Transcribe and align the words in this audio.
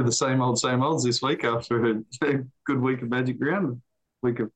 of 0.00 0.06
the 0.06 0.12
same 0.12 0.40
old, 0.40 0.58
same 0.58 0.82
olds 0.82 1.04
this 1.04 1.22
week 1.22 1.44
after 1.44 1.84
a, 1.86 2.02
good 2.66 2.80
week 2.80 3.02
of 3.02 3.08
Magic 3.08 3.36
Round, 3.40 3.80
week 4.22 4.40
of 4.40 4.50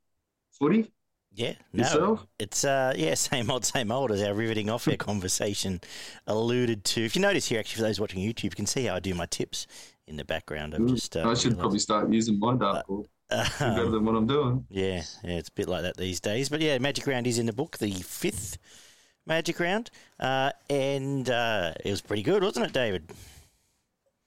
footy. 0.58 0.90
Yeah, 1.36 1.54
no, 1.72 1.82
Yourself? 1.82 2.26
it's 2.38 2.64
uh, 2.64 2.92
yeah, 2.96 3.14
same 3.14 3.50
old, 3.50 3.64
same 3.64 3.90
old 3.90 4.10
as 4.12 4.22
our 4.22 4.34
riveting 4.34 4.70
off 4.70 4.86
air 4.88 4.96
conversation 4.96 5.80
alluded 6.26 6.84
to. 6.84 7.04
If 7.04 7.16
you 7.16 7.22
notice 7.22 7.46
here, 7.48 7.58
actually, 7.60 7.76
for 7.82 7.82
those 7.88 8.00
watching 8.00 8.20
YouTube, 8.20 8.44
you 8.44 8.50
can 8.50 8.66
see 8.66 8.84
how 8.84 8.94
I 8.96 9.00
do 9.00 9.14
my 9.14 9.26
tips 9.26 9.66
in 10.06 10.16
the 10.16 10.24
background. 10.24 10.74
I've 10.74 10.86
just 10.86 11.16
uh, 11.16 11.28
I 11.28 11.34
should 11.34 11.58
probably 11.58 11.78
start 11.80 12.12
using 12.12 12.38
my 12.38 12.54
dartboard. 12.54 13.06
better 13.30 13.64
Um, 13.64 13.90
than 13.92 14.04
what 14.04 14.14
I'm 14.14 14.26
doing. 14.26 14.64
yeah, 14.68 15.02
yeah, 15.24 15.38
it's 15.38 15.48
a 15.48 15.52
bit 15.52 15.66
like 15.68 15.82
that 15.82 15.96
these 15.96 16.20
days. 16.20 16.48
But 16.48 16.60
yeah, 16.60 16.78
Magic 16.78 17.06
Round 17.06 17.26
is 17.26 17.38
in 17.38 17.46
the 17.46 17.52
book, 17.52 17.78
the 17.78 17.90
fifth 17.90 18.58
Magic 19.26 19.58
Round, 19.58 19.90
uh, 20.20 20.52
and 20.70 21.28
uh, 21.30 21.72
it 21.84 21.90
was 21.90 22.00
pretty 22.02 22.22
good, 22.22 22.42
wasn't 22.44 22.66
it, 22.66 22.72
David? 22.72 23.10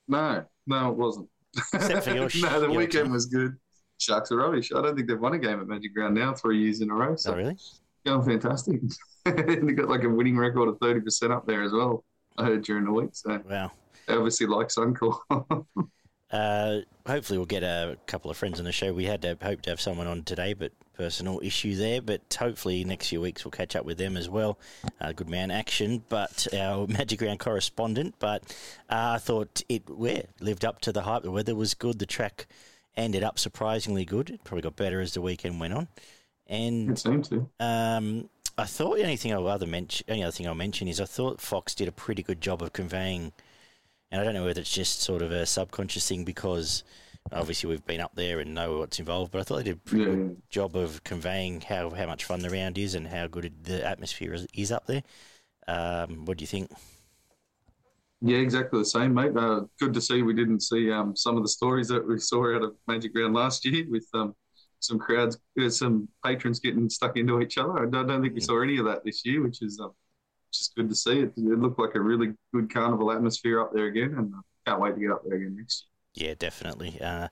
No, 0.08 0.46
no, 0.66 0.90
it 0.92 0.96
wasn't. 0.98 1.28
Except 1.74 2.04
for 2.06 2.10
your 2.16 2.30
no, 2.42 2.60
the 2.60 2.68
your 2.68 2.78
weekend 2.78 3.06
team. 3.06 3.12
was 3.14 3.26
good. 3.26 3.56
Sharks 4.00 4.32
are 4.32 4.38
rubbish. 4.38 4.72
I 4.76 4.82
don't 4.82 4.96
think 4.96 5.08
they've 5.08 5.20
won 5.20 5.34
a 5.34 5.40
game 5.40 5.60
at 5.60 5.68
Magic 5.68 5.94
Ground 5.94 6.16
now 6.16 6.34
three 6.34 6.62
years 6.64 6.82
in 6.82 6.90
a 6.92 6.94
row. 6.94 7.16
So 7.16 7.34
Oh, 7.34 7.36
really? 7.38 7.58
going 8.06 8.23
fantastic. 8.23 8.80
and 9.26 9.68
they 9.70 9.73
got 9.73 9.90
like 9.90 10.04
a 10.04 10.09
winning 10.09 10.38
record 10.38 10.70
of 10.70 10.78
thirty 10.80 11.02
percent 11.02 11.34
up 11.34 11.48
there 11.48 11.64
as 11.64 11.72
well. 11.72 12.06
I 12.38 12.46
heard 12.46 12.64
during 12.64 12.86
the 12.86 12.92
week. 12.92 13.09
So 13.14 13.42
Wow. 13.50 13.72
they 14.08 14.14
obviously 14.16 14.46
like 14.48 14.68
Suncorp. 14.68 15.18
Uh, 16.31 16.80
hopefully, 17.06 17.38
we'll 17.38 17.45
get 17.45 17.64
a 17.64 17.97
couple 18.06 18.30
of 18.30 18.38
friends 18.38 18.59
on 18.59 18.66
the 18.66 18.72
show. 18.72 18.94
We 18.94 19.06
had 19.06 19.22
to, 19.22 19.38
hope 19.42 19.61
to 19.64 19.70
have 19.70 19.81
someone 19.81 20.08
on 20.08 20.23
today, 20.23 20.53
but 20.53 20.72
personal 20.94 21.39
issue 21.44 21.75
there. 21.75 22.02
But 22.02 22.36
hopefully, 22.38 22.84
next 22.84 23.08
few 23.09 23.22
weeks 23.22 23.45
we'll 23.45 23.52
catch 23.52 23.75
up 23.75 23.86
with 23.86 23.97
them 23.97 24.17
as 24.17 24.30
well. 24.30 24.59
Uh, 25.00 25.14
good 25.14 25.30
man, 25.30 25.52
action. 25.52 26.03
But 26.09 26.47
our 26.53 26.88
Magic 26.88 27.22
Round 27.22 27.39
correspondent. 27.39 28.16
But 28.19 28.44
uh, 28.89 29.16
I 29.16 29.17
thought 29.19 29.61
it 29.69 29.84
yeah, 30.00 30.23
lived 30.39 30.66
up 30.66 30.81
to 30.81 30.92
the 30.92 31.03
hype. 31.03 31.23
The 31.23 31.31
weather 31.31 31.56
was 31.56 31.73
good. 31.73 32.00
The 32.00 32.06
track 32.06 32.47
ended 32.95 33.23
up 33.23 33.39
surprisingly 33.39 34.03
good. 34.06 34.30
It 34.31 34.44
probably 34.44 34.64
got 34.64 34.75
better 34.75 35.00
as 35.00 35.14
the 35.14 35.22
weekend 35.22 35.59
went 35.59 35.73
on. 35.73 35.88
And 36.47 36.91
it 36.91 37.00
seemed 37.00 37.25
to. 37.25 37.50
um, 37.59 38.30
I 38.58 38.66
thought 38.66 38.95
the 38.95 39.03
only 39.03 39.17
thing 39.17 39.34
I'll 39.34 39.47
other 39.47 39.67
mention, 39.67 40.06
only 40.09 40.23
other 40.23 40.31
thing 40.31 40.47
I'll 40.47 40.56
mention 40.56 40.88
is 40.88 41.00
I 41.00 41.06
thought 41.06 41.39
Fox 41.39 41.75
did 41.75 41.88
a 41.88 41.91
pretty 41.91 42.23
good 42.23 42.41
job 42.41 42.64
of 42.64 42.73
conveying, 42.73 43.34
and 44.11 44.22
I 44.22 44.23
don't 44.23 44.33
know 44.33 44.45
whether 44.45 44.61
it's 44.61 44.73
just 44.73 45.02
sort 45.02 45.22
of 45.22 45.31
a 45.31 45.45
subconscious 45.45 46.08
thing 46.08 46.23
because 46.23 46.83
obviously 47.31 47.69
we've 47.69 47.86
been 47.86 48.02
up 48.02 48.16
there 48.16 48.39
and 48.39 48.53
know 48.55 48.80
what's 48.80 49.00
involved, 49.00 49.31
but 49.31 49.41
I 49.41 49.44
thought 49.44 49.58
they 49.58 49.63
did 49.63 49.75
a 49.77 49.80
pretty 49.80 50.03
Yeah, 50.03 50.08
good 50.08 50.44
job 50.50 50.75
of 50.75 51.03
conveying 51.03 51.61
how, 51.61 51.89
how 51.91 52.05
much 52.08 52.25
fun 52.25 52.41
the 52.41 52.50
round 52.50 52.78
is 52.78 52.95
and 52.95 53.08
how 53.08 53.28
good 53.28 53.53
the 53.63 53.85
atmosphere 53.85 54.33
is, 54.33 54.47
is 54.53 54.72
up 54.72 54.85
there. 54.88 55.03
Um, 55.67 56.25
what 56.25 56.38
do 56.38 56.44
you 56.44 56.47
think? 56.47 56.72
Yeah, 58.22 58.38
exactly 58.38 58.80
the 58.80 58.85
same, 58.85 59.13
mate. 59.13 59.35
Uh, 59.38 59.61
good 59.80 59.94
to 59.94 60.02
see 60.02 60.23
we 60.23 60.33
didn't 60.33 60.61
see 60.61 60.91
um, 60.91 61.16
some 61.16 61.38
of 61.38 61.44
the 61.44 61.50
stories 61.50 61.88
that 61.89 62.05
we 62.08 62.17
saw 62.19 62.55
out 62.55 62.63
of 62.63 62.75
Magic 62.88 63.11
Round 63.16 63.33
last 63.35 63.63
year 63.63 63.85
with 63.89 64.08
um, 64.16 64.35
some 64.80 64.97
crowds, 64.97 65.38
uh, 65.61 65.69
some 65.69 66.08
patrons 66.25 66.59
getting 66.59 66.89
stuck 66.89 67.16
into 67.16 67.41
each 67.41 67.59
other. 67.59 67.78
I 67.78 67.89
don't, 67.89 68.08
don't 68.08 68.22
think 68.23 68.33
we 68.33 68.41
saw 68.41 68.61
any 68.63 68.78
of 68.80 68.85
that 68.85 69.03
this 69.05 69.23
year, 69.23 69.44
which 69.44 69.61
is 69.61 69.80
which 70.59 70.72
good 70.75 70.89
to 70.89 70.95
see. 70.95 71.19
It, 71.19 71.34
it 71.38 71.59
looked 71.59 71.79
like 71.79 71.95
a 71.95 72.01
really 72.01 72.34
good 72.53 72.73
carnival 72.73 73.12
atmosphere 73.12 73.62
up 73.62 73.73
there 73.73 73.85
again, 73.85 74.16
and 74.18 74.34
uh, 74.34 74.41
can't 74.66 74.81
wait 74.81 74.95
to 74.95 75.01
get 75.01 75.12
up 75.12 75.23
there 75.25 75.38
again 75.38 75.56
next 75.57 75.85
year. 76.16 76.29
Yeah, 76.29 76.35
definitely. 76.38 77.00
Uh, 77.00 77.28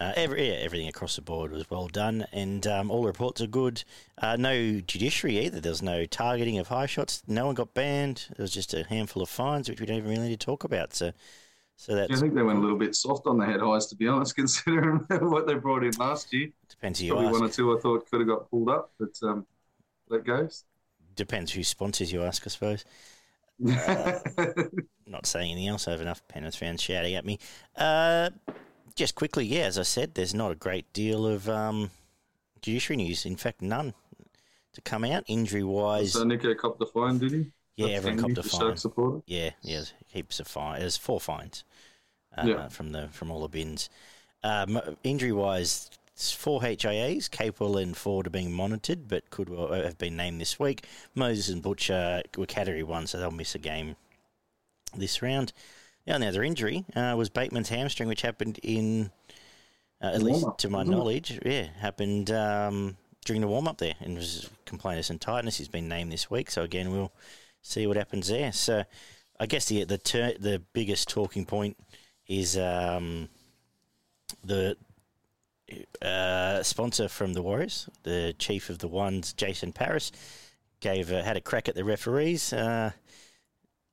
uh, 0.00 0.12
every, 0.16 0.48
yeah, 0.48 0.54
everything 0.54 0.88
across 0.88 1.16
the 1.16 1.22
board 1.22 1.52
was 1.52 1.68
well 1.68 1.86
done, 1.86 2.24
and 2.32 2.66
um, 2.66 2.90
all 2.90 3.04
reports 3.04 3.42
are 3.42 3.46
good. 3.46 3.84
Uh, 4.16 4.34
no 4.38 4.80
judiciary 4.80 5.38
either. 5.40 5.60
There 5.60 5.70
was 5.70 5.82
no 5.82 6.06
targeting 6.06 6.56
of 6.58 6.68
high 6.68 6.86
shots. 6.86 7.22
No 7.26 7.44
one 7.46 7.54
got 7.54 7.74
banned. 7.74 8.26
There 8.34 8.44
was 8.44 8.52
just 8.52 8.72
a 8.72 8.84
handful 8.84 9.22
of 9.22 9.28
fines, 9.28 9.68
which 9.68 9.78
we 9.78 9.84
don't 9.84 9.98
even 9.98 10.08
really 10.08 10.28
need 10.28 10.40
to 10.40 10.46
talk 10.46 10.64
about. 10.64 10.94
So, 10.94 11.12
so 11.76 11.92
year. 11.92 12.08
that 12.08 12.16
I 12.16 12.18
think 12.18 12.34
they 12.34 12.42
went 12.42 12.58
a 12.58 12.62
little 12.62 12.78
bit 12.78 12.94
soft 12.94 13.26
on 13.26 13.36
the 13.36 13.44
head 13.44 13.60
highs, 13.60 13.88
to 13.88 13.96
be 13.96 14.08
honest, 14.08 14.34
considering 14.36 15.04
what 15.10 15.46
they 15.46 15.54
brought 15.54 15.84
in 15.84 15.92
last 15.98 16.32
year. 16.32 16.48
depends 16.68 16.98
who 16.98 17.06
you 17.06 17.12
Probably 17.12 17.32
one 17.32 17.42
or 17.42 17.50
two 17.50 17.76
I 17.76 17.80
thought 17.80 18.10
could 18.10 18.20
have 18.20 18.28
got 18.28 18.50
pulled 18.50 18.70
up, 18.70 18.92
but 18.98 19.12
um, 19.22 19.46
that 20.08 20.24
goes. 20.24 20.64
Depends 21.20 21.52
who 21.52 21.62
sponsors 21.62 22.10
you 22.10 22.22
ask, 22.22 22.46
I 22.46 22.48
suppose. 22.48 22.86
Not 25.06 25.26
saying 25.26 25.52
anything 25.52 25.68
else. 25.68 25.86
I 25.86 25.90
have 25.90 26.00
enough 26.00 26.26
Penrith 26.28 26.56
fans 26.56 26.80
shouting 26.80 27.14
at 27.14 27.26
me. 27.26 27.38
Uh, 27.76 28.30
just 28.96 29.14
quickly, 29.14 29.44
yeah, 29.44 29.64
as 29.64 29.78
I 29.78 29.82
said, 29.82 30.14
there's 30.14 30.32
not 30.32 30.50
a 30.50 30.54
great 30.54 30.90
deal 30.94 31.26
of 31.26 31.46
um, 31.46 31.90
judiciary 32.62 32.96
news. 32.96 33.26
In 33.26 33.36
fact, 33.36 33.60
none 33.60 33.92
to 34.72 34.80
come 34.80 35.04
out 35.04 35.24
injury 35.26 35.62
wise. 35.62 36.14
so 36.14 36.24
Nico 36.24 36.54
copped 36.54 36.78
the 36.78 36.86
fine, 36.86 37.18
did 37.18 37.32
he? 37.32 37.52
Yeah, 37.76 37.88
That's 37.88 38.06
everyone 38.06 38.34
copped 38.34 38.46
a 38.46 38.48
fine. 38.48 38.76
Supporter. 38.78 39.22
Yeah, 39.26 39.50
yeah, 39.60 39.82
heaps 40.06 40.40
of 40.40 40.46
fine. 40.46 40.80
There's 40.80 40.96
four 40.96 41.20
fines 41.20 41.64
uh, 42.38 42.44
Yeah. 42.46 42.68
from 42.68 42.92
the 42.92 43.08
from 43.12 43.30
all 43.30 43.42
the 43.42 43.48
bins. 43.48 43.90
Um, 44.42 44.80
injury 45.04 45.32
wise, 45.32 45.90
four 46.20 46.60
HIAs, 46.60 47.30
capable 47.30 47.76
and 47.76 47.96
Ford 47.96 48.26
are 48.26 48.30
being 48.30 48.52
monitored, 48.52 49.08
but 49.08 49.30
could 49.30 49.48
well 49.48 49.72
have 49.72 49.98
been 49.98 50.16
named 50.16 50.40
this 50.40 50.58
week. 50.58 50.86
Moses 51.14 51.48
and 51.48 51.62
Butcher 51.62 52.22
were 52.36 52.46
category 52.46 52.82
one, 52.82 53.06
so 53.06 53.18
they'll 53.18 53.30
miss 53.30 53.54
a 53.54 53.58
game 53.58 53.96
this 54.94 55.22
round. 55.22 55.52
The 56.04 56.14
only 56.14 56.26
other 56.26 56.42
injury 56.42 56.84
uh, 56.94 57.14
was 57.16 57.28
Bateman's 57.30 57.68
hamstring, 57.68 58.08
which 58.08 58.22
happened 58.22 58.58
in, 58.62 59.10
uh, 60.02 60.12
at 60.14 60.22
least 60.22 60.46
to 60.58 60.68
my 60.68 60.82
knowledge, 60.82 61.38
yeah, 61.44 61.68
happened 61.78 62.30
um, 62.30 62.96
during 63.24 63.40
the 63.40 63.48
warm 63.48 63.68
up 63.68 63.78
there, 63.78 63.94
and 64.00 64.16
was 64.16 64.48
complainers 64.64 65.10
and 65.10 65.20
tightness. 65.20 65.58
He's 65.58 65.68
been 65.68 65.88
named 65.88 66.12
this 66.12 66.30
week, 66.30 66.50
so 66.50 66.62
again 66.62 66.90
we'll 66.90 67.12
see 67.62 67.86
what 67.86 67.96
happens 67.96 68.28
there. 68.28 68.52
So 68.52 68.84
I 69.38 69.46
guess 69.46 69.66
the 69.66 69.84
the 69.84 69.98
ter- 69.98 70.38
the 70.38 70.62
biggest 70.72 71.08
talking 71.08 71.44
point 71.44 71.76
is 72.26 72.56
um, 72.56 73.28
the 74.44 74.76
uh, 76.02 76.62
sponsor 76.62 77.08
from 77.08 77.32
the 77.32 77.42
Warriors, 77.42 77.88
the 78.02 78.34
chief 78.38 78.70
of 78.70 78.78
the 78.78 78.88
ones, 78.88 79.32
Jason 79.32 79.72
Paris, 79.72 80.12
gave 80.80 81.12
uh, 81.12 81.22
had 81.22 81.36
a 81.36 81.40
crack 81.40 81.68
at 81.68 81.74
the 81.74 81.84
referees. 81.84 82.52
Uh, 82.52 82.92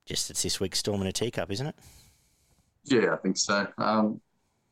just 0.06 0.30
it's 0.30 0.44
this 0.44 0.60
week's 0.60 0.80
storm 0.80 1.02
in 1.02 1.08
a 1.08 1.12
teacup, 1.12 1.52
isn't 1.52 1.68
it? 1.68 1.76
Yeah, 2.86 3.14
I 3.14 3.18
think 3.18 3.38
so. 3.38 3.68
Um, 3.78 4.22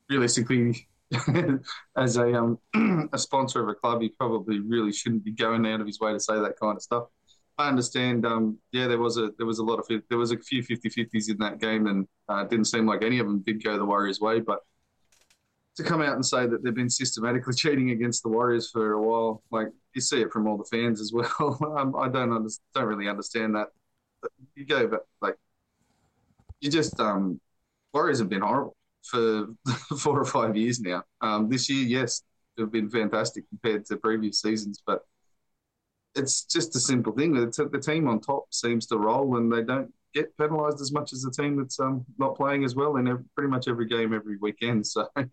realistically, 0.09 0.87
as 1.97 2.17
a 2.17 2.33
um, 2.33 2.59
a 3.13 3.17
sponsor 3.17 3.61
of 3.61 3.69
a 3.69 3.75
club, 3.75 4.01
he 4.01 4.09
probably 4.09 4.59
really 4.59 4.93
shouldn't 4.93 5.23
be 5.23 5.31
going 5.31 5.65
out 5.65 5.81
of 5.81 5.87
his 5.87 5.99
way 5.99 6.13
to 6.13 6.19
say 6.19 6.35
that 6.35 6.59
kind 6.59 6.75
of 6.75 6.81
stuff. 6.81 7.03
I 7.57 7.69
understand. 7.69 8.25
Um, 8.25 8.57
yeah, 8.71 8.87
there 8.87 8.99
was 8.99 9.17
a 9.17 9.31
there 9.37 9.45
was 9.45 9.59
a 9.59 9.63
lot 9.63 9.79
of 9.79 9.87
there 10.09 10.17
was 10.17 10.31
a 10.31 10.37
few 10.37 10.63
50-50s 10.63 11.29
in 11.29 11.37
that 11.39 11.59
game, 11.59 11.87
and 11.87 12.07
uh, 12.29 12.43
it 12.43 12.49
didn't 12.49 12.65
seem 12.65 12.85
like 12.85 13.03
any 13.03 13.19
of 13.19 13.27
them 13.27 13.43
did 13.45 13.63
go 13.63 13.77
the 13.77 13.85
Warriors' 13.85 14.19
way. 14.19 14.39
But 14.39 14.59
to 15.75 15.83
come 15.83 16.01
out 16.01 16.15
and 16.15 16.25
say 16.25 16.47
that 16.47 16.63
they've 16.63 16.73
been 16.73 16.89
systematically 16.89 17.53
cheating 17.57 17.91
against 17.91 18.23
the 18.23 18.29
Warriors 18.29 18.69
for 18.69 18.93
a 18.93 19.01
while, 19.01 19.43
like 19.51 19.67
you 19.93 20.01
see 20.01 20.21
it 20.21 20.31
from 20.31 20.47
all 20.47 20.57
the 20.57 20.65
fans 20.65 21.01
as 21.01 21.11
well. 21.13 21.57
um, 21.77 21.95
I 21.95 22.09
don't 22.09 22.33
under, 22.33 22.49
don't 22.73 22.85
really 22.85 23.07
understand 23.07 23.55
that. 23.55 23.67
But 24.21 24.31
you 24.55 24.65
go, 24.65 24.87
but 24.87 25.05
like 25.21 25.35
you 26.61 26.69
just 26.69 26.99
um, 26.99 27.39
Warriors 27.93 28.19
have 28.19 28.29
been 28.29 28.41
horrible 28.41 28.75
for 29.03 29.47
four 29.99 30.19
or 30.19 30.25
five 30.25 30.55
years 30.55 30.79
now. 30.79 31.03
Um, 31.21 31.49
this 31.49 31.69
year, 31.69 31.85
yes, 31.85 32.23
they've 32.57 32.71
been 32.71 32.89
fantastic 32.89 33.47
compared 33.49 33.85
to 33.85 33.97
previous 33.97 34.41
seasons, 34.41 34.81
but 34.85 35.01
it's 36.15 36.43
just 36.43 36.75
a 36.75 36.79
simple 36.79 37.13
thing. 37.13 37.33
The, 37.33 37.69
the 37.71 37.79
team 37.79 38.07
on 38.07 38.21
top 38.21 38.53
seems 38.53 38.85
to 38.87 38.97
roll, 38.97 39.37
and 39.37 39.51
they 39.51 39.63
don't 39.63 39.93
get 40.15 40.35
penalised 40.37 40.81
as 40.81 40.91
much 40.91 41.13
as 41.13 41.21
the 41.21 41.29
team 41.29 41.57
that's 41.57 41.79
um, 41.79 42.05
not 42.17 42.35
playing 42.35 42.63
as 42.63 42.73
well 42.73 42.95
in 42.95 43.07
every, 43.07 43.23
pretty 43.35 43.49
much 43.49 43.67
every 43.67 43.85
game 43.85 44.13
every 44.13 44.37
weekend. 44.37 44.87
So 44.87 45.07
uh, 45.15 45.23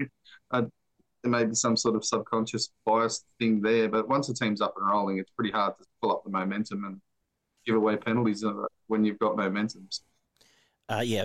there 0.50 1.30
may 1.30 1.44
be 1.44 1.54
some 1.54 1.76
sort 1.76 1.94
of 1.94 2.04
subconscious 2.04 2.70
bias 2.84 3.24
thing 3.38 3.62
there, 3.62 3.88
but 3.88 4.08
once 4.08 4.28
a 4.28 4.34
team's 4.34 4.60
up 4.60 4.74
and 4.76 4.90
rolling, 4.90 5.18
it's 5.18 5.30
pretty 5.30 5.52
hard 5.52 5.78
to 5.78 5.84
pull 6.02 6.10
up 6.10 6.24
the 6.24 6.30
momentum 6.30 6.84
and 6.84 7.00
give 7.64 7.76
away 7.76 7.96
penalties 7.96 8.44
uh, 8.44 8.52
when 8.88 9.04
you've 9.04 9.20
got 9.20 9.36
momentum. 9.36 9.88
Uh, 10.88 11.02
yeah, 11.04 11.24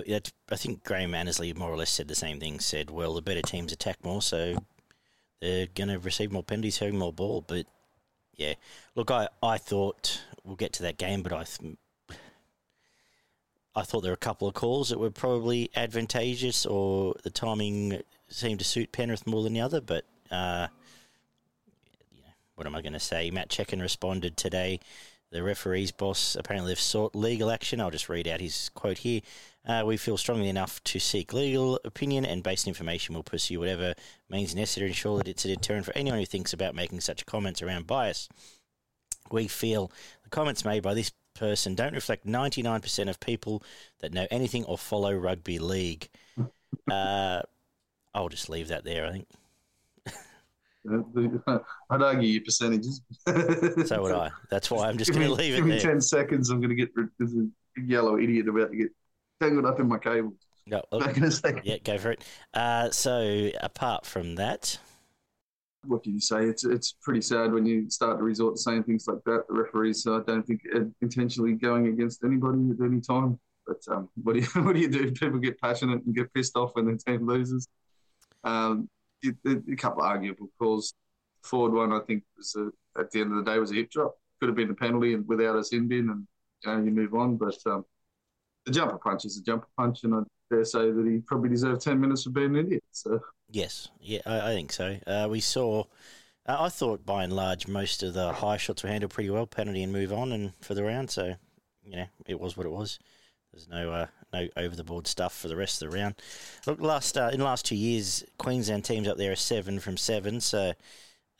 I 0.51 0.55
think 0.55 0.83
Graham 0.83 1.15
Annesley 1.15 1.51
more 1.53 1.71
or 1.71 1.77
less 1.77 1.89
said 1.89 2.07
the 2.07 2.15
same 2.15 2.39
thing. 2.39 2.59
Said, 2.59 2.91
well, 2.91 3.15
the 3.15 3.23
better 3.23 3.41
teams 3.41 3.73
attack 3.73 3.97
more, 4.05 4.21
so 4.21 4.55
they're 5.41 5.67
going 5.73 5.89
to 5.89 5.97
receive 5.97 6.31
more 6.31 6.43
penalties, 6.43 6.77
having 6.77 6.99
more 6.99 7.11
ball. 7.11 7.43
But 7.45 7.65
yeah, 8.35 8.53
look, 8.95 9.09
I, 9.09 9.27
I 9.41 9.57
thought 9.57 10.21
we'll 10.43 10.55
get 10.55 10.73
to 10.73 10.83
that 10.83 10.99
game, 10.99 11.23
but 11.23 11.33
I 11.33 11.43
th- 11.43 11.75
I 13.77 13.83
thought 13.83 14.01
there 14.01 14.11
were 14.11 14.15
a 14.15 14.17
couple 14.17 14.47
of 14.47 14.55
calls 14.55 14.89
that 14.89 14.99
were 14.99 15.11
probably 15.11 15.69
advantageous, 15.75 16.65
or 16.65 17.13
the 17.21 17.29
timing 17.29 18.01
seemed 18.27 18.57
to 18.57 18.65
suit 18.65 18.91
Penrith 18.91 19.27
more 19.27 19.43
than 19.43 19.53
the 19.53 19.61
other. 19.61 19.81
But 19.81 20.03
uh, 20.31 20.67
you 22.11 22.23
know, 22.23 22.33
what 22.55 22.65
am 22.65 22.73
I 22.73 22.81
going 22.81 22.93
to 22.93 22.99
say? 22.99 23.29
Matt 23.29 23.49
Checken 23.49 23.79
responded 23.79 24.35
today. 24.35 24.79
The 25.29 25.43
referee's 25.43 25.91
boss 25.91 26.35
apparently 26.35 26.71
have 26.71 26.79
sought 26.79 27.15
legal 27.15 27.51
action. 27.51 27.79
I'll 27.79 27.91
just 27.91 28.09
read 28.09 28.27
out 28.27 28.41
his 28.41 28.69
quote 28.69 28.99
here. 28.99 29.21
Uh, 29.63 29.83
we 29.85 29.97
feel 29.97 30.17
strongly 30.17 30.49
enough 30.49 30.83
to 30.85 30.99
seek 30.99 31.31
legal 31.31 31.79
opinion 31.85 32.25
and 32.25 32.41
based 32.41 32.65
on 32.65 32.69
information 32.69 33.13
will 33.13 33.23
pursue 33.23 33.59
whatever 33.59 33.93
means 34.27 34.55
necessary 34.55 34.87
to 34.87 34.91
ensure 34.91 35.17
that 35.17 35.27
it's 35.27 35.45
a 35.45 35.49
deterrent 35.49 35.85
for 35.85 35.95
anyone 35.95 36.19
who 36.19 36.25
thinks 36.25 36.53
about 36.53 36.73
making 36.73 37.01
such 37.01 37.25
comments 37.27 37.61
around 37.61 37.85
bias. 37.85 38.27
We 39.29 39.47
feel 39.47 39.91
the 40.23 40.29
comments 40.29 40.65
made 40.65 40.81
by 40.81 40.93
this 40.93 41.11
person 41.37 41.75
don't 41.75 41.93
reflect 41.93 42.25
99% 42.25 43.09
of 43.09 43.19
people 43.19 43.63
that 43.99 44.13
know 44.13 44.27
anything 44.31 44.65
or 44.65 44.77
follow 44.77 45.13
rugby 45.13 45.59
league. 45.59 46.09
uh, 46.91 47.41
I'll 48.13 48.29
just 48.29 48.49
leave 48.49 48.69
that 48.69 48.83
there, 48.83 49.05
I 49.05 49.11
think. 49.11 49.27
I'd 51.89 52.01
argue 52.01 52.29
your 52.29 52.43
percentages. 52.43 53.01
so 53.85 54.01
would 54.01 54.13
I. 54.13 54.31
That's 54.49 54.71
why 54.71 54.87
I'm 54.87 54.97
just 54.97 55.11
going 55.11 55.27
to 55.27 55.33
leave 55.33 55.53
it 55.53 55.57
give 55.57 55.65
it 55.65 55.67
me 55.67 55.79
there. 55.79 55.91
10 55.91 56.01
seconds. 56.01 56.49
I'm 56.49 56.61
going 56.61 56.69
to 56.69 56.75
get 56.75 56.89
a 56.97 57.81
yellow 57.81 58.17
idiot 58.17 58.47
about 58.47 58.71
to 58.71 58.77
get 58.77 58.89
tangled 59.41 59.65
up 59.65 59.79
in 59.79 59.87
my 59.87 59.97
cable. 59.97 60.33
No, 60.65 60.81
Back 60.99 61.17
in 61.17 61.23
a 61.23 61.31
second. 61.31 61.61
yeah, 61.63 61.77
go 61.77 61.97
for 61.97 62.11
it. 62.11 62.23
Uh, 62.53 62.89
so, 62.91 63.49
apart 63.61 64.05
from 64.05 64.35
that, 64.35 64.77
What 65.87 66.03
can 66.03 66.13
you 66.13 66.19
say? 66.19 66.45
It's 66.45 66.65
it's 66.65 66.93
pretty 67.01 67.21
sad 67.21 67.53
when 67.53 67.65
you 67.65 67.89
start 67.89 68.17
to 68.17 68.23
resort 68.23 68.55
to 68.55 68.61
saying 68.61 68.83
things 68.83 69.07
like 69.07 69.23
that. 69.25 69.45
The 69.47 69.53
referees, 69.53 70.05
I 70.05 70.19
don't 70.27 70.45
think, 70.45 70.61
intentionally 71.01 71.53
going 71.53 71.87
against 71.87 72.23
anybody 72.23 72.69
at 72.71 72.85
any 72.85 73.01
time. 73.01 73.39
But 73.65 73.81
um, 73.89 74.09
what 74.23 74.33
do 74.33 74.39
you 74.39 74.45
what 74.63 74.73
do 74.73 74.79
you 74.79 74.89
do? 74.89 75.11
People 75.11 75.39
get 75.39 75.59
passionate 75.59 76.03
and 76.05 76.15
get 76.15 76.33
pissed 76.33 76.55
off 76.55 76.71
when 76.73 76.85
their 76.85 76.97
team 76.97 77.27
loses. 77.27 77.67
Um, 78.43 78.89
it, 79.21 79.35
it, 79.45 79.63
a 79.71 79.75
couple 79.75 80.03
of 80.03 80.09
arguable 80.09 80.49
calls. 80.57 80.93
Forward 81.43 81.73
one, 81.73 81.93
I 81.93 81.99
think, 82.05 82.23
was 82.35 82.55
a, 82.55 82.99
at 82.99 83.11
the 83.11 83.21
end 83.21 83.31
of 83.31 83.43
the 83.43 83.51
day 83.51 83.59
was 83.59 83.71
a 83.71 83.75
hip 83.75 83.91
drop. 83.91 84.15
Could 84.39 84.49
have 84.49 84.55
been 84.55 84.71
a 84.71 84.75
penalty 84.75 85.13
and 85.13 85.27
without 85.27 85.55
a 85.55 85.63
sin 85.63 85.87
bin, 85.87 86.09
and 86.09 86.27
you, 86.63 86.71
know, 86.71 86.83
you 86.83 86.91
move 86.91 87.13
on. 87.13 87.37
But 87.37 87.55
um, 87.65 87.85
the 88.65 88.71
jumper 88.71 88.97
punch 88.97 89.25
is 89.25 89.37
a 89.37 89.43
jumper 89.43 89.67
punch, 89.77 90.03
and 90.03 90.15
I 90.15 90.19
dare 90.49 90.65
say 90.65 90.91
that 90.91 91.07
he 91.07 91.19
probably 91.19 91.49
deserved 91.49 91.81
ten 91.81 91.99
minutes 91.99 92.23
for 92.23 92.31
being 92.31 92.57
an 92.57 92.65
idiot. 92.65 92.83
So 92.91 93.19
yes, 93.51 93.89
yeah, 94.01 94.19
I, 94.25 94.51
I 94.51 94.53
think 94.53 94.71
so. 94.71 94.97
Uh, 95.05 95.27
we 95.29 95.39
saw, 95.39 95.81
uh, 96.45 96.57
I 96.59 96.69
thought 96.69 97.05
by 97.05 97.23
and 97.23 97.33
large, 97.33 97.67
most 97.67 98.03
of 98.03 98.13
the 98.13 98.33
high 98.33 98.57
shots 98.57 98.83
were 98.83 98.89
handled 98.89 99.11
pretty 99.13 99.29
well, 99.29 99.45
penalty 99.47 99.83
and 99.83 99.91
move 99.93 100.11
on, 100.13 100.31
and 100.31 100.53
for 100.61 100.73
the 100.73 100.83
round. 100.83 101.09
So, 101.09 101.35
you 101.83 101.95
know, 101.97 102.05
it 102.25 102.39
was 102.39 102.57
what 102.57 102.65
it 102.65 102.71
was. 102.71 102.99
There's 103.53 103.69
no 103.69 103.91
uh, 103.91 104.07
no 104.33 104.47
over 104.57 104.75
the 104.75 104.83
board 104.83 105.07
stuff 105.07 105.35
for 105.35 105.47
the 105.47 105.55
rest 105.55 105.81
of 105.81 105.89
the 105.89 105.97
round. 105.97 106.15
Look, 106.65 106.81
last 106.81 107.17
uh, 107.17 107.29
in 107.31 107.39
the 107.39 107.45
last 107.45 107.65
two 107.65 107.75
years, 107.77 108.23
Queensland 108.37 108.85
teams 108.85 109.07
up 109.07 109.17
there 109.17 109.31
are 109.31 109.35
seven 109.37 109.79
from 109.79 109.97
seven, 109.97 110.41
so 110.41 110.73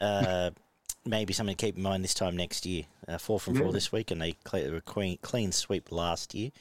uh, 0.01 0.49
maybe 1.05 1.33
something 1.33 1.55
to 1.55 1.65
keep 1.65 1.75
in 1.75 1.83
mind 1.83 2.03
this 2.03 2.13
time 2.13 2.35
next 2.35 2.65
year. 2.65 2.83
Uh, 3.07 3.17
four 3.17 3.39
from 3.39 3.55
four 3.55 3.67
Yeah. 3.67 3.71
this 3.73 3.91
week, 3.91 4.09
and 4.11 4.21
they 4.21 4.35
a 4.53 4.81
clean, 4.81 5.17
clean 5.21 5.51
sweep 5.51 5.91
last 5.91 6.33
year. 6.33 6.51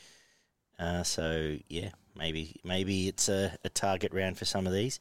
Uh, 0.78 1.02
so 1.04 1.56
yeah, 1.68 1.90
maybe 2.14 2.56
maybe 2.64 3.08
it's 3.08 3.28
a, 3.28 3.56
a 3.64 3.68
target 3.70 4.12
round 4.12 4.36
for 4.36 4.44
some 4.44 4.66
of 4.66 4.72
these. 4.72 4.98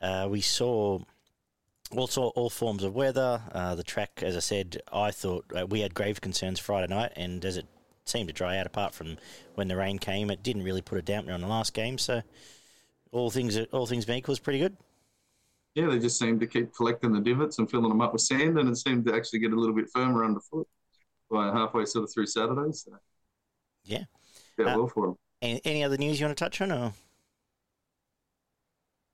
Uh, 0.00 0.28
we 0.30 0.40
saw 0.40 1.00
also 1.96 2.22
all 2.28 2.50
forms 2.50 2.82
of 2.84 2.94
weather. 2.94 3.42
Uh, 3.52 3.74
the 3.74 3.82
track, 3.82 4.22
as 4.22 4.36
I 4.36 4.40
said, 4.40 4.80
I 4.92 5.10
thought 5.10 5.44
uh, 5.58 5.66
we 5.66 5.80
had 5.80 5.94
grave 5.94 6.20
concerns 6.20 6.58
Friday 6.60 6.92
night, 6.92 7.12
and 7.16 7.44
as 7.44 7.56
it 7.56 7.66
seemed 8.04 8.28
to 8.28 8.34
dry 8.34 8.58
out, 8.58 8.66
apart 8.66 8.94
from 8.94 9.16
when 9.54 9.68
the 9.68 9.76
rain 9.76 9.98
came, 9.98 10.30
it 10.30 10.42
didn't 10.42 10.62
really 10.64 10.82
put 10.82 10.98
a 10.98 11.02
dampener 11.02 11.34
on 11.34 11.40
the 11.40 11.46
last 11.48 11.74
game. 11.74 11.98
So 11.98 12.22
all 13.12 13.30
things 13.30 13.58
all 13.72 13.86
things 13.86 14.04
being 14.04 14.18
equal, 14.20 14.32
was 14.32 14.38
pretty 14.40 14.58
good. 14.60 14.76
yeah, 15.74 15.86
they 15.88 15.98
just 15.98 16.18
seemed 16.18 16.40
to 16.40 16.46
keep 16.46 16.74
collecting 16.74 17.12
the 17.12 17.20
divots 17.20 17.58
and 17.58 17.70
filling 17.70 17.88
them 17.88 18.00
up 18.00 18.12
with 18.12 18.22
sand, 18.22 18.58
and 18.58 18.68
it 18.68 18.76
seemed 18.76 19.04
to 19.06 19.14
actually 19.14 19.38
get 19.40 19.52
a 19.52 19.56
little 19.56 19.74
bit 19.74 19.88
firmer 19.92 20.24
underfoot 20.24 20.66
by 21.30 21.46
halfway 21.46 21.84
sort 21.84 22.04
of 22.04 22.12
through 22.12 22.26
Saturday. 22.26 22.72
So 22.72 22.92
Yeah. 23.84 24.04
yeah, 24.58 24.74
Uh, 24.74 24.78
well 24.78 24.88
for 24.88 25.06
them. 25.08 25.18
Any, 25.42 25.60
any 25.64 25.84
other 25.84 25.96
news 25.96 26.18
you 26.20 26.26
want 26.26 26.36
to 26.36 26.44
touch 26.44 26.60
on? 26.60 26.72
Or 26.72 26.92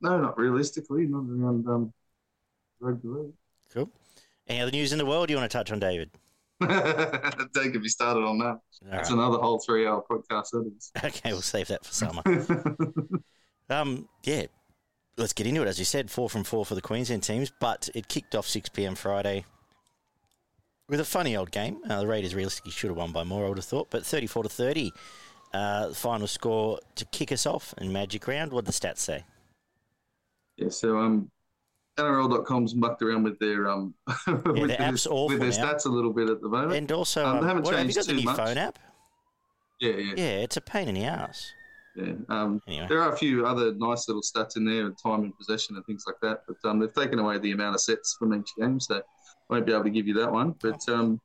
No, 0.05 0.21
not 0.21 0.39
realistically, 0.39 1.07
not 1.07 1.25
around 1.29 1.67
um, 1.67 1.93
rugby 2.79 3.09
league. 3.09 3.33
cool. 3.73 3.91
Any 4.47 4.61
other 4.61 4.71
news 4.71 4.93
in 4.93 4.99
the 4.99 5.07
world 5.07 5.31
you 5.31 5.37
want 5.37 5.51
to 5.51 5.57
touch 5.59 5.73
on, 5.73 5.81
David? 5.81 6.11
Don't 6.61 7.73
get 7.73 7.81
me 7.81 7.89
started 7.89 8.21
on 8.21 8.39
that. 8.39 8.47
All 8.47 8.99
It's 8.99 9.11
right. 9.11 9.19
another 9.19 9.39
whole 9.39 9.59
three-hour 9.59 10.05
podcast. 10.09 10.51
That 10.53 10.71
is. 10.77 10.93
Okay, 11.05 11.33
we'll 11.33 11.41
save 11.43 11.69
that 11.69 11.85
for 11.85 11.93
summer. 11.93 12.23
Um, 13.71 14.11
yeah, 14.25 14.45
let's 15.17 15.33
get 15.33 15.47
into 15.47 15.63
it. 15.63 15.69
As 15.69 15.79
you 15.79 15.87
said, 15.87 16.11
four 16.11 16.29
from 16.29 16.45
four 16.45 16.67
for 16.67 16.75
the 16.75 16.83
Queensland 16.83 17.23
teams, 17.23 17.51
but 17.61 17.89
it 17.95 18.09
kicked 18.09 18.35
off 18.35 18.47
6 18.47 18.69
p.m. 18.69 18.95
Friday 18.95 19.47
with 20.87 21.01
a 21.01 21.05
funny 21.05 21.35
old 21.35 21.51
game. 21.51 21.79
Uh, 21.89 22.01
the 22.01 22.07
Raiders 22.07 22.35
realistically 22.35 22.73
should 22.73 22.91
have 22.91 22.99
won 22.99 23.11
by 23.13 23.25
more, 23.25 23.47
I 23.47 23.49
would 23.49 23.57
have 23.57 23.65
thought, 23.65 23.89
but 23.89 24.05
34 24.05 24.43
to 24.43 24.49
30, 24.51 24.93
uh, 25.55 25.89
the 25.89 25.95
final 25.95 26.27
score 26.27 26.79
to 26.97 27.07
kick 27.07 27.33
us 27.33 27.47
off 27.47 27.73
in 27.79 27.91
Magic 27.91 28.29
Round. 28.29 28.53
What 28.53 28.67
did 28.67 28.75
the 28.75 28.79
stats 28.79 28.99
say? 28.99 29.25
Yeah, 30.57 30.69
so 30.69 30.99
um, 30.99 31.31
NRL.com's 31.99 32.75
mucked 32.75 33.03
around 33.03 33.23
with 33.23 33.39
their 33.39 33.69
um, 33.69 33.95
with, 34.27 34.69
their 34.69 34.81
app's 34.83 35.07
with 35.09 35.39
their 35.41 35.51
now. 35.51 35.73
stats 35.73 35.87
a 35.87 35.89
little 35.89 36.13
bit 36.13 36.29
at 36.29 36.41
the 36.41 36.49
moment. 36.49 36.73
And 36.75 36.93
also, 36.93 37.25
Um, 37.25 37.35
they 37.35 37.39
um, 37.41 37.47
haven't 37.47 37.65
what, 37.65 37.75
have 37.77 37.87
you 37.87 37.93
changed 37.93 37.97
got 37.97 38.07
the 38.07 38.13
too 38.13 38.19
new 38.19 38.25
much. 38.25 38.37
phone 38.37 38.59
app? 38.59 38.79
yeah, 39.81 39.93
yeah, 39.93 40.15
Yeah, 40.17 40.25
it's 40.43 40.57
a 40.57 40.61
pain 40.61 40.89
in 40.89 40.95
the 40.95 41.05
ass. 41.05 41.53
yeah. 41.97 42.13
Um, 42.29 42.61
Anyway, 42.67 42.87
There 42.89 43.01
are 43.01 43.13
a 43.13 43.17
few 43.17 43.47
other 43.47 43.75
nice 43.75 44.09
little 44.09 44.23
stats 44.23 44.57
in 44.57 44.65
there, 44.65 44.91
time 44.91 45.25
in 45.25 45.33
possession 45.33 45.77
and 45.77 45.85
things 45.87 46.05
like 46.07 46.17
that. 46.23 46.43
But 46.49 46.69
um, 46.69 46.79
they've 46.81 46.93
taken 46.93 47.19
away 47.19 47.39
the 47.39 47.53
amount 47.53 47.75
of 47.77 47.81
sets 47.81 48.17
from 48.19 48.35
each 48.35 48.51
game, 48.59 48.81
so 48.81 48.97
I 48.97 49.01
won't 49.49 49.67
be 49.67 49.73
able 49.73 49.85
to 49.85 49.91
give 49.91 50.07
you 50.09 50.15
that 50.15 50.31
one. 50.33 50.55
But 50.61 50.81
um, 50.89 51.21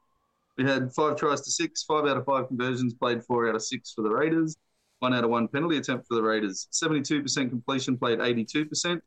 we 0.58 0.66
had 0.66 0.92
five 0.94 1.16
tries 1.18 1.42
to 1.42 1.52
six, 1.52 1.84
five 1.84 2.06
out 2.06 2.18
of 2.18 2.26
five 2.26 2.48
conversions, 2.48 2.94
played 2.94 3.24
four 3.24 3.48
out 3.50 3.56
of 3.56 3.64
six 3.64 3.94
for 3.94 4.02
the 4.04 4.10
Raiders, 4.10 4.58
one 5.00 5.14
out 5.14 5.24
of 5.24 5.30
one 5.30 5.48
penalty 5.48 5.78
attempt 5.78 6.08
for 6.08 6.16
the 6.16 6.24
Raiders, 6.24 6.68
72% 6.72 7.50
completion, 7.50 7.98
played 7.98 8.20
82%, 8.20 9.02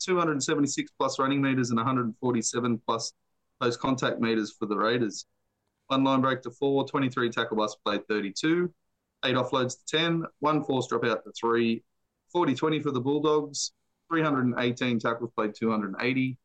276 0.00 0.92
plus 0.98 1.18
running 1.18 1.40
meters 1.40 1.70
and 1.70 1.76
147 1.76 2.82
plus 2.86 3.12
post 3.60 3.80
contact 3.80 4.20
meters 4.20 4.52
for 4.52 4.66
the 4.66 4.76
Raiders. 4.76 5.26
One 5.86 6.02
line 6.02 6.20
break 6.20 6.42
to 6.42 6.50
four, 6.50 6.86
23 6.86 7.30
tackle 7.30 7.56
bust, 7.56 7.78
played 7.84 8.06
32, 8.08 8.72
eight 9.24 9.36
offloads 9.36 9.78
to 9.78 9.96
10, 9.98 10.24
one 10.40 10.64
force 10.64 10.88
drop 10.88 11.04
out 11.04 11.24
to 11.24 11.32
three, 11.32 11.82
40 12.32 12.54
20 12.54 12.80
for 12.80 12.90
the 12.90 13.00
Bulldogs, 13.00 13.72
318 14.08 14.98
tackles 14.98 15.30
played 15.36 15.54
280, 15.54 16.38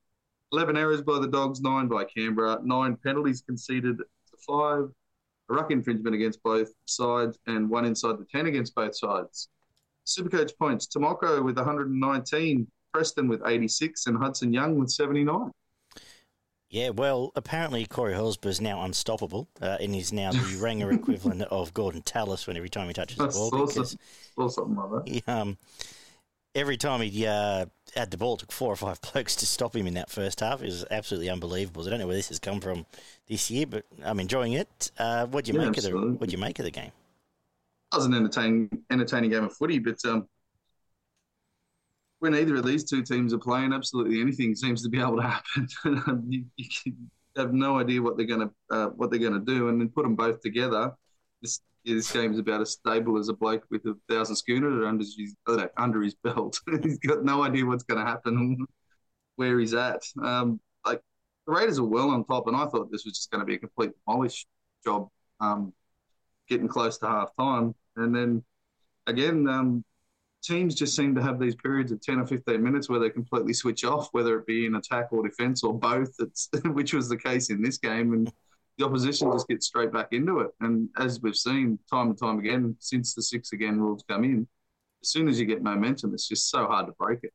11 0.54 0.78
errors 0.78 1.02
by 1.02 1.20
the 1.20 1.28
Dogs, 1.28 1.62
nine 1.62 1.88
by 1.88 2.04
Canberra, 2.04 2.60
nine 2.64 2.98
penalties 2.98 3.42
conceded 3.42 3.98
to 3.98 4.38
five, 4.46 4.90
a 5.52 5.54
ruck 5.54 5.72
infringement 5.72 6.16
against 6.16 6.42
both 6.44 6.72
sides, 6.86 7.38
and 7.48 7.70
one 7.70 7.86
inside 7.86 8.18
the 8.18 8.26
10 8.26 8.48
against 8.48 8.74
both 8.74 8.96
sides. 8.96 9.50
Supercoach 10.06 10.52
points 10.58 10.88
Timoko 10.88 11.44
with 11.44 11.58
119, 11.58 12.68
Preston 12.94 13.28
with 13.28 13.42
86, 13.46 14.08
and 14.08 14.18
Hudson 14.18 14.54
Young 14.54 14.78
with 14.80 14.90
79. 14.90 15.52
yeah, 16.70 16.90
well, 16.90 17.32
apparently 17.36 17.86
Corey 17.86 18.14
Horsburgh 18.14 18.50
is 18.50 18.62
now 18.62 18.84
unstoppable 18.84 19.48
uh, 19.62 19.78
and 19.80 19.96
is 19.96 20.12
now 20.12 20.32
the 20.32 20.60
Ranger 20.62 20.92
equivalent 20.92 21.44
of 21.44 21.74
Gordon 21.74 22.02
Tallis 22.02 22.48
when 22.48 22.58
every 22.58 22.70
time 22.70 22.88
he 22.88 22.94
touches 22.94 23.18
the 23.18 23.28
ball. 23.28 23.62
awesome. 23.62 23.98
Because 24.36 24.58
like 24.58 25.06
that. 25.06 25.12
he, 25.12 25.24
um, 25.28 25.58
every 26.56 26.78
time 26.78 27.02
he 27.02 27.28
uh, 27.28 27.66
had 27.96 28.12
the 28.12 28.18
ball, 28.18 28.36
it 28.36 28.40
took 28.42 28.52
four 28.52 28.72
or 28.72 28.76
five 28.76 29.00
blokes 29.14 29.36
to 29.38 29.46
stop 29.46 29.76
him 29.76 29.88
in 29.88 29.94
that 29.96 30.10
first 30.10 30.40
half. 30.40 30.62
It 30.62 30.66
was 30.66 30.86
absolutely 30.92 31.30
unbelievable. 31.30 31.86
I 31.86 31.90
don't 31.90 32.00
know 32.00 32.08
where 32.08 32.16
this 32.16 32.30
has 32.30 32.40
come 32.40 32.60
from 32.62 32.86
this 33.28 33.50
year, 33.52 33.66
but 33.66 33.86
I'm 34.04 34.20
enjoying 34.20 34.54
it. 34.54 34.92
Uh, 34.98 35.26
what 35.28 35.46
do 35.46 35.50
you 35.50 35.54
Yeah, 35.54 35.58
make 35.58 35.78
of 35.78 35.84
the. 35.84 35.92
What 36.18 36.30
do 36.30 36.34
you 36.36 36.42
make 36.42 36.60
of 36.60 36.66
the 36.66 36.72
game? 36.72 36.92
That 37.92 37.98
was 37.98 38.06
an 38.06 38.14
entertaining, 38.14 38.70
entertaining 38.90 39.30
game 39.32 39.44
of 39.44 39.56
footy, 39.56 39.80
but 39.80 40.04
um, 40.06 40.28
when 42.20 42.36
either 42.36 42.56
of 42.56 42.66
these 42.66 42.84
two 42.84 43.02
teams 43.04 43.34
are 43.34 43.40
playing, 43.40 43.74
absolutely 43.74 44.22
anything 44.22 44.56
seems 44.56 44.84
to 44.84 44.90
be 44.90 45.00
able 45.00 45.18
to 45.18 45.24
happen. 45.24 45.68
you, 46.30 46.46
you 46.58 46.94
have 47.36 47.54
no 47.54 47.80
idea 47.80 48.02
what 48.02 48.18
they're 48.18 48.28
going 48.28 48.48
to 48.48 48.76
uh, 48.76 48.88
what 48.90 49.10
they're 49.10 49.20
going 49.20 49.34
to 49.34 49.40
do, 49.40 49.70
and 49.70 49.80
then 49.82 49.90
put 49.90 50.04
them 50.04 50.16
both 50.16 50.42
together. 50.42 50.92
This 51.42 51.60
this 51.86 52.12
game's 52.12 52.40
about 52.40 52.62
as 52.62 52.72
stable 52.72 53.18
as 53.18 53.30
a 53.30 53.34
bloke 53.34 53.64
with 53.72 53.86
a 53.86 53.96
thousand 54.10 54.36
schooners 54.36 54.86
under 54.86 55.04
his 55.04 55.36
under 55.78 56.02
his 56.02 56.16
belt. 56.16 56.60
he's 56.84 57.00
got 57.00 57.24
no 57.24 57.44
idea 57.44 57.66
what's 57.66 57.84
going 57.84 58.04
to 58.04 58.10
happen, 58.10 58.66
where 59.36 59.60
he's 59.60 59.74
at. 59.74 60.04
Um, 60.22 60.60
like 60.86 61.02
the 61.48 61.54
Raiders 61.54 61.80
are 61.80 61.84
well 61.84 62.10
on 62.10 62.26
top, 62.26 62.48
and 62.48 62.56
I 62.56 62.66
thought 62.66 62.92
this 62.92 63.06
was 63.06 63.16
just 63.16 63.32
going 63.32 63.42
to 63.42 63.46
be 63.46 63.56
a 63.56 63.60
complete 63.60 63.92
demolish 64.06 64.46
job. 64.84 65.10
Um, 65.40 65.74
getting 66.52 66.68
close 66.68 66.98
to 67.00 67.08
half 67.08 67.30
time. 67.40 67.74
And 67.96 68.14
then 68.14 68.44
again, 69.08 69.48
um, 69.48 69.84
teams 70.44 70.76
just 70.76 70.96
seem 70.96 71.16
to 71.16 71.22
have 71.22 71.40
these 71.40 71.56
periods 71.56 71.92
of 71.92 72.02
10 72.02 72.20
or 72.20 72.28
15 72.28 72.62
minutes 72.62 72.90
where 72.90 73.00
they 73.00 73.10
completely 73.10 73.54
switch 73.54 73.84
off, 73.86 74.10
whether 74.12 74.38
it 74.38 74.46
be 74.46 74.66
in 74.66 74.76
attack 74.76 75.08
or 75.12 75.28
defence 75.28 75.64
or 75.64 75.74
both, 75.74 76.14
which 76.66 76.94
was 76.94 77.10
the 77.10 77.18
case 77.18 77.50
in 77.50 77.62
this 77.62 77.78
game. 77.78 78.14
And 78.14 78.32
the 78.82 78.88
opposition 78.88 79.32
just 79.32 79.48
gets 79.48 79.68
straight 79.68 79.94
back 79.94 80.08
into 80.12 80.40
it. 80.40 80.50
And 80.60 80.90
as 80.98 81.22
we've 81.22 81.36
seen 81.36 81.78
time 81.90 82.10
and 82.10 82.18
time 82.18 82.40
again, 82.40 82.76
since 82.80 83.14
the 83.14 83.22
six 83.22 83.54
again 83.54 83.80
rules 83.80 84.04
come 84.10 84.24
in, 84.24 84.48
as 85.04 85.10
soon 85.10 85.28
as 85.28 85.40
you 85.40 85.46
get 85.46 85.62
momentum, 85.62 86.16
it's 86.16 86.28
just 86.28 86.50
so 86.50 86.66
hard 86.66 86.88
to 86.88 86.94
break 86.94 87.20
it. 87.22 87.32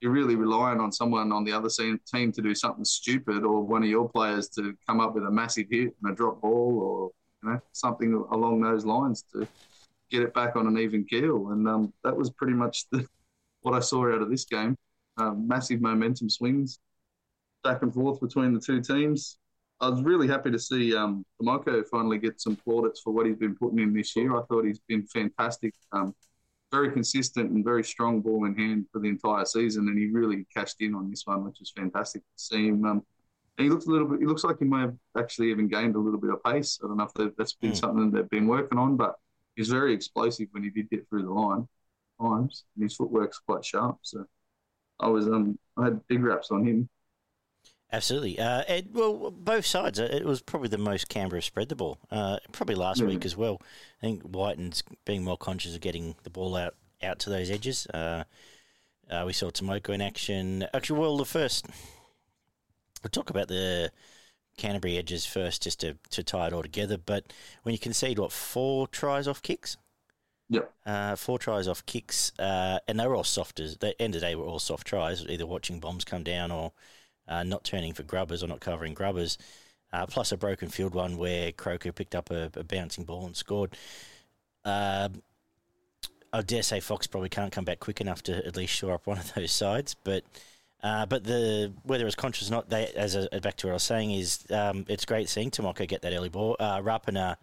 You're 0.00 0.10
really 0.10 0.34
relying 0.34 0.80
on 0.80 0.90
someone 0.90 1.30
on 1.30 1.44
the 1.44 1.52
other 1.52 1.68
team 1.68 2.32
to 2.32 2.42
do 2.42 2.54
something 2.54 2.84
stupid 2.84 3.44
or 3.44 3.62
one 3.62 3.84
of 3.84 3.88
your 3.88 4.08
players 4.08 4.48
to 4.50 4.74
come 4.88 4.98
up 4.98 5.14
with 5.14 5.24
a 5.24 5.30
massive 5.30 5.66
hit 5.70 5.94
and 6.02 6.12
a 6.12 6.16
drop 6.16 6.40
ball 6.40 6.80
or 6.80 7.10
you 7.44 7.54
know, 7.54 7.60
something 7.70 8.12
along 8.32 8.60
those 8.60 8.84
lines 8.84 9.24
to 9.32 9.46
get 10.10 10.22
it 10.22 10.34
back 10.34 10.56
on 10.56 10.66
an 10.66 10.78
even 10.78 11.04
keel. 11.04 11.50
And 11.50 11.68
um, 11.68 11.92
that 12.02 12.16
was 12.16 12.30
pretty 12.30 12.54
much 12.54 12.86
the, 12.90 13.06
what 13.60 13.74
I 13.74 13.80
saw 13.80 14.12
out 14.12 14.22
of 14.22 14.30
this 14.30 14.44
game. 14.44 14.76
Um, 15.16 15.46
massive 15.46 15.80
momentum 15.80 16.28
swings 16.28 16.80
back 17.62 17.82
and 17.82 17.94
forth 17.94 18.20
between 18.20 18.52
the 18.52 18.60
two 18.60 18.80
teams. 18.80 19.38
I 19.82 19.88
was 19.88 20.00
really 20.02 20.28
happy 20.28 20.52
to 20.52 20.58
see 20.60 20.94
um, 20.96 21.26
Timoko 21.40 21.84
finally 21.88 22.16
get 22.16 22.40
some 22.40 22.54
plaudits 22.54 23.00
for 23.00 23.12
what 23.12 23.26
he's 23.26 23.36
been 23.36 23.56
putting 23.56 23.80
in 23.80 23.92
this 23.92 24.14
year. 24.14 24.36
I 24.36 24.42
thought 24.44 24.64
he's 24.64 24.78
been 24.78 25.04
fantastic, 25.08 25.74
um, 25.90 26.14
very 26.70 26.92
consistent 26.92 27.50
and 27.50 27.64
very 27.64 27.82
strong 27.82 28.20
ball 28.20 28.44
in 28.44 28.56
hand 28.56 28.86
for 28.92 29.00
the 29.00 29.08
entire 29.08 29.44
season, 29.44 29.88
and 29.88 29.98
he 29.98 30.06
really 30.06 30.46
cashed 30.54 30.80
in 30.80 30.94
on 30.94 31.10
this 31.10 31.26
one, 31.26 31.44
which 31.44 31.56
was 31.58 31.72
fantastic 31.76 32.22
to 32.22 32.44
see 32.44 32.68
him. 32.68 32.84
Um, 32.84 33.02
he 33.58 33.68
looks 33.68 33.86
a 33.86 33.90
little 33.90 34.06
bit. 34.06 34.20
He 34.20 34.26
looks 34.26 34.44
like 34.44 34.60
he 34.60 34.64
may 34.64 34.82
have 34.82 34.94
actually 35.18 35.50
even 35.50 35.66
gained 35.66 35.96
a 35.96 35.98
little 35.98 36.20
bit 36.20 36.30
of 36.30 36.42
pace. 36.44 36.78
I 36.82 36.86
don't 36.86 36.96
know 36.96 37.08
if 37.18 37.36
that's 37.36 37.54
been 37.54 37.72
mm. 37.72 37.76
something 37.76 38.12
they've 38.12 38.30
been 38.30 38.46
working 38.46 38.78
on, 38.78 38.96
but 38.96 39.16
he's 39.56 39.68
very 39.68 39.92
explosive 39.92 40.46
when 40.52 40.62
he 40.62 40.70
did 40.70 40.90
get 40.90 41.08
through 41.08 41.24
the 41.24 41.32
line. 41.32 41.66
Times 42.20 42.64
and 42.76 42.84
his 42.84 42.94
footwork's 42.94 43.40
quite 43.40 43.64
sharp. 43.64 43.98
So 44.02 44.24
I 45.00 45.08
was 45.08 45.26
um 45.26 45.58
I 45.76 45.84
had 45.84 46.06
big 46.06 46.22
raps 46.22 46.52
on 46.52 46.64
him. 46.64 46.88
Absolutely. 47.92 48.38
Uh, 48.38 48.62
it, 48.68 48.86
well, 48.92 49.30
both 49.30 49.66
sides. 49.66 50.00
Uh, 50.00 50.08
it 50.10 50.24
was 50.24 50.40
probably 50.40 50.68
the 50.68 50.78
most 50.78 51.08
Canberra 51.08 51.42
spread 51.42 51.68
the 51.68 51.76
ball. 51.76 51.98
Uh, 52.10 52.38
probably 52.50 52.74
last 52.74 53.00
yeah. 53.00 53.06
week 53.06 53.24
as 53.26 53.36
well. 53.36 53.60
I 54.02 54.06
think 54.06 54.22
Wighton's 54.24 54.82
being 55.04 55.22
more 55.22 55.36
conscious 55.36 55.74
of 55.74 55.82
getting 55.82 56.14
the 56.22 56.30
ball 56.30 56.56
out 56.56 56.74
out 57.02 57.18
to 57.18 57.30
those 57.30 57.50
edges. 57.50 57.86
Uh, 57.88 58.24
uh, 59.10 59.24
we 59.26 59.32
saw 59.32 59.50
Timoko 59.50 59.90
in 59.90 60.00
action. 60.00 60.64
Actually, 60.72 61.00
well, 61.00 61.18
the 61.18 61.24
first 61.24 61.66
We'll 63.02 63.10
talk 63.10 63.30
about 63.30 63.48
the 63.48 63.90
Canterbury 64.56 64.96
edges 64.96 65.26
first, 65.26 65.62
just 65.62 65.80
to, 65.80 65.96
to 66.10 66.22
tie 66.22 66.46
it 66.46 66.52
all 66.52 66.62
together. 66.62 66.96
But 66.98 67.32
when 67.62 67.72
you 67.72 67.78
concede, 67.78 68.18
what, 68.18 68.32
four 68.32 68.86
tries 68.86 69.26
off 69.26 69.42
kicks? 69.42 69.76
Yep. 70.48 70.72
Uh, 70.84 71.16
four 71.16 71.38
tries 71.38 71.66
off 71.66 71.84
kicks, 71.86 72.32
uh, 72.38 72.78
and 72.86 73.00
they 73.00 73.06
were 73.06 73.16
all 73.16 73.24
soft 73.24 73.58
as 73.58 73.78
the 73.78 74.00
end 74.00 74.14
of 74.14 74.20
the 74.20 74.26
day 74.26 74.34
were 74.34 74.44
all 74.44 74.58
soft 74.58 74.86
tries, 74.86 75.26
either 75.26 75.46
watching 75.46 75.80
bombs 75.80 76.04
come 76.04 76.22
down 76.22 76.50
or 76.50 76.72
uh, 77.32 77.42
not 77.42 77.64
turning 77.64 77.92
for 77.92 78.02
grubbers 78.02 78.42
or 78.42 78.46
not 78.46 78.60
covering 78.60 78.94
grubbers. 78.94 79.38
Uh, 79.92 80.06
plus 80.06 80.32
a 80.32 80.36
broken 80.38 80.68
field 80.68 80.94
one 80.94 81.18
where 81.18 81.52
Croker 81.52 81.92
picked 81.92 82.14
up 82.14 82.30
a, 82.30 82.50
a 82.54 82.64
bouncing 82.64 83.04
ball 83.04 83.26
and 83.26 83.36
scored. 83.36 83.76
Uh, 84.64 85.10
I 86.32 86.40
dare 86.40 86.62
say 86.62 86.80
Fox 86.80 87.06
probably 87.06 87.28
can't 87.28 87.52
come 87.52 87.64
back 87.64 87.78
quick 87.78 88.00
enough 88.00 88.22
to 88.24 88.46
at 88.46 88.56
least 88.56 88.72
shore 88.72 88.94
up 88.94 89.06
one 89.06 89.18
of 89.18 89.32
those 89.34 89.52
sides, 89.52 89.94
but 90.02 90.24
uh, 90.82 91.06
but 91.06 91.24
the 91.24 91.72
whether 91.84 92.06
it's 92.06 92.16
conscious 92.16 92.48
or 92.48 92.52
not, 92.52 92.70
they, 92.70 92.86
as 92.96 93.14
a, 93.14 93.28
back 93.40 93.56
to 93.58 93.68
what 93.68 93.72
I 93.72 93.74
was 93.74 93.82
saying, 93.84 94.12
is 94.12 94.44
um, 94.50 94.84
it's 94.88 95.04
great 95.04 95.28
seeing 95.28 95.50
Timoko 95.50 95.86
get 95.86 96.02
that 96.02 96.12
early 96.12 96.28
ball. 96.28 96.56
Uh, 96.58 96.80
Rapana, 96.80 97.36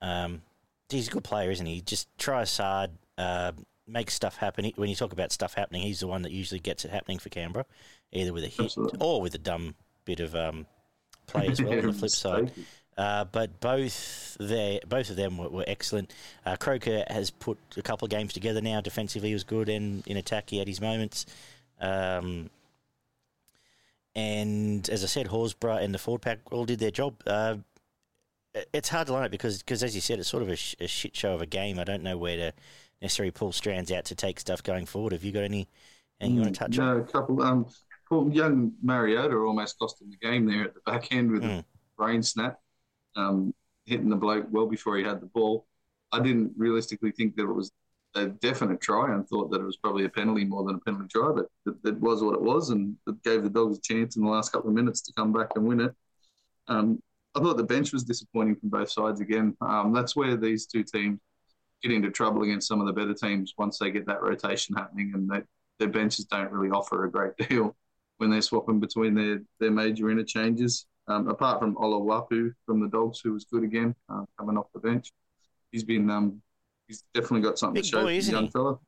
um, 0.00 0.42
he's 0.88 1.08
a 1.08 1.10
good 1.10 1.24
player, 1.24 1.50
isn't 1.50 1.66
he? 1.66 1.76
he 1.76 1.80
just 1.80 2.06
tries 2.18 2.56
hard, 2.56 2.90
uh, 3.18 3.52
makes 3.88 4.14
stuff 4.14 4.36
happen. 4.36 4.70
When 4.76 4.88
you 4.88 4.94
talk 4.94 5.12
about 5.12 5.32
stuff 5.32 5.54
happening, 5.54 5.82
he's 5.82 6.00
the 6.00 6.06
one 6.06 6.22
that 6.22 6.30
usually 6.30 6.60
gets 6.60 6.84
it 6.84 6.92
happening 6.92 7.18
for 7.18 7.30
Canberra, 7.30 7.66
either 8.12 8.32
with 8.32 8.44
a 8.44 8.48
hit 8.48 8.66
Absolutely. 8.66 8.98
or 9.00 9.20
with 9.20 9.34
a 9.34 9.38
dumb 9.38 9.74
bit 10.04 10.20
of 10.20 10.34
um, 10.34 10.66
play 11.26 11.48
as 11.48 11.60
well 11.60 11.78
on 11.78 11.86
the 11.86 11.92
flip 11.92 12.10
side. 12.10 12.52
Uh, 12.96 13.24
but 13.24 13.60
both 13.60 14.36
they 14.40 14.80
both 14.88 15.10
of 15.10 15.16
them 15.16 15.36
were, 15.36 15.50
were 15.50 15.64
excellent. 15.66 16.14
Uh, 16.46 16.56
Croker 16.56 17.04
has 17.08 17.30
put 17.30 17.58
a 17.76 17.82
couple 17.82 18.06
of 18.06 18.10
games 18.10 18.32
together 18.32 18.62
now. 18.62 18.80
Defensively, 18.80 19.28
he 19.28 19.34
was 19.34 19.44
good, 19.44 19.68
and 19.68 20.06
in 20.06 20.16
attack, 20.16 20.48
he 20.48 20.58
had 20.58 20.66
his 20.66 20.80
moments. 20.80 21.26
Um, 21.78 22.48
and 24.14 24.88
as 24.88 25.04
I 25.04 25.08
said, 25.08 25.26
Horsburgh 25.26 25.82
and 25.82 25.92
the 25.92 25.98
Ford 25.98 26.22
pack 26.22 26.38
all 26.50 26.64
did 26.64 26.78
their 26.78 26.90
job. 26.90 27.16
Uh, 27.26 27.56
it's 28.72 28.88
hard 28.88 29.06
to 29.08 29.12
line 29.12 29.26
it 29.26 29.30
because, 29.30 29.58
because 29.58 29.82
as 29.82 29.94
you 29.94 30.00
said, 30.00 30.18
it's 30.18 30.28
sort 30.28 30.42
of 30.42 30.48
a, 30.48 30.56
sh- 30.56 30.74
a, 30.80 30.86
shit 30.86 31.14
show 31.14 31.34
of 31.34 31.42
a 31.42 31.46
game. 31.46 31.78
I 31.78 31.84
don't 31.84 32.02
know 32.02 32.16
where 32.16 32.36
to 32.36 32.52
necessarily 33.02 33.30
pull 33.30 33.52
strands 33.52 33.92
out 33.92 34.06
to 34.06 34.14
take 34.14 34.40
stuff 34.40 34.62
going 34.62 34.86
forward. 34.86 35.12
Have 35.12 35.22
you 35.22 35.32
got 35.32 35.44
any 35.44 35.68
anything 36.18 36.36
you 36.36 36.42
want 36.42 36.54
to 36.54 36.58
touch 36.58 36.78
no, 36.78 36.84
on? 36.84 36.96
No, 36.96 37.02
a 37.02 37.06
couple. 37.06 37.42
Um, 37.42 37.66
young 38.10 38.72
Mariota 38.82 39.36
almost 39.36 39.78
cost 39.78 40.00
him 40.00 40.10
the 40.10 40.16
game 40.16 40.46
there 40.46 40.64
at 40.64 40.74
the 40.74 40.80
back 40.86 41.12
end 41.12 41.30
with 41.30 41.42
mm. 41.42 41.60
a 41.60 41.64
brain 41.96 42.22
snap, 42.22 42.58
um, 43.16 43.52
hitting 43.84 44.08
the 44.08 44.16
bloke 44.16 44.46
well 44.50 44.66
before 44.66 44.96
he 44.96 45.04
had 45.04 45.20
the 45.20 45.26
ball. 45.26 45.66
I 46.12 46.20
didn't 46.20 46.52
realistically 46.56 47.10
think 47.10 47.36
that 47.36 47.42
it 47.42 47.52
was 47.52 47.72
a 48.14 48.26
definite 48.26 48.80
try 48.80 49.12
and 49.12 49.28
thought 49.28 49.50
that 49.50 49.60
it 49.60 49.64
was 49.64 49.76
probably 49.76 50.04
a 50.04 50.08
penalty 50.08 50.44
more 50.44 50.64
than 50.64 50.76
a 50.76 50.80
penalty 50.80 51.08
try, 51.08 51.32
but 51.32 51.46
it, 51.66 51.74
it, 51.84 52.00
was 52.00 52.22
what 52.22 52.34
it 52.34 52.40
was, 52.40 52.70
and 52.70 52.96
it 53.06 53.22
gave 53.22 53.42
the 53.42 53.50
Dogs 53.50 53.78
a 53.78 53.80
chance 53.80 54.16
in 54.16 54.24
the 54.24 54.30
last 54.30 54.52
couple 54.52 54.68
of 54.68 54.74
minutes 54.74 55.02
to 55.02 55.12
come 55.12 55.32
back 55.32 55.50
and 55.56 55.66
win 55.66 55.80
it. 55.80 55.94
Um, 56.68 57.00
I 57.34 57.40
thought 57.40 57.58
the 57.58 57.64
bench 57.64 57.92
was 57.92 58.04
disappointing 58.04 58.56
from 58.56 58.70
both 58.70 58.90
sides 58.90 59.20
again. 59.20 59.54
Um, 59.60 59.92
that's 59.92 60.16
where 60.16 60.36
these 60.36 60.66
two 60.66 60.82
teams 60.82 61.20
get 61.82 61.92
into 61.92 62.10
trouble 62.10 62.42
against 62.42 62.66
some 62.66 62.80
of 62.80 62.86
the 62.86 62.92
better 62.92 63.12
teams 63.12 63.52
once 63.58 63.78
they 63.78 63.90
get 63.90 64.06
that 64.06 64.22
rotation 64.22 64.74
happening, 64.74 65.12
and 65.14 65.28
they, 65.28 65.42
their 65.78 65.88
benches 65.88 66.24
don't 66.24 66.50
really 66.50 66.70
offer 66.70 67.04
a 67.04 67.10
great 67.10 67.36
deal 67.48 67.76
when 68.18 68.30
they're 68.30 68.42
swapping 68.42 68.80
between 68.80 69.14
their, 69.14 69.42
their 69.60 69.70
major 69.70 70.10
interchanges. 70.10 70.86
Um, 71.08 71.28
apart 71.28 71.60
from 71.60 71.76
Oloapu 71.76 72.52
from 72.64 72.80
the 72.80 72.88
Dogs, 72.88 73.20
who 73.22 73.32
was 73.32 73.44
good 73.44 73.62
again 73.62 73.94
uh, 74.08 74.24
coming 74.38 74.58
off 74.58 74.66
the 74.74 74.80
bench, 74.80 75.12
he's 75.70 75.84
been 75.84 76.10
um, 76.10 76.42
he's 76.88 77.04
definitely 77.14 77.42
got 77.42 77.58
something 77.58 77.74
Big 77.74 77.84
to 77.84 77.90
show 77.90 78.02
boy, 78.02 78.18
for 78.18 78.26
the 78.26 78.32
young 78.32 78.50
fella. 78.50 78.78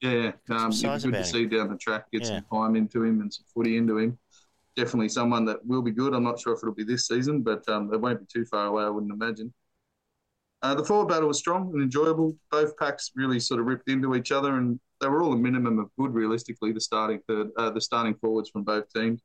Yeah, 0.00 0.32
um, 0.50 0.72
it'd 0.72 0.82
be 0.82 1.10
good 1.10 1.12
to 1.12 1.24
see 1.24 1.46
down 1.46 1.70
the 1.70 1.76
track, 1.76 2.10
get 2.12 2.22
yeah. 2.22 2.28
some 2.28 2.44
time 2.52 2.76
into 2.76 3.04
him 3.04 3.20
and 3.20 3.32
some 3.32 3.44
footy 3.54 3.76
into 3.76 3.96
him. 3.98 4.18
Definitely 4.74 5.08
someone 5.08 5.44
that 5.46 5.64
will 5.64 5.82
be 5.82 5.92
good. 5.92 6.12
I'm 6.12 6.24
not 6.24 6.38
sure 6.38 6.52
if 6.52 6.58
it'll 6.58 6.74
be 6.74 6.84
this 6.84 7.06
season, 7.06 7.42
but 7.42 7.66
um, 7.68 7.92
it 7.94 8.00
won't 8.00 8.20
be 8.20 8.26
too 8.26 8.44
far 8.44 8.66
away, 8.66 8.84
I 8.84 8.90
wouldn't 8.90 9.12
imagine. 9.12 9.54
Uh, 10.62 10.74
the 10.74 10.84
forward 10.84 11.08
battle 11.08 11.28
was 11.28 11.38
strong 11.38 11.70
and 11.72 11.82
enjoyable. 11.82 12.36
Both 12.50 12.76
packs 12.76 13.12
really 13.14 13.38
sort 13.38 13.60
of 13.60 13.66
ripped 13.66 13.88
into 13.88 14.16
each 14.16 14.32
other, 14.32 14.56
and 14.56 14.80
they 15.00 15.08
were 15.08 15.22
all 15.22 15.32
a 15.32 15.36
minimum 15.36 15.78
of 15.78 15.90
good, 15.98 16.12
realistically. 16.14 16.72
The 16.72 16.80
starting 16.80 17.20
third, 17.28 17.50
uh, 17.56 17.70
the 17.70 17.80
starting 17.80 18.14
forwards 18.14 18.50
from 18.50 18.62
both 18.62 18.92
teams. 18.92 19.20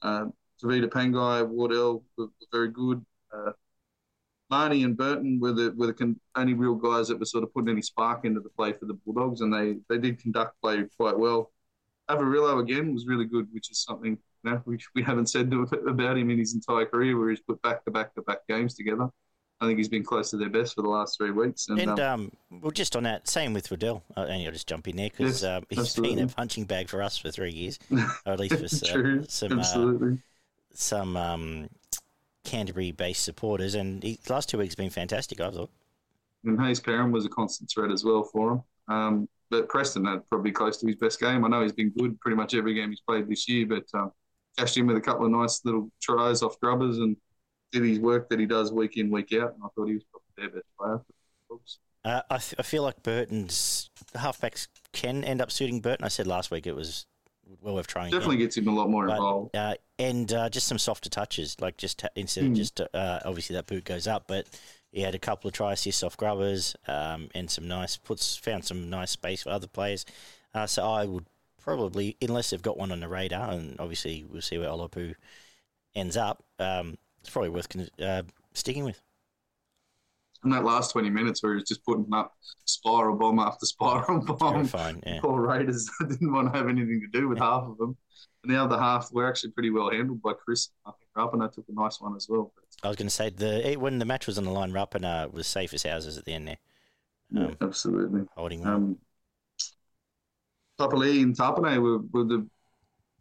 Uh, 0.00 0.26
Tevita 0.62 0.88
Pangai, 0.88 1.46
Wardell 1.46 2.04
were, 2.16 2.26
were 2.26 2.46
very 2.52 2.68
good. 2.68 3.04
Uh, 3.32 3.52
Marnie 4.50 4.84
and 4.84 4.96
Burton 4.96 5.40
were 5.40 5.52
the 5.52 5.72
were 5.76 5.86
the 5.86 6.16
only 6.36 6.54
real 6.54 6.74
guys 6.74 7.08
that 7.08 7.18
were 7.18 7.24
sort 7.24 7.44
of 7.44 7.52
putting 7.54 7.70
any 7.70 7.82
spark 7.82 8.24
into 8.24 8.40
the 8.40 8.50
play 8.50 8.72
for 8.72 8.84
the 8.84 8.94
Bulldogs, 8.94 9.40
and 9.40 9.52
they 9.52 9.76
they 9.88 9.98
did 9.98 10.20
conduct 10.20 10.60
play 10.60 10.84
quite 10.96 11.18
well. 11.18 11.52
Averillo 12.10 12.60
again 12.60 12.92
was 12.92 13.06
really 13.06 13.24
good, 13.24 13.48
which 13.52 13.70
is 13.70 13.82
something 13.82 14.18
you 14.44 14.50
know, 14.50 14.62
we, 14.66 14.78
we 14.94 15.02
haven't 15.02 15.30
said 15.30 15.52
about 15.88 16.18
him 16.18 16.30
in 16.30 16.38
his 16.38 16.54
entire 16.54 16.86
career, 16.86 17.18
where 17.18 17.30
he's 17.30 17.40
put 17.40 17.62
back 17.62 17.84
to 17.84 17.90
back 17.90 18.14
to 18.14 18.22
back 18.22 18.46
games 18.48 18.74
together. 18.74 19.08
I 19.62 19.66
think 19.66 19.78
he's 19.78 19.88
been 19.88 20.02
close 20.02 20.30
to 20.30 20.36
their 20.36 20.48
best 20.48 20.74
for 20.74 20.82
the 20.82 20.88
last 20.88 21.16
three 21.16 21.30
weeks. 21.30 21.68
And, 21.68 21.78
and 21.78 22.00
um, 22.00 22.32
um, 22.50 22.60
well, 22.60 22.72
just 22.72 22.96
on 22.96 23.04
that, 23.04 23.28
same 23.28 23.52
with 23.52 23.70
Riddell. 23.70 24.02
Uh, 24.16 24.22
and 24.22 24.44
I'll 24.44 24.50
just 24.50 24.66
jump 24.66 24.88
in 24.88 24.96
there 24.96 25.08
because 25.08 25.44
yes, 25.44 25.50
um, 25.50 25.64
he's 25.70 25.78
absolutely. 25.78 26.16
been 26.16 26.24
a 26.24 26.28
punching 26.28 26.64
bag 26.64 26.88
for 26.88 27.00
us 27.00 27.16
for 27.16 27.30
three 27.30 27.52
years, 27.52 27.78
or 28.26 28.32
at 28.32 28.40
least 28.40 28.88
for 28.88 29.20
uh, 29.20 29.24
some 29.28 29.60
uh, 29.60 30.16
some 30.74 31.16
um, 31.16 31.68
Canterbury-based 32.42 33.22
supporters, 33.22 33.76
and 33.76 34.02
he, 34.02 34.18
the 34.24 34.32
last 34.32 34.48
two 34.48 34.58
weeks 34.58 34.72
have 34.72 34.78
been 34.78 34.90
fantastic. 34.90 35.40
I 35.40 35.52
thought. 35.52 35.70
And 36.44 36.60
Hayes 36.60 36.80
Perham 36.80 37.12
was 37.12 37.24
a 37.24 37.28
constant 37.28 37.70
threat 37.70 37.92
as 37.92 38.04
well 38.04 38.24
for 38.24 38.52
him. 38.52 38.62
Um, 38.88 39.28
but 39.48 39.68
Preston 39.68 40.04
had 40.04 40.28
probably 40.28 40.50
close 40.50 40.78
to 40.78 40.86
his 40.88 40.96
best 40.96 41.20
game. 41.20 41.44
I 41.44 41.48
know 41.48 41.62
he's 41.62 41.72
been 41.72 41.90
good 41.90 42.20
pretty 42.20 42.36
much 42.36 42.54
every 42.54 42.74
game 42.74 42.90
he's 42.90 43.00
played 43.00 43.28
this 43.28 43.48
year, 43.48 43.64
but 43.66 43.84
um, 43.94 44.10
cashed 44.58 44.76
in 44.76 44.88
with 44.88 44.96
a 44.96 45.00
couple 45.00 45.24
of 45.24 45.30
nice 45.30 45.64
little 45.64 45.88
tries 46.00 46.42
off 46.42 46.58
grubbers 46.58 46.98
and 46.98 47.16
did 47.72 47.84
his 47.84 47.98
work 47.98 48.28
that 48.28 48.38
he 48.38 48.46
does 48.46 48.72
week 48.72 48.96
in, 48.96 49.10
week 49.10 49.32
out. 49.32 49.54
And 49.54 49.62
I 49.64 49.68
thought 49.74 49.86
he 49.86 49.94
was 49.94 50.04
probably 50.04 50.28
their 50.36 50.48
best 50.50 50.66
player. 50.78 51.00
Uh, 52.04 52.22
I, 52.30 52.38
th- 52.38 52.54
I 52.58 52.62
feel 52.62 52.82
like 52.82 53.02
Burton's 53.02 53.90
halfbacks 54.14 54.68
can 54.92 55.24
end 55.24 55.40
up 55.40 55.50
suiting 55.50 55.80
Burton. 55.80 56.04
I 56.04 56.08
said 56.08 56.26
last 56.26 56.50
week 56.50 56.66
it 56.66 56.74
was 56.74 57.06
well 57.60 57.74
worth 57.74 57.86
trying. 57.86 58.10
Definitely 58.10 58.36
again. 58.36 58.46
gets 58.46 58.56
him 58.56 58.68
a 58.68 58.74
lot 58.74 58.90
more 58.90 59.06
but, 59.06 59.16
involved. 59.16 59.56
Uh, 59.56 59.74
and 59.98 60.32
uh, 60.32 60.48
just 60.48 60.66
some 60.66 60.78
softer 60.78 61.08
touches, 61.08 61.56
like 61.60 61.76
just 61.76 62.04
instead 62.16 62.44
mm. 62.44 62.46
of 62.46 62.50
hmm. 62.50 62.56
just 62.56 62.80
uh, 62.80 63.20
obviously 63.24 63.54
that 63.54 63.66
boot 63.66 63.84
goes 63.84 64.06
up, 64.06 64.24
but 64.26 64.46
he 64.90 65.00
had 65.00 65.14
a 65.14 65.18
couple 65.18 65.48
of 65.48 65.54
try 65.54 65.72
assists 65.72 66.02
off 66.02 66.16
grubbers 66.16 66.76
um, 66.86 67.28
and 67.34 67.50
some 67.50 67.66
nice 67.66 67.96
puts, 67.96 68.36
found 68.36 68.64
some 68.64 68.90
nice 68.90 69.10
space 69.10 69.42
for 69.42 69.50
other 69.50 69.66
players. 69.66 70.04
Uh, 70.54 70.66
so 70.66 70.84
I 70.84 71.06
would 71.06 71.24
probably, 71.62 72.16
unless 72.20 72.50
they've 72.50 72.60
got 72.60 72.76
one 72.76 72.92
on 72.92 73.00
the 73.00 73.08
radar, 73.08 73.52
and 73.52 73.76
obviously 73.78 74.24
we'll 74.28 74.42
see 74.42 74.58
where 74.58 74.68
Oloapu 74.68 75.14
ends 75.94 76.16
up. 76.16 76.42
Um, 76.58 76.98
it's 77.22 77.30
probably 77.30 77.50
worth 77.50 77.68
uh, 78.00 78.22
sticking 78.52 78.84
with 78.84 79.00
in 80.44 80.50
that 80.50 80.64
last 80.64 80.92
20 80.92 81.10
minutes 81.10 81.42
where 81.42 81.52
he 81.52 81.56
was 81.56 81.68
just 81.68 81.84
putting 81.84 82.12
up 82.12 82.32
spiral 82.64 83.16
bomb 83.16 83.38
after 83.38 83.66
spiral 83.66 84.20
bomb. 84.38 84.64
Fine, 84.64 85.02
yeah. 85.06 85.20
Poor 85.20 85.40
Raiders 85.40 85.88
didn't 86.08 86.32
want 86.32 86.52
to 86.52 86.58
have 86.58 86.68
anything 86.68 87.00
to 87.00 87.18
do 87.18 87.28
with 87.28 87.38
yeah. 87.38 87.44
half 87.44 87.64
of 87.64 87.78
them. 87.78 87.96
And 88.42 88.52
the 88.52 88.60
other 88.60 88.76
half 88.76 89.12
were 89.12 89.28
actually 89.28 89.52
pretty 89.52 89.70
well 89.70 89.90
handled 89.90 90.20
by 90.20 90.32
Chris. 90.32 90.70
I 90.84 90.90
think 90.90 91.10
Rapana 91.16 91.52
took 91.52 91.64
a 91.68 91.80
nice 91.80 92.00
one 92.00 92.16
as 92.16 92.26
well. 92.28 92.52
I 92.82 92.88
was 92.88 92.96
going 92.96 93.06
to 93.06 93.14
say, 93.14 93.30
the 93.30 93.76
when 93.78 94.00
the 94.00 94.04
match 94.04 94.26
was 94.26 94.36
on 94.36 94.44
the 94.44 94.50
line, 94.50 94.72
Rapana 94.72 95.32
was 95.32 95.46
safe 95.46 95.72
as 95.74 95.84
houses 95.84 96.18
at 96.18 96.24
the 96.24 96.32
end 96.32 96.48
there. 96.48 96.58
Um, 97.36 97.42
yeah, 97.44 97.54
absolutely. 97.60 98.22
Holding. 98.34 98.66
Um, 98.66 98.98
Tapali 100.80 101.22
and 101.22 101.36
Tapine 101.36 101.80
were, 101.80 101.98
were 101.98 102.24
the 102.24 102.48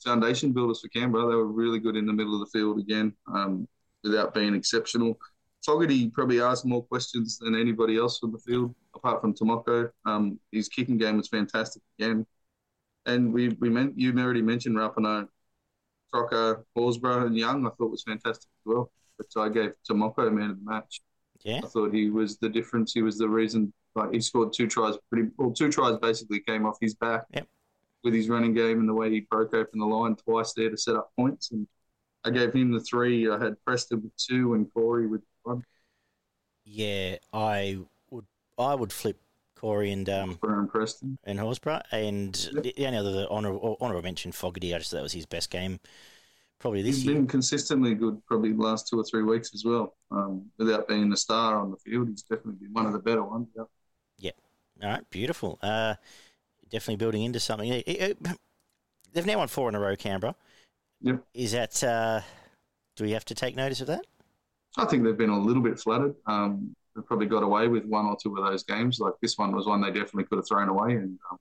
foundation 0.04 0.54
builders 0.54 0.82
for 0.82 0.88
Canberra. 0.88 1.28
They 1.28 1.36
were 1.36 1.46
really 1.46 1.80
good 1.80 1.96
in 1.96 2.08
the 2.08 2.14
middle 2.14 2.34
of 2.34 2.40
the 2.40 2.58
field 2.58 2.80
again, 2.80 3.14
um, 3.32 3.68
without 4.04 4.34
being 4.34 4.56
exceptional. 4.56 5.18
Fogarty 5.66 6.10
probably 6.10 6.42
asked 6.42 6.66
more 6.66 6.84
questions 6.84 7.38
than 7.38 7.56
anybody 7.56 7.98
else 7.98 8.20
from 8.20 8.32
the 8.32 8.40
field, 8.40 8.74
apart 8.96 9.22
from 9.22 9.34
Timoko. 9.34 9.90
Um, 10.06 10.40
his 10.52 10.68
kicking 10.68 10.98
game 10.98 11.18
was 11.18 11.28
fantastic 11.28 11.84
again. 12.00 12.26
And 13.06 13.32
we, 13.32 13.50
we 13.60 13.70
meant, 13.70 13.98
you 13.98 14.12
already 14.18 14.42
mentioned 14.42 14.76
Rapana. 14.76 15.28
Croker, 16.12 16.66
Horsburgh, 16.76 17.28
and 17.28 17.38
Young, 17.38 17.66
I 17.66 17.70
thought 17.70 17.92
was 17.92 18.04
fantastic 18.04 18.50
as 18.60 18.66
well. 18.66 18.92
But 19.18 19.42
I 19.42 19.50
gave 19.50 19.74
Timoko 19.90 20.32
man 20.32 20.52
of 20.52 20.58
the 20.58 20.70
match. 20.70 21.02
Yeah. 21.44 21.62
I 21.64 21.68
thought 21.68 21.94
he 21.94 22.10
was 22.10 22.38
the 22.38 22.50
difference. 22.50 22.92
He 22.94 23.02
was 23.02 23.18
the 23.18 23.30
reason. 23.30 23.74
Like 23.96 24.12
he 24.12 24.22
scored 24.22 24.54
two 24.54 24.68
tries. 24.68 24.96
Pretty 25.10 25.30
well, 25.38 25.52
two 25.52 25.72
tries 25.72 25.98
basically 25.98 26.42
came 26.42 26.66
off 26.66 26.78
his 26.82 26.96
back. 26.96 27.24
Yep. 27.34 27.48
With 28.04 28.14
his 28.14 28.30
running 28.30 28.54
game 28.54 28.80
and 28.80 28.90
the 28.90 28.94
way 28.94 29.10
he 29.10 29.22
broke 29.22 29.54
open 29.54 29.80
the 29.80 29.86
line 29.86 30.16
twice 30.16 30.54
there 30.54 30.70
to 30.70 30.78
set 30.78 30.96
up 30.96 31.12
points, 31.18 31.52
and 31.52 31.68
I 32.24 32.30
gave 32.32 32.54
him 32.54 32.72
the 32.72 32.80
three. 32.80 33.30
I 33.30 33.38
had 33.44 33.64
Preston 33.66 34.02
with 34.04 34.16
two 34.18 34.54
and 34.54 34.72
Corey 34.74 35.08
with 35.08 35.22
one. 35.44 35.64
Yeah, 36.66 37.18
I 37.34 37.80
would. 38.10 38.26
I 38.58 38.76
would 38.76 38.94
flip 38.94 39.20
Corey 39.56 39.92
and 39.92 40.08
um 40.10 40.40
Brown 40.40 40.68
Preston. 40.68 41.18
and 41.24 41.40
Horsburgh, 41.40 41.84
and 41.92 42.36
Yep. 42.52 42.64
the 42.64 42.74
only 42.88 42.98
other 43.00 43.28
honourable 43.30 43.78
honourable 43.82 44.04
mention 44.04 44.32
Fogarty. 44.32 44.74
I 44.74 44.80
just 44.80 44.92
thought 44.92 44.98
that 44.98 45.04
was 45.04 45.14
his 45.14 45.26
best 45.26 45.50
game, 45.52 45.80
probably 46.60 46.82
this 46.84 46.98
He's 46.98 47.06
year. 47.06 47.14
been 47.14 47.28
consistently 47.28 47.96
good 47.96 48.24
probably 48.26 48.52
the 48.54 48.62
last 48.62 48.88
two 48.88 49.00
or 49.00 49.04
three 49.04 49.24
weeks 49.24 49.52
as 49.54 49.64
well. 49.66 49.96
Um, 50.12 50.52
without 50.58 50.88
being 50.88 51.12
a 51.14 51.18
star 51.18 51.58
on 51.60 51.72
the 51.72 51.78
field, 51.78 52.10
he's 52.10 52.24
definitely 52.24 52.56
been 52.66 52.74
one 52.74 52.86
of 52.86 52.94
the 52.94 53.00
better 53.00 53.24
ones. 53.24 53.48
Yeah. 54.18 54.32
All 54.84 54.90
right, 54.90 55.10
beautiful. 55.10 55.60
Uh, 55.62 55.96
definitely 56.70 56.98
building 56.98 57.24
into 57.24 57.40
something. 57.40 57.72
Eh, 57.72 57.84
eh, 57.88 58.14
eh, 58.26 58.34
They've 59.14 59.26
now 59.26 59.40
won 59.40 59.48
four 59.50 59.70
in 59.70 59.76
a 59.76 59.80
row, 59.80 59.96
Canberra. 59.96 60.36
Yep. 61.02 61.24
Is 61.34 61.52
that? 61.54 61.84
Uh, 61.84 62.22
do 62.96 63.04
we 63.04 63.12
have 63.12 63.26
to 63.26 63.36
take 63.36 63.56
notice 63.56 63.82
of 63.82 63.88
that? 63.88 64.06
I 64.78 64.86
think 64.86 65.04
they've 65.04 65.18
been 65.18 65.30
a 65.30 65.40
little 65.40 65.64
bit 65.64 65.80
flattered. 65.80 66.16
Um, 66.28 66.76
they 66.96 67.02
probably 67.02 67.26
got 67.28 67.44
away 67.44 67.68
with 67.68 67.86
one 67.86 68.06
or 68.06 68.18
two 68.22 68.36
of 68.38 68.46
those 68.46 68.64
games. 68.64 69.00
Like 69.00 69.14
this 69.22 69.38
one 69.38 69.56
was 69.56 69.66
one 69.66 69.82
they 69.82 69.88
definitely 69.92 70.26
could 70.26 70.38
have 70.38 70.48
thrown 70.48 70.70
away. 70.70 70.94
And 70.94 71.18
um, 71.32 71.38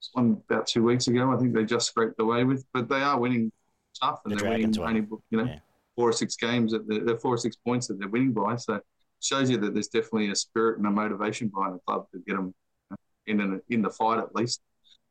this 0.00 0.10
one 0.12 0.42
about 0.48 0.66
two 0.66 0.82
weeks 0.84 1.06
ago, 1.08 1.32
I 1.32 1.36
think 1.38 1.54
they 1.54 1.64
just 1.64 1.86
scraped 1.88 2.20
away 2.20 2.44
with. 2.44 2.64
But 2.72 2.88
they 2.88 3.00
are 3.02 3.18
winning 3.18 3.52
tough, 4.00 4.20
and 4.24 4.32
The 4.32 4.36
they're 4.36 4.50
winning 4.50 4.72
Dragons 4.72 4.78
won. 4.78 4.88
only 4.88 5.08
you 5.30 5.38
know 5.38 5.44
Yeah. 5.44 5.58
four 5.96 6.08
or 6.08 6.12
six 6.12 6.36
games. 6.36 6.72
At 6.74 6.86
the, 6.86 7.00
they're 7.00 7.18
four 7.18 7.34
or 7.34 7.38
six 7.38 7.56
points 7.56 7.86
that 7.88 7.98
they're 7.98 8.08
winning 8.08 8.32
by. 8.32 8.56
So 8.56 8.74
it 8.74 8.84
shows 9.20 9.50
you 9.50 9.58
that 9.58 9.74
there's 9.74 9.88
definitely 9.88 10.30
a 10.30 10.36
spirit 10.36 10.78
and 10.78 10.86
a 10.86 10.90
motivation 10.90 11.48
behind 11.48 11.74
the 11.74 11.80
club 11.86 12.06
to 12.12 12.18
get 12.26 12.36
them 12.36 12.54
in 13.26 13.40
an, 13.40 13.60
in 13.68 13.82
the 13.82 13.90
fight 13.90 14.18
at 14.18 14.34
least, 14.34 14.60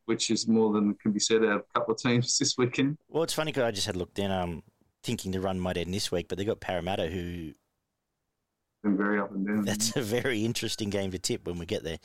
which 0.08 0.30
is 0.30 0.48
more 0.48 0.72
than 0.72 0.94
can 0.94 1.12
be 1.12 1.20
said 1.20 1.44
out 1.44 1.50
of 1.52 1.60
a 1.74 1.78
couple 1.78 1.94
of 1.94 2.00
teams 2.00 2.38
this 2.38 2.56
weekend. 2.56 2.96
Well, 3.08 3.22
it's 3.22 3.34
funny 3.34 3.52
because 3.52 3.64
I 3.64 3.70
just 3.70 3.86
had 3.86 3.94
looked 3.96 4.18
in, 4.18 4.30
um, 4.30 4.62
thinking 5.04 5.30
the 5.32 5.40
run 5.40 5.60
might 5.60 5.76
end 5.76 5.92
this 5.92 6.10
week, 6.10 6.26
but 6.28 6.38
they 6.38 6.44
got 6.46 6.60
Parramatta, 6.60 7.08
who 7.08 7.52
Been 8.82 8.96
very 8.96 9.20
up 9.20 9.30
and 9.32 9.46
down. 9.46 9.64
that's 9.64 9.94
a 9.96 10.02
very 10.02 10.44
interesting 10.44 10.88
game 10.88 11.10
to 11.10 11.18
tip 11.18 11.46
when 11.46 11.58
we 11.58 11.66
get 11.66 11.84
there. 11.84 11.98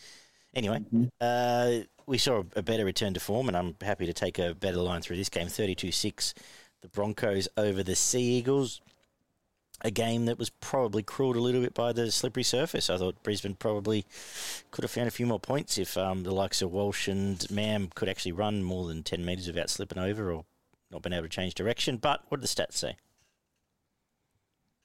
Anyway, 0.54 0.80
Mhm. 0.94 1.10
uh, 1.22 1.86
we 2.06 2.18
saw 2.18 2.44
a 2.56 2.62
better 2.62 2.84
return 2.86 3.14
to 3.14 3.20
form, 3.22 3.48
and 3.48 3.56
I'm 3.56 3.76
happy 3.82 4.06
to 4.06 4.14
take 4.14 4.38
a 4.38 4.54
better 4.54 4.78
line 4.78 5.02
through 5.02 5.16
this 5.18 5.30
game. 5.30 5.48
32-6, 5.48 6.34
the 6.82 6.90
Broncos 6.90 7.48
over 7.56 7.84
the 7.84 7.96
Sea 7.96 8.22
Eagles. 8.38 8.82
A 9.84 9.92
game 9.92 10.26
that 10.26 10.40
was 10.40 10.50
probably 10.50 11.04
cruelled 11.04 11.36
a 11.36 11.42
little 11.42 11.62
bit 11.62 11.74
by 11.74 11.92
the 11.92 12.10
slippery 12.10 12.44
surface. 12.44 12.90
I 12.90 12.98
thought 12.98 13.22
Brisbane 13.22 13.56
probably 13.56 14.06
could 14.72 14.84
have 14.84 14.92
found 14.92 15.10
a 15.10 15.12
few 15.12 15.26
more 15.26 15.40
points 15.40 15.78
if 15.78 15.98
um, 15.98 16.24
the 16.24 16.34
likes 16.34 16.62
of 16.62 16.72
Walsh 16.72 17.10
and 17.10 17.46
Mam 17.52 17.90
could 17.94 18.08
actually 18.08 18.32
run 18.32 18.64
more 18.64 18.88
than 18.88 19.04
10 19.04 19.26
metres 19.26 19.48
without 19.48 19.70
slipping 19.70 19.98
over 19.98 20.32
or 20.32 20.46
not 20.90 21.02
being 21.02 21.14
able 21.14 21.24
to 21.24 21.30
change 21.30 21.54
direction. 21.54 21.98
But 21.98 22.22
what 22.30 22.40
did 22.40 22.50
the 22.50 22.62
stats 22.62 22.76
say? 22.76 22.96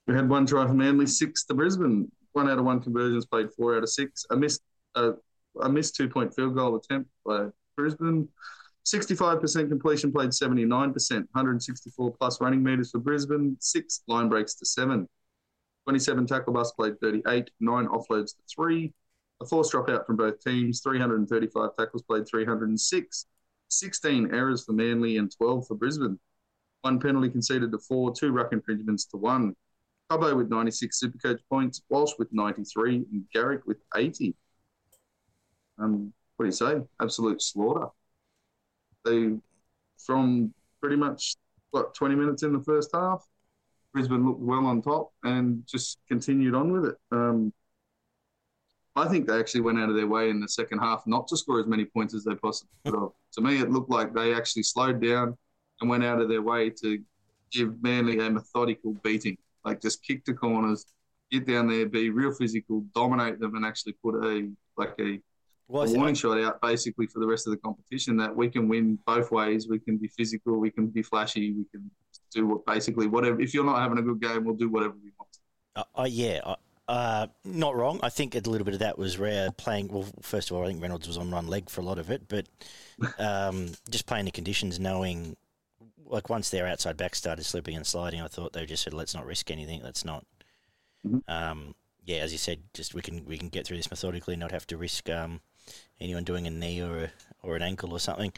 We 0.08 0.14
had 0.14 0.28
one 0.28 0.46
try 0.46 0.66
for 0.66 0.74
Manly, 0.74 1.06
six 1.06 1.44
to 1.44 1.54
Brisbane. 1.54 2.10
One 2.32 2.50
out 2.50 2.58
of 2.58 2.64
one 2.64 2.80
conversions 2.80 3.26
played 3.26 3.52
four 3.52 3.76
out 3.76 3.82
of 3.82 3.90
six. 3.90 4.24
A 4.30 4.36
missed 4.36 4.62
a 4.96 5.68
missed 5.68 5.96
two 5.96 6.08
point 6.08 6.34
field 6.34 6.54
goal 6.54 6.76
attempt 6.76 7.10
by 7.24 7.48
Brisbane. 7.76 8.28
65% 8.88 9.68
completion 9.68 10.10
played 10.10 10.30
79%, 10.30 10.62
164 11.10 12.10
plus 12.12 12.40
running 12.40 12.62
meters 12.62 12.90
for 12.90 12.98
Brisbane, 12.98 13.56
six 13.60 14.02
line 14.08 14.28
breaks 14.28 14.54
to 14.54 14.66
seven. 14.66 15.06
27 15.84 16.26
tackle 16.26 16.52
bus 16.52 16.72
played 16.72 16.98
38, 17.00 17.50
nine 17.60 17.86
offloads 17.86 18.36
to 18.36 18.42
three. 18.54 18.92
A 19.40 19.46
forced 19.46 19.72
dropout 19.72 20.06
from 20.06 20.16
both 20.16 20.42
teams, 20.42 20.80
335 20.80 21.70
tackles 21.78 22.02
played 22.02 22.26
306. 22.26 23.26
16 23.70 24.34
errors 24.34 24.64
for 24.64 24.72
Manly 24.72 25.18
and 25.18 25.30
12 25.36 25.66
for 25.66 25.74
Brisbane. 25.74 26.18
One 26.80 26.98
penalty 26.98 27.28
conceded 27.28 27.70
to 27.72 27.78
four, 27.78 28.14
two 28.14 28.32
ruck 28.32 28.52
infringements 28.52 29.04
to 29.06 29.18
one. 29.18 29.54
Cobbo 30.10 30.34
with 30.34 30.48
96 30.48 30.98
Supercoach 31.04 31.40
points, 31.50 31.82
Walsh 31.90 32.12
with 32.18 32.28
93, 32.32 33.04
and 33.12 33.24
Garrick 33.34 33.66
with 33.66 33.78
80. 33.94 34.34
Um, 35.78 36.14
what 36.36 36.44
do 36.44 36.48
you 36.48 36.52
say? 36.52 36.80
Absolute 37.00 37.42
slaughter. 37.42 37.88
They, 39.04 39.36
from 39.98 40.52
pretty 40.80 40.96
much, 40.96 41.36
what, 41.70 41.94
20 41.94 42.14
minutes 42.14 42.42
in 42.42 42.52
the 42.52 42.62
first 42.62 42.90
half, 42.94 43.26
Brisbane 43.92 44.26
looked 44.26 44.40
well 44.40 44.66
on 44.66 44.82
top 44.82 45.12
and 45.24 45.62
just 45.66 45.98
continued 46.08 46.54
on 46.54 46.72
with 46.72 46.84
it. 46.86 46.96
Um, 47.10 47.52
I 48.96 49.08
think 49.08 49.26
they 49.26 49.38
actually 49.38 49.60
went 49.60 49.78
out 49.78 49.88
of 49.88 49.96
their 49.96 50.06
way 50.06 50.28
in 50.28 50.40
the 50.40 50.48
second 50.48 50.80
half 50.80 51.04
not 51.06 51.28
to 51.28 51.36
score 51.36 51.60
as 51.60 51.66
many 51.66 51.84
points 51.84 52.14
as 52.14 52.24
they 52.24 52.34
possibly 52.34 52.72
could. 52.84 53.08
To 53.34 53.42
me, 53.42 53.60
it 53.60 53.70
looked 53.70 53.90
like 53.90 54.14
they 54.14 54.34
actually 54.34 54.62
slowed 54.62 55.02
down 55.02 55.36
and 55.80 55.90
went 55.90 56.02
out 56.02 56.20
of 56.20 56.30
their 56.30 56.40
way 56.40 56.70
to 56.82 56.98
give 57.52 57.80
Manly 57.82 58.18
a 58.18 58.30
methodical 58.30 58.94
beating. 59.04 59.36
Like 59.64 59.82
just 59.82 60.02
kick 60.02 60.24
the 60.24 60.32
corners, 60.32 60.86
get 61.30 61.46
down 61.46 61.68
there, 61.68 61.86
be 61.86 62.10
real 62.10 62.32
physical, 62.32 62.84
dominate 62.94 63.38
them, 63.38 63.54
and 63.54 63.64
actually 63.64 63.94
put 64.02 64.14
a 64.24 64.50
like 64.76 64.94
a, 64.98 65.20
Well, 65.68 65.84
a 65.84 65.94
warning 65.94 66.14
shot 66.14 66.40
out 66.40 66.62
basically 66.62 67.06
for 67.06 67.20
the 67.20 67.26
rest 67.26 67.46
of 67.46 67.50
the 67.50 67.58
competition 67.58 68.16
that 68.16 68.34
we 68.34 68.48
can 68.48 68.68
win 68.68 68.98
both 69.06 69.30
ways. 69.30 69.68
We 69.68 69.78
can 69.78 69.98
be 69.98 70.08
physical, 70.08 70.58
we 70.58 70.70
can 70.70 70.86
be 70.86 71.02
flashy, 71.02 71.52
we 71.52 71.64
can 71.70 71.90
do 72.32 72.46
what 72.46 72.64
basically 72.64 73.06
whatever. 73.06 73.38
If 73.40 73.52
you're 73.52 73.64
not 73.64 73.80
having 73.80 73.98
a 73.98 74.02
good 74.02 74.20
game, 74.20 74.44
we'll 74.44 74.54
do 74.54 74.70
whatever 74.70 74.94
we 74.94 75.12
want. 75.18 75.38
Uh, 75.76 76.00
uh, 76.00 76.08
yeah, 76.08 76.40
uh, 76.42 76.56
uh, 76.88 77.26
not 77.44 77.76
wrong. 77.76 78.00
I 78.02 78.08
think 78.08 78.34
a 78.34 78.38
little 78.38 78.64
bit 78.64 78.74
of 78.74 78.80
that 78.80 78.98
was 78.98 79.18
rare 79.18 79.52
playing. 79.52 79.88
Well, 79.88 80.06
first 80.22 80.50
of 80.50 80.56
all, 80.56 80.64
I 80.64 80.68
think 80.68 80.80
Reynolds 80.80 81.06
was 81.06 81.18
on 81.18 81.30
run 81.30 81.46
leg 81.46 81.68
for 81.68 81.82
a 81.82 81.84
lot 81.84 81.98
of 81.98 82.10
it, 82.10 82.28
but 82.28 82.46
um, 83.18 83.68
just 83.90 84.06
playing 84.06 84.24
the 84.24 84.30
conditions, 84.30 84.80
knowing 84.80 85.36
like 86.06 86.30
once 86.30 86.48
their 86.48 86.66
outside 86.66 86.96
back 86.96 87.14
started 87.14 87.44
slipping 87.44 87.76
and 87.76 87.86
sliding, 87.86 88.22
I 88.22 88.28
thought 88.28 88.54
they 88.54 88.64
just 88.64 88.82
said, 88.82 88.94
"Let's 88.94 89.14
not 89.14 89.26
risk 89.26 89.50
anything. 89.50 89.82
Let's 89.82 90.04
not." 90.04 90.24
Mhm. 91.06 91.22
Um, 91.28 91.74
yeah, 92.06 92.18
as 92.18 92.32
you 92.32 92.38
said, 92.38 92.60
just 92.72 92.94
we 92.94 93.02
can 93.02 93.26
we 93.26 93.36
can 93.36 93.50
get 93.50 93.66
through 93.66 93.76
this 93.76 93.90
methodically, 93.90 94.32
and 94.32 94.40
not 94.40 94.52
have 94.52 94.66
to 94.68 94.78
risk 94.78 95.10
um, 95.10 95.42
anyone 96.00 96.24
doing 96.24 96.46
a 96.46 96.50
knee 96.50 96.80
or 96.80 97.04
a, 97.04 97.10
or 97.42 97.56
an 97.56 97.62
ankle 97.62 97.92
or 97.92 97.98
something. 97.98 98.32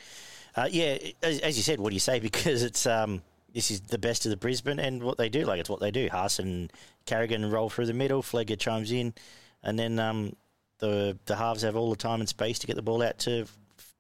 Uh, 0.57 0.69
yeah, 0.71 0.99
as, 1.23 1.39
as 1.41 1.57
you 1.57 1.63
said, 1.63 1.81
what 1.81 1.91
do 1.91 1.95
you 1.95 2.01
say? 2.01 2.21
Because 2.31 2.63
it's 2.63 2.87
um, 2.87 3.23
this 3.55 3.71
is 3.71 3.81
the 3.83 3.99
best 3.99 4.27
of 4.27 4.31
the 4.31 4.37
Brisbane 4.37 4.79
and 4.79 5.03
what 5.03 5.19
they 5.19 5.29
do. 5.29 5.45
Like 5.45 5.61
it's 5.61 5.71
what 5.71 5.81
they 5.81 5.91
do. 5.91 6.09
Haas 6.11 6.39
and 6.39 6.73
Carrigan 7.07 7.51
roll 7.51 7.71
through 7.71 7.87
the 7.87 7.95
middle. 7.95 8.23
Flegler 8.23 8.59
chimes 8.59 8.93
in, 8.93 9.15
and 9.63 9.79
then 9.79 9.99
um, 9.99 10.37
the 10.79 11.19
the 11.27 11.37
halves 11.37 11.63
have 11.63 11.77
all 11.77 11.91
the 11.91 11.97
time 11.97 12.21
and 12.21 12.29
space 12.29 12.59
to 12.61 12.67
get 12.67 12.77
the 12.77 12.83
ball 12.83 13.03
out 13.03 13.19
to 13.21 13.47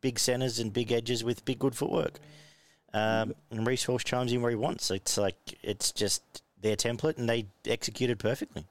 big 0.00 0.18
centres 0.18 0.58
and 0.58 0.72
big 0.72 0.92
edges 0.92 1.22
with 1.22 1.44
big 1.44 1.58
good 1.58 1.74
footwork. 1.74 2.18
Um, 2.92 3.34
and 3.50 3.66
Reese 3.66 3.84
Horse 3.84 4.02
chimes 4.02 4.32
in 4.32 4.42
where 4.42 4.50
he 4.50 4.56
wants. 4.56 4.90
It's 4.90 5.16
like 5.16 5.36
it's 5.62 5.92
just 5.92 6.22
their 6.60 6.76
template, 6.76 7.18
and 7.18 7.28
they 7.28 7.46
executed 7.66 8.18
perfectly. 8.18 8.64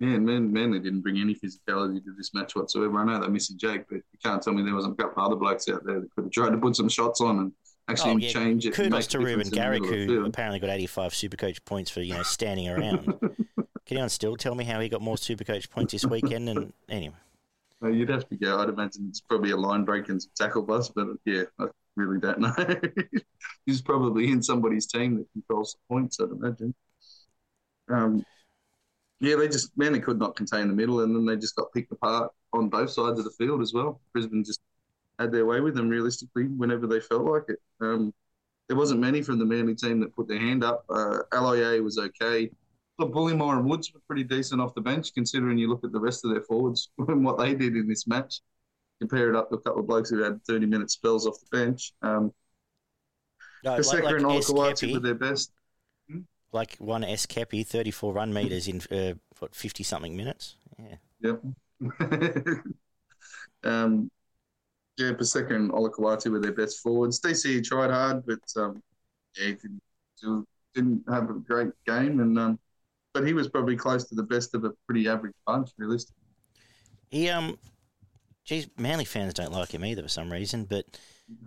Yeah, 0.00 0.14
and 0.14 0.52
Man, 0.52 0.72
they 0.72 0.80
didn't 0.80 1.02
bring 1.02 1.18
any 1.20 1.34
physicality 1.34 2.02
to 2.04 2.12
this 2.16 2.34
match 2.34 2.56
whatsoever. 2.56 2.98
I 2.98 3.04
know 3.04 3.20
they're 3.20 3.30
missing 3.30 3.56
Jake, 3.56 3.84
but 3.88 3.96
you 3.96 4.18
can't 4.22 4.42
tell 4.42 4.52
me 4.52 4.62
there 4.62 4.74
wasn't 4.74 4.94
a 4.98 5.02
couple 5.02 5.22
of 5.22 5.26
other 5.30 5.36
blokes 5.36 5.68
out 5.68 5.84
there 5.84 6.00
that 6.00 6.10
could 6.14 6.24
have 6.24 6.32
tried 6.32 6.50
to 6.50 6.58
put 6.58 6.74
some 6.76 6.88
shots 6.88 7.20
on 7.20 7.38
and 7.38 7.52
actually 7.88 8.10
Oh, 8.12 8.16
yeah. 8.16 8.28
change 8.30 8.66
it. 8.66 8.74
Kudos 8.74 9.06
to 9.08 9.20
Reuben 9.20 9.48
Garrick, 9.50 9.82
middle 9.82 10.00
of 10.02 10.08
the 10.08 10.14
who 10.14 10.24
apparently 10.26 10.58
got 10.58 10.70
85 10.70 11.12
Supercoach 11.12 11.64
points 11.64 11.90
for 11.90 12.00
you 12.00 12.14
know 12.14 12.22
standing 12.24 12.68
around. 12.68 13.04
Can 13.86 13.98
anyone 13.98 14.08
still 14.08 14.36
tell 14.36 14.54
me 14.54 14.64
how 14.64 14.80
he 14.80 14.88
got 14.88 15.00
more 15.02 15.16
Supercoach 15.16 15.70
points 15.70 15.92
this 15.92 16.04
weekend? 16.06 16.48
And 16.48 16.72
anyway, 16.88 17.14
Uh, 17.82 17.88
you'd 17.88 18.08
have 18.08 18.28
to 18.30 18.36
go. 18.36 18.58
I'd 18.58 18.70
imagine 18.70 19.06
it's 19.08 19.20
probably 19.20 19.50
a 19.52 19.56
line 19.56 19.84
break 19.84 20.08
and 20.08 20.20
some 20.20 20.32
tackle 20.34 20.62
bust, 20.62 20.92
but 20.96 21.06
yeah, 21.24 21.42
I 21.60 21.66
really 21.94 22.18
don't 22.18 22.40
know. 22.40 22.54
He's 23.66 23.80
probably 23.82 24.30
in 24.32 24.42
somebody's 24.42 24.86
team 24.86 25.18
that 25.18 25.26
controls 25.32 25.74
the 25.74 25.94
points, 25.94 26.18
I'd 26.18 26.30
imagine. 26.30 26.74
Um, 27.88 28.24
yeah, 29.24 29.36
they 29.36 29.48
just 29.48 29.76
man, 29.76 29.92
they 29.92 30.00
could 30.00 30.18
not 30.18 30.36
contain 30.36 30.68
the 30.68 30.74
middle, 30.74 31.00
and 31.00 31.14
then 31.14 31.24
they 31.24 31.36
just 31.36 31.56
got 31.56 31.72
picked 31.72 31.92
apart 31.92 32.32
on 32.52 32.68
both 32.68 32.90
sides 32.90 33.18
of 33.18 33.24
the 33.24 33.30
field 33.32 33.60
as 33.60 33.72
well. 33.72 34.00
Brisbane 34.12 34.44
just 34.44 34.60
had 35.18 35.32
their 35.32 35.46
way 35.46 35.60
with 35.60 35.74
them 35.74 35.88
realistically 35.88 36.44
whenever 36.44 36.86
they 36.86 37.00
felt 37.00 37.24
like 37.24 37.44
it. 37.48 37.58
Um, 37.80 38.12
there 38.68 38.76
wasn't 38.76 39.00
many 39.00 39.22
from 39.22 39.38
the 39.38 39.44
Manly 39.44 39.74
team 39.74 40.00
that 40.00 40.14
put 40.14 40.28
their 40.28 40.38
hand 40.38 40.64
up. 40.64 40.84
Uh, 40.88 41.18
LIA 41.32 41.82
was 41.82 41.98
okay. 41.98 42.50
But 42.96 43.10
Bullemor 43.10 43.58
and 43.58 43.68
Woods 43.68 43.92
were 43.92 44.00
pretty 44.06 44.24
decent 44.24 44.60
off 44.60 44.74
the 44.74 44.80
bench, 44.80 45.12
considering 45.14 45.58
you 45.58 45.68
look 45.68 45.84
at 45.84 45.92
the 45.92 46.00
rest 46.00 46.24
of 46.24 46.30
their 46.30 46.42
forwards 46.42 46.90
and 46.98 47.24
what 47.24 47.38
they 47.38 47.54
did 47.54 47.76
in 47.76 47.88
this 47.88 48.06
match. 48.06 48.40
Compare 49.00 49.30
it 49.30 49.36
up 49.36 49.50
to 49.50 49.56
a 49.56 49.60
couple 49.60 49.80
of 49.80 49.86
blokes 49.86 50.10
who 50.10 50.22
had 50.22 50.42
30 50.44 50.66
minute 50.66 50.90
spells 50.90 51.26
off 51.26 51.34
the 51.40 51.56
bench. 51.56 51.92
Um, 52.02 52.32
no, 53.64 53.72
Paseka 53.78 54.16
and 54.16 54.26
S. 54.26 54.50
Olakau'atu 54.50 54.92
were 54.92 55.00
their 55.00 55.14
best. 55.14 55.52
Like 56.54 56.76
one 56.78 57.02
S 57.04 57.26
Kepi, 57.26 57.66
34 57.66 58.12
run 58.14 58.32
meters 58.32 58.68
in 58.68 58.80
uh, 58.90 59.14
what 59.40 59.54
50 59.54 59.82
something 59.82 60.16
minutes. 60.16 60.54
Yeah, 60.78 60.96
Yep. 61.20 61.42
um, 63.64 64.10
yeah, 64.96 65.12
Paseka 65.12 65.50
and 65.54 65.72
Olakau'atu 65.72 66.30
were 66.30 66.38
their 66.40 66.52
best 66.52 66.80
forwards. 66.80 67.20
DC 67.20 67.64
tried 67.64 67.90
hard, 67.90 68.24
but 68.24 68.38
um, 68.56 68.80
yeah, 69.36 69.48
he 69.48 69.54
didn't, 70.22 70.46
didn't 70.74 71.02
have 71.08 71.28
a 71.30 71.34
great 71.34 71.72
game, 71.86 72.20
and 72.20 72.38
um, 72.38 72.58
but 73.12 73.26
he 73.26 73.32
was 73.32 73.48
probably 73.48 73.76
close 73.76 74.04
to 74.04 74.14
the 74.14 74.22
best 74.22 74.54
of 74.54 74.64
a 74.64 74.70
pretty 74.86 75.08
average 75.08 75.34
bunch, 75.46 75.70
realistically. 75.76 76.22
He 77.10 77.28
um, 77.30 77.58
geez, 78.44 78.68
Manly 78.78 79.04
fans 79.04 79.34
don't 79.34 79.52
like 79.52 79.72
him 79.74 79.84
either 79.84 80.02
for 80.02 80.08
some 80.08 80.30
reason. 80.32 80.64
But 80.64 80.84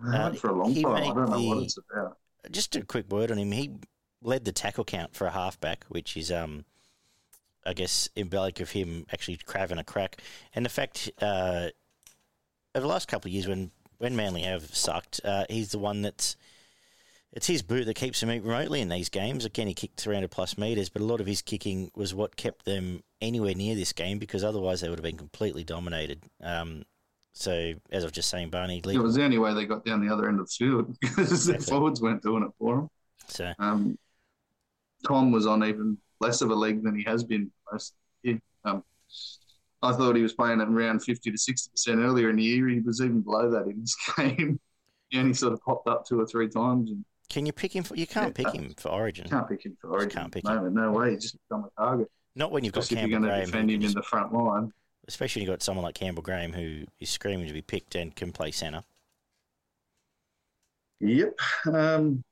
Uh, 0.06 0.32
for 0.34 0.50
a 0.50 0.52
long 0.52 0.74
he 0.74 0.82
time, 0.82 0.96
I 0.96 1.14
don't 1.14 1.30
know 1.30 1.48
what 1.48 1.56
the- 1.56 1.62
it's 1.64 1.78
about. 1.90 2.18
just 2.50 2.76
a 2.76 2.84
quick 2.84 3.08
word 3.10 3.30
on 3.30 3.38
him. 3.38 3.52
He 3.52 3.70
led 4.22 4.44
the 4.44 4.52
tackle 4.52 4.84
count 4.84 5.14
for 5.14 5.26
a 5.26 5.30
halfback, 5.30 5.84
which 5.88 6.16
is 6.16 6.30
um, 6.32 6.64
I 7.64 7.72
guess 7.72 8.08
embellic 8.16 8.60
of 8.60 8.70
him 8.70 9.06
actually 9.12 9.36
craving 9.36 9.78
a 9.78 9.84
crack, 9.84 10.20
and 10.54 10.64
the 10.64 10.70
fact 10.70 11.10
uh, 11.20 11.68
over 12.74 12.82
the 12.82 12.92
last 12.92 13.08
couple 13.08 13.28
of 13.28 13.32
years 13.32 13.48
when 13.48 13.70
when 13.98 14.14
Manly 14.14 14.42
have 14.42 14.74
sucked, 14.74 15.20
uh, 15.24 15.44
he's 15.48 15.70
the 15.70 15.78
one 15.78 16.02
that's 16.02 16.36
it's 17.32 17.46
his 17.46 17.62
boot 17.62 17.84
that 17.84 17.94
keeps 17.94 18.22
him 18.22 18.30
remotely 18.30 18.80
in 18.80 18.88
these 18.88 19.08
games. 19.08 19.44
Again, 19.44 19.66
he 19.66 19.74
kicked 19.74 20.00
300 20.00 20.30
plus 20.30 20.56
meters, 20.56 20.88
but 20.88 21.02
a 21.02 21.04
lot 21.04 21.20
of 21.20 21.26
his 21.26 21.42
kicking 21.42 21.90
was 21.94 22.14
what 22.14 22.36
kept 22.36 22.64
them 22.64 23.02
anywhere 23.20 23.54
near 23.54 23.74
this 23.74 23.92
game 23.92 24.18
because 24.18 24.42
otherwise 24.42 24.80
they 24.80 24.88
would 24.88 24.98
have 24.98 25.04
been 25.04 25.18
completely 25.18 25.62
dominated. 25.62 26.22
Um, 26.42 26.84
so, 27.34 27.74
as 27.90 28.02
I 28.02 28.06
was 28.06 28.12
just 28.12 28.30
saying, 28.30 28.48
Barney, 28.50 28.78
It 28.84 28.98
was 28.98 29.14
the 29.14 29.24
only 29.24 29.38
way 29.38 29.52
they 29.54 29.66
got 29.66 29.84
down 29.84 30.04
the 30.04 30.12
other 30.12 30.28
end 30.28 30.40
of 30.40 30.46
the 30.46 30.52
field 30.52 30.96
because 31.00 31.46
the 31.46 31.58
forwards 31.58 32.00
weren't 32.00 32.22
doing 32.22 32.42
it 32.42 32.50
for 32.58 32.76
them. 32.76 32.90
so 33.28 33.52
Um, 33.58 33.98
Tom 35.06 35.30
was 35.32 35.46
on 35.46 35.64
even 35.64 35.98
less 36.20 36.40
of 36.42 36.50
a 36.50 36.54
leg 36.54 36.82
than 36.82 36.96
he 36.96 37.04
has 37.04 37.24
been 37.24 37.50
most. 37.72 37.94
Yeah. 38.22 38.34
Um, 38.64 38.82
I 39.82 39.92
thought 39.92 40.16
he 40.16 40.22
was 40.22 40.32
playing 40.32 40.60
at 40.60 40.68
around 40.68 41.00
50 41.04 41.30
to 41.30 41.36
60% 41.36 42.04
earlier 42.04 42.30
in 42.30 42.36
the 42.36 42.42
year. 42.42 42.68
He 42.68 42.80
was 42.80 43.00
even 43.00 43.20
below 43.20 43.50
that 43.50 43.66
in 43.68 43.80
this 43.80 43.96
game. 44.16 44.58
He 45.10 45.18
only 45.18 45.34
sort 45.34 45.52
of 45.52 45.62
popped 45.62 45.88
up 45.88 46.04
two 46.04 46.20
or 46.20 46.26
three 46.26 46.48
times 46.48 46.90
and 46.90 47.04
can 47.30 47.44
you 47.44 47.52
pick 47.52 47.76
him? 47.76 47.84
For, 47.84 47.94
you 47.94 48.06
can't 48.06 48.36
Yeah, 48.38 48.44
pick 48.44 48.54
him 48.54 48.74
for 48.78 48.88
Origin. 48.88 49.28
can't 49.28 49.46
pick 49.46 49.64
him 49.64 49.76
for 49.80 49.90
Origin. 49.90 50.10
can't 50.10 50.32
pick 50.32 50.44
moment. 50.44 50.74
No 50.74 50.92
way. 50.92 51.10
He's 51.12 51.22
just 51.24 51.36
become 51.48 51.64
a 51.66 51.80
target. 51.80 52.10
Not 52.34 52.52
when 52.52 52.64
you've 52.64 52.72
got 52.72 52.84
Especially 52.84 52.96
if 53.04 53.10
Campbell 53.10 53.10
you're 53.10 53.20
going 53.20 53.30
Graham, 53.30 53.40
to 53.40 53.46
defend 53.52 53.70
him 53.70 53.82
in 53.82 53.92
the 53.92 54.02
front 54.02 54.32
line. 54.32 54.72
especially 55.08 55.40
when 55.42 55.46
you've 55.48 55.52
got 55.58 55.62
someone 55.62 55.84
like 55.84 55.94
Campbell 55.94 56.22
Graham 56.22 56.52
who 56.54 56.84
is 57.00 57.10
screaming 57.10 57.46
to 57.46 57.52
be 57.52 57.60
picked 57.60 57.94
and 57.96 58.16
can 58.16 58.32
play 58.32 58.50
centre. 58.50 58.82
Yep. 61.00 61.38
Um, 61.72 62.24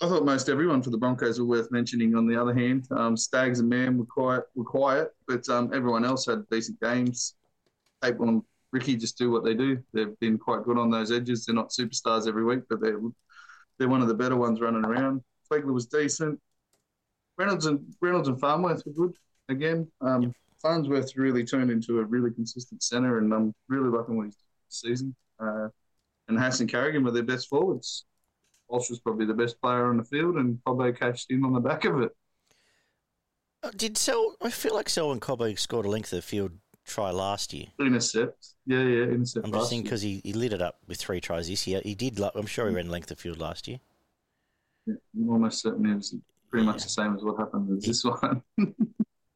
I 0.00 0.06
thought 0.06 0.24
most 0.24 0.48
everyone 0.48 0.82
for 0.82 0.90
the 0.90 0.98
Broncos 0.98 1.40
were 1.40 1.46
worth 1.46 1.72
mentioning. 1.72 2.14
On 2.14 2.26
the 2.26 2.40
other 2.40 2.54
hand, 2.54 2.86
um, 2.92 3.16
Stags 3.16 3.58
and 3.58 3.68
Mam 3.68 3.98
were 3.98 4.04
quiet, 4.04 4.44
were 4.54 4.64
quiet, 4.64 5.12
but 5.26 5.48
um, 5.48 5.72
everyone 5.74 6.04
else 6.04 6.26
had 6.26 6.48
decent 6.50 6.80
games. 6.80 7.34
Capewell 8.02 8.28
and 8.28 8.42
Riki 8.72 8.96
just 8.96 9.18
do 9.18 9.30
what 9.30 9.44
they 9.44 9.54
do. 9.54 9.82
They've 9.92 10.18
been 10.20 10.38
quite 10.38 10.62
good 10.62 10.78
on 10.78 10.90
those 10.90 11.10
edges. 11.10 11.44
They're 11.44 11.54
not 11.54 11.70
superstars 11.70 12.28
every 12.28 12.44
week, 12.44 12.60
but 12.70 12.80
they're 12.80 13.00
they're 13.78 13.88
one 13.88 14.02
of 14.02 14.08
the 14.08 14.14
better 14.14 14.36
ones 14.36 14.60
running 14.60 14.84
around. 14.84 15.22
Flegler 15.50 15.72
was 15.72 15.86
decent. 15.86 16.40
Reynolds 17.36 17.66
and 17.66 17.80
Reynolds 18.00 18.28
and 18.28 18.38
Farnworth 18.38 18.82
were 18.86 18.92
good 18.92 19.16
again. 19.48 19.90
Um, 20.00 20.32
Farnworth 20.62 21.16
really 21.16 21.44
turned 21.44 21.70
into 21.70 21.98
a 21.98 22.04
really 22.04 22.30
consistent 22.32 22.82
centre, 22.82 23.18
and 23.18 23.32
I'm 23.32 23.54
really 23.68 23.88
liking 23.88 24.16
what 24.16 24.26
he's 24.26 24.36
doing 24.36 24.66
this 24.68 24.80
season. 24.80 25.16
Uh, 25.40 25.68
and 26.28 26.38
Haas 26.38 26.60
and 26.60 26.68
Carrigan 26.68 27.04
were 27.04 27.10
their 27.10 27.22
best 27.22 27.48
forwards. 27.48 28.04
Walsh 28.68 28.90
was 28.90 29.00
probably 29.00 29.26
the 29.26 29.34
best 29.34 29.60
player 29.60 29.86
on 29.86 29.96
the 29.96 30.04
field, 30.04 30.36
and 30.36 30.58
Cobbo 30.66 30.96
cashed 30.96 31.30
in 31.30 31.44
on 31.44 31.52
the 31.52 31.60
back 31.60 31.84
of 31.84 32.00
it. 32.00 32.14
Uh, 33.62 33.70
Did 33.76 33.96
Sel? 33.96 34.36
I 34.42 34.50
feel 34.50 34.74
like 34.74 34.88
Selwyn 34.88 35.20
Cobbo 35.20 35.58
scored 35.58 35.86
a 35.86 35.90
length 35.90 36.12
of 36.12 36.18
the 36.18 36.22
field 36.22 36.52
try 36.84 37.10
last 37.10 37.52
year. 37.52 37.66
Intercept, 37.80 38.48
yeah, 38.66 38.82
yeah, 38.82 39.04
intercept. 39.04 39.46
I'm 39.46 39.52
just 39.52 39.72
year. 39.72 39.82
because 39.82 40.02
he, 40.02 40.20
he 40.24 40.32
lit 40.32 40.52
it 40.52 40.62
up 40.62 40.78
with 40.86 40.98
three 40.98 41.20
tries 41.20 41.48
this 41.48 41.66
year. 41.66 41.80
He 41.84 41.94
did. 41.94 42.20
I'm 42.20 42.46
sure 42.46 42.68
he 42.68 42.74
ran 42.74 42.88
length 42.90 43.10
of 43.10 43.18
field 43.18 43.38
last 43.38 43.68
year. 43.68 43.80
Yeah, 44.86 44.94
I'm 45.16 45.30
almost 45.30 45.60
certain 45.60 45.86
it 45.86 45.96
was 45.96 46.14
pretty 46.50 46.66
much 46.66 46.82
the 46.82 46.88
same 46.88 47.14
as 47.14 47.22
what 47.22 47.38
happened 47.38 47.68
with 47.68 47.84
this 47.84 48.04
one. 48.04 48.42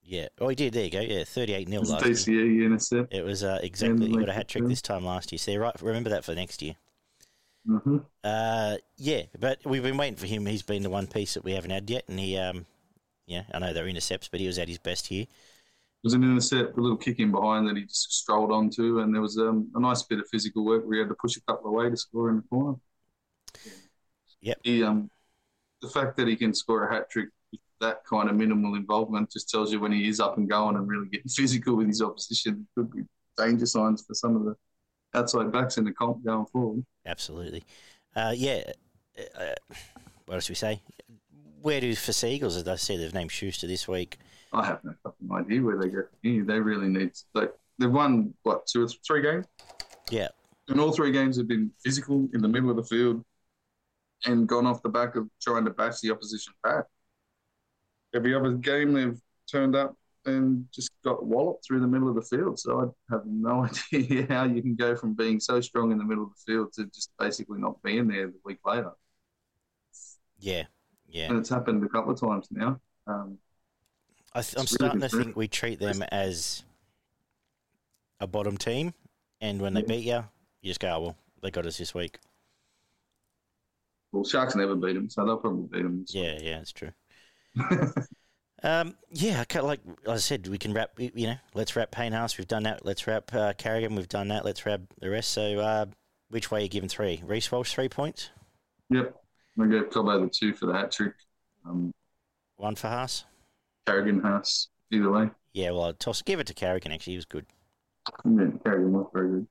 Yeah. 0.05 0.29
Oh, 0.42 0.49
he 0.49 0.55
did. 0.55 0.75
There 0.75 0.85
you 0.85 0.90
go. 0.90 1.01
Yeah, 1.01 1.25
38 1.25 1.68
nil 1.68 1.83
last 1.85 2.29
year. 2.29 2.45
DCE 2.45 2.66
intercept. 2.66 3.14
It 3.14 3.25
was 3.25 3.42
uh, 3.42 3.59
exactly. 3.62 4.11
He 4.11 4.16
got 4.16 4.29
a 4.29 4.33
hat 4.35 4.47
trick 4.47 4.66
this 4.66 4.83
time 4.83 5.07
last 5.07 5.33
year. 5.33 5.38
So 5.38 5.53
you're 5.53 5.62
right. 5.62 5.75
Remember 5.81 6.11
that 6.11 6.23
for 6.23 6.35
next 6.35 6.61
year. 6.61 6.75
Hmm 7.66 7.98
Uh, 8.25 8.77
yeah, 8.96 9.22
but 9.38 9.59
we've 9.64 9.83
been 9.83 9.96
waiting 9.96 10.16
for 10.16 10.27
him. 10.27 10.46
He's 10.46 10.62
been 10.62 10.83
the 10.83 10.90
one 10.90 11.07
piece 11.07 11.35
that 11.35 11.44
we 11.44 11.53
haven't 11.53 11.70
had 11.70 11.90
yet, 11.90 12.05
and 12.09 12.18
he, 12.18 12.37
um, 12.37 12.66
yeah, 13.27 13.44
I 13.53 13.59
know 13.59 13.72
they're 13.72 13.88
intercepts, 13.88 14.29
but 14.29 14.40
he 14.40 14.46
was 14.46 14.59
at 14.59 14.68
his 14.68 14.79
best 14.79 15.07
here. 15.09 15.22
It 15.25 15.29
was 16.05 16.14
an 16.14 16.25
intercept, 16.25 16.77
a 16.77 16.81
little 16.81 16.96
kick 16.96 17.20
in 17.20 17.31
behind 17.31 17.68
that 17.68 17.77
he 17.77 17.85
just 17.85 18.12
strolled 18.12 18.53
onto, 18.53 19.01
and 19.01 19.14
there 19.14 19.22
was 19.22 19.38
um, 19.38 19.70
a 19.75 19.81
nice 19.81 20.03
bit 20.03 20.18
of 20.18 20.29
physical 20.29 20.64
work 20.64 20.85
where 20.85 20.94
he 20.94 21.01
had 21.01 21.09
to 21.09 21.16
push 21.20 21.37
a 21.37 21.40
couple 21.42 21.70
away 21.70 21.90
to 21.90 21.96
score 21.96 22.31
in 22.31 22.37
the 22.37 22.42
corner. 22.42 22.77
Yep. 24.40 24.59
He, 24.62 24.83
um, 24.83 25.11
the 25.83 25.88
fact 25.88 26.16
that 26.16 26.29
he 26.29 26.37
can 26.37 26.55
score 26.55 26.88
a 26.88 26.94
hat 26.94 27.11
trick 27.11 27.29
with 27.53 27.61
that 27.81 28.05
kind 28.07 28.31
of 28.31 28.37
minimal 28.37 28.75
involvement 28.75 29.31
just 29.33 29.51
tells 29.51 29.72
you 29.72 29.81
when 29.81 29.92
he 29.92 30.09
is 30.09 30.20
up 30.20 30.38
and 30.38 30.48
going 30.48 30.77
and 30.77 30.88
really 30.88 31.09
getting 31.09 31.29
physical 31.31 31.77
with 31.77 31.88
his 31.88 32.03
opposition. 32.03 32.66
Could 32.77 32.92
be 32.92 33.03
danger 33.38 33.66
signs 33.66 34.05
for 34.07 34.14
some 34.14 34.37
of 34.37 34.44
the 34.44 34.57
outside 35.14 35.53
backs 35.53 35.79
in 35.79 35.85
the 35.85 35.92
comp 35.92 36.25
going 36.25 36.46
forward. 36.46 36.85
Absolutely. 37.07 37.64
Uh, 38.14 38.33
yeah. 38.35 38.62
Uh, 39.38 39.55
what 40.27 40.35
else 40.37 40.48
we 40.48 40.55
say? 40.55 40.81
Where 41.61 41.81
do 41.81 41.94
for 41.94 42.12
Sea 42.12 42.33
Eagles, 42.35 42.57
as 42.57 42.66
I 42.66 42.77
said, 42.77 43.01
they've 43.01 43.14
named 43.14 43.31
Schuster 43.31 43.66
this 43.66 43.87
week. 43.87 44.18
I 44.53 44.66
have 44.66 44.83
no 44.85 44.94
fucking 45.03 45.31
idea 45.33 45.62
where 45.62 45.79
they 45.79 45.88
go. 45.88 46.03
They 46.22 46.61
really 46.61 46.88
need 46.88 47.12
like 47.35 47.53
they've 47.79 47.90
won 47.90 48.35
what 48.42 48.66
two 48.66 48.85
or 48.85 48.88
three 49.07 49.22
games, 49.22 49.46
Yeah. 50.11 50.29
and 50.68 50.81
all 50.81 50.92
three 50.92 51.11
games 51.12 51.37
have 51.38 51.48
been 51.48 51.70
physical 51.85 52.29
in 52.35 52.42
the 52.42 52.48
middle 52.48 52.68
of 52.70 52.77
the 52.77 52.83
field, 52.85 53.25
and 54.27 54.46
gone 54.48 54.66
off 54.66 54.83
the 54.83 54.88
back 54.88 55.16
of 55.16 55.29
trying 55.40 55.64
to 55.64 55.70
bash 55.70 56.01
the 56.01 56.11
opposition 56.11 56.53
back. 56.62 56.85
Every 58.14 58.35
other 58.35 58.53
game 58.53 58.92
they've 58.92 59.18
turned 59.51 59.75
up 59.75 59.96
and 60.25 60.67
just 60.73 60.91
got 61.05 61.25
walloped 61.25 61.65
through 61.65 61.81
the 61.81 61.87
middle 61.87 62.09
of 62.09 62.15
the 62.15 62.23
field. 62.23 62.59
So 62.59 62.81
I 63.11 63.15
have 63.15 63.23
no 63.27 63.67
idea 63.93 64.27
how 64.29 64.45
you 64.45 64.63
can 64.63 64.75
go 64.75 64.95
from 64.97 65.15
being 65.15 65.41
so 65.41 65.61
strong 65.61 65.91
in 65.93 65.99
the 65.99 66.05
middle 66.05 66.25
of 66.25 66.31
the 66.31 66.53
field 66.53 66.73
to 66.75 66.87
just 66.87 67.11
basically 67.19 67.59
not 67.59 67.83
being 67.83 68.09
there 68.09 68.27
the 68.29 68.41
week 68.45 68.59
later. 68.65 68.93
Yeah. 70.39 70.65
Yeah. 71.09 71.29
And 71.29 71.39
it's 71.39 71.49
happened 71.49 71.85
a 71.85 71.89
couple 71.89 72.13
of 72.13 72.21
times 72.21 72.49
now. 72.51 72.81
Um, 73.07 73.39
I, 74.35 74.39
I'm 74.39 74.45
really 74.57 74.67
starting 74.67 75.01
to 75.01 75.09
think 75.09 75.37
we 75.37 75.49
treat 75.49 75.79
them 75.79 76.03
as 76.11 76.63
a 78.21 78.27
bottom 78.27 78.57
team, 78.57 78.95
and 79.41 79.61
when 79.61 79.75
they 79.75 79.81
Yeah. 79.81 79.87
beat 79.89 80.05
you, 80.05 80.25
you 80.63 80.71
just 80.71 80.81
go, 80.81 80.89
oh, 80.95 81.01
well, 81.01 81.17
they 81.43 81.51
got 81.51 81.67
us 81.67 81.77
this 81.79 81.95
week. 81.95 82.19
well, 84.13 84.25
Sharks 84.25 84.55
never 84.55 84.75
beat 84.77 84.95
them, 84.95 85.11
so 85.11 85.27
they'll 85.27 85.37
probably 85.37 85.67
beat 85.67 85.83
them. 85.83 86.05
Yeah, 86.09 86.39
yeah, 86.41 86.61
it's 86.61 86.73
true. 86.73 86.93
Um, 88.64 88.96
yeah, 89.11 89.44
like 89.61 89.81
I 90.09 90.16
said, 90.16 90.46
we 90.46 90.59
can 90.59 90.72
wrap. 90.72 90.90
You 90.98 91.27
know, 91.27 91.37
let's 91.55 91.75
wrap 91.75 91.90
Payne 91.90 92.12
Haas. 92.12 92.38
We've 92.38 92.46
done 92.46 92.62
that. 92.62 92.85
Let's 92.85 93.07
wrap 93.07 93.35
uh, 93.35 93.53
Carrigan. 93.55 93.96
We've 93.96 94.09
done 94.09 94.29
that. 94.29 94.44
Let's 94.44 94.64
wrap 94.64 94.81
the 95.01 95.11
rest. 95.11 95.31
So, 95.31 95.59
uh, 95.59 95.87
which 96.29 96.51
way 96.51 96.61
are 96.61 96.62
you 96.62 96.68
giving 96.68 96.88
three? 96.88 97.22
Reece 97.25 97.51
Walsh 97.51 97.75
three 97.75 97.88
points, 97.88 98.31
Yep. 98.90 99.16
I 99.61 99.66
gave 99.66 99.90
Cobbo 99.90 100.22
the 100.25 100.31
two 100.31 100.55
for 100.55 100.66
the 100.66 100.72
hat 100.72 100.92
trick. 100.92 101.14
Um, 101.66 101.92
one 102.57 102.75
for 102.75 102.88
Haas. 102.88 103.25
Carrigan 103.87 104.20
Haas, 104.20 104.68
either 104.90 105.11
way. 105.11 105.31
Yeah, 105.53 105.72
well, 105.72 105.85
I'd 105.85 105.98
toss 105.98 106.22
give 106.22 106.40
it 106.40 106.46
to 106.46 106.55
Carrigan. 106.55 106.92
Actually, 106.92 107.14
he 107.14 107.16
was 107.18 107.25
good. 107.25 107.46
Yeah, 108.25 108.46
Carrigan 108.64 108.92
was 108.92 109.07
very 109.12 109.29
good. 109.29 109.46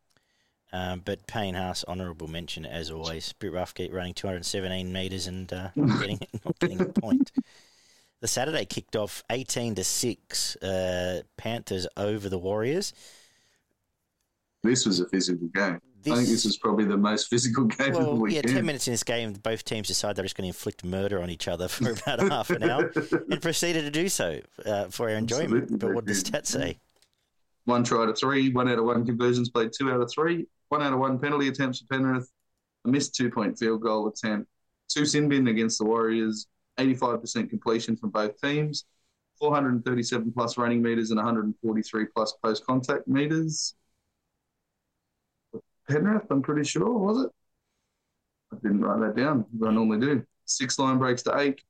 Um, 0.73 1.01
but 1.03 1.27
Payne 1.27 1.55
Haas, 1.55 1.83
honourable 1.85 2.27
mention 2.27 2.65
as 2.65 2.89
always. 2.89 3.33
Bit 3.33 3.51
rough, 3.51 3.73
get 3.73 3.91
running 3.91 4.13
217 4.13 4.91
metres 4.91 5.27
and 5.27 5.51
uh, 5.51 5.69
not 5.75 5.99
getting 5.99 6.19
not 6.45 6.59
getting 6.59 6.81
a 6.81 6.85
point. 6.85 7.31
The 8.21 8.27
Saturday 8.27 8.65
kicked 8.65 8.95
off 8.95 9.23
18 9.29 9.75
to 9.75 9.83
six. 9.83 10.55
Uh, 10.57 11.21
Panthers 11.37 11.87
over 11.97 12.29
the 12.29 12.37
Warriors. 12.37 12.93
This 14.63 14.85
was 14.85 14.99
a 14.99 15.09
physical 15.09 15.47
game. 15.47 15.81
I 16.05 16.15
think 16.15 16.27
this 16.27 16.45
was 16.45 16.57
probably 16.57 16.85
the 16.85 16.97
most 16.97 17.27
physical 17.29 17.65
game 17.65 17.95
of 17.95 18.05
the 18.05 18.15
well, 18.15 18.31
yeah, 18.31 18.41
10 18.41 18.65
minutes 18.65 18.87
in 18.87 18.93
this 18.93 19.03
game, 19.03 19.33
both 19.33 19.63
teams 19.63 19.87
decide 19.87 20.15
they're 20.15 20.25
just 20.25 20.35
going 20.35 20.45
to 20.45 20.49
inflict 20.49 20.83
murder 20.83 21.21
on 21.21 21.29
each 21.29 21.47
other 21.47 21.67
for 21.67 21.91
about 21.91 22.19
half 22.31 22.49
an 22.49 22.63
hour 22.63 22.91
and 23.29 23.41
proceeded 23.41 23.83
to 23.83 23.91
do 23.91 24.09
so 24.09 24.39
uh, 24.65 24.85
for 24.85 25.09
our 25.09 25.15
enjoyment. 25.15 25.63
Absolutely, 25.63 25.77
But 25.77 25.93
what 25.93 26.05
does 26.05 26.23
that 26.25 26.47
say? 26.47 26.79
one 27.65 27.83
try 27.83 28.05
to 28.05 28.13
three, 28.13 28.51
one 28.51 28.67
out 28.67 28.79
of 28.79 28.85
one 28.85 29.05
conversions 29.05 29.49
played 29.49 29.71
two 29.77 29.91
out 29.91 30.01
of 30.01 30.09
three, 30.11 30.47
one 30.69 30.81
out 30.81 30.93
of 30.93 30.99
one 30.99 31.19
penalty 31.19 31.47
attempts 31.47 31.79
for 31.79 31.85
Penrith, 31.87 32.27
a 32.85 32.89
missed 32.89 33.13
two 33.15 33.29
point 33.29 33.57
field 33.57 33.81
goal 33.81 34.07
attempt, 34.07 34.49
two 34.89 35.05
sin 35.05 35.29
bin 35.29 35.47
against 35.47 35.77
the 35.77 35.85
Warriors, 35.85 36.47
85% 36.77 37.49
completion 37.49 37.95
from 37.95 38.09
both 38.09 38.39
teams, 38.41 38.85
437 39.39 40.31
plus 40.31 40.57
running 40.57 40.81
meters 40.81 41.11
and 41.11 41.17
143 41.17 42.05
plus 42.13 42.33
post 42.43 42.65
contact 42.65 43.07
meters. 43.07 43.75
Penrith, 45.89 46.23
I'm 46.29 46.41
pretty 46.41 46.63
sure, 46.63 46.97
was 46.97 47.25
it? 47.25 47.31
I 48.53 48.57
didn't 48.61 48.81
write 48.81 49.01
that 49.01 49.19
down, 49.19 49.45
but 49.53 49.69
I 49.69 49.73
normally 49.73 49.99
do. 49.99 50.23
Six 50.45 50.77
line 50.79 50.97
breaks 50.97 51.23
to 51.23 51.37
eight. 51.39 51.61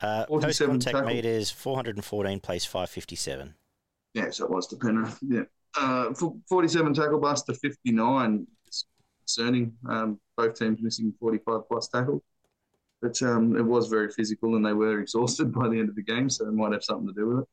Uh, 0.00 0.24
47 0.26 0.76
post 0.76 0.86
contact 0.86 0.96
tackle. 0.96 1.14
meters 1.14 1.50
414 1.50 2.40
plays 2.40 2.64
557. 2.64 3.54
Yeah, 4.14 4.30
so 4.30 4.44
it 4.44 4.50
was 4.50 4.66
to 4.68 4.76
Penrith. 4.76 5.18
Yeah. 5.22 5.42
Uh, 5.78 6.12
47 6.48 6.94
tackle 6.94 7.20
bust 7.20 7.46
to 7.46 7.54
59. 7.54 8.46
It's 8.66 8.86
concerning. 9.20 9.72
Um, 9.88 10.18
both 10.36 10.58
teams 10.58 10.80
missing 10.82 11.12
45 11.20 11.68
plus 11.68 11.88
tackles. 11.88 12.22
But 13.00 13.20
um, 13.22 13.56
it 13.56 13.64
was 13.64 13.88
very 13.88 14.10
physical, 14.10 14.56
and 14.56 14.64
they 14.64 14.72
were 14.72 15.00
exhausted 15.00 15.52
by 15.54 15.68
the 15.68 15.78
end 15.78 15.88
of 15.88 15.96
the 15.96 16.02
game, 16.02 16.28
so 16.28 16.46
it 16.46 16.52
might 16.52 16.72
have 16.72 16.84
something 16.84 17.08
to 17.08 17.14
do 17.14 17.26
with 17.28 17.38
it. 17.40 17.48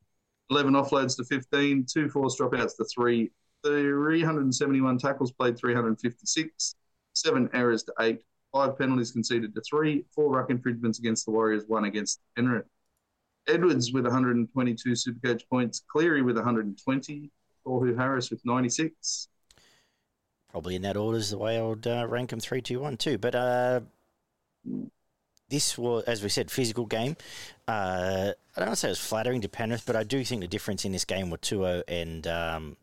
11 0.50 0.72
offloads 0.72 1.16
to 1.16 1.24
15, 1.24 1.86
two 1.90 2.08
forced 2.08 2.38
dropouts 2.38 2.76
to 2.76 2.84
three, 2.84 3.30
371 3.64 4.98
tackles 4.98 5.32
played, 5.32 5.58
356, 5.58 6.74
seven 7.14 7.50
errors 7.52 7.82
to 7.82 7.92
eight, 8.00 8.22
five 8.52 8.78
penalties 8.78 9.12
conceded 9.12 9.54
to 9.54 9.60
three, 9.60 10.04
four 10.14 10.30
ruck 10.30 10.50
infringements 10.50 10.98
against 10.98 11.26
the 11.26 11.32
Warriors, 11.32 11.64
one 11.66 11.84
against 11.84 12.20
Penrith. 12.34 12.66
Edwards 13.46 13.92
with 13.92 14.04
122 14.04 14.90
Supercoach 14.90 15.42
points, 15.50 15.82
Cleary 15.90 16.22
with 16.22 16.36
120, 16.36 17.30
Tohu 17.66 17.96
Harris 17.96 18.30
with 18.30 18.40
96. 18.44 19.28
Probably 20.50 20.76
in 20.76 20.82
that 20.82 20.96
order 20.96 21.18
is 21.18 21.30
the 21.30 21.38
way 21.38 21.58
I 21.58 21.62
would 21.62 21.86
uh, 21.86 22.06
rank 22.08 22.30
them 22.30 22.40
3 22.40 22.60
2 22.62 22.80
1 22.80 22.96
too. 22.96 23.18
But 23.18 23.34
uh, 23.34 23.80
this 25.48 25.78
was, 25.78 26.04
as 26.04 26.22
we 26.22 26.28
said, 26.28 26.50
physical 26.50 26.84
game. 26.86 27.16
Uh, 27.66 28.32
I 28.56 28.60
don't 28.60 28.68
want 28.68 28.70
to 28.70 28.76
say 28.76 28.88
it 28.88 28.90
was 28.92 29.00
flattering 29.00 29.40
to 29.42 29.48
Penrith, 29.48 29.84
but 29.86 29.96
I 29.96 30.02
do 30.04 30.24
think 30.24 30.40
the 30.40 30.48
difference 30.48 30.84
in 30.84 30.92
this 30.92 31.04
game 31.04 31.30
were 31.30 31.38
To'o 31.38 31.82
and 31.88 32.26
um, 32.26 32.76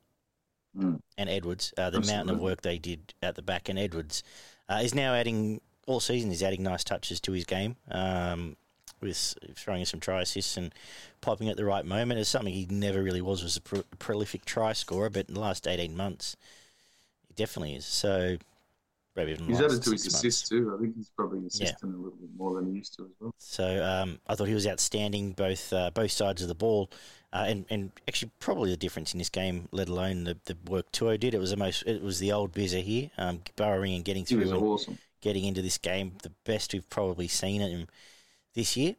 Mm. 0.77 0.99
and 1.17 1.29
Edwards. 1.29 1.73
Uh, 1.77 1.89
the 1.89 1.99
Absolutely. 1.99 2.13
mountain 2.13 2.35
of 2.35 2.41
work 2.41 2.61
they 2.61 2.77
did 2.77 3.13
at 3.21 3.35
the 3.35 3.41
back, 3.41 3.69
and 3.69 3.79
Edwards 3.79 4.23
uh, 4.67 4.81
is 4.83 4.93
now 4.93 5.13
adding 5.13 5.61
all 5.87 6.01
season. 6.01 6.31
He's 6.31 6.43
adding 6.43 6.63
nice 6.63 6.83
touches 6.83 7.21
to 7.21 7.31
his 7.31 7.45
game. 7.45 7.77
Um, 7.89 8.57
with 9.01 9.35
throwing 9.55 9.81
in 9.81 9.85
some 9.85 9.99
try 10.01 10.21
assists 10.21 10.57
and 10.57 10.73
popping 11.21 11.47
at 11.49 11.55
the 11.57 11.63
right 11.65 11.85
moment. 11.85 12.19
It's 12.19 12.29
something 12.29 12.53
he 12.53 12.65
never 12.69 13.01
really 13.03 13.21
was 13.21 13.43
was 13.43 13.55
a 13.55 13.61
pro- 13.61 13.83
prolific 13.99 14.43
try 14.45 14.73
scorer, 14.73 15.09
but 15.09 15.27
in 15.29 15.35
the 15.35 15.39
last 15.39 15.65
eighteen 15.67 15.95
months, 15.95 16.35
he 17.27 17.33
definitely 17.35 17.75
is. 17.75 17.85
So 17.85 18.37
maybe 19.15 19.31
even 19.31 19.45
He's 19.45 19.59
added 19.61 19.81
to 19.83 19.91
his 19.91 20.03
months. 20.05 20.07
assists 20.07 20.49
too. 20.49 20.73
I 20.75 20.81
think 20.81 20.95
he's 20.95 21.09
probably 21.09 21.45
assisting 21.47 21.89
a 21.93 21.95
little 21.97 22.17
bit 22.19 22.29
more 22.37 22.55
than 22.55 22.69
he 22.71 22.77
used 22.77 22.95
to 22.97 23.03
as 23.05 23.11
well. 23.19 23.33
So 23.37 23.83
um, 23.83 24.19
I 24.27 24.35
thought 24.35 24.47
he 24.47 24.53
was 24.53 24.67
outstanding, 24.67 25.31
both 25.33 25.71
uh, 25.73 25.91
both 25.93 26.11
sides 26.11 26.41
of 26.41 26.47
the 26.47 26.55
ball, 26.55 26.89
uh, 27.33 27.45
and 27.47 27.65
and 27.69 27.91
actually 28.07 28.31
probably 28.39 28.71
the 28.71 28.77
difference 28.77 29.13
in 29.13 29.17
this 29.17 29.29
game, 29.29 29.67
let 29.71 29.89
alone 29.89 30.23
the, 30.25 30.37
the 30.45 30.57
work 30.69 30.91
To'o 30.91 31.17
did. 31.17 31.33
It 31.33 31.39
was 31.39 31.51
the 31.51 31.57
most. 31.57 31.83
It 31.87 32.01
was 32.03 32.19
the 32.19 32.31
old 32.31 32.51
Bizzer 32.53 32.81
here, 32.83 33.11
um, 33.17 33.41
burrowing 33.55 33.93
and 33.95 34.03
getting 34.05 34.25
He 34.25 34.35
was 34.35 34.49
through 34.49 34.57
and 34.57 34.67
awesome. 34.67 34.97
getting 35.21 35.45
into 35.45 35.61
this 35.61 35.77
game. 35.77 36.13
The 36.23 36.31
best 36.43 36.73
we've 36.73 36.89
probably 36.89 37.27
seen 37.27 37.61
him 37.61 37.87
this 38.53 38.75
year. 38.77 38.95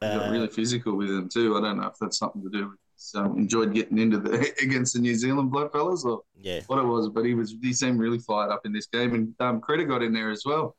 He 0.00 0.06
got 0.06 0.28
Uh, 0.28 0.30
really 0.30 0.48
physical 0.48 0.94
with 0.94 1.08
him 1.10 1.28
too. 1.28 1.56
I 1.56 1.60
don't 1.60 1.78
know 1.78 1.86
if 1.86 1.96
that's 1.98 2.18
something 2.18 2.42
to 2.42 2.50
do 2.50 2.68
with 2.68 2.78
um, 3.14 3.38
enjoyed 3.38 3.74
getting 3.74 3.98
into 3.98 4.18
the 4.18 4.52
against 4.62 4.94
the 4.94 5.00
New 5.00 5.14
Zealand 5.14 5.50
black 5.50 5.72
fellas 5.72 6.04
or 6.04 6.22
yeah, 6.36 6.62
what 6.66 6.78
it 6.78 6.84
was, 6.86 7.08
but 7.08 7.24
he 7.24 7.34
was 7.34 7.54
he 7.62 7.72
seemed 7.72 8.00
really 8.00 8.18
fired 8.18 8.50
up 8.50 8.66
in 8.66 8.72
this 8.72 8.86
game, 8.86 9.14
and 9.14 9.34
um, 9.40 9.60
Critter 9.60 9.84
got 9.84 10.02
in 10.02 10.12
there 10.12 10.30
as 10.30 10.44
well. 10.44 10.76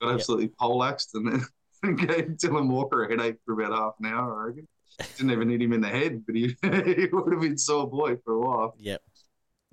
Got 0.00 0.14
Yep. 0.14 0.16
absolutely 0.16 0.48
poleaxed 0.48 1.14
and 1.14 1.44
then 1.82 1.96
gave 1.96 2.08
Dylan 2.42 2.68
Walker 2.68 3.04
a 3.04 3.10
headache 3.10 3.36
for 3.44 3.54
about 3.60 3.72
half 3.76 3.94
an 4.00 4.06
hour. 4.06 4.42
I 4.42 4.46
reckon. 4.48 4.68
Didn't 5.16 5.32
even 5.32 5.50
hit 5.50 5.62
him 5.62 5.72
in 5.72 5.80
the 5.80 5.88
head, 5.88 6.24
but 6.26 6.34
he, 6.36 6.56
he 6.62 7.06
would 7.12 7.32
have 7.32 7.42
been 7.42 7.58
sore 7.58 7.88
boy 7.90 8.16
for 8.24 8.34
a 8.34 8.40
while. 8.40 8.78
yep. 8.78 9.02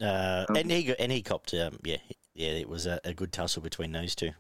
Uh, 0.01 0.45
Um, 0.49 0.55
and 0.55 0.71
he 0.71 0.83
got, 0.83 0.97
and 0.99 1.11
he 1.11 1.21
copped. 1.21 1.53
Um, 1.53 1.79
yeah, 1.83 1.97
yeah. 2.33 2.49
It 2.49 2.69
was 2.69 2.85
a, 2.85 2.99
a 3.03 3.13
good 3.13 3.31
tussle 3.31 3.61
between 3.61 3.91
those 3.91 4.15
two. 4.15 4.31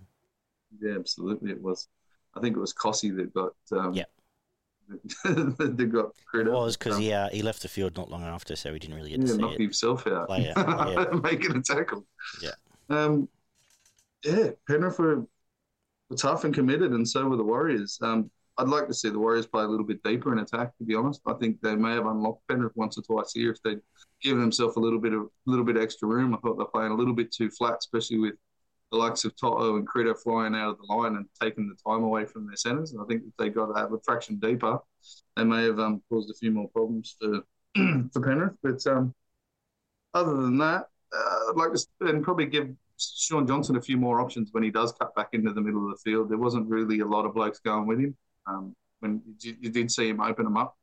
Yeah, 0.79 0.95
absolutely, 0.95 1.51
it 1.51 1.61
was. 1.61 1.87
I 2.35 2.41
think 2.41 2.55
it 2.57 2.59
was 2.59 2.73
Cossey 2.73 3.11
that 3.11 3.33
got. 3.33 3.53
Um, 3.71 3.93
Yep. 3.95 4.09
got 5.23 6.11
It 6.33 6.47
was 6.47 6.77
because 6.77 6.97
he 6.97 7.11
uh, 7.11 7.29
he 7.29 7.41
left 7.41 7.61
the 7.61 7.67
field 7.67 7.97
not 7.97 8.09
long 8.09 8.23
after, 8.23 8.55
so 8.55 8.73
he 8.73 8.79
didn't 8.79 8.95
really 8.95 9.11
get 9.11 9.21
to 9.21 9.27
yeah, 9.27 9.33
see 9.33 9.41
knocked 9.41 9.55
it. 9.55 9.61
himself 9.61 10.07
out, 10.07 10.27
Play 10.27 10.51
out, 10.55 10.89
yeah. 11.11 11.19
making 11.19 11.55
a 11.55 11.61
tackle. 11.61 12.05
Yeah. 12.41 12.51
Um, 12.89 13.27
yeah, 14.23 14.49
Penrith 14.67 14.99
were, 14.99 15.25
were 16.09 16.17
tough 16.17 16.43
and 16.43 16.53
committed, 16.53 16.91
and 16.91 17.07
so 17.07 17.27
were 17.27 17.37
the 17.37 17.43
Warriors. 17.43 17.99
Um, 18.01 18.29
I'd 18.57 18.69
like 18.69 18.87
to 18.87 18.93
see 18.93 19.09
the 19.09 19.19
Warriors 19.19 19.47
play 19.47 19.63
a 19.63 19.67
little 19.67 19.85
bit 19.85 20.01
deeper 20.03 20.31
in 20.31 20.39
attack. 20.39 20.77
To 20.77 20.83
be 20.83 20.95
honest, 20.95 21.21
I 21.25 21.33
think 21.33 21.61
they 21.61 21.75
may 21.75 21.91
have 21.93 22.05
unlocked 22.05 22.47
Penrith 22.47 22.75
once 22.75 22.97
or 22.97 23.01
twice 23.01 23.33
here 23.33 23.51
if 23.51 23.61
they'd 23.63 23.81
given 24.21 24.39
themselves 24.39 24.77
a 24.77 24.79
little 24.79 24.99
bit 24.99 25.13
of 25.13 25.27
little 25.45 25.65
bit 25.65 25.77
extra 25.77 26.07
room. 26.07 26.33
I 26.33 26.37
thought 26.37 26.57
they're 26.57 26.65
playing 26.65 26.91
a 26.91 26.95
little 26.95 27.13
bit 27.13 27.31
too 27.31 27.49
flat, 27.49 27.77
especially 27.79 28.19
with 28.19 28.35
the 28.91 28.97
likes 28.97 29.25
of 29.25 29.35
Toto 29.35 29.77
and 29.77 29.87
Critter 29.87 30.15
flying 30.15 30.55
out 30.55 30.69
of 30.69 30.77
the 30.77 30.93
line 30.93 31.15
and 31.15 31.25
taking 31.41 31.67
the 31.67 31.75
time 31.89 32.03
away 32.03 32.25
from 32.25 32.47
their 32.47 32.55
centres. 32.55 32.93
And 32.93 33.01
I 33.01 33.05
think 33.05 33.23
if 33.27 33.35
they 33.37 33.49
got 33.49 33.67
to 33.67 33.79
have 33.79 33.93
a 33.93 33.99
fraction 34.03 34.37
deeper, 34.37 34.79
they 35.35 35.43
may 35.43 35.63
have 35.63 35.79
um, 35.79 36.01
caused 36.09 36.29
a 36.29 36.35
few 36.35 36.51
more 36.51 36.69
problems 36.69 37.15
for 37.19 37.41
for 38.13 38.21
Penrith. 38.21 38.53
But 38.63 38.85
um, 38.87 39.13
other 40.13 40.35
than 40.35 40.57
that, 40.59 40.87
uh, 41.13 41.49
I'd 41.49 41.55
like 41.55 41.73
to 41.73 41.85
and 42.01 42.23
probably 42.23 42.45
give 42.45 42.69
Shaun 42.97 43.47
Johnson 43.47 43.75
a 43.75 43.81
few 43.81 43.97
more 43.97 44.21
options 44.21 44.49
when 44.51 44.63
he 44.63 44.71
does 44.71 44.93
cut 44.93 45.13
back 45.15 45.29
into 45.33 45.51
the 45.51 45.61
middle 45.61 45.83
of 45.83 45.91
the 45.91 46.09
field. 46.09 46.29
There 46.29 46.37
wasn't 46.37 46.69
really 46.69 46.99
a 46.99 47.05
lot 47.05 47.25
of 47.25 47.33
blokes 47.33 47.59
going 47.59 47.87
with 47.87 47.99
him. 47.99 48.15
Um, 48.47 48.75
when 48.99 49.21
you, 49.41 49.55
you 49.59 49.69
did 49.69 49.91
see 49.91 50.07
him 50.07 50.21
open 50.21 50.45
them 50.45 50.57
up 50.57 50.77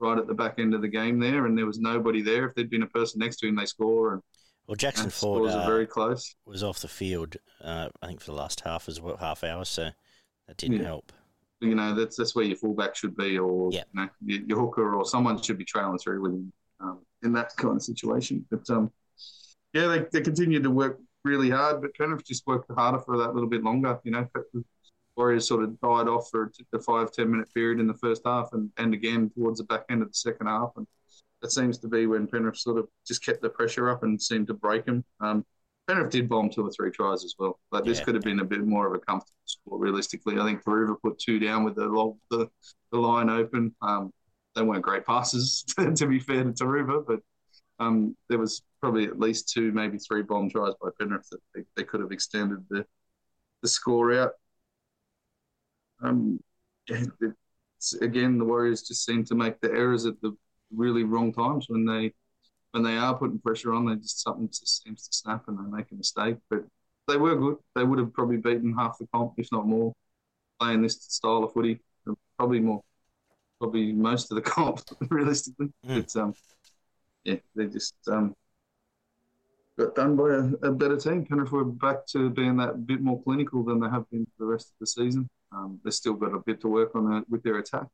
right 0.00 0.18
at 0.18 0.26
the 0.26 0.34
back 0.34 0.58
end 0.58 0.74
of 0.74 0.82
the 0.82 0.88
game 0.88 1.18
there, 1.18 1.46
and 1.46 1.56
there 1.56 1.66
was 1.66 1.78
nobody 1.78 2.22
there. 2.22 2.46
If 2.46 2.54
there'd 2.54 2.70
been 2.70 2.82
a 2.82 2.88
person 2.88 3.20
next 3.20 3.36
to 3.36 3.48
him, 3.48 3.56
they 3.56 3.66
score, 3.66 4.14
and, 4.14 4.22
Well, 4.66 4.76
Jackson 4.76 5.04
and 5.04 5.12
Ford 5.12 5.50
uh, 5.50 5.66
very 5.66 5.86
close. 5.86 6.34
was 6.46 6.62
off 6.62 6.80
the 6.80 6.88
field. 6.88 7.36
Uh, 7.62 7.88
I 8.00 8.06
think 8.06 8.20
for 8.20 8.30
the 8.30 8.36
last 8.36 8.60
half 8.60 8.88
as 8.88 9.00
well, 9.00 9.16
half 9.16 9.44
hour, 9.44 9.64
so 9.64 9.90
that 10.48 10.56
didn't 10.56 10.78
Yeah. 10.78 10.84
help. 10.86 11.12
You 11.60 11.74
know, 11.74 11.94
that's 11.94 12.16
that's 12.16 12.34
where 12.34 12.44
your 12.44 12.56
fullback 12.56 12.96
should 12.96 13.16
be, 13.16 13.38
or 13.38 13.70
Yeah. 13.72 13.84
you 13.92 14.00
know, 14.02 14.08
your, 14.24 14.40
your 14.46 14.60
hooker, 14.60 14.94
or 14.94 15.04
someone 15.04 15.40
should 15.40 15.58
be 15.58 15.64
trailing 15.64 15.98
through 15.98 16.20
with 16.22 16.32
him 16.32 16.52
um, 16.80 17.00
in 17.22 17.32
that 17.32 17.54
kind 17.56 17.76
of 17.76 17.82
situation. 17.82 18.44
But 18.50 18.68
um, 18.70 18.90
yeah, 19.72 19.86
they, 19.88 20.06
they 20.12 20.20
continued 20.22 20.62
to 20.64 20.70
work 20.70 20.98
really 21.24 21.50
hard, 21.50 21.80
but 21.82 21.94
Penrith 21.94 22.24
just 22.26 22.46
worked 22.46 22.70
harder 22.72 22.98
for 22.98 23.16
that 23.18 23.34
little 23.34 23.48
bit 23.48 23.62
longer. 23.62 24.00
You 24.04 24.10
know, 24.12 24.28
Warriors 25.16 25.46
sort 25.46 25.62
of 25.62 25.78
died 25.80 26.08
off 26.08 26.30
for 26.30 26.50
a 26.72 26.78
five 26.80 27.12
ten 27.12 27.30
minute 27.30 27.52
period 27.54 27.78
in 27.80 27.86
the 27.86 27.94
first 27.94 28.22
half, 28.24 28.52
and, 28.52 28.70
and 28.76 28.94
again 28.94 29.30
towards 29.30 29.58
the 29.58 29.64
back 29.64 29.84
end 29.90 30.02
of 30.02 30.08
the 30.08 30.14
second 30.14 30.46
half, 30.46 30.72
and 30.76 30.86
that 31.42 31.52
seems 31.52 31.78
to 31.78 31.88
be 31.88 32.06
when 32.06 32.26
Penrith 32.26 32.56
sort 32.58 32.78
of 32.78 32.88
just 33.06 33.24
kept 33.24 33.42
the 33.42 33.50
pressure 33.50 33.90
up 33.90 34.02
and 34.04 34.20
seemed 34.20 34.46
to 34.46 34.54
break 34.54 34.86
them. 34.86 35.04
Um, 35.20 35.44
Penrith 35.88 36.10
did 36.10 36.28
bomb 36.28 36.48
two 36.48 36.64
or 36.64 36.70
three 36.70 36.90
tries 36.90 37.24
as 37.24 37.34
well. 37.38 37.58
Like 37.72 37.84
this 37.84 37.98
Yeah. 37.98 38.04
could 38.04 38.14
have 38.14 38.24
been 38.24 38.40
a 38.40 38.44
bit 38.44 38.64
more 38.64 38.86
of 38.86 38.94
a 38.94 38.98
comfortable 39.00 39.34
score, 39.44 39.78
realistically. 39.78 40.38
I 40.38 40.44
think 40.44 40.62
Turuva 40.62 40.96
put 41.02 41.18
two 41.18 41.38
down 41.38 41.64
with 41.64 41.74
the 41.74 41.88
the, 42.30 42.48
the 42.92 42.98
line 42.98 43.28
open. 43.28 43.74
Um, 43.82 44.12
they 44.54 44.62
weren't 44.62 44.82
great 44.82 45.04
passes, 45.04 45.64
to 45.96 46.06
be 46.06 46.20
fair 46.20 46.44
to 46.44 46.50
Turuva, 46.52 47.04
but 47.06 47.20
um, 47.78 48.16
there 48.28 48.38
was 48.38 48.62
probably 48.80 49.04
at 49.06 49.18
least 49.18 49.48
two, 49.48 49.72
maybe 49.72 49.98
three 49.98 50.22
bomb 50.22 50.48
tries 50.50 50.74
by 50.80 50.90
Penrith 51.00 51.28
that 51.30 51.40
they, 51.54 51.62
they 51.76 51.84
could 51.84 52.00
have 52.00 52.12
extended 52.12 52.64
the 52.70 52.86
the 53.62 53.68
score 53.68 54.12
out. 54.12 54.32
Um, 56.00 56.40
it's, 56.88 57.94
again, 58.00 58.38
the 58.38 58.44
Warriors 58.44 58.82
just 58.82 59.04
seem 59.04 59.24
to 59.24 59.34
make 59.34 59.60
the 59.60 59.70
errors 59.70 60.06
at 60.06 60.20
the 60.20 60.36
really 60.74 61.04
wrong 61.04 61.32
times 61.32 61.66
when 61.68 61.84
they 61.84 62.12
when 62.72 62.82
they 62.82 62.96
are 62.96 63.16
putting 63.16 63.38
pressure 63.38 63.72
on. 63.74 63.86
They 63.86 63.96
just 63.96 64.22
something 64.22 64.48
just 64.48 64.82
seems 64.82 65.06
to 65.06 65.16
snap 65.16 65.44
and 65.48 65.58
they 65.58 65.76
make 65.76 65.90
a 65.92 65.94
mistake. 65.94 66.36
But 66.50 66.64
they 67.08 67.16
were 67.16 67.36
good. 67.36 67.56
They 67.74 67.84
would 67.84 67.98
have 67.98 68.12
probably 68.12 68.38
beaten 68.38 68.74
half 68.74 68.98
the 68.98 69.06
comp, 69.12 69.34
if 69.38 69.50
not 69.52 69.66
more, 69.66 69.92
playing 70.60 70.82
this 70.82 70.96
style 71.00 71.44
of 71.44 71.52
footy. 71.52 71.80
Probably 72.36 72.60
more, 72.60 72.82
probably 73.58 73.92
most 73.92 74.30
of 74.30 74.36
the 74.36 74.42
comp, 74.50 74.80
realistically. 75.10 75.68
Mm. 75.86 76.06
But 76.14 76.20
um, 76.20 76.34
yeah, 77.24 77.36
they 77.54 77.66
just 77.66 77.94
um, 78.08 78.34
got 79.78 79.94
done 79.94 80.16
by 80.16 80.30
a, 80.30 80.68
a 80.68 80.72
better 80.72 80.96
team. 80.96 81.24
Penrith 81.26 81.52
were 81.52 81.64
back 81.64 82.06
to 82.08 82.30
being 82.30 82.56
that 82.56 82.86
bit 82.86 83.00
more 83.00 83.22
clinical 83.22 83.62
than 83.62 83.80
they 83.80 83.88
have 83.88 84.08
been 84.10 84.24
for 84.24 84.44
the 84.44 84.46
rest 84.46 84.68
of 84.68 84.74
the 84.80 84.86
season. 84.86 85.28
Um, 85.52 85.80
they've 85.84 85.94
still 85.94 86.14
got 86.14 86.34
a 86.34 86.38
bit 86.38 86.60
to 86.62 86.68
work 86.68 86.94
on 86.94 87.12
uh, 87.12 87.20
with 87.28 87.42
their 87.42 87.58
attack. 87.58 87.86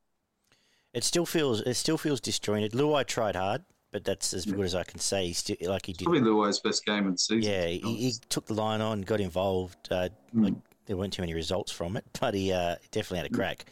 It 0.99 1.05
still 1.05 1.25
feels 1.27 1.61
it 1.61 1.75
still 1.75 1.97
feels 1.97 2.21
disjointed. 2.21 2.73
Luai 2.73 3.07
tried 3.07 3.37
hard, 3.37 3.63
but 3.93 4.03
that's 4.05 4.35
as 4.35 4.45
good 4.45 4.65
as 4.65 4.75
I 4.75 4.83
can 4.83 4.99
say. 4.99 5.29
He 5.29 5.33
still 5.33 5.57
like 5.63 5.87
he 5.87 5.93
did. 5.93 6.07
Probably 6.07 6.23
Luai's 6.23 6.59
best 6.59 6.85
game 6.85 7.07
of 7.07 7.13
the 7.13 7.19
season. 7.19 7.51
Yeah, 7.53 7.67
he, 7.67 7.79
he 7.79 8.13
took 8.29 8.47
the 8.47 8.55
line 8.55 8.81
on, 8.81 9.03
got 9.03 9.21
involved. 9.21 9.77
Uh, 9.91 10.09
Mm. 10.35 10.43
like 10.45 10.55
there 10.87 10.97
weren't 10.97 11.13
too 11.13 11.23
many 11.23 11.35
results 11.35 11.71
from 11.71 11.97
it, 11.97 12.05
but 12.21 12.35
he 12.35 12.53
uh, 12.53 12.75
definitely 12.91 13.19
had 13.19 13.27
a 13.27 13.35
crack, 13.35 13.67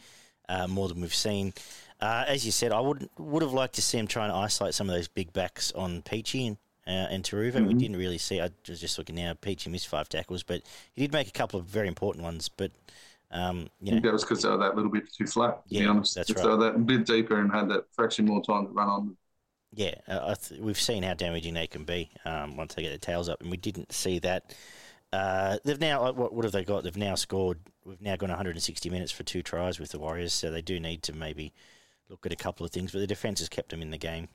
uh, 0.47 0.67
more 0.67 0.87
than 0.87 1.01
we've 1.01 1.13
seen. 1.13 1.53
Uh, 1.99 2.23
as 2.27 2.45
you 2.45 2.51
said, 2.53 2.71
I 2.71 2.79
would 2.79 3.09
would 3.17 3.41
have 3.43 3.51
liked 3.53 3.75
to 3.75 3.81
see 3.81 3.97
him 3.97 4.07
trying 4.07 4.29
to 4.31 4.35
isolate 4.37 4.73
some 4.73 4.89
of 4.89 4.95
those 4.95 5.09
big 5.09 5.33
backs 5.33 5.73
on 5.73 6.01
Peachy 6.03 6.47
and, 6.47 6.57
uh, 6.87 7.11
and 7.13 7.23
Turuva. 7.25 7.55
We 7.67 7.73
Mhm. 7.73 7.79
didn't 7.79 7.97
really 7.97 8.17
see. 8.19 8.39
I 8.39 8.51
was 8.69 8.79
just 8.79 8.97
looking 8.97 9.15
now. 9.15 9.33
Peachy 9.33 9.69
missed 9.69 9.89
five 9.89 10.07
tackles, 10.07 10.43
but 10.43 10.61
he 10.95 11.01
did 11.01 11.11
make 11.11 11.27
a 11.27 11.31
couple 11.31 11.59
of 11.59 11.65
very 11.65 11.89
important 11.89 12.23
ones. 12.23 12.47
But 12.49 12.71
um, 13.31 13.69
you 13.81 13.93
know, 13.93 14.01
that 14.01 14.13
was 14.13 14.23
because 14.23 14.41
they 14.41 14.49
were 14.49 14.57
that 14.57 14.75
little 14.75 14.91
bit 14.91 15.11
too 15.13 15.25
flat, 15.27 15.67
to 15.69 15.75
be 15.75 15.85
Yeah, 15.85 15.87
honest. 15.87 16.15
that's 16.15 16.35
if 16.35 16.35
right. 16.35 16.41
they 16.41 16.49
were 16.49 16.57
that 16.57 16.85
bit 16.85 17.05
deeper 17.05 17.39
and 17.39 17.51
had 17.51 17.69
that 17.69 17.85
fraction 17.93 18.25
more 18.25 18.43
time 18.43 18.67
to 18.67 18.71
run 18.73 18.89
on. 18.89 19.17
yeah, 19.73 19.95
uh, 20.07 20.19
I 20.31 20.33
th- 20.35 20.61
we've 20.61 20.79
seen 20.79 21.03
how 21.03 21.13
damaging 21.13 21.53
they 21.53 21.67
can 21.67 21.83
be 21.83 22.09
um, 22.25 22.55
once 22.57 22.73
they 22.73 22.81
get 22.81 22.89
their 22.89 22.97
tails 22.97 23.29
up, 23.29 23.41
and 23.41 23.51
we 23.51 23.57
didn't 23.57 23.91
see 23.91 24.19
that. 24.19 24.55
Uh, 25.13 25.57
they've 25.63 25.79
now 25.79 26.11
what, 26.11 26.33
what 26.33 26.45
have 26.45 26.51
they 26.51 26.63
got? 26.63 26.83
They've 26.83 26.97
now 26.97 27.15
scored. 27.15 27.59
We've 27.85 28.01
now 28.01 28.15
gone 28.15 28.29
160 28.29 28.89
minutes 28.89 29.11
for 29.11 29.23
two 29.23 29.43
tries 29.43 29.79
with 29.79 29.91
the 29.91 29.99
Warriors, 29.99 30.33
so 30.33 30.51
they 30.51 30.61
do 30.61 30.79
need 30.79 31.03
to 31.03 31.13
maybe 31.13 31.53
look 32.09 32.25
at 32.25 32.33
a 32.33 32.37
couple 32.37 32.65
of 32.65 32.71
things. 32.71 32.91
But 32.91 32.99
the 32.99 33.07
defence 33.07 33.39
has 33.39 33.49
kept 33.49 33.69
them 33.69 33.81
in 33.81 33.91
the 33.91 33.97
game 33.97 34.29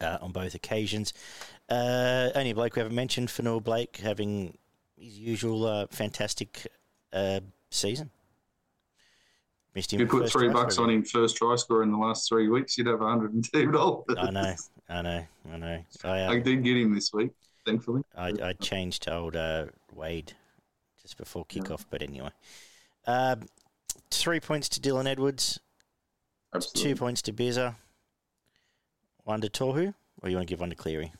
uh, 0.00 0.18
on 0.20 0.32
both 0.32 0.54
occasions. 0.54 1.12
Uh, 1.68 2.30
only 2.34 2.52
bloke 2.52 2.76
we 2.76 2.80
haven't 2.80 2.94
mentioned, 2.96 3.28
Fonua 3.28 3.62
Blake, 3.62 3.98
having 3.98 4.56
his 4.96 5.18
usual 5.18 5.66
uh, 5.66 5.86
fantastic 5.90 6.66
uh, 7.12 7.40
season. 7.70 8.10
missed 9.74 9.92
him. 9.92 10.00
You 10.00 10.06
put 10.06 10.30
three 10.30 10.48
bucks 10.48 10.78
on 10.78 10.90
him 10.90 11.04
first 11.04 11.36
try 11.36 11.56
scorer 11.56 11.82
in 11.82 11.90
the 11.90 11.98
last 11.98 12.28
three 12.28 12.48
weeks, 12.48 12.76
you'd 12.76 12.86
have 12.86 13.00
102 13.00 13.70
dollars. 13.70 14.04
I 14.16 14.30
know, 14.30 14.54
I 14.88 15.02
know, 15.02 15.24
I 15.52 15.56
know. 15.56 15.84
I, 16.04 16.22
uh, 16.22 16.32
I 16.32 16.38
did 16.40 16.64
get 16.64 16.76
him 16.76 16.94
this 16.94 17.12
week, 17.12 17.30
thankfully. 17.66 18.02
I, 18.16 18.32
I 18.42 18.52
changed 18.54 19.04
to 19.04 19.14
old 19.14 19.36
uh, 19.36 19.66
Wade 19.94 20.32
just 21.02 21.16
before 21.16 21.44
kickoff, 21.46 21.84
but 21.90 22.02
anyway. 22.02 22.30
Um, 23.06 23.42
three 24.10 24.40
points 24.40 24.68
to 24.70 24.80
Dylan 24.80 25.06
Edwards, 25.06 25.60
Absolutely. 26.54 26.82
two 26.82 26.98
points 26.98 27.22
to 27.22 27.32
Beza, 27.32 27.76
one 29.24 29.40
to 29.40 29.48
Tohu, 29.48 29.94
or 30.22 30.28
you 30.28 30.36
want 30.36 30.48
to 30.48 30.52
give 30.52 30.60
one 30.60 30.70
to 30.70 30.76
Cleary? 30.76 31.12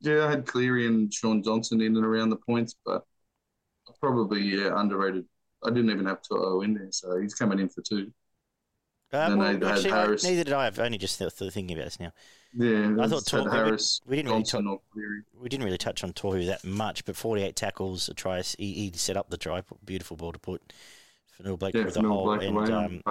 Yeah, 0.00 0.26
I 0.26 0.30
had 0.30 0.46
Cleary 0.46 0.86
and 0.86 1.12
Shaun 1.12 1.42
Johnson 1.42 1.80
in 1.80 1.96
and 1.96 2.04
around 2.04 2.28
the 2.28 2.36
points, 2.36 2.74
but 2.84 3.06
probably 4.00 4.42
yeah 4.42 4.78
underrated. 4.78 5.24
I 5.64 5.70
didn't 5.70 5.90
even 5.90 6.06
have 6.06 6.20
To'o 6.22 6.60
in 6.62 6.74
there, 6.74 6.88
so 6.90 7.18
he's 7.20 7.34
coming 7.34 7.58
in 7.58 7.68
for 7.68 7.82
two. 7.82 8.12
Uh, 9.12 9.34
well, 9.38 9.56
they- 9.56 9.66
actually, 9.66 9.92
I- 9.92 10.06
neither 10.08 10.44
did 10.44 10.52
I. 10.52 10.66
I've 10.66 10.78
only 10.78 10.98
just 10.98 11.18
th- 11.18 11.32
thinking 11.32 11.72
about 11.76 11.84
this 11.84 12.00
now. 12.00 12.12
Yeah, 12.56 12.96
I 13.00 13.06
thought 13.08 13.26
Tor- 13.26 13.48
Harris, 13.50 14.00
We 14.06 14.16
didn't 14.16 14.30
really 14.30 14.42
Johnson, 14.42 14.64
talk, 14.64 14.72
or 14.80 14.92
Cleary. 14.92 15.22
we 15.40 15.48
didn't 15.48 15.64
really 15.64 15.78
touch 15.78 16.02
on 16.04 16.12
Tohu 16.12 16.46
that 16.46 16.64
much, 16.64 17.04
but 17.04 17.16
48 17.16 17.54
tackles, 17.56 18.08
a 18.08 18.14
try. 18.14 18.42
He, 18.42 18.72
he 18.74 18.92
set 18.94 19.16
up 19.16 19.30
the 19.30 19.36
try. 19.36 19.62
Beautiful 19.84 20.16
ball 20.16 20.32
to 20.32 20.38
put 20.38 20.72
for 21.32 21.42
Neil 21.44 21.56
Blake 21.56 21.74
Yeah, 21.74 21.84
with 21.84 21.94
the 21.94 22.00
Phil 22.00 22.10
hole, 22.10 22.24
Blake 22.24 22.42
and 22.48 22.70
um, 22.70 23.02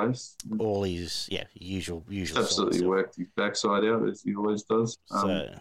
all 0.59 0.83
his 0.83 1.27
yeah 1.31 1.45
usual 1.53 2.03
usual. 2.09 2.39
Absolutely 2.39 2.85
worked 2.85 3.15
his 3.17 3.27
backside 3.35 3.83
out 3.85 4.07
as 4.07 4.21
he 4.23 4.35
always 4.35 4.63
does. 4.63 4.97
Um, 5.11 5.21
So 5.21 5.59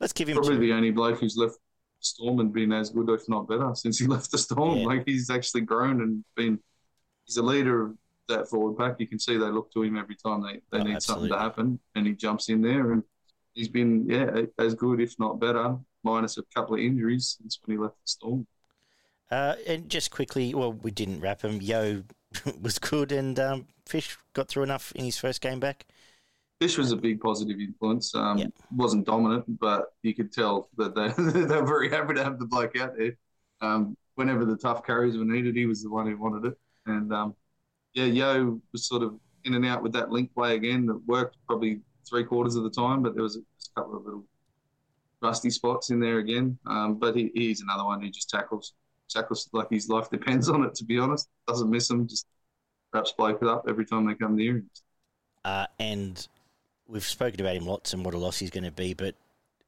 let's 0.00 0.12
give 0.12 0.28
him 0.28 0.36
probably 0.36 0.56
two. 0.56 0.60
the 0.60 0.72
only 0.72 0.90
bloke 0.90 1.20
who's 1.20 1.36
left 1.36 1.56
Storm 2.04 2.40
and 2.40 2.52
been 2.52 2.72
as 2.72 2.90
good, 2.90 3.08
if 3.10 3.28
not 3.28 3.48
better, 3.48 3.72
since 3.74 3.98
he 3.98 4.06
left 4.14 4.30
the 4.30 4.38
Storm. 4.38 4.78
Yeah. 4.80 4.86
Like 4.86 5.04
he's 5.06 5.30
actually 5.30 5.62
grown 5.62 6.02
and 6.02 6.24
been. 6.36 6.58
He's 7.26 7.36
a 7.36 7.42
leader 7.42 7.82
of 7.86 7.98
that 8.28 8.48
forward 8.48 8.78
pack. 8.78 9.00
You 9.00 9.06
can 9.06 9.18
see 9.18 9.36
they 9.36 9.46
look 9.46 9.72
to 9.72 9.82
him 9.82 9.96
every 9.96 10.16
time 10.16 10.42
they, 10.42 10.60
they 10.72 10.80
Oh, 10.80 10.84
need 10.84 10.96
absolutely. 10.96 11.28
something 11.28 11.28
to 11.30 11.38
happen, 11.38 11.80
and 11.94 12.06
he 12.06 12.14
jumps 12.14 12.48
in 12.48 12.62
there 12.62 12.92
and 12.92 13.02
he's 13.54 13.68
been 13.68 14.06
yeah 14.08 14.42
as 14.58 14.74
good, 14.74 15.00
if 15.00 15.18
not 15.18 15.40
better, 15.40 15.76
minus 16.02 16.38
a 16.38 16.42
couple 16.54 16.74
of 16.74 16.80
injuries 16.80 17.36
since 17.40 17.58
when 17.64 17.76
he 17.76 17.82
left 17.82 17.96
the 17.96 18.08
Storm. 18.08 18.46
Uh, 19.30 19.54
and 19.66 19.88
just 19.88 20.10
quickly, 20.10 20.54
well, 20.54 20.72
we 20.72 20.90
didn't 20.90 21.20
wrap 21.20 21.42
him. 21.42 21.60
Yeo 21.62 22.04
was 22.60 22.78
good, 22.78 23.12
and 23.12 23.38
um, 23.40 23.66
Fish 23.86 24.16
got 24.34 24.48
through 24.48 24.62
enough 24.62 24.92
in 24.92 25.04
his 25.04 25.16
first 25.18 25.40
game 25.40 25.58
back. 25.60 25.86
Fish 26.62 26.78
was 26.78 26.92
a 26.92 26.96
big 26.96 27.20
positive 27.20 27.58
influence. 27.58 28.14
Um, 28.14 28.38
Yeah. 28.38 28.46
wasn't 28.70 29.04
dominant, 29.04 29.58
but 29.58 29.86
you 30.02 30.14
could 30.14 30.32
tell 30.32 30.68
that 30.76 30.94
they 30.94 31.08
they're 31.48 31.66
very 31.66 31.90
happy 31.90 32.14
to 32.14 32.22
have 32.22 32.38
the 32.38 32.46
bloke 32.46 32.78
out 32.78 32.96
there. 32.96 33.16
Um, 33.60 33.96
whenever 34.14 34.44
the 34.44 34.56
tough 34.56 34.86
carries 34.86 35.18
were 35.18 35.24
needed, 35.24 35.56
he 35.56 35.66
was 35.66 35.82
the 35.82 35.90
one 35.90 36.06
who 36.06 36.16
wanted 36.16 36.52
it. 36.52 36.58
And 36.86 37.12
um, 37.12 37.34
yeah, 37.94 38.04
Yeo 38.04 38.60
was 38.70 38.86
sort 38.86 39.02
of 39.02 39.18
in 39.42 39.54
and 39.54 39.66
out 39.66 39.82
with 39.82 39.92
that 39.94 40.10
link 40.12 40.32
play 40.34 40.54
again. 40.54 40.86
That 40.86 41.00
worked 41.04 41.36
probably 41.48 41.80
three 42.08 42.22
quarters 42.22 42.54
of 42.54 42.62
the 42.62 42.70
time, 42.70 43.02
but 43.02 43.14
there 43.14 43.24
was 43.24 43.34
a, 43.36 43.40
a 43.40 43.80
couple 43.80 43.96
of 43.96 44.04
little 44.04 44.24
rusty 45.20 45.50
spots 45.50 45.90
in 45.90 45.98
there 45.98 46.18
again. 46.18 46.56
Um, 46.66 46.94
but 46.96 47.16
he, 47.16 47.32
he's 47.34 47.60
another 47.60 47.84
one 47.84 48.00
who 48.00 48.08
just 48.08 48.30
tackles 48.30 48.72
tackles 49.10 49.50
like 49.52 49.68
his 49.68 49.88
life 49.88 50.08
depends 50.10 50.48
on 50.48 50.62
it. 50.62 50.76
To 50.76 50.84
be 50.84 51.00
honest, 51.00 51.28
doesn't 51.48 51.68
miss 51.70 51.90
him. 51.90 52.06
Just 52.06 52.24
wraps 52.94 53.12
bloke 53.18 53.42
it 53.42 53.48
up 53.48 53.64
every 53.68 53.84
time 53.84 54.06
they 54.06 54.14
come 54.14 54.36
near 54.36 54.58
him. 54.58 54.70
Uh, 55.44 55.66
and 55.80 56.28
we've 56.92 57.02
spoken 57.02 57.40
about 57.40 57.56
him 57.56 57.66
lots 57.66 57.92
and 57.94 58.04
what 58.04 58.14
a 58.14 58.18
loss 58.18 58.38
he's 58.38 58.50
going 58.50 58.64
to 58.64 58.70
be, 58.70 58.94
but 58.94 59.14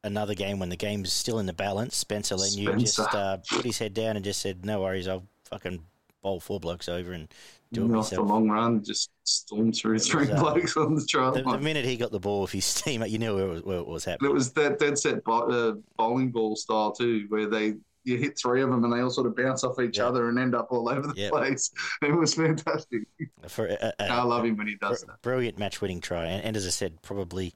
another 0.05 0.35
game 0.35 0.59
when 0.59 0.69
the 0.69 0.77
game's 0.77 1.13
still 1.13 1.39
in 1.39 1.47
the 1.47 1.53
balance, 1.53 1.97
Spencer 1.97 2.37
Leniu 2.37 2.79
just 2.79 2.99
uh, 2.99 3.39
put 3.51 3.65
his 3.65 3.79
head 3.79 3.95
down 3.95 4.17
and 4.17 4.25
just 4.25 4.41
said, 4.41 4.65
"No 4.65 4.83
worries, 4.83 5.09
I'll 5.09 5.25
fucking 5.45 5.81
bowl 6.23 6.39
four 6.39 6.61
blokes 6.61 6.89
over 6.89 7.13
and 7.13 7.29
do 7.73 7.83
it 7.83 7.85
off 7.85 8.11
the 8.11 8.17
myself." 8.17 8.29
long 8.29 8.49
run, 8.51 8.85
just 8.85 9.11
stormed 9.25 9.75
through 9.75 9.99
three 9.99 10.29
was, 10.29 10.31
uh, 10.31 10.41
blokes 10.41 10.77
on 10.77 10.95
the 10.95 11.05
trial 11.07 11.33
The, 11.33 11.43
the 11.43 11.59
minute 11.59 11.85
he 11.87 11.97
got 11.97 12.13
the 12.13 12.21
ball 12.21 12.43
with 12.43 12.53
his 12.53 12.65
teammate, 12.85 13.11
you 13.11 13.19
knew 13.19 13.35
where 13.35 13.47
it 13.47 13.51
was, 13.51 13.63
where 13.63 13.79
it 13.79 13.87
was 13.87 14.05
happening. 14.05 14.31
it 14.31 14.35
was 14.35 14.53
that 14.53 14.79
dead 14.79 14.99
set 14.99 15.25
bo- 15.25 15.49
uh, 15.49 15.75
bowling 15.97 16.31
ball 16.31 16.57
style 16.57 16.93
too, 16.93 17.25
where 17.29 17.47
they 17.47 17.75
you 18.05 18.17
hit 18.19 18.38
three 18.38 18.62
of 18.62 18.71
them 18.71 18.85
and 18.85 18.93
they 18.93 19.01
all 19.01 19.11
sort 19.11 19.27
of 19.27 19.35
bounce 19.37 19.64
off 19.64 19.81
each 19.81 19.99
Yeah. 19.99 20.07
other 20.07 20.29
and 20.29 20.38
end 20.38 20.55
up 20.55 20.69
all 20.71 20.88
over 20.88 21.07
the 21.07 21.14
Yeah. 21.17 21.31
place. 21.31 21.71
It 22.03 22.14
was 22.14 22.35
fantastic. 22.35 23.03
For 23.49 23.67
a, 23.67 23.93
a, 23.99 24.05
I 24.12 24.23
love 24.23 24.45
him 24.45 24.57
when 24.57 24.67
he 24.67 24.77
does 24.77 25.03
Br- 25.05 25.11
that. 25.12 25.23
brilliant 25.23 25.59
match 25.59 25.81
winning 25.81 26.01
try. 26.01 26.27
And, 26.27 26.45
and 26.45 26.57
as 26.57 26.67
I 26.67 26.71
said, 26.71 27.01
probably 27.03 27.55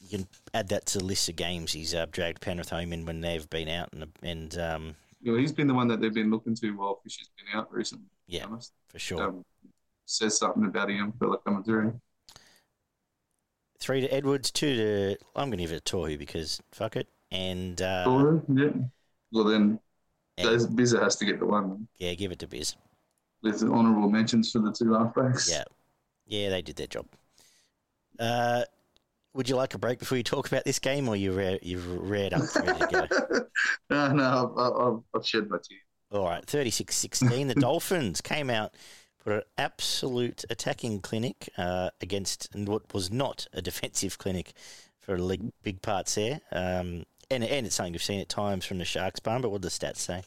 you 0.00 0.18
can 0.18 0.28
add 0.52 0.68
that 0.70 0.86
to 0.86 0.98
the 0.98 1.04
list 1.04 1.28
of 1.28 1.36
games 1.36 1.72
he's 1.72 1.94
uh, 1.94 2.06
dragged 2.10 2.40
Penrith 2.40 2.70
home 2.70 2.92
in 2.92 3.06
when 3.06 3.20
they've 3.20 3.48
been 3.48 3.68
out. 3.68 3.90
And, 3.92 4.06
and 4.22 4.58
um, 4.58 4.94
know, 5.22 5.36
he's 5.36 5.52
been 5.52 5.68
the 5.68 5.74
one 5.74 5.86
that 5.88 6.00
they've 6.00 6.12
been 6.12 6.30
looking 6.30 6.56
to 6.56 6.70
while 6.72 7.00
Fish 7.04 7.18
has 7.18 7.28
been 7.36 7.58
out 7.58 7.72
recently. 7.72 8.06
Yeah. 8.26 8.46
for 8.88 8.98
sure. 8.98 9.22
Um, 9.22 9.44
says 10.06 10.36
something 10.36 10.64
about 10.64 10.90
a 10.90 10.92
young 10.94 11.12
fella 11.12 11.38
coming 11.38 11.62
through. 11.62 12.00
Three 13.78 14.00
to 14.00 14.08
Edwards, 14.12 14.50
two 14.50 14.76
to. 14.76 15.16
I'm 15.34 15.48
going 15.48 15.58
to 15.58 15.64
give 15.64 15.72
it 15.72 15.84
to 15.84 15.96
Tohu 15.96 16.18
because 16.18 16.60
fuck 16.72 16.96
it. 16.96 17.08
And, 17.30 17.80
uh, 17.80 18.04
Story, 18.04 18.40
yeah. 18.54 18.68
Well, 19.32 19.44
then 19.44 19.80
those 20.36 20.66
Bizza 20.66 21.02
has 21.02 21.16
to 21.16 21.24
get 21.24 21.40
the 21.40 21.46
one. 21.46 21.88
yeah, 21.98 22.14
give 22.14 22.32
it 22.32 22.38
to 22.40 22.46
Biz. 22.46 22.76
With 23.42 23.62
honourable 23.62 24.08
mentions 24.08 24.52
for 24.52 24.60
the 24.60 24.72
two 24.72 24.86
halfbacks. 24.86 25.50
Yeah. 25.50 25.64
Yeah, 26.26 26.50
they 26.50 26.62
did 26.62 26.76
their 26.76 26.86
job. 26.86 27.06
Uh, 28.18 28.62
would 29.34 29.48
you 29.48 29.56
like 29.56 29.74
a 29.74 29.78
break 29.78 29.98
before 29.98 30.16
you 30.18 30.24
talk 30.24 30.46
about 30.46 30.64
this 30.64 30.78
game, 30.78 31.08
or 31.08 31.16
you 31.16 31.32
re- 31.32 31.58
you've 31.62 31.86
reared 32.08 32.34
up 32.34 32.42
ready 32.54 32.78
to 32.78 32.86
go? 32.86 33.46
no, 33.90 34.12
no, 34.12 34.54
I've, 34.56 34.76
I've, 34.88 35.00
I've 35.14 35.26
shed 35.26 35.48
my 35.48 35.56
tears. 35.56 35.80
All 36.10 36.24
right, 36.24 36.44
36 36.44 36.94
16. 36.94 37.48
The 37.48 37.54
Dolphins 37.56 38.20
came 38.20 38.50
out, 38.50 38.74
put 39.24 39.32
an 39.32 39.42
absolute 39.56 40.44
attacking 40.50 41.00
clinic 41.00 41.48
uh, 41.56 41.90
against 42.00 42.48
what 42.54 42.92
was 42.92 43.10
not 43.10 43.46
a 43.52 43.62
defensive 43.62 44.18
clinic 44.18 44.52
for 45.00 45.18
big 45.62 45.82
parts 45.82 46.14
there. 46.14 46.40
Um, 46.52 47.04
and, 47.32 47.44
and 47.44 47.66
it's 47.66 47.74
something 47.74 47.92
we've 47.92 48.02
seen 48.02 48.20
at 48.20 48.28
times 48.28 48.64
from 48.64 48.78
the 48.78 48.84
Sharks 48.84 49.20
barn, 49.20 49.42
but 49.42 49.50
what 49.50 49.62
do 49.62 49.68
the 49.68 49.70
stats 49.70 49.96
say? 49.96 50.22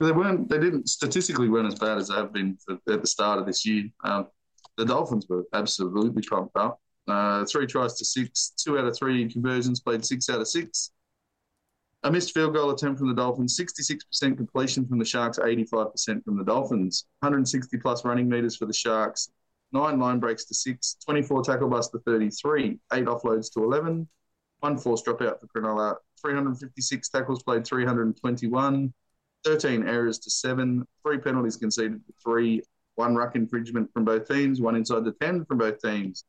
They 0.00 0.12
weren't. 0.12 0.48
They 0.48 0.58
didn't 0.58 0.88
statistically 0.88 1.48
weren't 1.48 1.68
as 1.72 1.78
bad 1.78 1.98
as 1.98 2.08
they 2.08 2.14
have 2.14 2.32
been 2.32 2.58
at 2.68 3.00
the 3.00 3.06
start 3.06 3.38
of 3.38 3.46
this 3.46 3.64
year. 3.64 3.84
Um, 4.02 4.26
the 4.76 4.84
Dolphins 4.84 5.26
were 5.28 5.44
absolutely 5.52 6.22
pumped 6.22 6.56
up. 6.56 6.80
Uh, 7.06 7.44
three 7.44 7.66
tries 7.66 7.94
to 7.94 8.04
six, 8.04 8.52
two 8.56 8.78
out 8.78 8.86
of 8.86 8.96
three 8.96 9.30
conversions, 9.30 9.80
played 9.80 10.04
six 10.04 10.28
out 10.28 10.40
of 10.40 10.48
six. 10.48 10.90
A 12.02 12.10
missed 12.10 12.34
field 12.34 12.54
goal 12.54 12.70
attempt 12.70 12.98
from 12.98 13.08
the 13.08 13.14
Dolphins, 13.14 13.58
66% 13.58 14.36
completion 14.36 14.86
from 14.86 14.98
the 14.98 15.06
Sharks, 15.06 15.38
85% 15.38 16.22
from 16.22 16.36
the 16.36 16.44
Dolphins. 16.44 17.06
160 17.20 17.78
plus 17.78 18.04
running 18.04 18.28
meters 18.28 18.56
for 18.56 18.66
the 18.66 18.74
Sharks, 18.74 19.30
nine 19.72 19.98
line 19.98 20.18
breaks 20.18 20.44
to 20.46 20.54
six, 20.54 20.96
24 21.06 21.44
tackle 21.44 21.68
busts 21.68 21.92
to 21.92 21.98
33, 22.00 22.78
eight 22.92 23.04
offloads 23.06 23.50
to 23.54 23.64
11, 23.64 24.06
one 24.64 24.78
force 24.78 25.02
dropout 25.02 25.38
for 25.40 25.46
Cronulla, 25.54 25.96
356 26.22 27.10
tackles 27.10 27.42
played, 27.42 27.66
321. 27.66 28.94
13 29.44 29.86
errors 29.86 30.18
to 30.18 30.30
seven, 30.30 30.86
three 31.02 31.18
penalties 31.18 31.56
conceded 31.56 32.00
to 32.06 32.12
three, 32.24 32.62
one 32.94 33.14
ruck 33.14 33.36
infringement 33.36 33.92
from 33.92 34.06
both 34.06 34.26
teams, 34.26 34.62
one 34.62 34.74
inside 34.74 35.04
the 35.04 35.12
10 35.20 35.44
from 35.44 35.58
both 35.58 35.78
teams. 35.82 36.24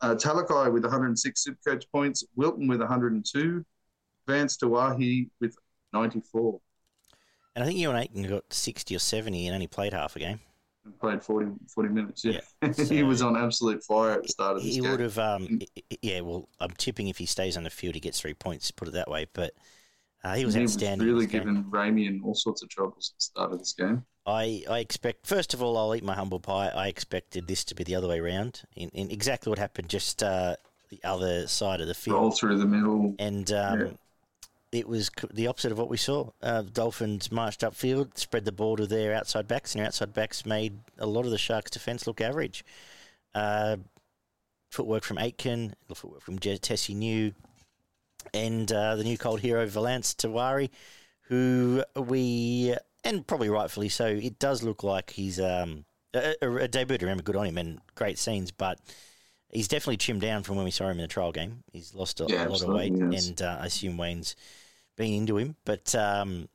Uh, 0.00 0.14
Talakai 0.14 0.72
with 0.72 0.84
106 0.84 1.44
Supercoach 1.44 1.84
points, 1.90 2.22
Wilton 2.36 2.68
with 2.68 2.78
102, 2.78 3.64
Valynce 4.28 4.56
Te 4.56 4.66
Whare 4.66 5.26
with 5.40 5.56
94. 5.92 6.60
And 7.56 7.64
I 7.64 7.66
think 7.66 7.80
you 7.80 7.90
and 7.90 7.98
Aiken 7.98 8.22
got 8.28 8.52
60 8.52 8.94
or 8.94 9.00
70 9.00 9.48
and 9.48 9.54
only 9.54 9.66
played 9.66 9.94
half 9.94 10.14
a 10.14 10.20
game. 10.20 10.38
And 10.84 10.98
Played 11.00 11.22
40, 11.22 11.52
40 11.72 11.88
minutes, 11.88 12.24
yeah. 12.24 12.40
Yeah, 12.62 12.72
he 12.88 13.02
was 13.02 13.22
on 13.22 13.36
absolute 13.36 13.82
fire 13.84 14.12
at 14.12 14.22
the 14.22 14.28
start 14.28 14.56
of 14.56 14.62
this 14.62 14.74
game. 14.74 14.74
He 14.74 14.80
game. 14.82 14.90
would 14.90 15.00
have, 15.00 15.18
um, 15.18 15.58
i- 15.76 15.82
yeah, 16.02 16.20
well, 16.20 16.48
I'm 16.60 16.70
tipping 16.72 17.08
if 17.08 17.16
he 17.18 17.26
stays 17.26 17.56
on 17.56 17.62
the 17.64 17.70
field, 17.70 17.94
he 17.94 18.00
gets 18.00 18.20
three 18.20 18.34
points, 18.34 18.70
put 18.70 18.88
it 18.88 18.92
that 18.92 19.08
way. 19.10 19.26
But 19.32 19.54
uh, 20.22 20.34
he 20.34 20.44
was 20.44 20.54
he 20.54 20.62
outstanding. 20.62 21.06
was 21.06 21.14
really 21.14 21.26
giving 21.26 21.64
Ramien 21.64 22.22
all 22.22 22.34
sorts 22.34 22.62
of 22.62 22.68
troubles 22.68 23.12
at 23.14 23.18
the 23.18 23.22
start 23.22 23.52
of 23.52 23.58
this 23.58 23.72
game. 23.72 24.04
I, 24.26 24.64
I 24.70 24.78
expect, 24.78 25.26
first 25.26 25.52
of 25.54 25.62
all, 25.62 25.76
I'll 25.76 25.94
eat 25.94 26.04
my 26.04 26.14
humble 26.14 26.40
pie. 26.40 26.68
I 26.68 26.88
expected 26.88 27.46
this 27.46 27.64
to 27.64 27.74
be 27.74 27.84
the 27.84 27.94
other 27.94 28.08
way 28.08 28.20
around, 28.20 28.62
in, 28.74 28.88
in 28.90 29.10
exactly 29.10 29.50
what 29.50 29.58
happened 29.58 29.88
just 29.90 30.22
uh, 30.22 30.56
the 30.90 31.00
other 31.04 31.46
side 31.46 31.80
of 31.82 31.88
the 31.88 31.94
field, 31.94 32.16
Roll 32.16 32.30
through 32.30 32.58
the 32.58 32.66
middle. 32.66 33.14
And 33.18 33.50
um, 33.52 33.80
Yeah. 33.80 33.86
It 34.74 34.88
was 34.88 35.10
the 35.32 35.46
opposite 35.46 35.70
of 35.72 35.78
what 35.78 35.88
we 35.88 35.96
saw. 35.96 36.30
Uh, 36.42 36.62
Dolphins 36.62 37.30
marched 37.30 37.60
upfield, 37.60 38.18
spread 38.18 38.44
the 38.44 38.52
ball 38.52 38.76
to 38.76 38.86
their 38.86 39.14
outside 39.14 39.46
backs, 39.46 39.72
and 39.72 39.80
their 39.80 39.86
outside 39.86 40.12
backs 40.12 40.44
made 40.44 40.78
a 40.98 41.06
lot 41.06 41.24
of 41.24 41.30
the 41.30 41.38
Sharks' 41.38 41.70
defence 41.70 42.06
look 42.06 42.20
average. 42.20 42.64
Uh, 43.34 43.76
footwork 44.70 45.04
from 45.04 45.18
Aitken, 45.18 45.74
footwork 45.94 46.22
from 46.22 46.38
Tesi 46.38 46.94
Niu, 46.96 47.32
and 48.32 48.70
uh, 48.72 48.96
the 48.96 49.04
new 49.04 49.16
cold 49.16 49.40
hero 49.40 49.66
Valynce 49.66 50.16
Te 50.16 50.28
Whare, 50.28 50.68
who 51.28 51.84
we 51.96 52.74
and 53.04 53.26
probably 53.26 53.48
rightfully 53.48 53.88
so. 53.88 54.06
It 54.06 54.38
does 54.38 54.62
look 54.62 54.82
like 54.82 55.10
he's 55.10 55.38
um, 55.38 55.84
a, 56.14 56.34
a, 56.42 56.56
a 56.56 56.68
debut. 56.68 56.98
Remember, 57.00 57.22
good 57.22 57.36
on 57.36 57.46
him 57.46 57.58
and 57.58 57.78
great 57.94 58.18
scenes, 58.18 58.50
but 58.50 58.80
he's 59.50 59.68
definitely 59.68 59.98
trimmed 59.98 60.22
down 60.22 60.42
from 60.42 60.56
when 60.56 60.64
we 60.64 60.70
saw 60.70 60.86
him 60.86 60.98
in 60.98 61.02
the 61.02 61.06
trial 61.08 61.32
game. 61.32 61.62
He's 61.72 61.94
lost 61.94 62.20
a, 62.20 62.26
Yeah, 62.28 62.46
a 62.46 62.48
lot 62.48 62.62
of 62.62 62.68
weight, 62.68 62.92
yes. 62.96 63.28
and 63.28 63.40
uh, 63.42 63.58
I 63.60 63.66
assume 63.66 63.96
Wayne's 63.96 64.34
been 64.96 65.12
into 65.12 65.36
him. 65.38 65.56
But 65.64 65.94
um, 65.94 66.48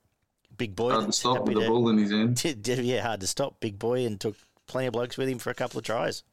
big 0.58 0.76
boy. 0.76 0.92
Hard 0.92 1.08
to 1.08 1.12
stop 1.12 1.46
with 1.46 1.56
the 1.56 1.62
to- 1.62 1.68
ball 1.68 1.90
in 1.90 1.98
his 1.98 2.12
hand. 2.12 2.36
did- 2.42 2.62
did- 2.62 2.80
yeah, 2.80 3.02
hard 3.02 3.22
to 3.22 3.28
stop. 3.28 3.60
Big 3.60 3.80
boy 3.80 4.06
and 4.06 4.20
took 4.20 4.36
plenty 4.68 4.88
of 4.88 4.94
blokes 4.94 5.18
with 5.18 5.28
him 5.30 5.40
for 5.40 5.50
a 5.50 5.56
couple 5.56 5.78
of 5.80 5.84
tries. 5.86 6.24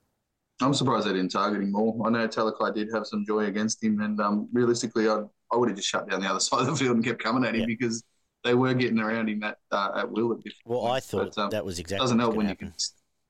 I'm 0.62 0.72
surprised 0.72 1.06
they 1.06 1.12
didn't 1.12 1.32
target 1.32 1.60
him 1.62 1.72
more. 1.72 2.06
I 2.06 2.10
know 2.10 2.26
Talakai 2.26 2.74
did 2.74 2.88
have 2.94 3.06
some 3.06 3.26
joy 3.26 3.44
against 3.44 3.82
him, 3.84 4.00
and 4.00 4.18
um, 4.20 4.48
realistically, 4.52 5.08
I 5.08 5.22
I 5.52 5.56
would 5.56 5.68
have 5.68 5.76
just 5.76 5.88
shut 5.88 6.08
down 6.08 6.22
the 6.22 6.28
other 6.30 6.40
side 6.48 6.60
of 6.60 6.66
the 6.66 6.76
field 6.76 6.96
and 6.96 7.04
kept 7.04 7.22
coming 7.22 7.44
at 7.44 7.54
him 7.54 7.60
Yeah. 7.60 7.66
because 7.66 8.02
they 8.42 8.54
were 8.54 8.72
getting 8.74 8.98
around 8.98 9.28
him 9.28 9.42
at 9.42 9.58
uh, 9.70 9.90
at 9.96 10.10
will 10.10 10.32
at 10.32 10.38
different 10.38 10.62
Well, 10.64 10.86
I 10.86 11.00
thought 11.00 11.34
But, 11.34 11.42
um, 11.42 11.50
that 11.50 11.64
was 11.64 11.78
exactly 11.78 12.02
doesn't 12.04 12.18
help 12.18 12.34
when 12.36 12.46
gonna 12.46 12.50
you 12.50 12.56
can 12.56 12.74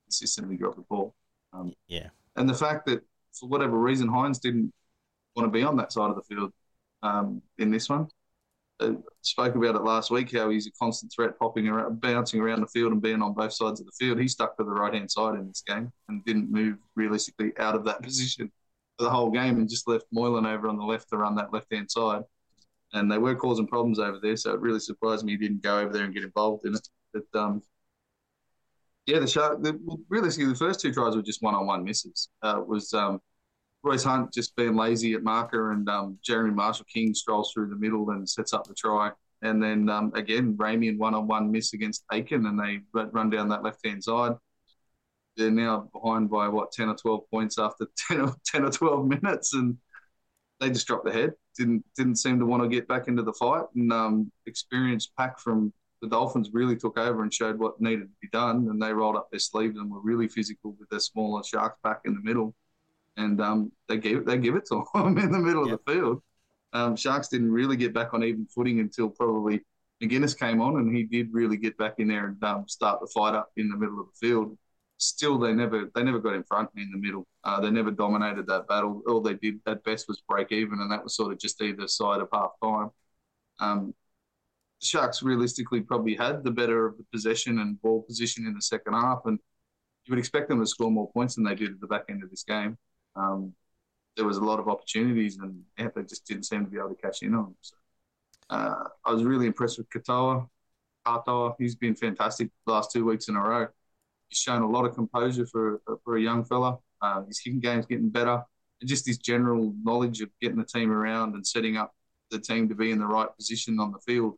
consistently 0.05 0.55
drop 0.55 0.75
the 0.75 0.83
ball. 0.83 1.15
Um, 1.51 1.73
Yeah, 1.87 2.09
and 2.37 2.47
the 2.49 2.53
fact 2.53 2.85
that 2.85 3.03
for 3.33 3.49
whatever 3.49 3.77
reason 3.77 4.07
Hynes 4.07 4.39
didn't 4.39 4.71
want 5.35 5.47
to 5.47 5.51
be 5.51 5.63
on 5.63 5.75
that 5.77 5.91
side 5.91 6.09
of 6.09 6.15
the 6.15 6.21
field 6.23 6.53
um, 7.03 7.41
in 7.57 7.71
this 7.71 7.89
one. 7.89 8.07
Uh, 8.79 8.93
spoke 9.23 9.55
about 9.55 9.75
it 9.75 9.81
last 9.81 10.11
week 10.11 10.31
how 10.31 10.49
he's 10.49 10.67
a 10.67 10.71
constant 10.71 11.11
threat, 11.11 11.37
popping 11.39 11.67
around, 11.67 11.99
bouncing 11.99 12.39
around 12.39 12.61
the 12.61 12.67
field 12.67 12.91
and 12.91 13.01
being 13.01 13.23
on 13.23 13.33
both 13.33 13.53
sides 13.53 13.79
of 13.79 13.87
the 13.87 13.91
field. 13.97 14.19
He 14.19 14.27
stuck 14.27 14.55
to 14.57 14.63
the 14.63 14.69
right 14.69 14.93
hand 14.93 15.09
side 15.09 15.33
in 15.33 15.47
this 15.47 15.63
game 15.65 15.91
and 16.07 16.23
didn't 16.25 16.51
move 16.51 16.77
realistically 16.95 17.53
out 17.57 17.75
of 17.75 17.83
that 17.85 18.01
position 18.03 18.51
for 18.97 19.05
the 19.05 19.09
whole 19.09 19.31
game 19.31 19.57
and 19.57 19.69
just 19.69 19.87
left 19.87 20.05
Moylan 20.11 20.45
over 20.45 20.67
on 20.67 20.77
the 20.77 20.85
left 20.85 21.09
to 21.09 21.17
run 21.17 21.35
that 21.35 21.51
left 21.51 21.73
hand 21.73 21.89
side. 21.89 22.21
And 22.93 23.11
they 23.11 23.17
were 23.17 23.35
causing 23.35 23.67
problems 23.67 23.99
over 23.99 24.19
there, 24.21 24.37
so 24.37 24.53
it 24.53 24.61
really 24.61 24.79
surprised 24.79 25.25
me 25.25 25.33
he 25.33 25.37
didn't 25.37 25.63
go 25.63 25.79
over 25.79 25.91
there 25.91 26.05
and 26.05 26.13
get 26.13 26.23
involved 26.23 26.65
in 26.65 26.75
it. 26.75 26.87
But 27.13 27.39
um, 27.39 27.61
yeah, 29.07 29.19
the 29.19 29.27
shark. 29.27 29.63
The, 29.63 29.79
realistically, 30.09 30.51
the 30.51 30.55
first 30.55 30.81
two 30.81 30.93
tries 30.93 31.15
were 31.15 31.21
just 31.21 31.41
one-on-one 31.41 31.83
misses. 31.83 32.29
Uh, 32.41 32.61
was 32.65 32.93
um, 32.93 33.19
Royce 33.83 34.03
Hunt 34.03 34.33
just 34.33 34.55
being 34.55 34.75
lazy 34.75 35.13
at 35.13 35.23
marker, 35.23 35.71
and 35.71 35.87
um, 35.89 36.17
Jeremy 36.23 36.51
Marshall 36.51 36.85
King 36.91 37.13
strolls 37.13 37.51
through 37.53 37.69
the 37.69 37.75
middle 37.75 38.09
and 38.11 38.27
sets 38.27 38.53
up 38.53 38.67
the 38.67 38.73
try. 38.73 39.11
And 39.41 39.61
then 39.61 39.87
um, 39.89 40.11
again, 40.15 40.57
Ramien 40.57 40.97
one-on-one 40.97 41.51
miss 41.51 41.73
against 41.73 42.03
Aitken, 42.11 42.45
and 42.47 42.59
they 42.59 42.79
run 42.93 43.29
down 43.29 43.49
that 43.49 43.63
left-hand 43.63 44.03
side. 44.03 44.33
They're 45.35 45.51
now 45.51 45.89
behind 45.93 46.29
by 46.29 46.47
what 46.47 46.71
ten 46.71 46.89
or 46.89 46.95
twelve 46.95 47.29
points 47.29 47.59
after 47.59 47.87
10 48.07 48.21
or, 48.21 48.35
10 48.45 48.65
or 48.65 48.71
twelve 48.71 49.07
minutes, 49.07 49.53
and 49.53 49.77
they 50.59 50.69
just 50.69 50.87
dropped 50.87 51.05
the 51.05 51.13
head. 51.13 51.33
Didn't 51.55 51.85
didn't 51.95 52.15
seem 52.15 52.39
to 52.39 52.45
want 52.45 52.63
to 52.63 52.69
get 52.69 52.87
back 52.87 53.07
into 53.07 53.23
the 53.23 53.33
fight, 53.33 53.65
and 53.75 53.93
um, 53.93 54.31
experienced 54.47 55.11
pack 55.17 55.39
from 55.39 55.71
the 56.01 56.07
Dolphins 56.07 56.51
really 56.53 56.75
took 56.75 56.97
over 56.97 57.23
and 57.23 57.33
showed 57.33 57.57
what 57.57 57.79
needed 57.81 58.03
to 58.03 58.17
be 58.21 58.29
done, 58.31 58.67
and 58.69 58.81
they 58.81 58.93
rolled 58.93 59.15
up 59.15 59.29
their 59.31 59.39
sleeves 59.39 59.77
and 59.77 59.89
were 59.91 60.01
really 60.01 60.27
physical 60.27 60.75
with 60.79 60.89
their 60.89 60.99
smaller 60.99 61.43
Sharks 61.43 61.79
back 61.83 62.01
in 62.05 62.13
the 62.13 62.21
middle, 62.21 62.53
and 63.17 63.41
um, 63.41 63.71
they 63.87 63.97
gave 63.97 64.25
they 64.25 64.37
give 64.37 64.55
it 64.55 64.65
to 64.67 64.83
them 64.93 65.17
in 65.17 65.31
the 65.31 65.39
middle 65.39 65.63
Yep. 65.63 65.73
of 65.73 65.79
the 65.85 65.93
field. 65.93 66.21
Um, 66.73 66.95
Sharks 66.95 67.29
didn't 67.29 67.51
really 67.51 67.77
get 67.77 67.93
back 67.93 68.13
on 68.13 68.23
even 68.23 68.45
footing 68.47 68.79
until 68.79 69.09
probably 69.09 69.61
McInnes 70.03 70.37
came 70.37 70.61
on, 70.61 70.77
and 70.77 70.95
he 70.95 71.03
did 71.03 71.29
really 71.33 71.57
get 71.57 71.77
back 71.77 71.95
in 71.99 72.07
there 72.07 72.27
and 72.27 72.43
um, 72.43 72.67
start 72.67 72.99
the 73.01 73.07
fight 73.07 73.35
up 73.35 73.49
in 73.57 73.69
the 73.69 73.77
middle 73.77 73.99
of 73.99 74.07
the 74.07 74.27
field. 74.27 74.57
Still, 74.97 75.37
they 75.39 75.53
never 75.53 75.89
they 75.95 76.03
never 76.03 76.19
got 76.19 76.33
in 76.35 76.43
front 76.43 76.69
in 76.75 76.91
the 76.91 76.97
middle. 76.97 77.27
Uh, 77.43 77.59
they 77.61 77.69
never 77.71 77.91
dominated 77.91 78.47
that 78.47 78.67
battle. 78.67 79.01
All 79.07 79.21
they 79.21 79.35
did 79.35 79.59
at 79.67 79.83
best 79.83 80.07
was 80.07 80.21
break 80.27 80.51
even, 80.51 80.79
and 80.81 80.91
that 80.91 81.03
was 81.03 81.15
sort 81.15 81.31
of 81.31 81.39
just 81.39 81.61
either 81.61 81.87
side 81.87 82.21
of 82.21 82.29
half 82.33 82.51
time. 82.63 82.89
Um, 83.59 83.93
Sharks 84.81 85.23
realistically 85.23 85.81
probably 85.81 86.15
had 86.15 86.43
the 86.43 86.51
better 86.51 86.85
of 86.87 86.97
the 86.97 87.05
possession 87.11 87.59
and 87.59 87.81
ball 87.81 88.03
position 88.03 88.45
in 88.47 88.53
the 88.55 88.61
second 88.61 88.93
half, 88.93 89.21
and 89.25 89.39
you 90.05 90.11
would 90.11 90.19
expect 90.19 90.49
them 90.49 90.59
to 90.61 90.67
score 90.67 90.91
more 90.91 91.11
points 91.11 91.35
than 91.35 91.43
they 91.45 91.55
did 91.55 91.71
at 91.71 91.79
the 91.81 91.87
back 91.87 92.05
end 92.09 92.23
of 92.23 92.29
this 92.31 92.43
game. 92.43 92.77
Um, 93.17 93.53
there 94.15 94.25
was 94.25 94.37
a 94.37 94.43
lot 94.43 94.59
of 94.59 94.67
opportunities, 94.67 95.37
and 95.37 95.61
they 95.77 96.03
just 96.03 96.25
didn't 96.25 96.43
seem 96.43 96.65
to 96.65 96.71
be 96.71 96.77
able 96.77 96.89
to 96.89 97.01
catch 97.01 97.21
in 97.21 97.35
on 97.35 97.43
them. 97.43 97.55
So, 97.61 97.75
uh, 98.49 98.83
I 99.05 99.11
was 99.11 99.23
really 99.23 99.45
impressed 99.45 99.77
with 99.77 99.89
Katoa. 99.89 100.47
Katoa, 101.05 101.55
he's 101.59 101.75
been 101.75 101.95
fantastic 101.95 102.49
the 102.65 102.73
last 102.73 102.91
two 102.91 103.05
weeks 103.05 103.27
in 103.27 103.35
a 103.35 103.41
row. 103.41 103.67
He's 104.29 104.39
shown 104.39 104.61
a 104.61 104.69
lot 104.69 104.85
of 104.85 104.95
composure 104.95 105.45
for 105.45 105.81
for 106.03 106.17
a 106.17 106.21
young 106.21 106.43
fella. 106.43 106.77
Uh, 107.01 107.23
his 107.25 107.39
kicking 107.39 107.59
game's 107.59 107.85
getting 107.85 108.09
better, 108.09 108.43
and 108.81 108.89
just 108.89 109.05
his 109.05 109.17
general 109.17 109.73
knowledge 109.83 110.21
of 110.21 110.29
getting 110.41 110.57
the 110.57 110.65
team 110.65 110.91
around 110.91 111.35
and 111.35 111.45
setting 111.45 111.77
up 111.77 111.93
the 112.31 112.39
team 112.39 112.67
to 112.67 112.75
be 112.75 112.91
in 112.91 112.99
the 112.99 113.05
right 113.05 113.29
position 113.37 113.79
on 113.79 113.91
the 113.91 113.99
field 113.99 114.37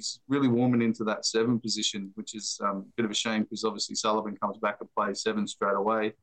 he's 0.00 0.20
really 0.28 0.48
warming 0.48 0.80
into 0.80 1.04
that 1.04 1.26
seven 1.26 1.60
position, 1.60 2.10
which 2.14 2.34
is 2.34 2.58
um, 2.62 2.86
a 2.88 2.92
bit 2.96 3.04
of 3.04 3.10
a 3.10 3.14
shame 3.14 3.42
because 3.42 3.64
obviously 3.64 3.94
Sullivan 3.94 4.36
comes 4.36 4.56
back 4.58 4.78
and 4.80 4.88
plays 4.96 5.22
seven 5.22 5.46
straight 5.46 5.76
away. 5.76 6.14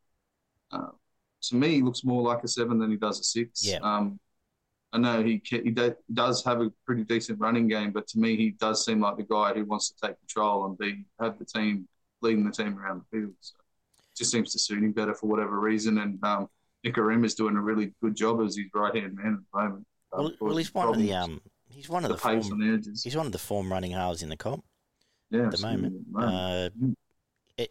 Uh, 0.71 0.89
to 1.43 1.55
me, 1.55 1.75
he 1.75 1.81
looks 1.81 2.03
more 2.03 2.21
like 2.21 2.43
a 2.43 2.47
seven 2.47 2.79
than 2.79 2.91
he 2.91 2.97
does 2.97 3.19
a 3.19 3.23
six. 3.23 3.65
Yeah. 3.65 3.79
Um, 3.81 4.19
I 4.93 4.97
know 4.99 5.21
he 5.21 5.41
he 5.45 5.71
do- 5.71 5.95
does 6.13 6.43
have 6.45 6.61
a 6.61 6.71
pretty 6.85 7.03
decent 7.03 7.39
running 7.39 7.67
game, 7.67 7.91
but 7.91 8.07
to 8.07 8.19
me, 8.19 8.35
he 8.37 8.51
does 8.51 8.85
seem 8.85 9.01
like 9.01 9.17
the 9.17 9.23
guy 9.23 9.53
who 9.53 9.65
wants 9.65 9.91
to 9.91 10.07
take 10.07 10.17
control 10.19 10.65
and 10.65 10.77
be 10.77 11.05
have 11.19 11.37
the 11.37 11.45
team 11.45 11.87
leading 12.21 12.45
the 12.45 12.51
team 12.51 12.79
around 12.79 13.01
the 13.11 13.17
field. 13.19 13.33
So 13.41 13.55
it 13.99 14.17
just 14.17 14.31
seems 14.31 14.51
to 14.53 14.59
suit 14.59 14.81
him 14.83 14.93
better 14.93 15.13
for 15.13 15.27
whatever 15.27 15.59
reason. 15.59 15.97
And 15.99 16.23
um, 16.23 16.47
is 16.83 17.35
doing 17.35 17.57
a 17.57 17.61
really 17.61 17.93
good 18.01 18.15
job 18.15 18.41
as 18.41 18.55
his 18.55 18.67
right 18.73 18.95
hand 18.95 19.15
man 19.15 19.33
at 19.33 19.39
the 19.51 19.59
moment. 19.61 19.87
well, 20.11 20.25
Um, 20.27 20.33
well, 20.39 20.55
he's 20.57 20.73
one 20.73 20.87
of 20.87 20.97
the 20.97 21.13
um, 21.13 21.41
he's 21.69 21.89
one 21.89 22.05
of 22.05 22.09
the 22.09 22.15
the 22.15 22.21
form, 22.21 22.39
on 22.53 22.59
the 22.59 22.73
edges. 22.73 23.03
he's 23.03 23.15
one 23.17 23.25
of 23.25 23.33
the 23.33 23.37
form 23.37 23.69
running 23.71 23.91
halves 23.91 24.23
in 24.23 24.29
the 24.29 24.37
comp. 24.37 24.63
Yeah, 25.29 25.47
at 25.47 25.51
the 25.51 25.61
moment. 25.61 25.95
Uh, 26.17 26.69
Mm. 26.81 26.95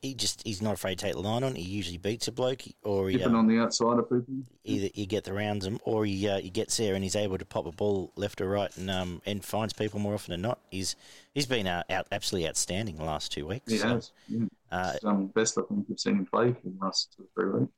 He- 0.03 0.15
just 0.15 0.43
he's 0.45 0.61
not 0.63 0.75
afraid 0.75 0.99
to 0.99 1.05
take 1.05 1.15
the 1.15 1.21
line 1.21 1.45
on. 1.45 1.55
He 1.55 1.63
usually 1.63 1.99
beats 1.99 2.29
a 2.29 2.33
bloke, 2.33 2.63
or 2.83 3.09
he, 3.09 3.23
uh, 3.23 3.31
on 3.31 3.47
the 3.47 3.59
outside 3.59 3.99
of 3.99 4.09
people. 4.11 4.35
either 4.65 4.89
he 4.95 5.07
get 5.07 5.25
the 5.25 5.33
rounds 5.33 5.65
him, 5.67 5.79
or 5.85 6.05
he 6.05 6.29
uh, 6.29 6.39
he 6.39 6.51
gets 6.51 6.77
there 6.77 6.95
and 6.95 7.05
he's 7.05 7.17
able 7.17 7.39
to 7.39 7.45
pop 7.45 7.67
a 7.67 7.73
ball 7.73 8.13
left 8.17 8.41
or 8.41 8.49
right 8.49 8.77
and 8.77 8.91
um 8.91 9.23
and 9.27 9.45
finds 9.45 9.73
people 9.73 10.01
more 10.01 10.15
often 10.15 10.33
than 10.33 10.43
not. 10.43 10.59
He's 10.71 10.97
he's 11.35 11.47
been 11.47 11.67
uh, 11.67 11.85
out 11.91 12.07
absolutely 12.11 12.49
outstanding 12.49 12.97
the 12.97 13.05
last 13.05 13.31
two 13.33 13.47
weeks. 13.47 13.71
He 13.71 13.79
So, 13.79 13.89
has. 13.89 14.13
Yeah. 14.29 14.47
Uh, 14.73 14.93
It's, 14.95 15.05
um, 15.05 15.27
best 15.29 15.57
I 15.59 15.63
think 15.69 15.87
I've 15.91 16.01
seen 16.01 16.17
him 16.17 16.27
play 16.27 16.53
for 16.53 16.69
the 16.69 16.77
last 16.85 17.15
two 17.17 17.23
or 17.25 17.29
three 17.35 17.61
weeks. 17.61 17.73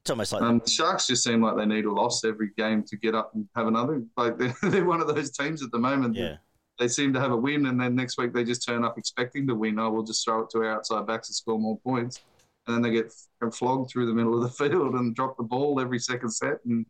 it's 0.00 0.10
almost 0.10 0.32
like 0.32 0.42
Um, 0.42 0.60
the 0.64 0.70
Sharks 0.70 1.06
just 1.08 1.24
seem 1.24 1.42
like 1.42 1.56
they 1.56 1.66
need 1.66 1.84
a 1.84 1.92
loss 1.92 2.24
every 2.24 2.50
game 2.56 2.82
to 2.84 2.96
get 2.96 3.14
up 3.14 3.34
and 3.34 3.48
have 3.56 3.66
another. 3.66 4.02
Like 4.16 4.38
they're, 4.38 4.54
they're 4.62 4.84
one 4.84 5.00
of 5.00 5.08
those 5.12 5.30
teams 5.32 5.62
at 5.62 5.70
the 5.72 5.78
moment. 5.78 6.14
that 6.14 6.20
yeah. 6.20 6.36
They 6.78 6.88
seem 6.88 7.12
to 7.12 7.20
have 7.20 7.32
a 7.32 7.36
win, 7.36 7.66
and 7.66 7.80
then 7.80 7.94
next 7.94 8.18
week 8.18 8.32
they 8.32 8.44
just 8.44 8.64
turn 8.64 8.84
up 8.84 8.98
expecting 8.98 9.46
to 9.48 9.54
win. 9.54 9.78
Oh, 9.78 9.90
we'll 9.90 10.04
just 10.04 10.24
throw 10.24 10.42
it 10.42 10.50
to 10.50 10.58
our 10.58 10.76
outside 10.76 11.06
backs 11.06 11.28
and 11.28 11.34
score 11.34 11.58
more 11.58 11.78
points, 11.80 12.20
and 12.66 12.74
then 12.74 12.82
they 12.82 12.90
get 12.90 13.12
flogged 13.52 13.90
through 13.90 14.06
the 14.06 14.14
middle 14.14 14.34
of 14.34 14.42
the 14.42 14.48
field 14.68 14.94
and 14.94 15.14
drop 15.14 15.36
the 15.36 15.42
ball 15.42 15.80
every 15.80 15.98
second 15.98 16.30
set. 16.30 16.58
And 16.64 16.86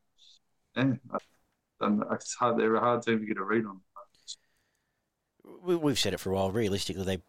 yeah, 0.77 0.93
and 1.81 2.05
it's 2.13 2.35
hard. 2.35 2.59
They're 2.59 2.75
a 2.75 2.81
hard 2.81 3.03
team 3.03 3.21
to 3.21 3.27
get 3.27 3.39
a 3.39 3.45
read 3.45 3.65
on. 3.65 3.81
We, 5.65 5.77
we've 5.77 5.99
said 5.99 6.13
it 6.13 6.21
for 6.21 6.33
a 6.33 6.35
while. 6.35 6.51
Realistically, 6.51 7.05
they 7.05 7.23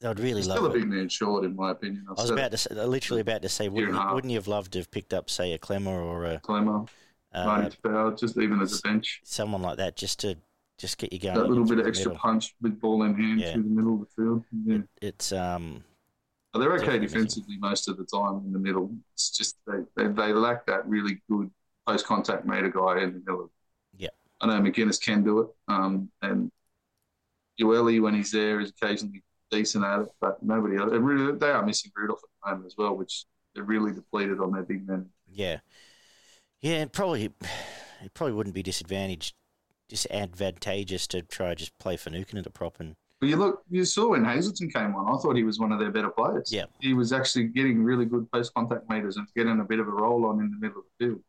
they 0.00 0.06
would 0.08 0.20
really 0.20 0.42
Still 0.42 0.62
love. 0.62 0.70
Still 0.70 0.80
a 0.80 0.84
big 0.84 0.88
man 0.88 1.08
short, 1.08 1.44
in 1.44 1.56
my 1.56 1.72
opinion. 1.72 2.06
I've 2.10 2.18
I 2.18 2.22
was 2.22 2.30
about 2.30 2.52
to 2.52 2.56
say, 2.56 2.74
literally 2.74 3.20
about 3.20 3.42
to 3.42 3.48
say, 3.48 3.68
wouldn't 3.68 3.94
you, 3.94 4.14
wouldn't 4.14 4.30
you 4.30 4.38
have 4.38 4.46
loved 4.46 4.72
to 4.72 4.78
have 4.78 4.90
picked 4.90 5.12
up, 5.12 5.28
say, 5.28 5.52
a 5.52 5.58
Klemmer 5.58 5.88
or 5.88 6.24
a. 6.24 6.38
Klemmer, 6.38 6.88
uh, 7.34 8.10
just 8.12 8.38
even 8.38 8.60
as 8.60 8.78
a 8.78 8.82
bench. 8.82 9.20
someone 9.24 9.60
like 9.60 9.78
that, 9.78 9.96
just 9.96 10.20
to 10.20 10.36
just 10.78 10.96
get 10.98 11.12
you 11.12 11.18
going? 11.18 11.36
that 11.36 11.48
little 11.48 11.64
bit 11.64 11.78
of 11.78 11.86
extra 11.86 12.10
middle? 12.10 12.20
punch 12.20 12.54
with 12.62 12.80
ball 12.80 13.02
in 13.02 13.14
hand 13.14 13.40
Yeah. 13.40 13.52
through 13.52 13.64
the 13.64 13.68
middle 13.68 13.94
of 13.94 14.00
the 14.00 14.06
field. 14.22 14.44
Yeah. 14.64 14.78
It's 15.02 15.32
um 15.32 15.84
But 16.52 16.60
they're 16.60 16.72
okay 16.74 16.84
Definitely 16.98 17.00
missing. 17.00 17.18
defensively 17.18 17.56
most 17.58 17.88
of 17.88 17.96
the 17.98 18.04
time 18.04 18.42
in 18.46 18.52
the 18.52 18.58
middle. 18.58 18.90
It's 19.14 19.30
just 19.30 19.56
they, 19.66 19.78
they, 19.96 20.08
they 20.08 20.32
lack 20.32 20.66
that 20.66 20.86
really 20.88 21.20
good 21.30 21.50
post 21.86 22.06
contact 22.06 22.46
meter 22.46 22.70
guy 22.70 23.02
in 23.02 23.12
the 23.14 23.18
middle. 23.20 23.50
Yeah. 23.96 24.08
I 24.40 24.46
know 24.46 24.60
McInnes 24.60 25.00
can 25.02 25.24
do 25.24 25.40
it. 25.40 25.48
Um, 25.68 26.10
and 26.22 26.50
Ueli, 27.60 28.00
when 28.00 28.14
he's 28.14 28.30
there, 28.30 28.60
is 28.60 28.70
occasionally 28.70 29.22
decent 29.50 29.84
at 29.84 30.00
it, 30.00 30.08
but 30.20 30.40
nobody 30.42 30.76
else. 30.76 30.90
They, 30.92 30.98
really, 30.98 31.36
they 31.36 31.50
are 31.50 31.64
missing 31.66 31.90
Rudolf 31.96 32.20
at 32.22 32.28
the 32.44 32.50
moment 32.50 32.66
as 32.66 32.74
well, 32.78 32.94
which 32.96 33.24
they're 33.54 33.64
really 33.64 33.92
depleted 33.92 34.38
on 34.40 34.52
their 34.52 34.62
big 34.62 34.86
men. 34.86 35.06
yeah 35.30 35.58
yeah 36.60 36.84
probably 36.86 37.24
it 38.04 38.14
probably 38.14 38.32
wouldn't 38.34 38.54
be 38.54 38.62
disadvantaged 38.62 39.34
disadvantageous 39.88 41.06
to 41.08 41.22
try 41.22 41.54
just 41.54 41.76
play 41.78 41.96
Finucane 41.96 42.38
at 42.38 42.44
the 42.44 42.50
prop 42.50 42.78
and 42.80 42.96
But 43.20 43.28
you 43.28 43.36
look, 43.36 43.62
you 43.68 43.84
saw 43.84 44.10
when 44.10 44.24
Hazelton 44.24 44.70
came 44.70 44.94
on. 44.94 45.08
I 45.12 45.18
thought 45.20 45.36
he 45.36 45.42
was 45.44 45.58
one 45.58 45.72
of 45.72 45.80
their 45.80 45.90
better 45.90 46.10
players. 46.10 46.52
Yeah. 46.52 46.66
he 46.80 46.94
was 46.94 47.12
actually 47.12 47.48
getting 47.48 47.82
really 47.82 48.04
good 48.04 48.30
post 48.30 48.54
contact 48.54 48.88
meters 48.88 49.16
and 49.16 49.26
getting 49.34 49.60
a 49.60 49.64
bit 49.64 49.80
of 49.80 49.88
a 49.88 49.90
roll 49.90 50.24
on 50.26 50.40
in 50.40 50.50
the 50.50 50.56
middle 50.58 50.78
of 50.78 50.84
the 50.98 51.06
field. 51.06 51.22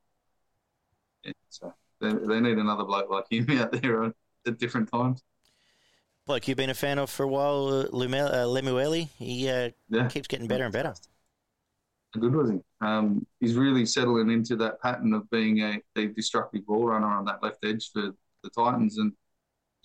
Yeah, 1.23 1.31
so 1.49 1.73
they, 2.01 2.11
they 2.13 2.39
need 2.39 2.57
another 2.57 2.83
bloke 2.83 3.09
like 3.09 3.25
him 3.29 3.49
out 3.59 3.71
there 3.71 4.03
at, 4.05 4.13
at 4.47 4.57
different 4.59 4.91
times. 4.91 5.23
bloke 6.25 6.47
you've 6.47 6.57
been 6.57 6.69
a 6.69 6.73
fan 6.75 6.99
of 6.99 7.09
for 7.09 7.23
a 7.23 7.27
while, 7.27 7.67
uh, 7.67 7.85
Lumel- 7.87 8.31
uh, 8.31 8.45
Lemueli. 8.45 9.09
He 9.17 9.49
uh, 9.49 9.71
Yeah, 9.89 10.07
keeps 10.07 10.27
getting 10.27 10.47
better 10.47 10.63
and 10.63 10.73
better. 10.73 10.93
How 12.13 12.21
good 12.21 12.33
was 12.35 12.49
he? 12.51 12.59
Um, 12.81 13.25
he's 13.39 13.55
really 13.55 13.85
settling 13.85 14.31
into 14.31 14.55
that 14.57 14.81
pattern 14.81 15.13
of 15.13 15.29
being 15.29 15.59
a, 15.61 15.81
a 15.95 16.07
destructive 16.07 16.65
ball 16.65 16.85
runner 16.87 17.07
on 17.07 17.25
that 17.25 17.43
left 17.43 17.63
edge 17.63 17.91
for 17.91 18.11
the 18.43 18.49
Titans, 18.49 18.97
and 18.97 19.13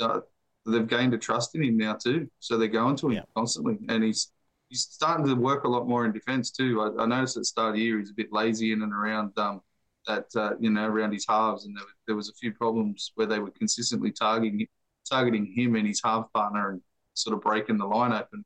uh, 0.01 0.21
they've 0.67 0.87
gained 0.87 1.15
a 1.15 1.19
trust 1.19 1.55
in 1.55 1.63
him 1.63 1.77
now 1.77 1.95
too. 1.95 2.29
So 2.41 2.57
they're 2.59 2.69
going 2.69 2.97
to 2.97 3.07
him 3.09 3.13
Yeah. 3.15 3.23
constantly, 3.37 3.79
and 3.89 4.03
he's 4.03 4.33
he's 4.69 4.83
starting 4.83 5.27
to 5.27 5.35
work 5.35 5.65
a 5.65 5.69
lot 5.69 5.87
more 5.87 6.05
in 6.05 6.13
defence 6.13 6.51
too. 6.51 6.81
I, 6.81 7.03
I 7.03 7.07
noticed 7.07 7.37
at 7.37 7.41
the 7.43 7.45
start 7.45 7.69
of 7.71 7.75
the 7.77 7.83
year 7.83 7.99
he's 7.99 8.11
a 8.11 8.15
bit 8.15 8.33
lazy 8.33 8.73
in 8.73 8.83
and 8.83 8.93
around 8.93 9.37
um, 9.39 9.61
that 10.07 10.27
uh, 10.37 10.53
you 10.61 10.71
know 10.71 10.87
around 10.87 11.13
his 11.13 11.27
halves, 11.29 11.67
and 11.67 11.77
there, 11.77 11.85
there 12.07 12.17
was 12.17 12.29
a 12.29 12.35
few 12.35 12.53
problems 12.53 13.13
where 13.15 13.27
they 13.27 13.39
were 13.39 13.51
consistently 13.51 14.11
targeting 14.13 14.67
targeting 15.09 15.47
him 15.55 15.77
and 15.77 15.87
his 15.87 16.01
half 16.03 16.33
partner 16.33 16.71
and 16.71 16.81
sort 17.13 17.37
of 17.37 17.43
breaking 17.43 17.77
the 17.79 17.85
line 17.87 18.13
open. 18.13 18.45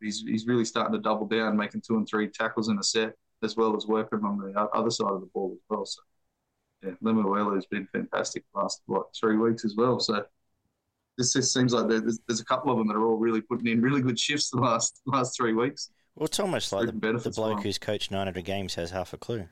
He's 0.00 0.20
he's 0.20 0.46
really 0.46 0.64
starting 0.64 0.92
to 0.92 1.00
double 1.00 1.26
down, 1.26 1.56
making 1.56 1.82
two 1.86 1.96
and 1.96 2.06
three 2.06 2.28
tackles 2.28 2.68
in 2.68 2.78
a 2.78 2.82
set, 2.82 3.14
as 3.42 3.56
well 3.56 3.74
as 3.76 3.86
working 3.86 4.22
on 4.24 4.38
the 4.38 4.52
other 4.74 4.90
side 4.90 5.10
of 5.10 5.20
the 5.20 5.30
ball 5.32 5.52
as 5.54 5.60
well. 5.70 5.86
So 5.86 6.02
yeah, 6.82 6.92
Lemuelu 7.02 7.54
has 7.54 7.66
been 7.66 7.88
fantastic 7.92 8.44
the 8.52 8.60
last 8.60 8.82
what 8.86 9.06
three 9.18 9.36
weeks 9.36 9.64
as 9.64 9.74
well. 9.76 9.98
So 10.00 10.24
this 11.16 11.32
just 11.32 11.52
seems 11.52 11.72
like 11.72 11.88
there's, 11.88 12.20
there's 12.26 12.40
a 12.40 12.44
couple 12.44 12.70
of 12.70 12.78
them 12.78 12.88
that 12.88 12.96
are 12.96 13.04
all 13.04 13.16
really 13.16 13.40
putting 13.40 13.66
in 13.68 13.80
really 13.80 14.02
good 14.02 14.18
shifts 14.18 14.50
the 14.50 14.58
last 14.58 15.00
last 15.06 15.36
three 15.36 15.52
weeks. 15.52 15.90
Well, 16.14 16.26
it's 16.26 16.40
almost 16.40 16.72
like 16.72 16.86
the, 16.86 17.18
the 17.18 17.30
bloke 17.30 17.62
who's 17.62 17.78
coached 17.78 18.10
900 18.10 18.42
games 18.44 18.74
has 18.76 18.90
half 18.90 19.12
a 19.12 19.18
clue. 19.18 19.46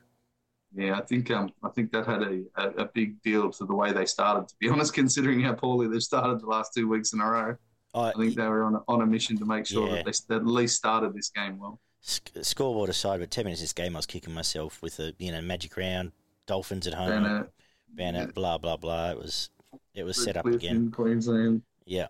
Yeah, 0.75 0.97
I 0.97 1.01
think 1.01 1.31
um, 1.31 1.51
I 1.63 1.69
think 1.69 1.91
that 1.91 2.05
had 2.05 2.23
a, 2.23 2.43
a, 2.57 2.69
a, 2.83 2.85
big 2.93 3.21
deal 3.21 3.49
to 3.49 3.65
the 3.65 3.73
way 3.73 3.93
they 3.93 4.05
started. 4.05 4.47
To 4.49 4.55
be 4.59 4.67
honest, 4.71 4.93
considering 4.93 5.39
how 5.41 5.53
poorly 5.53 5.87
they've 5.87 6.03
started 6.03 6.41
the 6.41 6.47
last 6.47 6.73
two 6.75 6.89
weeks 6.89 7.13
in 7.13 7.21
a 7.21 7.25
row, 7.25 7.55
I 7.93 8.11
think 8.11 8.35
they 8.35 8.47
were 8.47 8.63
on 8.63 8.75
a, 8.75 8.81
on 8.87 9.01
a 9.01 9.05
mission 9.05 9.37
to 9.37 9.45
make 9.45 9.67
sure 9.67 9.87
yeah. 9.87 10.03
that 10.03 10.21
they 10.27 10.35
at 10.35 10.45
least 10.45 10.75
started 10.75 11.13
this 11.13 11.29
game 11.29 11.59
well. 11.59 11.79
Scoreboard 12.01 12.89
aside, 12.89 13.19
but 13.19 13.31
ten 13.31 13.45
minutes 13.45 13.61
this 13.61 13.73
game, 13.73 13.95
I 13.95 13.99
was 13.99 14.05
kicking 14.05 14.33
myself 14.33 14.81
with 14.81 14.99
a 14.99 15.13
you 15.17 15.31
know 15.31 15.41
magic 15.41 15.77
round, 15.77 16.11
Dolphins 16.45 16.87
at 16.87 16.93
home, 16.93 17.23
Bennett, 17.23 17.49
Bennett 17.93 18.27
yeah. 18.27 18.31
blah 18.33 18.57
blah 18.57 18.77
blah. 18.77 19.11
It 19.11 19.17
was 19.17 19.49
it 19.93 20.03
was 20.03 20.21
set 20.21 20.37
up 20.37 20.45
again. 20.45 20.91
Queensland. 20.91 21.61
Yeah. 21.85 22.07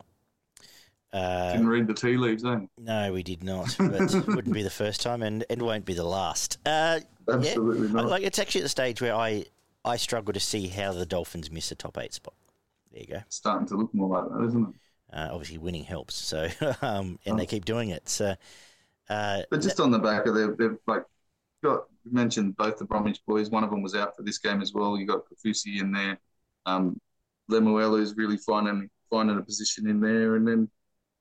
Uh, 1.13 1.53
Didn't 1.53 1.67
read 1.67 1.87
the 1.87 1.93
tea 1.93 2.17
leaves, 2.17 2.43
eh? 2.43 2.59
No, 2.77 3.13
we 3.13 3.23
did 3.23 3.41
not. 3.41 3.73
But 3.79 4.13
it 4.13 4.27
wouldn't 4.27 4.53
be 4.53 4.63
the 4.63 4.69
first 4.69 5.01
time, 5.01 5.21
and 5.21 5.45
it 5.49 5.61
won't 5.61 5.85
be 5.85 5.93
the 5.93 6.03
last. 6.03 6.57
Uh, 6.65 6.99
Absolutely 7.31 7.87
yeah, 7.87 7.93
not. 7.93 8.07
Like 8.07 8.23
it's 8.23 8.37
actually 8.37 8.61
at 8.61 8.65
the 8.65 8.69
stage 8.69 9.01
where 9.01 9.15
I 9.15 9.45
I 9.85 9.97
struggle 9.97 10.33
to 10.33 10.39
see 10.39 10.67
how 10.67 10.91
the 10.91 11.05
Dolphins 11.05 11.49
miss 11.49 11.71
a 11.71 11.75
top 11.75 11.97
eight 11.97 12.13
spot. 12.13 12.33
There 12.91 13.01
you 13.01 13.07
go. 13.07 13.17
It's 13.17 13.37
starting 13.37 13.67
to 13.67 13.77
look 13.77 13.93
more 13.93 14.09
like 14.09 14.29
that, 14.29 14.45
isn't 14.47 14.69
it? 14.69 14.75
Uh, 15.13 15.29
obviously, 15.31 15.57
winning 15.57 15.83
helps. 15.83 16.15
So, 16.15 16.49
um, 16.81 17.19
and 17.25 17.35
oh. 17.35 17.37
they 17.37 17.45
keep 17.45 17.63
doing 17.63 17.89
it. 17.89 18.09
So, 18.09 18.35
uh, 19.09 19.43
but 19.49 19.61
just 19.61 19.79
on 19.79 19.91
the 19.91 19.99
back 19.99 20.25
of 20.25 20.35
their, 20.35 20.51
they've 20.51 20.77
like 20.87 21.05
got 21.65 21.85
mentioned 22.09 22.55
both 22.57 22.77
the 22.77 22.85
Bromwich 22.85 23.19
boys. 23.27 23.49
One 23.49 23.63
of 23.63 23.69
them 23.69 23.81
was 23.81 23.95
out 23.95 24.15
for 24.15 24.23
this 24.23 24.37
game 24.37 24.61
as 24.61 24.73
well. 24.73 24.97
You 24.97 25.05
got 25.05 25.23
Kaufusi 25.25 25.79
in 25.79 25.91
there. 25.91 26.19
Um, 26.65 26.99
Lemuelu 27.51 28.01
is 28.01 28.15
really 28.15 28.37
finding 28.37 28.89
finding 29.09 29.37
a 29.37 29.41
position 29.41 29.87
in 29.87 29.99
there, 29.99 30.35
and 30.35 30.47
then 30.47 30.69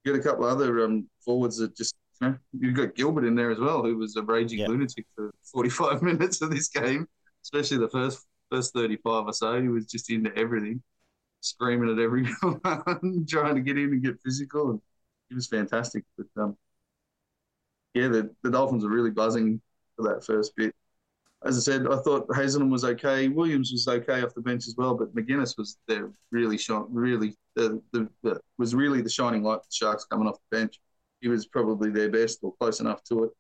you 0.04 0.12
got 0.12 0.20
a 0.20 0.22
couple 0.22 0.44
other 0.44 0.84
um, 0.84 1.08
forwards 1.24 1.58
that 1.58 1.76
just 1.76 1.94
you 2.20 2.28
know, 2.28 2.36
you've 2.52 2.76
got 2.76 2.94
Gilbert 2.94 3.24
in 3.24 3.34
there 3.34 3.50
as 3.50 3.58
well, 3.58 3.82
who 3.82 3.96
was 3.96 4.16
a 4.16 4.22
raging 4.22 4.60
yep. 4.60 4.68
lunatic 4.68 5.06
for 5.14 5.32
45 5.52 6.02
minutes 6.10 6.40
of 6.40 6.50
this 6.50 6.68
game, 6.68 7.06
especially 7.42 7.78
the 7.78 7.88
first 7.88 8.26
first 8.50 8.72
35 8.74 9.26
or 9.26 9.32
so. 9.32 9.60
He 9.60 9.68
was 9.68 9.86
just 9.86 10.10
into 10.10 10.34
everything, 10.36 10.82
screaming 11.40 11.90
at 11.90 12.02
everyone, 12.02 12.60
trying 13.28 13.54
to 13.54 13.60
get 13.60 13.78
in 13.78 13.92
and 13.92 14.02
get 14.02 14.20
physical, 14.24 14.70
and 14.70 14.80
he 15.28 15.34
was 15.34 15.46
fantastic. 15.46 16.04
But 16.16 16.42
um, 16.42 16.56
yeah, 17.94 18.08
the, 18.08 18.34
the 18.42 18.50
Dolphins 18.50 18.84
are 18.84 18.90
really 18.90 19.10
buzzing 19.10 19.60
for 19.96 20.02
that 20.08 20.24
first 20.24 20.54
bit. 20.56 20.74
As 21.44 21.58
I 21.58 21.60
said, 21.60 21.86
I 21.86 21.98
thought 21.98 22.26
Hazelton 22.34 22.70
was 22.70 22.84
okay. 22.84 23.28
Williams 23.28 23.70
was 23.70 23.86
okay 23.86 24.22
off 24.22 24.34
the 24.34 24.40
bench 24.40 24.66
as 24.66 24.74
well, 24.78 24.94
but 24.94 25.14
McInnes 25.14 25.58
was 25.58 25.76
there 25.86 26.10
really 26.30 26.56
shot, 26.56 26.92
really 26.92 27.36
the, 27.54 27.82
the, 27.92 28.08
the, 28.22 28.40
was 28.56 28.74
really 28.74 29.02
the 29.02 29.10
shining 29.10 29.42
light 29.42 29.58
for 29.58 29.66
the 29.68 29.74
Sharks 29.74 30.06
coming 30.06 30.26
off 30.26 30.38
the 30.50 30.56
bench. 30.58 30.80
He 31.20 31.28
was 31.28 31.46
probably 31.46 31.90
their 31.90 32.10
best 32.10 32.38
or 32.42 32.54
close 32.58 32.80
enough 32.80 33.02
to 33.04 33.24
it. 33.24 33.30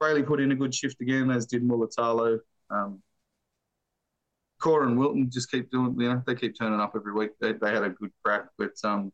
Brailey 0.00 0.24
put 0.24 0.40
in 0.40 0.52
a 0.52 0.54
good 0.54 0.74
shift 0.74 1.00
again, 1.00 1.30
as 1.30 1.46
did 1.46 1.62
Mulitalo. 1.62 2.38
Um, 2.70 3.02
Cora 4.60 4.86
and 4.86 4.98
Wilton 4.98 5.28
just 5.30 5.50
keep 5.50 5.70
doing, 5.70 5.94
you 5.98 6.08
know, 6.08 6.22
they 6.26 6.34
keep 6.34 6.56
turning 6.58 6.80
up 6.80 6.92
every 6.94 7.12
week. 7.12 7.32
They, 7.40 7.52
they 7.52 7.72
had 7.72 7.82
a 7.82 7.90
good 7.90 8.10
crack, 8.24 8.46
but 8.56 8.72
um, 8.84 9.12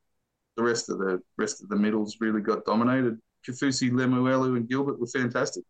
the 0.56 0.62
rest 0.62 0.90
of 0.90 0.98
the 0.98 1.20
rest 1.38 1.62
of 1.62 1.68
the 1.68 1.76
middles 1.76 2.18
really 2.20 2.40
got 2.40 2.64
dominated. 2.64 3.18
Kaufusi, 3.46 3.90
Lemuelu, 3.90 4.56
and 4.56 4.68
Gilbert 4.68 5.00
were 5.00 5.06
fantastic. 5.06 5.64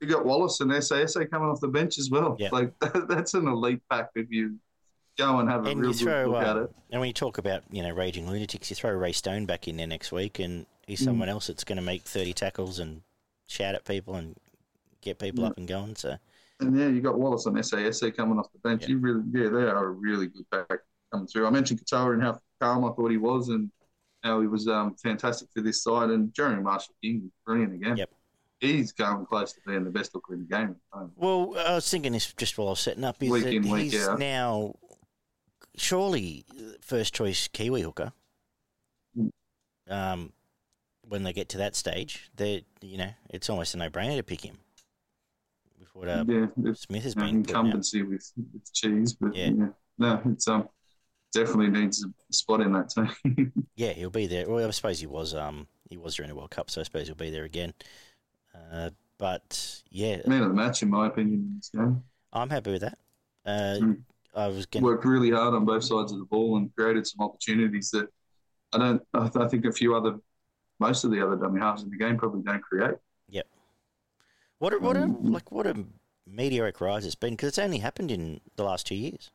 You 0.00 0.08
got 0.08 0.26
Wallace 0.26 0.60
and 0.60 0.70
SASA 0.70 1.26
coming 1.30 1.48
off 1.48 1.60
the 1.60 1.68
bench 1.68 1.98
as 1.98 2.10
well. 2.10 2.36
Yeah. 2.38 2.50
Like 2.52 2.72
that's 3.08 3.34
an 3.34 3.48
elite 3.48 3.80
pack 3.90 4.10
if 4.14 4.30
you 4.30 4.56
go 5.16 5.38
and 5.38 5.48
have 5.48 5.66
a 5.66 5.70
and 5.70 5.80
real 5.80 5.92
throw, 5.92 6.24
good 6.24 6.32
look 6.32 6.46
uh, 6.46 6.50
at 6.50 6.56
it. 6.56 6.70
And 6.90 7.00
when 7.00 7.08
you 7.08 7.14
talk 7.14 7.38
about 7.38 7.62
you 7.70 7.82
know 7.82 7.90
raging 7.90 8.28
lunatics, 8.28 8.70
you 8.70 8.76
throw 8.76 8.92
Ray 8.92 9.12
Stone 9.12 9.46
back 9.46 9.68
in 9.68 9.76
there 9.76 9.86
next 9.86 10.12
week, 10.12 10.38
and 10.38 10.66
he's 10.86 11.00
mm. 11.00 11.06
someone 11.06 11.28
else 11.28 11.46
that's 11.46 11.64
going 11.64 11.76
to 11.76 11.82
make 11.82 12.02
thirty 12.02 12.32
tackles 12.32 12.78
and 12.78 13.02
shout 13.46 13.74
at 13.74 13.84
people 13.84 14.16
and 14.16 14.36
get 15.00 15.18
people 15.18 15.44
yeah. 15.44 15.50
up 15.50 15.58
and 15.58 15.66
going. 15.68 15.96
So. 15.96 16.16
And 16.60 16.78
yeah, 16.78 16.88
you 16.88 17.02
got 17.02 17.18
Wallace 17.18 17.44
and 17.44 17.56
SASA 17.56 18.12
coming 18.12 18.38
off 18.38 18.50
the 18.50 18.58
bench. 18.60 18.82
Yeah. 18.82 18.88
You 18.88 18.98
really, 18.98 19.22
yeah, 19.30 19.50
they 19.50 19.64
are 19.64 19.86
a 19.86 19.90
really 19.90 20.28
good 20.28 20.50
pack 20.50 20.80
coming 21.12 21.26
through. 21.26 21.46
I 21.46 21.50
mentioned 21.50 21.80
Katoa 21.84 22.14
and 22.14 22.22
how 22.22 22.40
calm 22.60 22.84
I 22.84 22.92
thought 22.92 23.10
he 23.10 23.18
was, 23.18 23.50
and 23.50 23.70
how 24.22 24.40
he 24.40 24.46
was 24.46 24.66
um, 24.66 24.94
fantastic 24.94 25.48
for 25.54 25.60
this 25.60 25.82
side. 25.82 26.10
And 26.10 26.32
Jeremy 26.32 26.62
Marshall 26.62 26.94
King, 27.02 27.30
brilliant 27.44 27.74
again. 27.74 27.96
Yep 27.98 28.10
he's 28.60 28.92
going 28.92 29.26
close 29.26 29.52
to 29.52 29.60
being 29.66 29.84
the 29.84 29.90
best 29.90 30.12
hooker 30.12 30.34
in 30.34 30.40
the 30.40 30.56
game. 30.56 30.76
Well, 31.14 31.54
I 31.58 31.74
was 31.74 31.90
thinking 31.90 32.12
this 32.12 32.32
just 32.34 32.56
while 32.56 32.68
I 32.68 32.70
was 32.70 32.80
setting 32.80 33.04
up 33.04 33.22
is 33.22 33.30
week 33.30 33.44
that 33.44 33.54
in, 33.54 33.62
he's 33.62 34.08
out. 34.08 34.18
now 34.18 34.74
surely 35.76 36.44
first 36.80 37.14
choice 37.14 37.48
Kiwi 37.48 37.82
hooker. 37.82 38.12
Mm. 39.16 39.30
Um, 39.88 40.32
when 41.08 41.22
they 41.22 41.32
get 41.32 41.48
to 41.50 41.58
that 41.58 41.76
stage, 41.76 42.30
they 42.34 42.64
you 42.80 42.98
know 42.98 43.10
it's 43.30 43.48
almost 43.48 43.74
a 43.74 43.78
no 43.78 43.88
brainer 43.88 44.16
to 44.16 44.22
pick 44.22 44.42
him. 44.42 44.58
With 45.78 45.94
what 45.94 46.08
uh, 46.08 46.24
yeah, 46.26 46.72
Smith 46.74 47.04
has 47.04 47.14
been 47.14 47.26
incumbency 47.26 48.02
with, 48.02 48.32
with 48.52 48.72
cheese, 48.72 49.12
but 49.12 49.34
yeah. 49.34 49.50
yeah. 49.56 49.66
no, 49.98 50.20
it's 50.26 50.48
um 50.48 50.68
definitely 51.32 51.68
needs 51.68 52.04
a 52.04 52.32
spot 52.32 52.60
in 52.60 52.72
that 52.72 52.88
team. 52.88 53.52
yeah, 53.76 53.92
he'll 53.92 54.10
be 54.10 54.26
there. 54.26 54.48
Well, 54.48 54.66
I 54.66 54.70
suppose 54.70 55.00
he 55.00 55.06
was 55.06 55.34
um 55.34 55.68
he 55.88 55.96
was 55.96 56.16
during 56.16 56.30
the 56.30 56.34
World 56.34 56.50
Cup, 56.50 56.70
so 56.70 56.80
I 56.80 56.84
suppose 56.84 57.06
he'll 57.06 57.14
be 57.14 57.30
there 57.30 57.44
again. 57.44 57.74
Uh, 58.72 58.90
but 59.18 59.82
yeah, 59.90 60.20
man 60.26 60.42
of 60.42 60.48
the 60.48 60.54
match 60.54 60.82
in 60.82 60.90
my 60.90 61.06
opinion 61.06 61.40
in 61.40 61.56
this 61.56 61.70
game. 61.70 62.02
I'm 62.32 62.50
happy 62.50 62.72
with 62.72 62.82
that. 62.82 62.98
Uh, 63.44 63.78
mm. 63.80 63.98
I 64.34 64.48
was 64.48 64.66
getting... 64.66 64.84
worked 64.84 65.04
really 65.04 65.30
hard 65.30 65.54
on 65.54 65.64
both 65.64 65.84
sides 65.84 66.12
of 66.12 66.18
the 66.18 66.24
ball 66.26 66.58
and 66.58 66.74
created 66.74 67.06
some 67.06 67.24
opportunities 67.24 67.90
that 67.92 68.08
I 68.72 68.78
don't. 68.78 69.02
I 69.14 69.48
think 69.48 69.64
a 69.64 69.72
few 69.72 69.96
other, 69.96 70.16
most 70.78 71.04
of 71.04 71.10
the 71.10 71.24
other 71.24 71.36
dummy 71.36 71.60
halves 71.60 71.82
in 71.82 71.90
the 71.90 71.96
game 71.96 72.18
probably 72.18 72.42
don't 72.42 72.62
create. 72.62 72.96
Yep. 73.30 73.46
What 74.58 74.74
a, 74.74 74.78
what 74.78 74.96
a 74.96 75.02
um, 75.02 75.32
like 75.32 75.50
what 75.50 75.66
a 75.66 75.84
meteoric 76.26 76.80
rise 76.80 77.06
it's 77.06 77.14
been 77.14 77.34
because 77.34 77.48
it's 77.48 77.58
only 77.58 77.78
happened 77.78 78.10
in 78.10 78.40
the 78.56 78.64
last 78.64 78.86
two 78.86 78.94
years. 78.94 79.30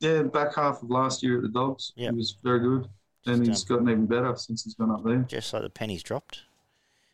Yeah, 0.00 0.22
back 0.22 0.54
half 0.54 0.82
of 0.82 0.88
last 0.88 1.22
year 1.22 1.36
at 1.36 1.42
the 1.42 1.48
Dogs, 1.48 1.92
yep. 1.94 2.12
he 2.12 2.16
was 2.16 2.36
very 2.42 2.60
good, 2.60 2.88
and 3.26 3.46
he's 3.46 3.62
um, 3.70 3.76
gotten 3.76 3.90
even 3.90 4.06
better 4.06 4.34
since 4.36 4.64
he's 4.64 4.74
gone 4.74 4.90
up 4.90 5.04
there. 5.04 5.18
Just 5.28 5.52
like 5.52 5.62
the 5.62 5.68
pennies 5.68 6.02
dropped. 6.02 6.42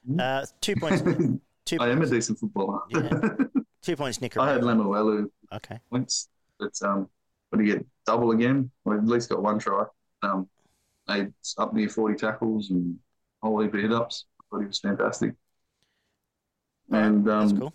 Mm. 0.08 0.20
Uh, 0.20 0.46
two 0.60 0.76
points. 0.76 1.02
Two 1.66 1.78
I 1.80 1.88
am 1.88 2.00
a 2.00 2.06
decent 2.06 2.38
footballer. 2.38 2.78
yeah. 2.90 3.10
Two 3.82 3.96
points, 3.96 4.20
Nick. 4.20 4.36
I 4.36 4.52
had 4.52 4.62
Lemuelu. 4.62 5.28
Okay. 5.52 5.80
Points, 5.90 6.28
but 6.60 6.72
um, 6.82 7.08
but 7.50 7.58
he 7.60 7.66
get 7.66 7.84
double 8.06 8.30
again. 8.30 8.70
Well, 8.84 8.96
at 8.96 9.04
least 9.04 9.30
got 9.30 9.42
one 9.42 9.58
try. 9.58 9.84
Um, 10.22 10.48
made 11.08 11.32
up 11.58 11.74
near 11.74 11.88
forty 11.88 12.14
tackles 12.16 12.70
and 12.70 12.96
a 13.42 13.46
whole 13.46 13.60
heap 13.60 13.74
of 13.74 13.80
hit 13.80 13.92
ups. 13.92 14.26
I 14.40 14.44
thought 14.48 14.60
he 14.60 14.66
was 14.66 14.78
fantastic. 14.78 15.34
And 16.92 17.28
um, 17.28 17.48
That's 17.48 17.58
cool. 17.58 17.74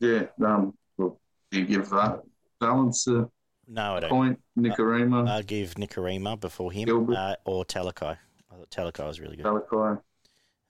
Yeah. 0.00 0.24
Um, 0.44 0.74
well, 0.98 1.18
do 1.50 1.58
you 1.60 1.64
give 1.66 1.88
that 1.90 2.20
balance 2.60 3.06
a 3.06 3.28
no, 3.66 3.94
I 3.94 4.00
don't. 4.00 4.10
point? 4.10 4.40
Nikorima. 4.58 5.28
I'll 5.28 5.42
give 5.42 5.74
Nikorima 5.74 6.38
before 6.38 6.70
him 6.72 7.14
uh, 7.14 7.36
or 7.46 7.64
Talakai. 7.64 8.16
I 8.50 8.54
thought 8.54 8.70
Talakai 8.70 9.06
was 9.06 9.20
really 9.20 9.36
good. 9.36 9.46
Talakai. 9.46 10.00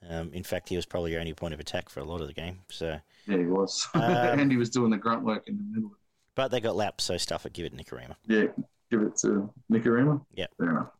Um, 0.09 0.33
in 0.33 0.43
fact, 0.43 0.69
he 0.69 0.77
was 0.77 0.87
probably 0.87 1.13
your 1.13 1.21
only 1.21 1.35
point 1.35 1.55
of 1.55 1.61
attack 1.61 1.89
for 1.89 2.01
a 2.01 2.05
lot 2.05 2.21
of 2.21 2.27
the 2.27 2.33
game. 2.33 2.61
So 2.71 2.99
yeah, 3.27 3.37
he 3.37 3.45
was, 3.45 3.87
um, 3.95 4.03
and 4.03 4.51
he 4.51 4.57
was 4.57 4.71
doing 4.71 4.91
the 4.91 4.97
grunt 4.97 5.23
work 5.23 5.47
in 5.47 5.57
the 5.57 5.63
middle. 5.63 5.93
But 6.35 6.49
they 6.49 6.61
got 6.61 6.77
laps, 6.77 7.05
so 7.05 7.17
stuff 7.17 7.45
it. 7.45 7.53
Give 7.53 7.67
it 7.67 7.77
Nikorima. 7.77 8.17
Yeah, 8.27 8.47
give 8.91 9.03
it 9.03 9.17
to 9.19 9.53
Nikorima. 9.71 10.25
Yeah, 10.35 10.47
fair 10.59 10.71
enough. 10.71 10.91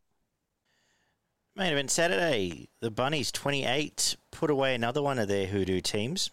Main 1.55 1.73
event 1.73 1.91
Saturday. 1.91 2.69
The 2.79 2.91
Bunnies 2.91 3.31
twenty 3.31 3.65
eight 3.65 4.15
put 4.31 4.49
away 4.49 4.75
another 4.75 5.01
one 5.01 5.19
of 5.19 5.27
their 5.27 5.47
hoodoo 5.47 5.81
teams. 5.81 6.29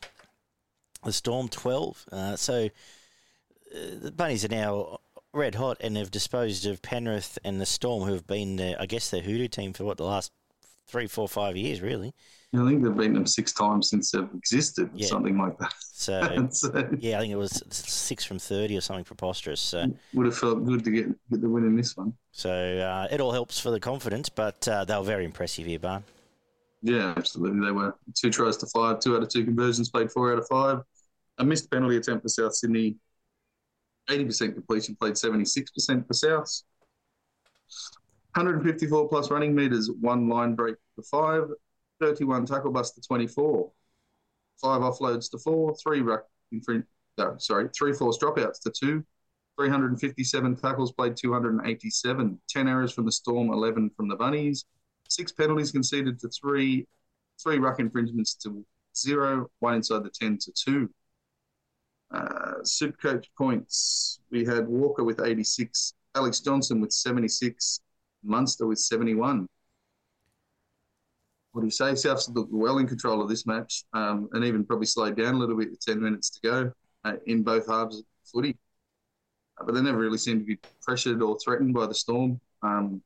The 1.04 1.12
Storm 1.12 1.48
twelve. 1.48 2.04
Uh, 2.12 2.36
so 2.36 2.66
uh, 3.74 3.78
the 4.00 4.12
Bunnies 4.12 4.44
are 4.44 4.48
now 4.48 4.98
red 5.32 5.54
hot 5.54 5.78
and 5.80 5.96
have 5.96 6.10
disposed 6.10 6.66
of 6.66 6.82
Penrith 6.82 7.38
and 7.44 7.60
the 7.60 7.66
Storm, 7.66 8.04
who 8.04 8.12
have 8.12 8.26
been, 8.26 8.60
I 8.78 8.86
guess, 8.86 9.10
their 9.10 9.22
hoodoo 9.22 9.48
team 9.48 9.72
for 9.72 9.84
what 9.84 9.96
the 9.96 10.04
last 10.04 10.32
three, 10.88 11.06
four, 11.06 11.28
five 11.28 11.56
years, 11.56 11.80
really. 11.80 12.14
I 12.54 12.66
think 12.66 12.82
they've 12.82 12.96
beaten 12.96 13.12
them 13.12 13.26
six 13.26 13.52
times 13.52 13.90
since 13.90 14.10
they've 14.10 14.28
existed, 14.34 14.88
yeah. 14.94 15.06
something 15.06 15.36
like 15.36 15.58
that. 15.58 15.74
So, 15.80 16.48
so, 16.50 16.88
yeah, 16.98 17.18
I 17.18 17.20
think 17.20 17.32
it 17.32 17.36
was 17.36 17.62
six 17.70 18.24
from 18.24 18.38
thirty 18.38 18.76
or 18.76 18.80
something 18.80 19.04
preposterous. 19.04 19.60
So 19.60 19.86
would 20.14 20.24
have 20.24 20.36
felt 20.36 20.64
good 20.64 20.82
to 20.84 20.90
get 20.90 21.06
get 21.30 21.42
the 21.42 21.48
win 21.48 21.64
in 21.64 21.76
this 21.76 21.94
one. 21.96 22.14
So 22.32 22.50
uh, 22.50 23.06
it 23.12 23.20
all 23.20 23.32
helps 23.32 23.60
for 23.60 23.70
the 23.70 23.80
confidence, 23.80 24.30
but 24.30 24.66
uh, 24.66 24.84
they 24.86 24.96
were 24.96 25.04
very 25.04 25.26
impressive 25.26 25.66
here, 25.66 25.78
Barn. 25.78 26.04
Yeah, 26.82 27.12
absolutely. 27.16 27.66
They 27.66 27.72
were 27.72 27.96
two 28.14 28.30
tries 28.30 28.56
to 28.58 28.66
five, 28.66 29.00
two 29.00 29.16
out 29.16 29.22
of 29.22 29.28
two 29.28 29.44
conversions, 29.44 29.90
played 29.90 30.10
four 30.10 30.32
out 30.32 30.38
of 30.38 30.46
five. 30.48 30.78
A 31.38 31.44
missed 31.44 31.70
penalty 31.70 31.96
attempt 31.96 32.22
for 32.22 32.28
South 32.28 32.54
Sydney. 32.54 32.96
Eighty 34.08 34.24
percent 34.24 34.54
completion, 34.54 34.96
played 34.96 35.18
seventy 35.18 35.44
six 35.44 35.70
percent 35.70 36.06
for 36.06 36.14
South. 36.14 36.62
154 38.38 39.08
plus 39.08 39.32
running 39.32 39.52
meters, 39.52 39.90
one 39.90 40.28
line 40.28 40.54
break 40.54 40.76
to 40.94 41.02
five, 41.02 41.48
31 42.00 42.46
tackle 42.46 42.70
bust 42.70 42.94
to 42.94 43.00
24, 43.00 43.68
five 44.62 44.80
offloads 44.80 45.28
to 45.32 45.38
four, 45.38 45.74
three 45.74 46.02
ruck. 46.02 46.24
No, 46.52 47.34
sorry, 47.38 47.68
three 47.76 47.92
forced 47.92 48.20
dropouts 48.20 48.60
to 48.60 48.70
two, 48.70 49.04
357 49.58 50.54
tackles 50.54 50.92
played, 50.92 51.16
287, 51.16 52.40
10 52.48 52.68
errors 52.68 52.92
from 52.92 53.06
the 53.06 53.10
Storm, 53.10 53.52
11 53.52 53.90
from 53.96 54.06
the 54.06 54.14
Bunnies, 54.14 54.66
six 55.08 55.32
penalties 55.32 55.72
conceded 55.72 56.20
to 56.20 56.28
three, 56.28 56.86
three 57.42 57.58
ruck 57.58 57.80
infringements 57.80 58.34
to 58.34 58.64
zero, 58.96 59.50
one 59.58 59.74
inside 59.74 60.04
the 60.04 60.10
10 60.10 60.38
to 60.38 60.52
two. 60.52 60.88
Uh, 62.12 62.62
Super 62.62 62.96
Coach 62.98 63.28
points, 63.36 64.20
we 64.30 64.44
had 64.44 64.68
Walker 64.68 65.02
with 65.02 65.20
86, 65.20 65.94
Alex 66.14 66.38
Johnson 66.38 66.80
with 66.80 66.92
76, 66.92 67.80
Munster 68.28 68.66
with 68.66 68.78
71. 68.78 69.46
What 71.52 71.62
do 71.62 71.66
you 71.66 71.70
say? 71.70 71.92
Souths 71.92 72.32
looked 72.34 72.52
well 72.52 72.78
in 72.78 72.86
control 72.86 73.22
of 73.22 73.28
this 73.28 73.46
match 73.46 73.84
um, 73.92 74.28
and 74.32 74.44
even 74.44 74.64
probably 74.64 74.86
slowed 74.86 75.16
down 75.16 75.34
a 75.34 75.38
little 75.38 75.56
bit 75.56 75.70
with 75.70 75.80
10 75.80 76.00
minutes 76.00 76.30
to 76.30 76.40
go 76.42 76.72
uh, 77.04 77.14
in 77.26 77.42
both 77.42 77.66
halves 77.68 77.98
of 77.98 78.04
footy. 78.32 78.56
Uh, 79.58 79.64
but 79.64 79.74
they 79.74 79.80
never 79.80 79.98
really 79.98 80.18
seemed 80.18 80.40
to 80.40 80.46
be 80.46 80.58
pressured 80.82 81.22
or 81.22 81.38
threatened 81.38 81.74
by 81.74 81.86
the 81.86 81.94
Storm. 81.94 82.40
Um, 82.62 83.02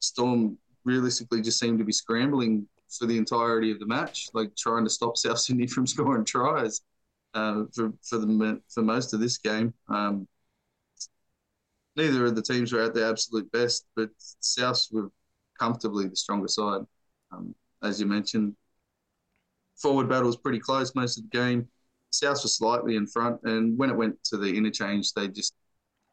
Storm 0.00 0.58
realistically 0.84 1.42
just 1.42 1.58
seemed 1.58 1.78
to 1.78 1.84
be 1.84 1.92
scrambling 1.92 2.66
for 2.90 3.06
the 3.06 3.18
entirety 3.18 3.70
of 3.70 3.78
the 3.78 3.86
match, 3.86 4.28
like 4.32 4.54
trying 4.56 4.84
to 4.84 4.90
stop 4.90 5.16
South 5.16 5.38
Sydney 5.38 5.66
from 5.66 5.86
scoring 5.86 6.24
tries 6.24 6.80
uh, 7.34 7.64
for 7.74 7.92
for 8.02 8.18
the 8.18 8.60
for 8.72 8.82
most 8.82 9.12
of 9.12 9.20
this 9.20 9.38
game. 9.38 9.74
Um, 9.88 10.26
neither 11.96 12.26
of 12.26 12.36
the 12.36 12.42
teams 12.42 12.72
were 12.72 12.82
at 12.82 12.94
their 12.94 13.08
absolute 13.08 13.50
best, 13.52 13.86
but 13.96 14.10
Souths 14.42 14.92
were 14.92 15.10
comfortably 15.58 16.06
the 16.06 16.16
stronger 16.16 16.48
side. 16.48 16.82
Um, 17.32 17.54
as 17.82 18.00
you 18.00 18.06
mentioned, 18.06 18.54
forward 19.76 20.08
battle 20.08 20.26
was 20.26 20.36
pretty 20.36 20.58
close 20.58 20.94
most 20.94 21.18
of 21.18 21.24
the 21.24 21.36
game. 21.36 21.68
Souths 22.12 22.44
were 22.44 22.48
slightly 22.48 22.96
in 22.96 23.06
front, 23.06 23.40
and 23.44 23.76
when 23.76 23.90
it 23.90 23.96
went 23.96 24.22
to 24.24 24.36
the 24.36 24.56
interchange, 24.56 25.12
they 25.12 25.28
just 25.28 25.54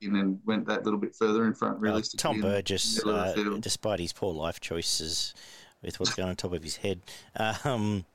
in 0.02 0.16
and 0.16 0.40
went 0.46 0.68
that 0.68 0.84
little 0.84 1.00
bit 1.00 1.16
further 1.16 1.46
in 1.46 1.54
front. 1.54 1.80
Realistically, 1.80 2.30
uh, 2.30 2.34
Tom 2.34 2.42
Burgess, 2.42 3.06
uh, 3.06 3.58
despite 3.60 4.00
his 4.00 4.12
poor 4.12 4.34
life 4.34 4.60
choices 4.60 5.34
with 5.82 6.00
what's 6.00 6.14
going 6.14 6.30
on 6.30 6.36
top 6.36 6.54
of 6.54 6.64
his 6.64 6.78
head, 6.78 7.02
um, 7.64 8.06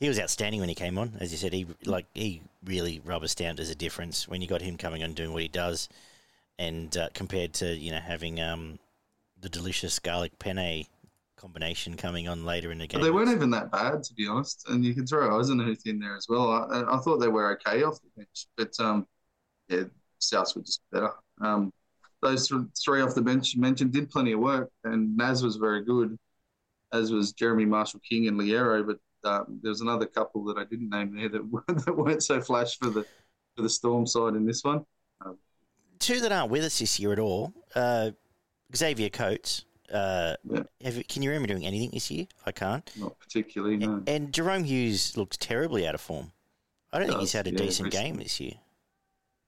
he 0.00 0.08
was 0.08 0.18
outstanding 0.18 0.60
when 0.60 0.68
he 0.68 0.74
came 0.74 0.96
on. 0.96 1.16
As 1.20 1.32
you 1.32 1.38
said, 1.38 1.52
he 1.52 1.66
like 1.84 2.06
he 2.14 2.40
really 2.64 3.00
rubber 3.04 3.28
stamped 3.28 3.60
as 3.60 3.68
a 3.68 3.74
difference 3.74 4.28
when 4.28 4.40
you 4.40 4.48
got 4.48 4.62
him 4.62 4.76
coming 4.76 5.02
on 5.02 5.12
doing 5.12 5.32
what 5.32 5.42
he 5.42 5.48
does 5.48 5.88
and 6.58 6.96
uh, 6.96 7.08
compared 7.14 7.54
to 7.54 7.74
you 7.74 7.92
know 7.92 8.00
having 8.00 8.40
um, 8.40 8.78
the 9.40 9.48
delicious 9.48 9.98
garlic 9.98 10.38
penne 10.38 10.84
combination 11.36 11.96
coming 11.96 12.28
on 12.28 12.44
later 12.44 12.72
in 12.72 12.78
the 12.78 12.86
game. 12.86 13.00
But 13.00 13.04
they 13.04 13.10
weren't 13.10 13.30
even 13.30 13.50
that 13.50 13.70
bad, 13.70 14.02
to 14.02 14.14
be 14.14 14.26
honest. 14.26 14.68
And 14.68 14.84
you 14.84 14.94
can 14.94 15.06
throw 15.06 15.30
Eisenhuth 15.30 15.86
in 15.86 16.00
there 16.00 16.16
as 16.16 16.26
well. 16.28 16.50
I, 16.50 16.82
I, 16.82 16.98
thought 16.98 17.18
they 17.18 17.28
were 17.28 17.52
okay 17.52 17.84
off 17.84 18.00
the 18.02 18.08
bench, 18.16 18.46
but 18.56 18.78
um, 18.80 19.06
yeah, 19.68 19.84
Souths 20.20 20.56
were 20.56 20.62
just 20.62 20.82
better. 20.90 21.12
Um, 21.40 21.72
those 22.20 22.52
three 22.84 23.00
off 23.00 23.14
the 23.14 23.22
bench 23.22 23.54
you 23.54 23.60
mentioned 23.60 23.92
did 23.92 24.10
plenty 24.10 24.32
of 24.32 24.40
work, 24.40 24.70
and 24.84 25.16
Naz 25.16 25.42
was 25.42 25.56
very 25.56 25.84
good, 25.84 26.18
as 26.92 27.12
was 27.12 27.32
Jeremy 27.32 27.64
Marshall 27.64 28.00
King 28.08 28.26
and 28.26 28.38
Loiero. 28.38 28.84
But 28.84 28.98
um, 29.28 29.60
there 29.62 29.70
was 29.70 29.80
another 29.80 30.06
couple 30.06 30.44
that 30.46 30.58
I 30.58 30.64
didn't 30.64 30.90
name 30.90 31.14
there 31.14 31.28
that, 31.28 31.84
that 31.84 31.96
weren't 31.96 32.22
so 32.22 32.40
flash 32.40 32.76
for 32.76 32.90
the 32.90 33.06
for 33.54 33.62
the 33.62 33.70
Storm 33.70 34.06
side 34.06 34.34
in 34.34 34.44
this 34.44 34.64
one. 34.64 34.84
Um, 35.24 35.38
two 35.98 36.20
that 36.20 36.32
aren't 36.32 36.50
with 36.50 36.64
us 36.64 36.78
this 36.78 36.98
year 36.98 37.12
at 37.12 37.18
all. 37.18 37.52
Uh, 37.74 38.12
Xavier 38.74 39.08
Coates. 39.08 39.64
Uh, 39.92 40.34
yeah. 40.44 40.62
you, 40.80 41.04
can 41.04 41.22
you 41.22 41.30
remember 41.30 41.48
doing 41.48 41.64
anything 41.64 41.90
this 41.92 42.10
year? 42.10 42.26
I 42.44 42.52
can't. 42.52 42.90
Not 42.96 43.18
particularly, 43.18 43.78
no. 43.78 43.94
And, 43.94 44.08
and 44.08 44.32
Jahrome 44.32 44.64
Hughes 44.64 45.16
looks 45.16 45.36
terribly 45.36 45.86
out 45.86 45.94
of 45.94 46.00
form. 46.00 46.32
I 46.92 46.98
don't 46.98 47.08
think 47.08 47.20
he's 47.20 47.32
had 47.32 47.46
a 47.46 47.50
yeah, 47.50 47.56
decent 47.56 47.86
recently. 47.86 48.08
game 48.08 48.16
this 48.16 48.40
year. 48.40 48.52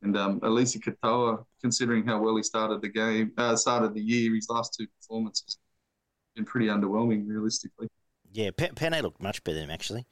And 0.02 0.16
um, 0.16 0.40
Eliesa 0.40 0.78
Katoa, 0.78 1.44
considering 1.60 2.06
how 2.06 2.20
well 2.20 2.36
he 2.36 2.42
started 2.42 2.80
the 2.80 2.88
game, 2.88 3.32
uh, 3.36 3.54
started 3.54 3.92
the 3.92 4.00
year, 4.00 4.34
his 4.34 4.48
last 4.48 4.74
two 4.78 4.86
performances 4.98 5.58
been 6.34 6.44
pretty 6.44 6.66
underwhelming, 6.66 7.26
realistically. 7.26 7.88
Yeah, 8.32 8.50
P- 8.56 8.68
Penne 8.68 9.02
looked 9.02 9.22
much 9.22 9.42
better 9.44 9.56
than 9.56 9.64
him 9.64 9.70
actually. 9.70 10.06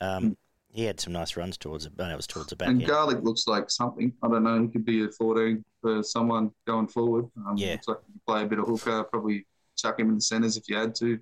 Um, 0.00 0.30
mm 0.30 0.36
he 0.72 0.84
had 0.84 0.98
some 0.98 1.12
nice 1.12 1.36
runs 1.36 1.58
towards 1.58 1.84
it, 1.84 1.92
but 1.94 2.10
it 2.10 2.16
was 2.16 2.26
towards 2.26 2.48
the 2.48 2.56
back. 2.56 2.68
And 2.68 2.80
end. 2.80 2.90
Garlick 2.90 3.22
looks 3.22 3.46
like 3.46 3.70
something. 3.70 4.12
I 4.22 4.28
don't 4.28 4.42
know. 4.42 4.62
He 4.62 4.68
could 4.68 4.86
be 4.86 5.04
a 5.04 5.08
14 5.08 5.62
for 5.82 6.02
someone 6.02 6.50
going 6.66 6.88
forward. 6.88 7.26
Um, 7.46 7.56
yeah. 7.56 7.72
Looks 7.72 7.88
like 7.88 7.98
he 8.06 8.12
could 8.14 8.26
play 8.26 8.42
a 8.42 8.46
bit 8.46 8.58
of 8.58 8.66
hooker, 8.66 9.04
probably 9.04 9.46
chuck 9.76 10.00
him 10.00 10.08
in 10.08 10.14
the 10.14 10.20
centres 10.22 10.56
if 10.56 10.68
you 10.68 10.76
had 10.76 10.94
to. 10.96 11.18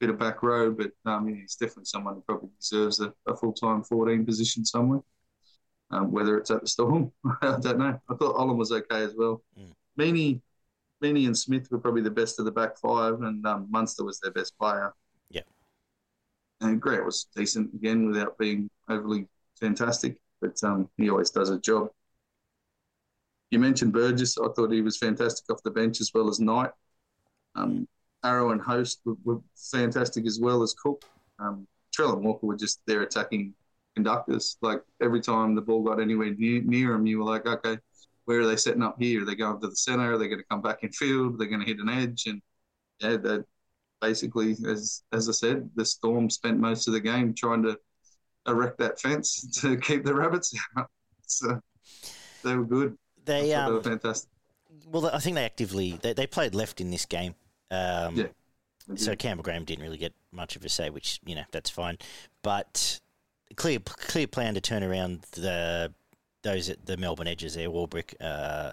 Bit 0.00 0.10
of 0.10 0.18
back 0.18 0.42
row, 0.42 0.70
but 0.70 0.92
um, 1.04 1.28
yeah, 1.28 1.36
he's 1.42 1.56
definitely 1.56 1.84
someone 1.84 2.14
who 2.14 2.22
probably 2.22 2.48
deserves 2.58 3.00
a, 3.00 3.12
a 3.26 3.36
full 3.36 3.52
time 3.52 3.82
14 3.82 4.24
position 4.24 4.64
somewhere. 4.64 5.00
Um, 5.90 6.10
whether 6.10 6.38
it's 6.38 6.50
at 6.50 6.62
the 6.62 6.66
Storm, 6.66 7.12
I 7.42 7.58
don't 7.60 7.78
know. 7.78 8.00
I 8.08 8.14
thought 8.14 8.36
Olam 8.36 8.56
was 8.56 8.72
okay 8.72 9.02
as 9.02 9.14
well. 9.16 9.42
Mm. 9.58 9.72
Meaney, 9.98 10.40
Meaney 11.02 11.26
and 11.26 11.36
Smith 11.36 11.68
were 11.70 11.78
probably 11.78 12.02
the 12.02 12.10
best 12.10 12.38
of 12.38 12.44
the 12.44 12.52
back 12.52 12.78
five, 12.78 13.20
and 13.20 13.44
um, 13.46 13.66
Munster 13.70 14.04
was 14.04 14.20
their 14.20 14.32
best 14.32 14.56
player. 14.58 14.94
And 16.60 16.80
Grant 16.80 17.04
was 17.04 17.28
decent 17.36 17.72
again 17.74 18.08
without 18.08 18.36
being 18.38 18.68
overly 18.88 19.26
fantastic, 19.60 20.20
but 20.40 20.56
um, 20.64 20.88
he 20.96 21.08
always 21.10 21.30
does 21.30 21.50
a 21.50 21.58
job. 21.58 21.88
You 23.50 23.58
mentioned 23.58 23.92
Burgess. 23.92 24.36
I 24.38 24.48
thought 24.54 24.72
he 24.72 24.82
was 24.82 24.98
fantastic 24.98 25.48
off 25.50 25.62
the 25.62 25.70
bench 25.70 26.00
as 26.00 26.10
well 26.12 26.28
as 26.28 26.40
Knight. 26.40 26.70
Um, 27.54 27.88
Arrow 28.24 28.50
and 28.50 28.60
Host 28.60 29.00
were, 29.04 29.14
were, 29.24 29.40
fantastic 29.72 30.26
as 30.26 30.38
well 30.40 30.62
as 30.62 30.74
Cook. 30.74 31.04
Um, 31.38 31.66
Trell 31.96 32.14
and 32.14 32.24
Walker 32.24 32.46
were 32.46 32.56
just 32.56 32.80
their 32.86 33.02
attacking 33.02 33.54
conductors. 33.94 34.56
Like 34.60 34.82
every 35.00 35.20
time 35.20 35.54
the 35.54 35.62
ball 35.62 35.82
got 35.82 36.00
anywhere 36.00 36.34
near, 36.34 36.62
near 36.62 36.92
them, 36.92 37.06
you 37.06 37.18
were 37.18 37.24
like, 37.24 37.46
okay, 37.46 37.78
where 38.24 38.40
are 38.40 38.46
they 38.46 38.56
setting 38.56 38.82
up 38.82 38.96
here? 38.98 39.22
Are 39.22 39.24
they 39.24 39.34
going 39.34 39.60
to 39.60 39.68
the 39.68 39.76
centre? 39.76 40.12
Are 40.12 40.18
they 40.18 40.28
going 40.28 40.40
to 40.40 40.46
come 40.50 40.60
back 40.60 40.82
in 40.82 40.92
field? 40.92 41.38
They're 41.38 41.46
they 41.46 41.50
going 41.50 41.64
to 41.64 41.66
hit 41.66 41.80
an 41.80 41.88
edge? 41.88 42.26
And 42.26 42.42
yeah, 43.00 43.16
basically, 44.00 44.56
as 44.66 45.02
as 45.12 45.28
I 45.28 45.32
said, 45.32 45.70
the 45.74 45.84
Storm 45.84 46.30
spent 46.30 46.58
most 46.58 46.88
of 46.88 46.94
the 46.94 47.00
game 47.00 47.34
trying 47.34 47.62
to 47.64 47.78
erect 48.46 48.78
that 48.78 49.00
fence 49.00 49.60
to 49.60 49.76
keep 49.76 50.04
the 50.04 50.14
rabbits 50.14 50.54
out. 50.76 50.88
So 51.26 51.60
they 52.42 52.56
were 52.56 52.64
good. 52.64 52.96
They, 53.24 53.52
um, 53.54 53.66
they 53.66 53.76
were 53.76 53.82
fantastic. 53.82 54.30
Well, 54.86 55.06
I 55.06 55.18
think 55.18 55.36
they 55.36 55.44
actively 55.44 55.98
they, 56.02 56.12
they 56.12 56.26
played 56.26 56.54
left 56.54 56.80
in 56.80 56.90
this 56.90 57.04
game. 57.04 57.34
Um, 57.70 58.16
yeah. 58.16 58.26
So 58.96 59.14
Campbell 59.14 59.44
Graham 59.44 59.64
didn't 59.64 59.84
really 59.84 59.98
get 59.98 60.14
much 60.32 60.56
of 60.56 60.64
a 60.64 60.68
say, 60.70 60.88
which 60.88 61.20
you 61.26 61.34
know 61.34 61.44
that's 61.52 61.68
fine. 61.68 61.98
But 62.42 63.00
clear 63.56 63.78
clear 63.80 64.26
plan 64.26 64.54
to 64.54 64.60
turn 64.60 64.82
around 64.82 65.26
the 65.32 65.92
those 66.42 66.70
at 66.70 66.86
the 66.86 66.96
Melbourne 66.96 67.26
edges 67.26 67.54
there, 67.54 67.68
Warbrick, 67.68 68.14
uh, 68.20 68.72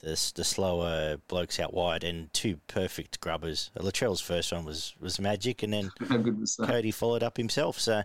the 0.00 0.32
the 0.34 0.44
slower 0.44 1.16
blokes 1.28 1.58
out 1.58 1.74
wide, 1.74 2.04
and 2.04 2.32
two 2.32 2.58
perfect 2.68 3.20
grubbers. 3.20 3.70
Latrell's 3.78 4.20
first 4.20 4.52
one 4.52 4.64
was 4.64 4.94
was 5.00 5.20
magic, 5.20 5.62
and 5.62 5.72
then 5.72 5.90
Cody 6.64 6.90
followed 6.90 7.22
up 7.22 7.36
himself. 7.36 7.78
So 7.78 8.02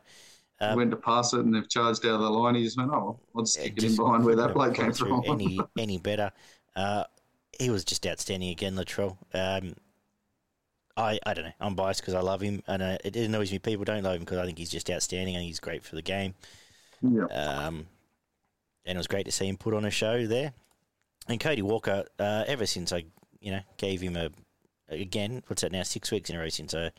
um, 0.61 0.77
went 0.77 0.91
to 0.91 0.97
pass 0.97 1.33
it 1.33 1.39
and 1.39 1.53
they've 1.53 1.67
charged 1.67 2.05
out 2.05 2.15
of 2.15 2.21
the 2.21 2.29
line. 2.29 2.55
He 2.55 2.63
just 2.63 2.77
went, 2.77 2.91
oh, 2.91 3.19
I'll 3.35 3.41
just 3.41 3.55
stick 3.55 3.73
it 3.77 3.83
in 3.83 3.95
behind 3.95 4.23
where 4.23 4.35
that 4.35 4.53
bloke 4.53 4.75
came 4.75 4.93
from. 4.93 5.23
any 5.27 5.59
any 5.77 5.97
better? 5.97 6.31
Uh, 6.75 7.03
he 7.59 7.69
was 7.69 7.83
just 7.83 8.05
outstanding 8.05 8.49
again, 8.49 8.75
Latrell. 8.75 9.17
Um, 9.33 9.73
I, 10.95 11.19
I 11.25 11.33
don't 11.33 11.45
know. 11.45 11.51
I'm 11.59 11.75
biased 11.75 12.01
because 12.01 12.13
I 12.13 12.21
love 12.21 12.41
him, 12.41 12.61
and 12.67 12.81
uh, 12.83 12.97
it 13.03 13.15
annoys 13.15 13.51
me 13.51 13.59
people 13.59 13.85
don't 13.85 14.03
love 14.03 14.15
him 14.15 14.21
because 14.21 14.37
I 14.37 14.45
think 14.45 14.57
he's 14.57 14.69
just 14.69 14.89
outstanding 14.89 15.35
and 15.35 15.43
he's 15.43 15.59
great 15.59 15.83
for 15.83 15.95
the 15.95 16.01
game. 16.01 16.35
Yeah. 17.01 17.25
Um, 17.25 17.87
and 18.85 18.95
it 18.95 18.97
was 18.97 19.07
great 19.07 19.25
to 19.25 19.31
see 19.31 19.47
him 19.47 19.57
put 19.57 19.73
on 19.73 19.85
a 19.85 19.91
show 19.91 20.27
there. 20.27 20.53
And 21.31 21.39
Cody 21.39 21.61
Walker, 21.61 22.05
uh, 22.19 22.43
ever 22.47 22.65
since 22.65 22.91
I, 22.91 23.05
you 23.39 23.51
know, 23.51 23.61
gave 23.77 24.01
him 24.01 24.17
a 24.17 24.29
again, 24.89 25.43
what's 25.47 25.61
that 25.61 25.71
now? 25.71 25.83
Six 25.83 26.11
weeks 26.11 26.29
in 26.29 26.35
a 26.35 26.39
row 26.39 26.49
since 26.49 26.73
I 26.75 26.91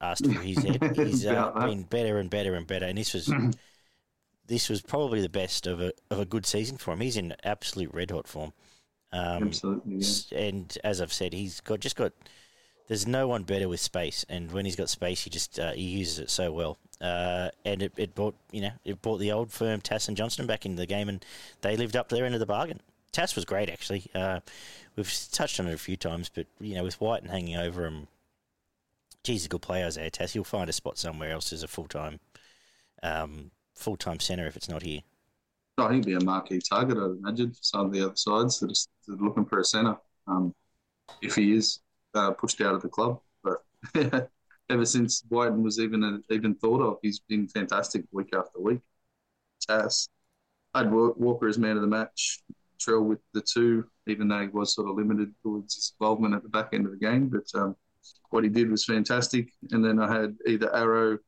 asked 0.00 0.24
for 0.26 0.40
his 0.40 0.62
head. 0.62 0.96
He's 0.96 1.26
uh, 1.26 1.52
been 1.52 1.82
better 1.82 2.18
and 2.18 2.30
better 2.30 2.54
and 2.54 2.66
better, 2.66 2.86
and 2.86 2.98
this 2.98 3.14
was 3.14 3.32
this 4.46 4.68
was 4.68 4.80
probably 4.80 5.20
the 5.20 5.28
best 5.28 5.66
of 5.66 5.80
a 5.80 5.92
of 6.10 6.18
a 6.18 6.24
good 6.24 6.46
season 6.46 6.78
for 6.78 6.92
him. 6.92 7.00
He's 7.00 7.16
in 7.16 7.34
absolute 7.44 7.92
red 7.92 8.10
hot 8.10 8.26
form. 8.26 8.52
Um, 9.12 9.44
Absolutely, 9.44 9.96
yeah. 9.96 10.38
And 10.38 10.78
as 10.82 11.00
I've 11.00 11.12
said, 11.12 11.32
he's 11.32 11.60
got 11.60 11.80
just 11.80 11.96
got. 11.96 12.12
There's 12.88 13.06
no 13.06 13.28
one 13.28 13.42
better 13.42 13.68
with 13.68 13.80
space, 13.80 14.24
and 14.30 14.50
when 14.50 14.64
he's 14.64 14.76
got 14.76 14.88
space, 14.88 15.22
he 15.22 15.28
just 15.28 15.58
uh, 15.58 15.72
he 15.72 15.82
uses 15.82 16.18
it 16.18 16.30
so 16.30 16.50
well. 16.50 16.78
Uh, 17.00 17.50
and 17.64 17.82
it, 17.82 17.92
it 17.98 18.14
brought 18.14 18.34
you 18.50 18.62
know 18.62 18.72
it 18.84 19.02
brought 19.02 19.18
the 19.18 19.30
old 19.30 19.52
firm 19.52 19.82
Tass 19.82 20.08
and 20.08 20.16
Johnston 20.16 20.46
back 20.46 20.64
into 20.64 20.78
the 20.78 20.86
game, 20.86 21.10
and 21.10 21.22
they 21.60 21.76
lived 21.76 21.96
up 21.96 22.08
to 22.08 22.14
their 22.14 22.24
end 22.24 22.34
of 22.34 22.40
the 22.40 22.46
bargain. 22.46 22.80
Tass 23.12 23.34
was 23.34 23.44
great 23.44 23.68
actually. 23.68 24.06
Uh, 24.14 24.40
we've 24.96 25.12
touched 25.32 25.58
on 25.60 25.66
it 25.66 25.74
a 25.74 25.78
few 25.78 25.96
times, 25.96 26.30
but 26.32 26.46
you 26.60 26.74
know 26.74 26.84
with 26.84 27.00
Wighton 27.00 27.28
hanging 27.28 27.56
over 27.56 27.84
him 27.86 28.08
he's 29.24 29.46
a 29.46 29.48
good 29.48 29.62
player, 29.62 29.86
Isaiah 29.86 30.10
Tass. 30.10 30.32
He'll 30.32 30.44
find 30.44 30.68
a 30.68 30.72
spot 30.72 30.98
somewhere 30.98 31.30
else 31.30 31.52
as 31.52 31.62
a 31.62 31.68
full 31.68 31.86
time 31.86 32.20
um, 33.02 33.50
full 33.74 33.96
time 33.96 34.20
centre 34.20 34.46
if 34.46 34.56
it's 34.56 34.68
not 34.68 34.82
here. 34.82 35.00
I 35.76 35.88
think 35.88 36.04
he'd 36.04 36.10
be 36.10 36.16
a 36.20 36.24
marquee 36.24 36.60
target, 36.60 36.96
I'd 36.96 37.18
imagine, 37.18 37.52
for 37.52 37.62
some 37.62 37.86
of 37.86 37.92
the 37.92 38.04
other 38.04 38.16
sides 38.16 38.58
that 38.58 38.70
are, 38.70 39.16
looking 39.16 39.44
for 39.44 39.60
a 39.60 39.64
centre. 39.64 39.96
Um, 40.26 40.52
if 41.22 41.36
he 41.36 41.54
is 41.54 41.80
uh, 42.14 42.32
pushed 42.32 42.60
out 42.60 42.74
of 42.74 42.82
the 42.82 42.88
club. 42.88 43.20
But 43.44 43.62
ever 44.70 44.84
since 44.84 45.22
Wighton 45.30 45.62
was 45.62 45.78
even 45.78 46.22
even 46.30 46.54
thought 46.56 46.82
of, 46.82 46.98
he's 47.02 47.20
been 47.20 47.46
fantastic 47.46 48.04
week 48.10 48.34
after 48.34 48.60
week. 48.60 48.80
Tass, 49.60 50.08
I'd 50.74 50.90
Walker 50.90 51.46
as 51.46 51.58
man 51.58 51.76
of 51.76 51.82
the 51.82 51.88
match. 51.88 52.40
Trell 52.78 53.04
with 53.04 53.20
the 53.34 53.40
two, 53.42 53.84
even 54.06 54.28
though 54.28 54.40
he 54.40 54.48
was 54.48 54.74
sort 54.74 54.88
of 54.88 54.96
limited 54.96 55.34
towards 55.42 55.74
his 55.74 55.94
involvement 55.98 56.34
at 56.34 56.42
the 56.42 56.48
back 56.48 56.68
end 56.72 56.86
of 56.86 56.92
the 56.92 56.98
game. 56.98 57.28
But 57.28 57.46
um, 57.58 57.76
what 58.30 58.44
he 58.44 58.50
did 58.50 58.70
was 58.70 58.84
fantastic. 58.84 59.50
And 59.70 59.84
then 59.84 60.00
I 60.00 60.12
had 60.12 60.36
either 60.46 60.74
Arrow, 60.74 61.18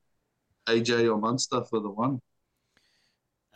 AJ, 0.69 1.13
or 1.13 1.19
Munster 1.19 1.65
for 1.65 1.81
the 1.81 1.91
one. 1.91 2.21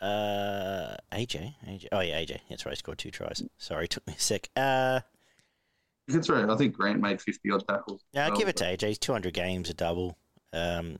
Uh, 0.01 0.95
AJ, 1.11 1.55
AJ. 1.67 1.87
Oh 1.91 2.01
yeah, 2.01 2.19
AJ. 2.19 2.39
That's 2.49 2.65
right. 2.65 2.73
He 2.73 2.77
scored 2.77 2.97
two 2.97 3.11
tries. 3.11 3.41
Sorry, 3.57 3.87
took 3.89 4.05
me 4.07 4.13
a 4.17 4.19
sec. 4.19 4.49
Uh, 4.55 4.99
can 6.09 6.21
throw. 6.21 6.53
I 6.53 6.57
think 6.57 6.75
Grant 6.75 7.01
made 7.01 7.21
fifty 7.21 7.49
odd 7.49 7.67
tackles. 7.67 8.03
Yeah, 8.13 8.25
I'll 8.25 8.35
give 8.35 8.47
it 8.47 8.57
to 8.57 8.65
AJ. 8.65 8.87
He's 8.87 8.99
two 8.99 9.13
hundred 9.13 9.33
games, 9.33 9.69
a 9.69 9.73
double. 9.73 10.17
Um, 10.53 10.97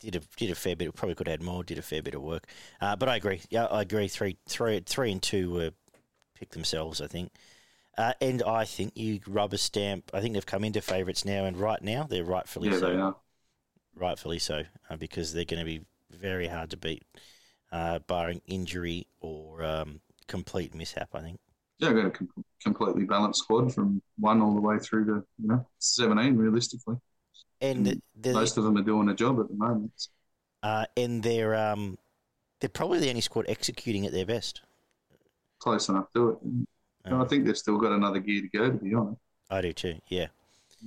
did 0.00 0.16
a 0.16 0.20
did 0.36 0.50
a 0.50 0.54
fair 0.54 0.74
bit. 0.74 0.94
Probably 0.94 1.14
could 1.14 1.28
have 1.28 1.40
had 1.40 1.42
more. 1.42 1.62
Did 1.62 1.78
a 1.78 1.82
fair 1.82 2.02
bit 2.02 2.14
of 2.14 2.22
work. 2.22 2.46
Uh, 2.80 2.96
but 2.96 3.08
I 3.08 3.16
agree. 3.16 3.42
Yeah, 3.50 3.66
I 3.66 3.82
agree. 3.82 4.08
Three, 4.08 4.38
three, 4.48 4.80
three, 4.80 5.12
and 5.12 5.22
two 5.22 5.50
were 5.50 5.70
picked 6.40 6.54
themselves. 6.54 7.00
I 7.00 7.06
think. 7.06 7.30
Uh, 7.98 8.14
and 8.20 8.42
I 8.42 8.64
think 8.64 8.96
you 8.96 9.20
rubber 9.26 9.58
stamp. 9.58 10.10
I 10.14 10.20
think 10.20 10.34
they've 10.34 10.46
come 10.46 10.64
into 10.64 10.80
favourites 10.80 11.24
now, 11.24 11.44
and 11.44 11.56
right 11.56 11.82
now 11.82 12.04
they're 12.04 12.24
rightfully 12.24 12.70
yeah, 12.70 12.78
so. 12.78 12.96
They. 12.96 14.00
Rightfully 14.00 14.38
so, 14.38 14.62
uh, 14.88 14.96
because 14.96 15.32
they're 15.32 15.44
going 15.44 15.60
to 15.60 15.66
be 15.66 15.84
very 16.10 16.46
hard 16.46 16.70
to 16.70 16.76
beat, 16.76 17.04
uh, 17.72 17.98
barring 17.98 18.40
injury 18.46 19.06
or 19.20 19.62
um, 19.62 20.00
complete 20.28 20.74
mishap. 20.74 21.10
I 21.12 21.20
think. 21.20 21.40
Yeah, 21.78 21.92
got 21.92 22.06
a 22.06 22.10
com- 22.10 22.44
completely 22.62 23.04
balanced 23.04 23.40
squad 23.40 23.74
from 23.74 24.00
one 24.18 24.40
all 24.40 24.54
the 24.54 24.60
way 24.60 24.78
through 24.78 25.06
to 25.06 25.24
you 25.38 25.48
know 25.48 25.66
seventeen, 25.78 26.36
realistically. 26.36 26.96
And 27.60 28.00
most 28.24 28.56
of 28.56 28.64
them 28.64 28.78
are 28.78 28.82
doing 28.82 29.08
a 29.10 29.14
job 29.14 29.38
at 29.40 29.48
the 29.48 29.54
moment. 29.54 30.08
Uh, 30.62 30.86
and 30.96 31.22
they're 31.22 31.54
um, 31.54 31.98
they're 32.60 32.70
probably 32.70 33.00
the 33.00 33.08
only 33.08 33.20
squad 33.20 33.46
executing 33.48 34.06
at 34.06 34.12
their 34.12 34.26
best. 34.26 34.62
Close 35.60 35.88
enough 35.88 36.10
to 36.14 36.30
it. 36.30 37.12
I 37.12 37.24
think 37.24 37.46
they've 37.46 37.56
still 37.56 37.78
got 37.78 37.92
another 37.92 38.18
gear 38.18 38.42
to 38.42 38.48
go. 38.48 38.70
To 38.70 38.76
be 38.76 38.94
honest, 38.94 39.20
I 39.50 39.60
do 39.60 39.72
too. 39.72 39.96
Yeah, 40.08 40.26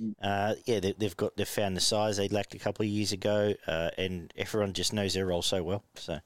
mm. 0.00 0.14
uh, 0.22 0.54
yeah. 0.64 0.80
They, 0.80 0.94
have 1.00 1.16
got 1.16 1.36
they've 1.36 1.48
found 1.48 1.76
the 1.76 1.80
size 1.80 2.16
they 2.16 2.28
lacked 2.28 2.54
a 2.54 2.58
couple 2.58 2.84
of 2.84 2.90
years 2.90 3.12
ago, 3.12 3.54
uh, 3.66 3.90
and 3.98 4.32
everyone 4.36 4.72
just 4.72 4.92
knows 4.92 5.14
their 5.14 5.26
role 5.26 5.42
so 5.42 5.62
well. 5.62 5.84
So, 5.94 6.18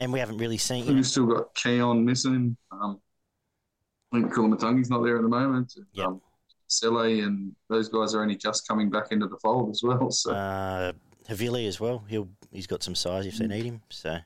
and 0.00 0.12
we 0.12 0.18
haven't 0.18 0.38
really 0.38 0.58
seen. 0.58 0.86
We've 0.86 1.06
still 1.06 1.26
got 1.26 1.54
Keon 1.54 2.04
missing. 2.04 2.56
Um, 2.70 3.00
I 4.12 4.20
think 4.20 4.32
Koloamatangi's 4.32 4.90
not 4.90 5.02
there 5.02 5.16
at 5.16 5.22
the 5.22 5.28
moment. 5.28 5.74
Yeah. 5.92 6.06
Um, 6.06 6.20
Sele 6.68 7.20
and 7.20 7.54
those 7.68 7.88
guys 7.88 8.14
are 8.14 8.22
only 8.22 8.36
just 8.36 8.66
coming 8.66 8.90
back 8.90 9.12
into 9.12 9.28
the 9.28 9.36
fold 9.36 9.70
as 9.70 9.82
well. 9.82 10.10
So 10.10 10.32
uh, 10.32 10.92
Havili 11.28 11.68
as 11.68 11.80
well. 11.80 12.04
He'll 12.08 12.28
he's 12.50 12.66
got 12.66 12.82
some 12.82 12.94
size 12.94 13.26
if 13.26 13.38
they 13.38 13.46
mm. 13.46 13.50
need 13.50 13.64
him. 13.64 13.82
So. 13.88 14.18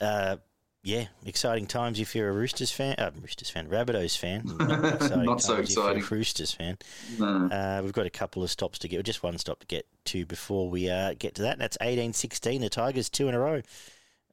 Uh, 0.00 0.36
yeah, 0.84 1.06
exciting 1.24 1.66
times 1.66 2.00
if 2.00 2.14
you're 2.14 2.28
a 2.28 2.32
Roosters 2.32 2.72
fan. 2.72 2.96
Uh, 2.98 3.12
Roosters 3.20 3.50
fan, 3.50 3.68
Rabbitohs 3.68 4.18
fan. 4.18 4.42
Not, 4.58 5.16
Not 5.24 5.40
so 5.40 5.56
exciting. 5.56 6.02
Roosters 6.10 6.52
fan. 6.52 6.76
No. 7.18 7.46
Uh, 7.46 7.80
we've 7.84 7.92
got 7.92 8.06
a 8.06 8.10
couple 8.10 8.42
of 8.42 8.50
stops 8.50 8.80
to 8.80 8.88
get, 8.88 9.04
just 9.04 9.22
one 9.22 9.38
stop 9.38 9.60
to 9.60 9.66
get 9.66 9.86
to 10.06 10.26
before 10.26 10.68
we 10.68 10.90
uh, 10.90 11.14
get 11.16 11.36
to 11.36 11.42
that. 11.42 11.52
And 11.52 11.60
that's 11.60 11.78
18-16. 11.78 12.60
The 12.60 12.68
Tigers 12.68 13.08
two 13.08 13.28
in 13.28 13.34
a 13.34 13.38
row 13.38 13.62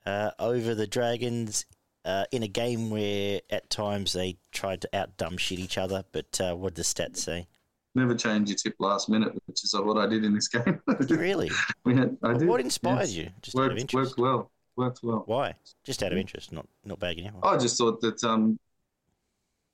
uh, 0.08 0.32
over 0.40 0.74
the 0.74 0.88
Dragons 0.88 1.66
uh, 2.04 2.26
in 2.32 2.42
a 2.42 2.48
game 2.48 2.90
where 2.90 3.42
at 3.52 3.70
times 3.70 4.14
they 4.14 4.38
tried 4.52 4.82
to 4.82 4.90
out 4.92 5.18
dumb 5.18 5.38
shit 5.38 5.60
each 5.60 5.78
other. 5.78 6.04
But 6.12 6.42
uh, 6.42 6.56
what 6.56 6.74
did 6.74 6.84
the 6.84 6.84
stats 6.84 7.18
say? 7.18 7.48
Never 7.94 8.16
change 8.16 8.50
your 8.50 8.58
tip 8.58 8.76
last 8.80 9.08
minute, 9.08 9.34
which 9.46 9.64
is 9.64 9.76
what 9.76 9.98
I 9.98 10.08
did 10.08 10.24
in 10.24 10.34
this 10.34 10.48
game. 10.48 10.82
really? 11.10 11.52
we 11.84 11.96
had, 11.96 12.18
I 12.24 12.34
did. 12.34 12.48
What 12.48 12.60
inspired 12.60 13.02
yes. 13.02 13.14
you? 13.14 13.30
Just 13.44 13.56
worked, 13.56 13.94
worked 13.94 14.18
well 14.18 14.50
worked 14.80 15.00
well. 15.04 15.24
Why? 15.26 15.56
Just 15.84 16.02
out 16.02 16.12
of 16.12 16.18
interest, 16.18 16.52
not 16.52 16.68
not 16.86 17.00
bagging 17.00 17.26
you. 17.26 17.32
I 17.44 17.58
just 17.58 17.78
thought 17.78 18.02
that 18.02 18.24
um, 18.24 18.58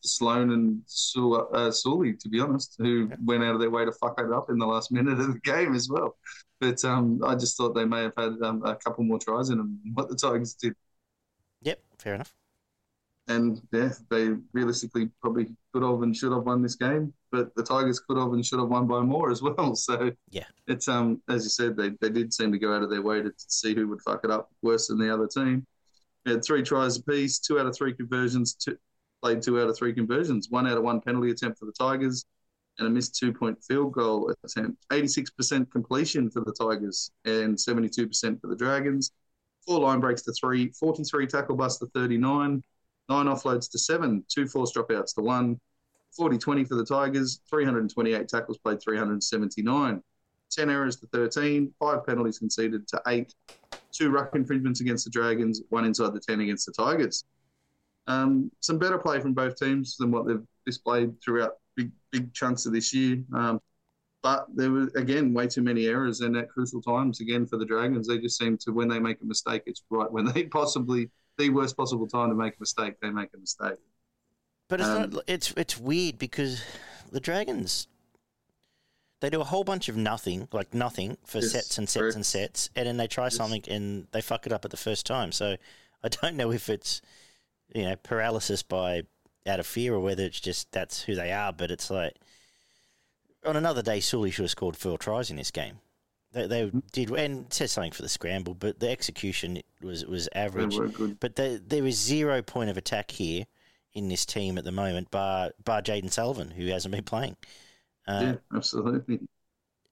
Sloan 0.01 0.51
and 0.51 0.81
Sul- 0.85 1.49
uh, 1.53 1.71
Sully, 1.71 2.13
to 2.13 2.29
be 2.29 2.39
honest, 2.39 2.75
who 2.77 3.05
okay. 3.05 3.15
went 3.23 3.43
out 3.43 3.55
of 3.55 3.61
their 3.61 3.69
way 3.69 3.85
to 3.85 3.91
fuck 3.91 4.19
it 4.19 4.31
up 4.31 4.49
in 4.49 4.57
the 4.57 4.65
last 4.65 4.91
minute 4.91 5.19
of 5.19 5.33
the 5.33 5.39
game 5.39 5.75
as 5.75 5.87
well. 5.89 6.17
But 6.59 6.83
um, 6.83 7.21
I 7.23 7.35
just 7.35 7.55
thought 7.57 7.75
they 7.75 7.85
may 7.85 8.03
have 8.03 8.13
had 8.17 8.33
um, 8.41 8.65
a 8.65 8.75
couple 8.75 9.03
more 9.03 9.19
tries 9.19 9.49
in 9.49 9.57
them 9.57 9.79
what 9.93 10.09
the 10.09 10.15
Tigers 10.15 10.53
did. 10.53 10.73
Yep, 11.61 11.79
fair 11.99 12.15
enough 12.15 12.33
and 13.27 13.61
yeah, 13.71 13.89
they 14.09 14.29
realistically 14.53 15.09
probably 15.21 15.47
could 15.73 15.83
have 15.83 16.01
and 16.01 16.15
should 16.15 16.31
have 16.31 16.43
won 16.43 16.61
this 16.61 16.75
game, 16.75 17.13
but 17.35 17.53
the 17.55 17.63
Tigers 17.63 17.99
could 17.99 18.17
have 18.17 18.31
and 18.31 18.45
should 18.45 18.59
have 18.59 18.69
won 18.69 18.87
by 18.87 19.01
more 19.01 19.29
as 19.29 19.41
well. 19.41 19.75
So 19.85 20.11
yeah, 20.29 20.45
it's 20.67 20.87
um 20.87 21.21
as 21.29 21.43
you 21.43 21.49
said, 21.49 21.75
they, 21.75 21.89
they 22.01 22.09
did 22.09 22.33
seem 22.33 22.51
to 22.51 22.57
go 22.57 22.73
out 22.73 22.81
of 22.81 22.89
their 22.89 23.01
way 23.01 23.21
to, 23.21 23.31
see 23.37 23.75
who 23.75 23.87
would 23.89 24.01
fuck 24.01 24.21
it 24.23 24.31
up 24.31 24.49
worse 24.61 24.87
than 24.87 24.97
the 24.97 25.13
other 25.13 25.27
team. 25.27 25.65
They 26.23 26.31
had 26.31 26.43
three 26.43 26.63
tries 26.63 26.97
apiece, 26.97 27.39
two 27.39 27.59
out 27.59 27.65
of 27.65 27.75
three 27.75 27.93
conversions, 27.93 28.55
two, 28.55 28.77
played 29.21 29.41
two 29.41 29.61
out 29.61 29.69
of 29.69 29.77
three 29.77 29.93
conversions, 29.93 30.49
one 30.49 30.65
out 30.65 30.77
of 30.77 30.83
one 30.83 31.01
penalty 31.01 31.29
attempt 31.29 31.59
for 31.59 31.65
the 31.65 31.73
Tigers, 31.73 32.25
and 32.79 32.87
a 32.87 32.89
missed 32.89 33.15
two 33.15 33.33
point 33.33 33.61
field 33.63 33.91
goal 33.91 34.33
attempt. 34.43 34.83
86% 34.91 35.69
completion 35.71 36.31
for 36.31 36.41
the 36.41 36.53
Tigers 36.53 37.11
and 37.25 37.57
72% 37.57 38.41
for 38.41 38.47
the 38.47 38.55
Dragons. 38.55 39.11
Four 39.67 39.81
line 39.81 39.99
breaks 39.99 40.21
to 40.23 40.33
three, 40.33 40.71
43 40.71 41.27
tackle 41.27 41.55
bust 41.55 41.79
to 41.79 41.87
39 41.87 42.63
nine 43.09 43.25
offloads 43.25 43.69
to 43.71 43.79
seven, 43.79 44.23
two 44.29 44.47
force 44.47 44.71
dropouts 44.73 45.13
to 45.15 45.21
one, 45.21 45.59
40 46.15 46.37
20 46.37 46.63
for 46.65 46.75
the 46.75 46.85
Tigers, 46.85 47.41
328 47.49 48.27
tackles 48.27 48.57
played, 48.57 48.81
379. 48.81 50.01
10 50.51 50.69
errors 50.69 50.95
to 50.97 51.07
13, 51.07 51.73
five 51.79 52.05
penalties 52.05 52.39
conceded 52.39 52.87
to 52.87 53.01
eight, 53.07 53.33
two 53.91 54.09
ruck 54.09 54.35
infringements 54.35 54.79
against 54.79 55.05
the 55.05 55.11
Dragons, 55.11 55.61
one 55.69 55.85
inside 55.85 56.13
the 56.13 56.19
10 56.19 56.41
against 56.41 56.65
the 56.65 56.71
Tigers. 56.71 57.25
Um, 58.07 58.51
some 58.59 58.77
better 58.77 58.97
play 58.97 59.19
from 59.19 59.33
both 59.33 59.57
teams 59.57 59.97
than 59.97 60.11
what 60.11 60.27
they've 60.27 60.43
displayed 60.65 61.19
throughout 61.21 61.53
big 61.75 61.91
big 62.11 62.33
chunks 62.33 62.65
of 62.65 62.73
this 62.73 62.93
year. 62.93 63.23
Um, 63.33 63.59
but 64.21 64.47
there 64.55 64.71
were 64.71 64.89
again 64.95 65.33
way 65.33 65.47
too 65.47 65.61
many 65.61 65.87
errors 65.87 66.21
and 66.21 66.35
at 66.37 66.49
crucial 66.49 66.81
times 66.81 67.19
again 67.19 67.45
for 67.45 67.57
the 67.57 67.65
Dragons. 67.65 68.07
They 68.07 68.17
just 68.17 68.37
seem 68.37 68.57
to 68.59 68.71
when 68.71 68.87
they 68.87 68.99
make 68.99 69.21
a 69.21 69.25
mistake, 69.25 69.63
it's 69.65 69.83
right 69.89 70.11
when 70.11 70.25
they 70.25 70.43
possibly 70.59 71.09
the 71.37 71.49
worst 71.49 71.75
possible 71.75 72.07
time 72.07 72.29
to 72.29 72.35
make 72.35 72.53
a 72.53 72.59
mistake, 72.59 72.95
they 73.01 73.09
make 73.09 73.29
a 73.35 73.37
mistake. 73.37 73.77
But 74.67 74.79
it's 74.79 74.89
um, 74.89 75.09
not. 75.11 75.23
It's 75.27 75.53
it's 75.57 75.77
weird 75.77 76.17
because 76.17 76.63
the 77.11 77.19
Dragons 77.19 77.87
they 79.21 79.29
do 79.29 79.41
a 79.41 79.45
whole 79.45 79.63
bunch 79.63 79.89
of 79.89 79.95
nothing, 79.95 80.47
like 80.51 80.73
nothing, 80.73 81.17
for 81.25 81.39
yes, 81.39 81.51
sets 81.51 81.77
and 81.77 81.87
sets 81.87 82.01
correct. 82.01 82.15
and 82.15 82.25
sets, 82.25 82.69
and 82.75 82.87
then 82.87 82.97
they 82.97 83.07
try 83.07 83.25
yes. 83.25 83.35
something 83.35 83.63
and 83.67 84.07
they 84.11 84.21
fuck 84.21 84.45
it 84.45 84.51
up 84.51 84.65
at 84.65 84.71
the 84.71 84.77
first 84.77 85.05
time. 85.05 85.31
So 85.31 85.55
I 86.03 86.07
don't 86.09 86.35
know 86.35 86.51
if 86.51 86.69
it's 86.69 87.01
you 87.73 87.83
know 87.83 87.95
paralysis 87.95 88.61
by 88.63 89.03
out 89.47 89.59
of 89.59 89.67
fear 89.67 89.93
or 89.93 89.99
whether 89.99 90.23
it's 90.23 90.39
just 90.39 90.71
that's 90.71 91.03
who 91.03 91.15
they 91.15 91.31
are. 91.31 91.53
But 91.53 91.71
it's 91.71 91.89
like 91.89 92.15
on 93.45 93.55
another 93.55 93.81
day, 93.81 93.99
Sully 93.99 94.31
should 94.31 94.43
have 94.43 94.51
scored 94.51 94.75
four 94.75 94.97
tries 94.97 95.29
in 95.29 95.37
this 95.37 95.51
game. 95.51 95.79
They, 96.31 96.47
they 96.47 96.71
did, 96.91 97.11
and 97.11 97.51
says 97.53 97.71
something 97.71 97.93
for 97.93 98.01
the 98.01 98.09
scramble, 98.09 98.53
but 98.55 98.79
the 98.79 98.89
execution 98.89 99.61
was 99.81 100.05
was 100.05 100.27
average. 100.35 100.77
But 101.19 101.35
there 101.35 101.57
there 101.57 101.85
is 101.85 101.97
zero 101.97 102.41
point 102.41 102.69
of 102.69 102.77
attack 102.77 103.11
here 103.11 103.45
in 103.95 104.09
this 104.09 104.25
team 104.25 104.57
at 104.57 104.63
the 104.63 104.71
moment, 104.71 105.09
bar 105.09 105.51
bar 105.63 105.81
Jayden 105.81 106.11
Sullivan, 106.11 106.51
who 106.51 106.67
hasn't 106.67 106.93
been 106.93 107.03
playing. 107.03 107.35
Uh, 108.07 108.19
yeah, 108.21 108.35
absolutely. 108.55 109.19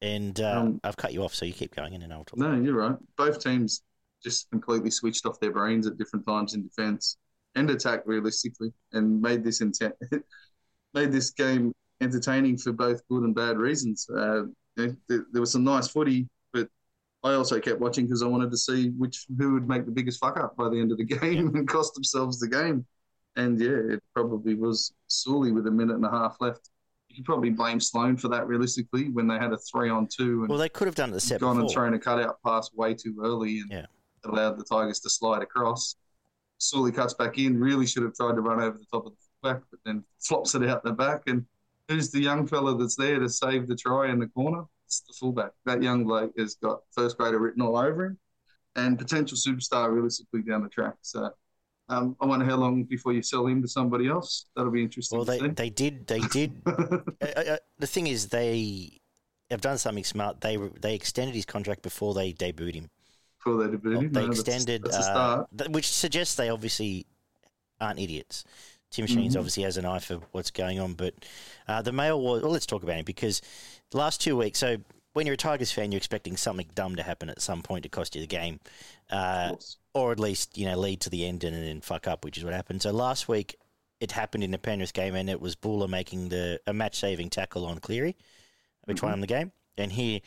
And 0.02 0.40
uh, 0.40 0.60
um, 0.60 0.82
I've 0.84 0.98
cut 0.98 1.14
you 1.14 1.24
off, 1.24 1.34
so 1.34 1.46
you 1.46 1.54
keep 1.54 1.76
going, 1.76 1.94
and 1.94 2.04
then 2.04 2.12
I'll 2.12 2.26
talk. 2.26 2.38
No, 2.38 2.54
you're 2.54 2.76
right. 2.76 2.98
Both 3.18 3.42
teams 3.42 3.82
just 4.24 4.50
completely 4.52 4.92
switched 4.92 5.26
off 5.26 5.40
their 5.40 5.52
brains 5.52 5.88
at 5.88 5.98
different 5.98 6.28
times 6.28 6.54
in 6.54 6.64
defence 6.64 7.18
and 7.56 7.70
attack, 7.70 8.04
realistically, 8.06 8.74
and 8.92 9.22
made 9.22 9.44
this 9.44 9.62
intent, 9.62 9.96
made 10.94 11.12
this 11.12 11.32
game 11.32 11.74
entertaining 12.02 12.58
for 12.58 12.74
both 12.74 13.02
good 13.08 13.24
and 13.24 13.34
bad 13.34 13.58
reasons. 13.58 14.08
Uh, 14.10 14.44
there, 14.76 14.96
there 15.08 15.42
was 15.42 15.52
some 15.52 15.64
nice 15.64 15.88
footy 15.88 16.28
but 16.52 16.70
I 17.24 17.34
also 17.34 17.60
kept 17.60 17.80
watching 17.80 18.06
because 18.06 18.24
I 18.24 18.28
wanted 18.28 18.52
to 18.52 18.58
see 18.58 18.90
which 18.90 19.26
who 19.38 19.54
would 19.54 19.68
make 19.68 19.86
the 19.86 19.92
biggest 19.92 20.20
fuck 20.20 20.38
up 20.38 20.56
by 20.56 20.70
the 20.70 20.80
end 20.80 20.92
of 20.92 20.98
the 20.98 21.04
game 21.20 21.56
and 21.56 21.68
cost 21.68 21.96
themselves 21.96 22.40
the 22.40 22.48
game. 22.48 22.86
And 23.36 23.60
yeah, 23.60 23.96
it 23.96 24.04
probably 24.14 24.56
was 24.56 24.94
Sully 25.08 25.52
with 25.52 25.68
a 25.68 25.72
minute 25.72 25.96
and 25.96 26.06
a 26.06 26.10
half 26.10 26.38
left. 26.40 26.70
You 27.10 27.18
could 27.18 27.26
probably 27.26 27.50
blame 27.50 27.80
Sloan 27.80 28.18
for 28.18 28.28
that 28.30 28.48
realistically 28.48 29.10
when 29.10 29.28
they 29.28 29.38
had 29.38 29.54
a 29.54 29.58
three 29.58 29.90
on 29.90 30.08
two. 30.08 30.42
And 30.42 30.50
well, 30.50 30.58
they 30.58 30.70
could 30.70 30.88
have 30.88 30.96
done 30.96 31.10
it 31.10 31.14
the 31.14 31.20
set 31.20 31.42
gone 31.42 31.56
before. 31.56 31.62
and 31.62 31.72
thrown 31.72 31.94
a 31.94 32.00
cutout 32.00 32.38
pass 32.44 32.72
way 32.74 32.94
too 32.94 33.20
early 33.24 33.60
and 33.60 33.72
yeah. 33.72 33.86
allowed 34.26 34.58
the 34.58 34.64
Tigers 34.64 35.00
to 35.02 35.10
slide 35.10 35.42
across. 35.42 35.96
Sully 36.58 36.92
cuts 36.92 37.14
back 37.14 37.38
in, 37.38 37.60
really 37.60 37.86
should 37.86 38.04
have 38.04 38.16
tried 38.16 38.36
to 38.36 38.42
run 38.42 38.62
over 38.62 38.78
the 38.78 38.86
top 38.86 39.06
of 39.06 39.14
the 39.14 39.50
back, 39.50 39.62
but 39.70 39.80
then 39.86 40.04
flops 40.20 40.56
it 40.56 40.64
out 40.64 40.84
the 40.84 40.94
back. 40.94 41.24
And 41.28 41.46
who's 41.88 42.10
the 42.10 42.22
young 42.22 42.48
fella 42.48 42.78
that's 42.78 42.96
there 42.96 43.20
to 43.20 43.30
save 43.30 43.68
the 43.68 43.76
try 43.76 44.10
in 44.10 44.20
the 44.20 44.28
corner? 44.28 44.64
It's 44.86 45.02
the 45.02 45.14
fullback. 45.14 45.52
That 45.66 45.84
young 45.84 46.06
bloke 46.06 46.34
has 46.38 46.56
got 46.56 46.80
first 46.92 47.18
grader 47.18 47.40
written 47.40 47.62
all 47.62 47.78
over 47.78 48.06
him, 48.06 48.18
and 48.76 48.98
potential 48.98 49.38
superstar 49.38 49.92
realistically 49.92 50.42
down 50.42 50.64
the 50.64 50.70
track. 50.70 50.96
So 51.02 51.32
Um, 51.90 52.16
I 52.22 52.26
wonder 52.26 52.46
how 52.46 52.56
long 52.56 52.84
before 52.86 53.14
you 53.14 53.22
sell 53.22 53.46
him 53.48 53.62
to 53.62 53.68
somebody 53.68 54.08
else. 54.08 54.46
That'll 54.56 54.72
be 54.72 54.84
interesting. 54.84 55.20
Well, 55.20 55.26
they, 55.26 55.40
to 55.40 55.46
see. 55.46 55.52
they 55.52 55.70
did. 55.70 56.08
They 56.08 56.20
did. 56.22 56.62
uh, 57.22 57.26
uh, 57.26 57.58
the 57.80 57.88
thing 57.88 58.08
is, 58.08 58.30
they 58.30 59.00
have 59.50 59.62
done 59.62 59.78
something 59.78 60.04
smart. 60.04 60.42
They 60.42 60.58
they 60.58 60.96
extended 60.96 61.36
his 61.36 61.46
contract 61.46 61.82
before 61.84 62.14
they 62.14 62.34
debuted 62.34 62.76
him. 62.76 62.90
Before 63.38 63.64
they 63.68 63.78
debuted 63.78 64.02
him. 64.02 64.12
They 64.14 64.26
No, 64.26 64.26
extended, 64.26 64.82
that's 64.82 64.98
a 64.98 65.04
uh, 65.04 65.46
which 65.70 65.90
suggests 65.92 66.36
they 66.36 66.50
obviously 66.50 67.06
aren't 67.80 68.00
idiots. 68.00 68.44
Tim 68.92 69.08
Sheens 69.08 69.36
Mhm. 69.36 69.38
obviously 69.38 69.64
has 69.64 69.78
an 69.78 69.86
eye 69.86 70.00
for 70.00 70.18
what's 70.32 70.52
going 70.52 70.80
on, 70.80 70.94
but 70.94 71.14
uh, 71.68 71.82
the 71.82 71.92
mail 71.92 72.22
was. 72.22 72.42
Well, 72.44 72.52
let's 72.52 72.66
talk 72.66 72.84
about 72.84 73.00
it 73.00 73.06
because 73.06 73.42
the 73.92 73.98
last 73.98 74.22
two 74.22 74.38
weeks. 74.38 74.60
So 74.60 74.78
when 75.14 75.26
you're 75.28 75.36
a 75.36 75.38
Tigers 75.38 75.72
fan, 75.72 75.92
you're 75.92 75.98
expecting 75.98 76.38
something 76.38 76.70
dumb 76.76 76.96
to 76.96 77.04
happen 77.04 77.30
at 77.30 77.42
some 77.42 77.62
point 77.64 77.84
to 77.84 77.90
cost 77.90 78.16
you 78.16 78.22
the 78.22 78.28
game, 78.28 78.60
Of 79.18 79.18
uh, 79.18 79.52
course. 79.52 79.78
Or 79.94 80.12
at 80.12 80.20
least 80.20 80.58
you 80.58 80.66
know 80.66 80.78
lead 80.78 81.02
to 81.02 81.10
the 81.10 81.26
end 81.26 81.44
and 81.44 81.56
then 81.56 81.82
fuck 81.82 82.08
up, 82.08 82.26
which 82.26 82.38
is 82.38 82.44
what 82.44 82.54
happened. 82.54 82.82
So 82.82 82.92
last 82.92 83.28
week 83.28 83.58
it 84.00 84.12
happened 84.12 84.44
in 84.44 84.52
the 84.52 84.58
Penrith 84.58 84.94
game, 84.94 85.16
and 85.16 85.30
it 85.30 85.40
was 85.40 85.56
Bula 85.56 85.88
making 85.88 86.30
the 86.30 86.60
a 86.68 86.74
match 86.74 86.96
saving 87.00 87.30
tackle 87.30 87.66
on 87.66 87.78
Cleary, 87.80 88.16
which 88.86 89.02
won 89.02 89.14
him 89.14 89.22
the 89.22 89.28
game. 89.28 89.52
And 89.78 89.92
here, 89.92 90.20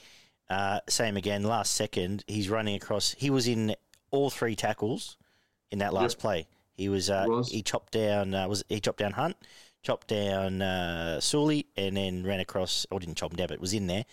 uh, 0.48 0.80
same 0.88 1.16
again. 1.16 1.42
Last 1.42 1.74
second, 1.74 2.24
he's 2.26 2.48
running 2.48 2.76
across. 2.76 3.12
He 3.18 3.28
was 3.30 3.46
in 3.48 3.74
all 4.10 4.30
three 4.30 4.54
tackles 4.56 5.16
in 5.70 5.80
that 5.80 5.92
last 5.92 6.14
Yep. 6.14 6.20
play. 6.20 6.46
He 6.74 6.88
was, 6.88 7.10
uh, 7.10 7.24
He 7.24 7.30
was. 7.30 7.48
he 7.50 7.62
chopped 7.62 7.92
down 7.92 8.34
uh, 8.34 8.46
was 8.48 8.64
he 8.68 8.80
chopped 8.80 8.98
down 8.98 9.12
Hunt, 9.12 9.36
chopped 9.82 10.08
down 10.08 10.62
uh, 10.62 11.20
Sully, 11.20 11.66
and 11.76 11.96
then 11.96 12.22
ran 12.24 12.40
across 12.40 12.86
or 12.90 13.00
didn't 13.00 13.16
chop 13.16 13.32
him 13.32 13.36
down, 13.36 13.48
but 13.48 13.60
was 13.60 13.72
in 13.74 13.86
there, 13.88 14.04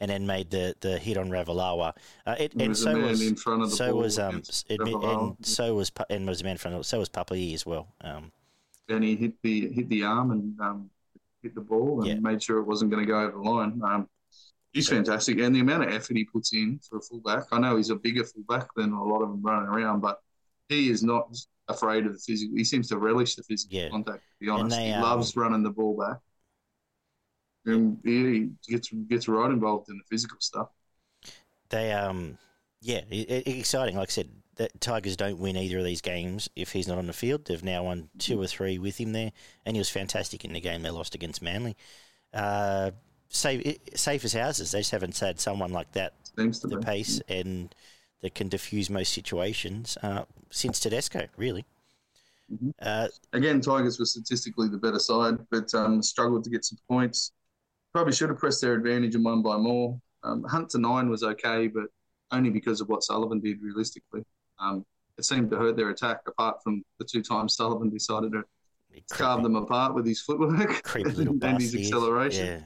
and 0.00 0.10
then 0.10 0.26
made 0.26 0.50
the, 0.50 0.74
the 0.80 0.98
hit 0.98 1.16
on 1.16 1.30
Ravalawa. 1.30 1.94
Uh, 2.26 2.36
it, 2.38 2.54
and 2.54 2.68
was 2.70 2.82
so 2.82 2.96
was 2.98 3.26
in 3.26 3.36
front 3.36 3.62
of 3.62 3.70
the 3.70 3.76
so 3.76 3.92
ball 3.92 4.02
was 4.02 4.18
um 4.18 4.42
it, 4.68 4.80
and 4.80 5.36
so 5.46 5.74
was 5.74 5.92
and 6.08 6.26
was 6.26 6.40
a 6.40 6.44
man 6.44 6.52
in 6.52 6.58
front 6.58 6.76
of 6.76 6.86
so 6.86 6.98
was 6.98 7.08
Papali'i 7.08 7.54
as 7.54 7.66
well. 7.66 7.88
Um, 8.00 8.32
and 8.88 9.04
he 9.04 9.16
hit 9.16 9.34
the 9.42 9.68
hit 9.72 9.88
the 9.88 10.02
arm 10.04 10.30
and 10.32 10.60
um, 10.60 10.90
hit 11.42 11.54
the 11.54 11.60
ball 11.60 12.02
and 12.02 12.08
Yeah. 12.08 12.14
made 12.20 12.42
sure 12.42 12.58
it 12.58 12.64
wasn't 12.64 12.90
going 12.90 13.04
to 13.04 13.10
go 13.10 13.20
over 13.20 13.32
the 13.32 13.38
line. 13.38 13.80
Um, 13.84 14.08
he's 14.72 14.88
fantastic, 14.88 15.38
and 15.38 15.54
the 15.54 15.60
amount 15.60 15.84
of 15.84 15.90
effort 15.90 16.16
he 16.16 16.24
puts 16.24 16.52
in 16.52 16.80
for 16.88 16.98
a 16.98 17.00
fullback. 17.00 17.44
I 17.52 17.58
know 17.58 17.76
he's 17.76 17.90
a 17.90 17.96
bigger 17.96 18.24
fullback 18.24 18.68
than 18.74 18.92
a 18.92 19.04
lot 19.04 19.22
of 19.22 19.30
them 19.30 19.42
running 19.42 19.68
around, 19.68 20.00
but 20.00 20.20
he 20.68 20.90
is 20.90 21.02
not 21.02 21.36
afraid 21.68 22.06
of 22.06 22.12
the 22.14 22.18
physical. 22.18 22.56
He 22.56 22.64
seems 22.64 22.88
to 22.88 22.98
relish 22.98 23.34
the 23.36 23.42
physical 23.42 23.78
Yeah. 23.78 23.88
contact. 23.90 24.18
To 24.18 24.44
be 24.44 24.48
honest, 24.50 24.76
they, 24.76 24.86
he 24.86 24.92
um, 24.92 25.02
loves 25.02 25.36
running 25.36 25.62
the 25.62 25.70
ball 25.70 25.96
back, 25.96 26.18
and 27.66 27.98
he 28.04 28.50
gets 28.68 28.90
gets 29.08 29.28
right 29.28 29.50
involved 29.50 29.88
in 29.90 29.96
the 29.98 30.04
physical 30.10 30.38
stuff. 30.40 30.68
they 31.68 31.92
um 31.92 32.38
yeah, 32.82 33.02
it, 33.10 33.30
it, 33.46 33.58
exciting. 33.58 33.96
Like 33.96 34.08
I 34.08 34.12
said, 34.12 34.30
the 34.56 34.70
Tigers 34.80 35.14
don't 35.14 35.38
win 35.38 35.54
either 35.58 35.78
of 35.78 35.84
these 35.84 36.00
games 36.00 36.48
if 36.56 36.72
he's 36.72 36.88
not 36.88 36.96
on 36.96 37.06
the 37.06 37.12
field. 37.12 37.44
They've 37.44 37.62
now 37.62 37.82
won 37.84 38.08
two 38.18 38.40
or 38.40 38.46
three 38.46 38.78
with 38.78 38.96
him 38.98 39.12
there, 39.12 39.32
and 39.66 39.76
he 39.76 39.80
was 39.80 39.90
fantastic 39.90 40.46
in 40.46 40.54
the 40.54 40.60
game 40.60 40.80
they 40.80 40.88
lost 40.88 41.14
against 41.14 41.42
Manly. 41.42 41.76
Uh, 42.32 42.92
safe, 43.28 43.78
safe 43.94 44.24
as 44.24 44.32
houses. 44.34 44.72
They 44.72 44.80
just 44.80 44.92
haven't 44.92 45.18
had 45.18 45.40
someone 45.40 45.72
like 45.72 45.92
that, 45.92 46.14
Seems 46.36 46.58
to 46.60 46.68
the 46.68 46.76
be. 46.76 46.78
pace 46.78 47.20
and 47.28 47.74
that 48.22 48.34
can 48.34 48.48
diffuse 48.48 48.90
most 48.90 49.12
situations 49.12 49.98
uh, 50.02 50.24
since 50.50 50.80
Tedesco, 50.80 51.28
really. 51.36 51.66
Mhm. 52.50 52.72
Uh, 52.80 53.08
Again, 53.32 53.60
Tigers 53.60 53.98
were 53.98 54.04
statistically 54.06 54.68
the 54.68 54.76
better 54.78 54.98
side, 54.98 55.38
but 55.50 55.72
um, 55.74 56.02
struggled 56.02 56.44
to 56.44 56.50
get 56.50 56.64
some 56.64 56.78
points. 56.88 57.32
Probably 57.92 58.12
should 58.12 58.28
have 58.28 58.38
pressed 58.38 58.60
their 58.60 58.74
advantage 58.74 59.14
and 59.14 59.24
won 59.24 59.42
by 59.42 59.56
more. 59.56 60.00
Um, 60.22 60.44
Hunt 60.44 60.70
to 60.70 60.78
nine 60.78 61.08
was 61.08 61.22
okay, 61.22 61.66
but 61.66 61.84
only 62.30 62.50
because 62.50 62.80
of 62.80 62.88
what 62.88 63.02
Sullivan 63.02 63.40
did 63.40 63.60
realistically. 63.62 64.22
Um, 64.58 64.84
it 65.18 65.24
seemed 65.24 65.50
to 65.50 65.56
hurt 65.56 65.76
their 65.76 65.90
attack, 65.90 66.20
apart 66.26 66.62
from 66.62 66.82
the 66.98 67.04
two 67.04 67.22
times 67.22 67.56
Sullivan 67.56 67.90
decided 67.90 68.32
to 68.32 68.44
carve 69.10 69.42
them 69.42 69.56
apart 69.56 69.94
with 69.94 70.06
his 70.06 70.20
footwork 70.20 70.94
little 70.94 71.36
and 71.42 71.60
his 71.60 71.74
acceleration. 71.74 72.46
Yeah, 72.46 72.60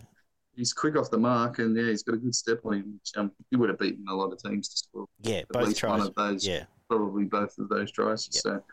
He's 0.56 0.72
quick 0.72 0.96
off 0.96 1.10
the 1.10 1.18
mark, 1.18 1.58
and 1.58 1.76
yeah, 1.76 1.88
he's 1.88 2.04
got 2.04 2.14
a 2.14 2.18
good 2.18 2.34
step 2.34 2.60
on 2.64 2.74
him. 2.74 2.94
Which, 2.94 3.10
um, 3.16 3.32
he 3.50 3.56
would 3.56 3.70
have 3.70 3.78
beaten 3.78 4.04
a 4.08 4.14
lot 4.14 4.32
of 4.32 4.40
teams 4.40 4.68
to 4.68 4.76
score 4.76 5.06
yeah, 5.22 5.38
at 5.38 5.48
both 5.48 5.66
least 5.68 5.80
tries. 5.80 5.98
one 5.98 6.06
of 6.06 6.14
those 6.14 6.46
Yeah, 6.46 6.64
probably 6.88 7.24
both 7.24 7.58
of 7.58 7.68
those 7.68 7.90
tries. 7.90 8.28
Yep. 8.32 8.42
So 8.42 8.64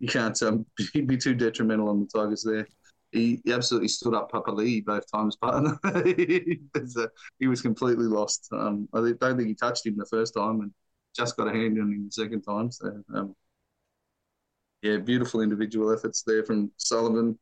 you 0.00 0.08
can't 0.08 0.42
um, 0.42 0.66
be, 0.76 1.00
be 1.06 1.16
too 1.16 1.34
detrimental 1.34 1.88
on 1.88 2.00
the 2.00 2.06
Tigers 2.06 2.42
there. 2.42 2.66
He, 3.12 3.40
he 3.44 3.52
absolutely 3.52 3.88
stood 3.88 4.14
up 4.14 4.30
Papali'i 4.30 4.84
both 4.84 5.10
times, 5.10 5.36
partner. 5.36 5.78
he, 6.04 6.60
was, 7.46 7.60
completely 7.60 8.06
lost. 8.06 8.48
Um, 8.52 8.88
I 8.92 8.98
don't 8.98 9.36
think 9.36 9.48
he 9.48 9.54
touched 9.54 9.86
him 9.86 9.96
the 9.96 10.06
first 10.06 10.34
time 10.34 10.60
and 10.60 10.72
just 11.16 11.36
got 11.36 11.48
a 11.48 11.52
hand 11.52 11.78
on 11.80 11.92
him 11.92 12.04
the 12.06 12.12
second 12.12 12.42
time. 12.42 12.70
So, 12.70 13.02
um, 13.14 13.34
yeah, 14.82 14.98
beautiful 14.98 15.40
individual 15.40 15.92
efforts 15.92 16.22
there 16.22 16.44
from 16.44 16.70
Sullivan. 16.76 17.38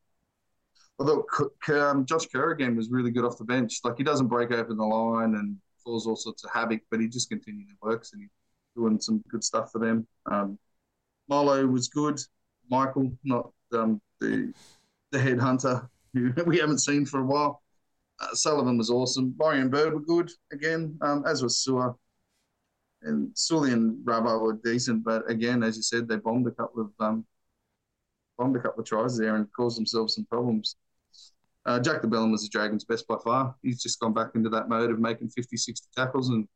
Although 0.99 1.27
um, 1.69 2.07
Josh 2.07 2.27
Kerr 2.27 2.51
again 2.51 2.75
was 2.75 2.91
really 2.91 3.11
good 3.11 3.25
off 3.25 3.39
the 3.39 3.45
bench. 3.45 3.81
Like 3.85 3.97
he 3.99 4.05
doesn't 4.05 4.27
break 4.27 4.51
open 4.51 4.77
the 4.77 4.85
line 4.85 5.35
and 5.35 5.57
cause 5.85 6.07
all 6.07 6.16
sorts 6.16 6.45
of 6.45 6.51
havoc, 6.51 6.81
but 6.91 7.01
he 7.01 7.09
just 7.09 7.29
continually 7.29 7.77
works 7.81 8.12
and 8.12 8.23
he's 8.23 8.31
doing 8.75 9.01
some 9.01 9.23
good 9.29 9.45
stuff 9.45 9.71
for 9.71 9.79
them. 9.79 10.07
Um, 10.31 10.59
Molo 11.29 11.66
was 11.66 11.89
good. 11.89 12.21
Michael, 12.71 13.12
not 13.23 13.51
um, 13.73 14.01
the 14.21 14.53
the 15.11 15.19
headhunter 15.19 15.89
who 16.15 16.33
we 16.47 16.59
haven't 16.59 16.79
seen 16.79 17.05
for 17.07 17.21
a 17.21 17.25
while. 17.25 17.63
Uh, 18.21 18.35
Sullivan 18.35 18.79
was 18.79 18.91
awesome. 18.91 19.35
Lawrie 19.39 19.61
and 19.61 19.71
Bird 19.71 19.95
were 19.95 20.01
good 20.01 20.31
again, 20.53 20.99
um, 21.03 21.25
as 21.27 21.43
was 21.43 21.65
Su'A. 21.65 21.95
And 23.03 23.31
Sully 23.35 23.73
and 23.73 24.05
Rubbo 24.05 24.41
were 24.41 24.59
decent, 24.65 25.05
but 25.05 25.31
again, 25.31 25.63
as 25.63 25.77
you 25.77 25.83
said, 25.83 26.09
they 26.09 26.17
bombed 26.17 26.49
a 26.49 26.51
couple 26.51 26.83
of 26.83 26.91
um, 26.99 27.25
bombed 28.37 28.57
a 28.57 28.61
couple 28.61 28.81
of 28.81 28.87
tries 28.87 29.17
there 29.17 29.37
and 29.37 29.53
caused 29.53 29.79
themselves 29.79 30.15
some 30.17 30.25
problems. 30.25 30.77
Uh, 31.67 31.79
Jack 31.79 32.01
de 32.01 32.09
Belin 32.09 32.33
was 32.33 32.43
the 32.43 32.49
Dragons' 32.49 32.85
best 32.85 33.07
by 33.07 33.17
far. 33.23 33.55
He's 33.63 33.83
just 33.83 34.01
gone 34.01 34.15
back 34.15 34.31
into 34.35 34.49
that 34.51 34.69
mode 34.69 34.91
of 34.91 34.99
making 34.99 35.29
50, 35.29 35.57
60 35.57 35.87
tackles. 35.95 36.31
And 36.31 36.49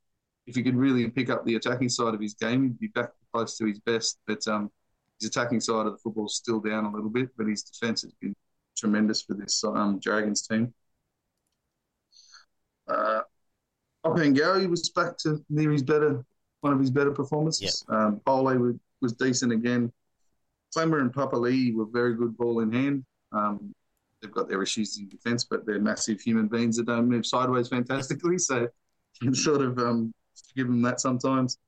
if 0.47 0.57
he 0.57 0.63
could 0.63 0.77
really 0.77 1.09
pick 1.11 1.29
up 1.29 1.45
the 1.45 1.57
attacking 1.57 1.91
side 1.91 2.15
of 2.15 2.21
his 2.21 2.35
game, 2.35 2.63
he'd 2.63 2.79
be 2.79 2.89
back 2.89 3.11
close 3.33 3.57
to 3.59 3.67
his 3.67 3.79
best. 3.81 4.19
But 4.27 4.47
um, 4.49 4.71
his 5.21 5.29
attacking 5.29 5.61
side 5.61 5.87
of 5.87 5.93
the 5.93 5.99
football 5.99 6.27
is 6.27 6.37
still 6.37 6.61
down 6.61 6.87
a 6.87 6.93
little 6.93 7.11
bit, 7.11 7.29
but 7.37 7.47
his 7.47 7.63
defence 7.63 8.03
has 8.03 8.13
been 8.21 8.35
tremendous 8.77 9.23
for 9.23 9.35
this 9.35 9.63
um, 9.65 9.99
Dragons 10.01 10.47
team. 10.47 10.73
Uh, 12.89 13.21
Opengawi 14.05 14.69
was 14.69 14.89
back 14.91 15.17
to 15.19 15.45
near 15.49 15.71
his 15.71 15.83
better, 15.83 16.25
one 16.61 16.73
of 16.73 16.81
his 16.81 16.91
better 16.91 17.13
performances. 17.13 17.85
Um, 17.89 18.21
Pole 18.27 18.45
was, 18.45 18.75
was 19.01 19.13
decent 19.13 19.53
again. 19.53 19.93
Klemmer 20.77 21.01
and 21.01 21.13
Papali 21.13 21.75
were 21.75 21.87
very 21.87 22.15
good 22.15 22.37
ball 22.37 22.61
in 22.61 22.73
hand. 22.73 23.05
Um, 23.33 23.75
they've 24.21 24.33
got 24.33 24.49
their 24.49 24.63
issues 24.63 24.99
in 24.99 25.09
defence, 25.09 25.45
but 25.45 25.67
they're 25.67 25.81
massive 25.81 26.21
human 26.21 26.49
beings 26.49 26.77
that 26.77 26.87
don't 26.87 27.09
move 27.09 27.27
sideways 27.27 27.69
fantastically. 27.69 28.39
So 28.39 28.61
you 28.61 29.29
can 29.29 29.35
sort 29.35 29.63
of 29.63 29.79
um, 29.79 30.13
give 30.57 30.67
them 30.67 30.83
that 30.83 31.01
sometimes. 31.01 31.59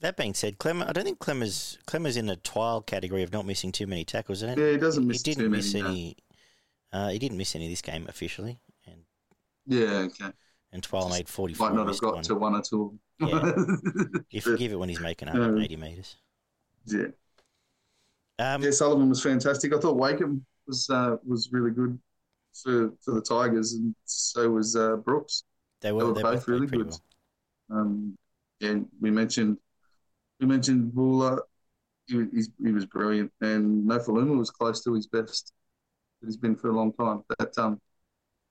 That 0.00 0.16
being 0.16 0.34
said, 0.34 0.58
Clem, 0.58 0.82
I 0.82 0.92
don't 0.92 1.04
think 1.04 1.18
Klemmer's 1.18 1.78
Klemmer's 1.86 2.16
in 2.16 2.26
the 2.26 2.36
Twal 2.36 2.80
category 2.82 3.22
of 3.22 3.32
not 3.32 3.46
missing 3.46 3.70
too 3.72 3.86
many 3.86 4.04
tackles. 4.04 4.42
Yeah, 4.42 4.54
he 4.54 4.76
doesn't 4.78 5.06
miss 5.06 5.18
he 5.22 5.32
didn't 5.32 5.44
too 5.44 5.50
miss 5.50 5.74
many, 5.74 5.82
no. 5.82 5.88
any. 5.90 6.16
Uh, 6.92 7.08
he 7.10 7.18
didn't 7.18 7.38
miss 7.38 7.54
any 7.54 7.68
this 7.68 7.82
game 7.82 8.06
officially, 8.08 8.58
and 8.86 9.02
Yeah, 9.66 10.06
okay. 10.08 10.32
and 10.72 10.82
Twal 10.82 11.08
made 11.10 11.28
forty 11.28 11.54
four. 11.54 11.70
Might 11.70 11.76
not 11.76 11.86
have 11.88 12.00
got 12.00 12.24
to 12.24 12.34
one 12.34 12.56
at 12.56 12.72
all. 12.72 12.94
Yeah. 13.20 13.52
You 14.30 14.40
forgive 14.40 14.72
it 14.72 14.78
when 14.78 14.88
he's 14.88 15.00
making 15.00 15.28
180 15.28 15.76
meters. 15.76 16.16
yeah. 16.86 17.08
Um, 18.38 18.62
Yeah, 18.62 18.70
Sullivan 18.70 19.08
was 19.10 19.22
fantastic. 19.22 19.74
I 19.74 19.78
thought 19.78 19.96
Wakeham 19.96 20.44
was 20.66 20.88
uh, 20.88 21.16
was 21.26 21.50
really 21.52 21.70
good 21.72 21.98
for 22.54 22.92
for 23.02 23.12
the 23.12 23.20
Tigers, 23.20 23.74
and 23.74 23.94
so 24.06 24.50
was 24.50 24.74
uh, 24.74 24.96
Brooks. 24.96 25.44
they 25.82 25.92
were, 25.92 26.00
they 26.00 26.06
were 26.08 26.14
both 26.14 26.22
both 26.22 26.48
really 26.48 26.66
good. 26.66 26.88
well. 27.68 27.80
Um, 27.80 28.16
yeah, 28.60 28.74
we 29.00 29.10
mentioned 29.10 29.56
we 30.38 30.46
mentioned 30.46 30.94
Bula. 30.94 31.38
He, 32.06 32.24
he's, 32.32 32.50
he 32.62 32.72
was 32.72 32.86
brilliant, 32.86 33.30
and 33.40 33.88
Nofaluma 33.88 34.36
was 34.36 34.50
close 34.50 34.82
to 34.84 34.94
his 34.94 35.06
best 35.06 35.52
that 36.20 36.26
he's 36.26 36.36
been 36.36 36.56
for 36.56 36.70
a 36.70 36.72
long 36.72 36.92
time. 36.92 37.22
That 37.38 37.56
um, 37.58 37.80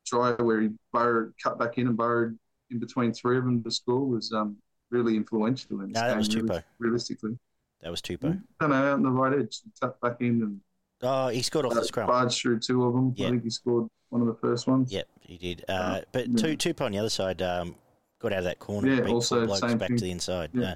try 0.05 0.31
where 0.33 0.61
he 0.61 0.69
burrowed, 0.93 1.33
cut 1.41 1.59
back 1.59 1.77
in 1.77 1.87
and 1.87 1.97
burrowed 1.97 2.37
in 2.71 2.79
between 2.79 3.13
three 3.13 3.37
of 3.37 3.45
them 3.45 3.63
to 3.63 3.71
score 3.71 4.05
was 4.05 4.31
um, 4.31 4.57
really 4.91 5.15
influential. 5.15 5.81
In 5.81 5.91
No, 5.91 6.01
that 6.01 6.17
was 6.17 6.29
Tupou. 6.29 6.63
Realistically, 6.79 7.37
That 7.81 7.91
was 7.91 8.01
Tupou. 8.01 8.41
I 8.59 8.67
don't 8.67 8.73
out 8.73 8.93
on 8.93 9.03
the 9.03 9.09
right 9.09 9.39
edge, 9.39 9.59
cut 9.81 9.99
back 10.01 10.17
in 10.21 10.41
and 10.41 10.61
Oh, 11.01 11.29
he 11.29 11.41
scored 11.41 11.65
off 11.65 11.71
uh, 11.71 11.75
the 11.75 11.85
scrum. 11.85 12.07
barged 12.07 12.41
through 12.41 12.59
two 12.59 12.83
of 12.83 12.93
them. 12.93 13.13
Yeah. 13.15 13.27
I 13.27 13.29
think 13.31 13.43
he 13.43 13.49
scored 13.49 13.87
one 14.09 14.21
of 14.21 14.27
the 14.27 14.33
first 14.35 14.67
ones. 14.67 14.91
Yep, 14.91 15.07
he 15.21 15.37
did. 15.37 15.63
Uh, 15.69 16.01
but 16.11 16.27
yeah. 16.27 16.35
two 16.55 16.57
Tupou 16.57 16.85
on 16.85 16.91
the 16.91 16.97
other 16.97 17.09
side 17.09 17.41
um, 17.41 17.75
got 18.19 18.33
out 18.33 18.39
of 18.39 18.43
that 18.45 18.59
corner. 18.59 18.93
Yeah, 18.93 19.11
also 19.11 19.45
blokes 19.45 19.61
back 19.61 19.87
thing. 19.89 19.97
to 19.97 20.03
the 20.03 20.11
inside. 20.11 20.51
Yeah. 20.53 20.71
Uh, 20.71 20.75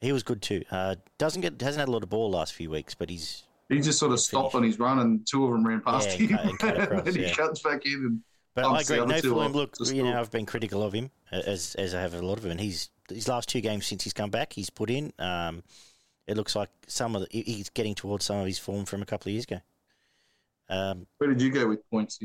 he 0.00 0.12
was 0.12 0.22
good 0.22 0.42
too. 0.42 0.62
Uh, 0.70 0.96
doesn't 1.18 1.42
get 1.42 1.60
hasn't 1.60 1.80
had 1.80 1.88
a 1.88 1.92
lot 1.92 2.02
of 2.02 2.10
ball 2.10 2.30
last 2.30 2.54
few 2.54 2.70
weeks, 2.70 2.94
but 2.94 3.08
he's 3.08 3.44
He 3.68 3.80
just 3.80 3.98
sort 3.98 4.12
of 4.12 4.20
stopped 4.20 4.54
on 4.54 4.62
his 4.62 4.78
run, 4.78 4.98
and 4.98 5.26
two 5.26 5.44
of 5.44 5.52
them 5.52 5.66
ran 5.66 5.80
past 5.80 6.08
Yeah, 6.18 6.26
him, 6.26 6.38
and 6.38 6.58
cut- 6.58 6.76
and 6.76 6.78
cut 6.78 6.82
across, 6.82 7.06
and 7.06 7.16
he 7.16 7.22
yeah. 7.22 7.34
cuts 7.34 7.60
back 7.62 7.86
in. 7.86 7.92
And 7.92 8.20
But 8.54 8.64
I'm 8.64 8.76
agree. 8.76 8.96
No 8.96 9.04
other 9.04 9.20
two 9.20 9.34
for 9.34 9.44
him. 9.44 9.52
Look, 9.52 9.76
you 9.86 10.02
know. 10.02 10.18
I've 10.18 10.30
been 10.30 10.46
critical 10.46 10.82
of 10.82 10.92
him 10.92 11.10
as 11.30 11.74
as 11.76 11.94
I 11.94 12.00
have 12.00 12.14
a 12.14 12.22
lot 12.22 12.38
of 12.38 12.44
him, 12.44 12.52
and 12.52 12.60
he's 12.60 12.90
his 13.08 13.28
last 13.28 13.48
two 13.48 13.60
games 13.60 13.86
since 13.86 14.04
he's 14.04 14.12
come 14.12 14.30
back, 14.30 14.52
he's 14.52 14.70
put 14.70 14.90
in. 14.90 15.12
Um, 15.18 15.62
it 16.26 16.36
looks 16.36 16.54
like 16.56 16.70
some 16.86 17.14
of 17.16 17.22
the, 17.22 17.28
he's 17.30 17.68
getting 17.70 17.94
towards 17.94 18.24
some 18.24 18.36
of 18.38 18.46
his 18.46 18.58
form 18.58 18.84
from 18.84 19.02
a 19.02 19.06
couple 19.06 19.28
of 19.28 19.32
years 19.34 19.44
ago. 19.44 19.60
Um, 20.68 21.06
Where 21.18 21.28
did 21.28 21.42
you 21.42 21.50
go 21.50 21.68
with 21.68 21.88
points? 21.90 22.18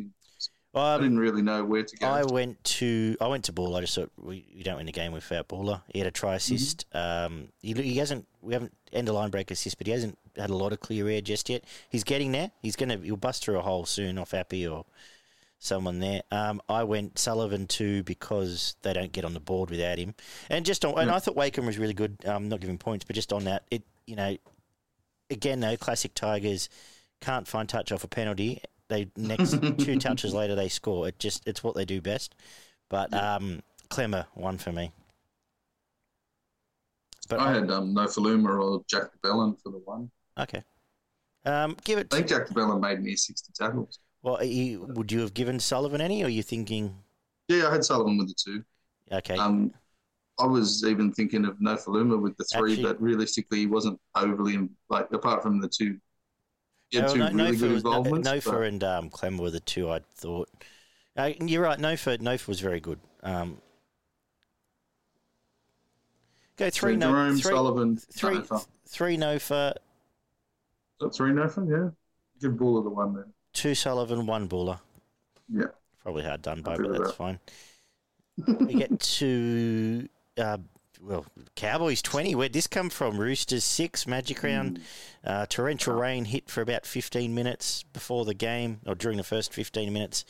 I 0.80 0.97
didn't 0.97 1.19
really 1.19 1.41
know 1.41 1.63
where 1.63 1.84
to 1.84 1.97
go. 1.97 2.07
I 2.07 2.23
went 2.23 2.63
to 2.63 3.15
I 3.21 3.28
went 3.28 3.45
to 3.45 3.53
Ball. 3.53 3.75
I 3.75 3.82
just 3.82 3.95
thought 3.95 4.11
we, 4.17 4.45
we 4.55 4.63
don't 4.63 4.78
win 4.78 4.86
the 4.86 4.91
game 4.91 5.11
without 5.11 5.47
Bula. 5.47 5.84
He 5.91 5.99
had 5.99 6.07
a 6.07 6.11
try 6.11 6.36
assist. 6.36 6.86
Um, 6.93 7.49
he, 7.61 7.73
he 7.73 7.97
hasn't 7.97 8.25
we 8.41 8.53
haven't 8.53 8.73
end 8.93 9.09
of 9.09 9.15
line 9.15 9.30
break 9.30 9.51
assist, 9.51 9.78
but 9.78 9.88
he 9.88 9.93
hasn't 9.93 10.17
had 10.36 10.49
a 10.49 10.55
lot 10.55 10.73
of 10.73 10.80
clear 10.80 11.07
air 11.07 11.21
just 11.21 11.49
yet. 11.49 11.63
He's 11.89 12.03
getting 12.03 12.32
there. 12.32 12.51
He's 12.61 12.75
gonna 12.75 12.97
he'll 12.97 13.17
bust 13.17 13.43
through 13.43 13.57
a 13.57 13.61
hole 13.61 13.86
soon 13.86 14.17
off 14.17 14.34
Appy 14.34 14.67
or 14.67 14.86
someone 15.59 15.99
there. 15.99 16.21
Um, 16.32 16.61
I 16.69 16.84
went 16.84 17.17
Sullivan 17.17 17.67
too 17.67 18.03
because 18.03 18.75
they 18.82 18.93
don't 18.93 19.11
get 19.11 19.25
on 19.25 19.34
the 19.34 19.39
board 19.39 19.69
without 19.69 19.97
him. 19.97 20.13
And 20.49 20.65
just 20.65 20.86
on, 20.86 20.99
and 20.99 21.11
I 21.11 21.19
thought 21.19 21.36
Wakeham 21.36 21.65
was 21.65 21.78
really 21.78 21.93
good. 21.93 22.17
Um, 22.25 22.49
not 22.49 22.59
giving 22.59 22.78
points, 22.78 23.05
but 23.05 23.15
just 23.15 23.34
on 23.34 23.45
that, 23.45 23.63
it 23.71 23.84
you 24.05 24.15
know, 24.15 24.38
again 25.30 25.59
though, 25.59 25.78
classic 25.78 26.13
Tigers 26.13 26.69
can't 27.21 27.47
find 27.47 27.67
touch 27.67 27.91
off 27.91 28.03
a 28.03 28.07
penalty. 28.07 28.61
They 28.89 29.07
next 29.17 29.59
two 29.79 29.99
touches 29.99 30.33
later 30.33 30.55
they 30.55 30.69
score. 30.69 31.07
It 31.07 31.19
just 31.19 31.47
it's 31.47 31.63
what 31.63 31.75
they 31.75 31.85
do 31.85 32.01
best. 32.01 32.35
But 32.89 33.13
um, 33.13 33.61
Klemmer 33.89 34.25
won 34.35 34.57
for 34.57 34.71
me. 34.71 34.91
But 37.29 37.39
I 37.39 37.53
had 37.53 37.69
um, 37.71 37.93
Nofoaluma 37.93 38.57
or 38.61 38.83
Jack 38.88 39.11
de 39.11 39.17
Belin 39.21 39.55
for 39.61 39.71
the 39.71 39.79
one. 39.79 40.09
okay. 40.39 40.63
Um, 41.45 41.77
give 41.83 41.97
it. 41.99 42.13
I 42.13 42.17
think 42.17 42.27
Jack 42.27 42.47
de 42.47 42.53
Belin 42.53 42.79
made 42.79 42.99
near 43.01 43.15
60 43.15 43.53
tackles. 43.53 43.99
Well, 44.21 44.43
you, 44.43 44.81
would 44.95 45.11
you 45.11 45.19
have 45.21 45.33
given 45.33 45.59
Sullivan 45.59 46.01
any, 46.01 46.21
or 46.23 46.25
are 46.25 46.29
you 46.29 46.43
thinking? 46.43 46.95
Yeah, 47.47 47.67
I 47.67 47.71
had 47.73 47.85
Sullivan 47.85 48.17
with 48.17 48.27
the 48.27 48.35
two. 48.38 48.63
Okay, 49.11 49.38
Um, 49.38 49.71
I 50.39 50.45
was 50.45 50.83
even 50.83 51.13
thinking 51.13 51.45
of 51.45 51.57
Nofoaluma 51.57 52.21
with 52.21 52.35
the 52.38 52.43
three, 52.45 52.73
Actually- 52.73 52.83
but 52.83 53.01
realistically, 53.01 53.59
he 53.59 53.65
wasn't 53.67 53.99
overly 54.15 54.69
like 54.89 55.11
apart 55.13 55.41
from 55.43 55.61
the 55.61 55.69
two. 55.69 55.97
Had 56.93 57.03
Oh, 57.05 57.13
two 57.13 57.19
no, 57.19 57.25
really 57.27 57.35
Nofa 57.55 57.59
good 57.59 57.71
was- 57.73 57.83
no- 57.83 57.89
involvements. 57.97 58.29
Nofa 58.29 58.51
but- 58.51 58.61
and 58.63 58.83
um, 58.83 59.09
Klemmer 59.09 59.39
were 59.39 59.51
the 59.51 59.59
two 59.59 59.91
I 59.91 59.99
thought. 60.15 60.49
Uh, 61.17 61.31
you're 61.41 61.63
right. 61.63 61.79
Nofa, 61.79 62.17
Nofa 62.19 62.47
was 62.47 62.59
very 62.59 62.79
good. 62.79 62.99
Um, 63.23 63.57
go 66.57 66.69
three, 66.69 66.93
so 66.93 66.97
no, 66.99 67.11
Jerome 67.11 67.33
three, 67.38 67.41
Sullivan, 67.51 67.97
three, 67.97 68.35
Nofa. 68.38 68.67
three 68.88 69.17
Nofa, 69.17 69.69
Is 69.71 69.75
that 71.01 71.15
three 71.15 71.31
Nofa, 71.31 71.69
yeah. 71.69 71.89
Give 72.39 72.57
Bula 72.57 72.83
the 72.83 72.89
one 72.89 73.13
there. 73.15 73.27
two 73.53 73.73
Sullivan, 73.75 74.25
one 74.25 74.47
Bula. 74.47 74.79
Yeah. 75.49 75.65
Probably 76.03 76.23
hard 76.23 76.41
done 76.41 76.61
by, 76.61 76.77
but 76.77 76.91
that's 76.97 77.11
fine. 77.13 77.39
we 78.47 78.75
get 78.75 78.99
to 79.17 80.07
uh, 80.38 80.57
well, 81.01 81.25
Cowboys 81.55 82.01
twenty. 82.01 82.35
Where'd 82.35 82.53
this 82.53 82.67
come 82.67 82.89
from? 82.89 83.17
Roosters 83.17 83.63
six, 83.63 84.07
Magic 84.07 84.43
Round. 84.43 84.79
Uh, 85.23 85.45
torrential 85.45 85.93
rain 85.93 86.25
hit 86.25 86.49
for 86.49 86.61
about 86.61 86.85
fifteen 86.85 87.33
minutes 87.35 87.83
before 87.93 88.25
the 88.25 88.33
game, 88.33 88.79
or 88.85 88.95
during 88.95 89.17
the 89.17 89.23
first 89.23 89.53
fifteen 89.53 89.91
minutes. 89.93 90.25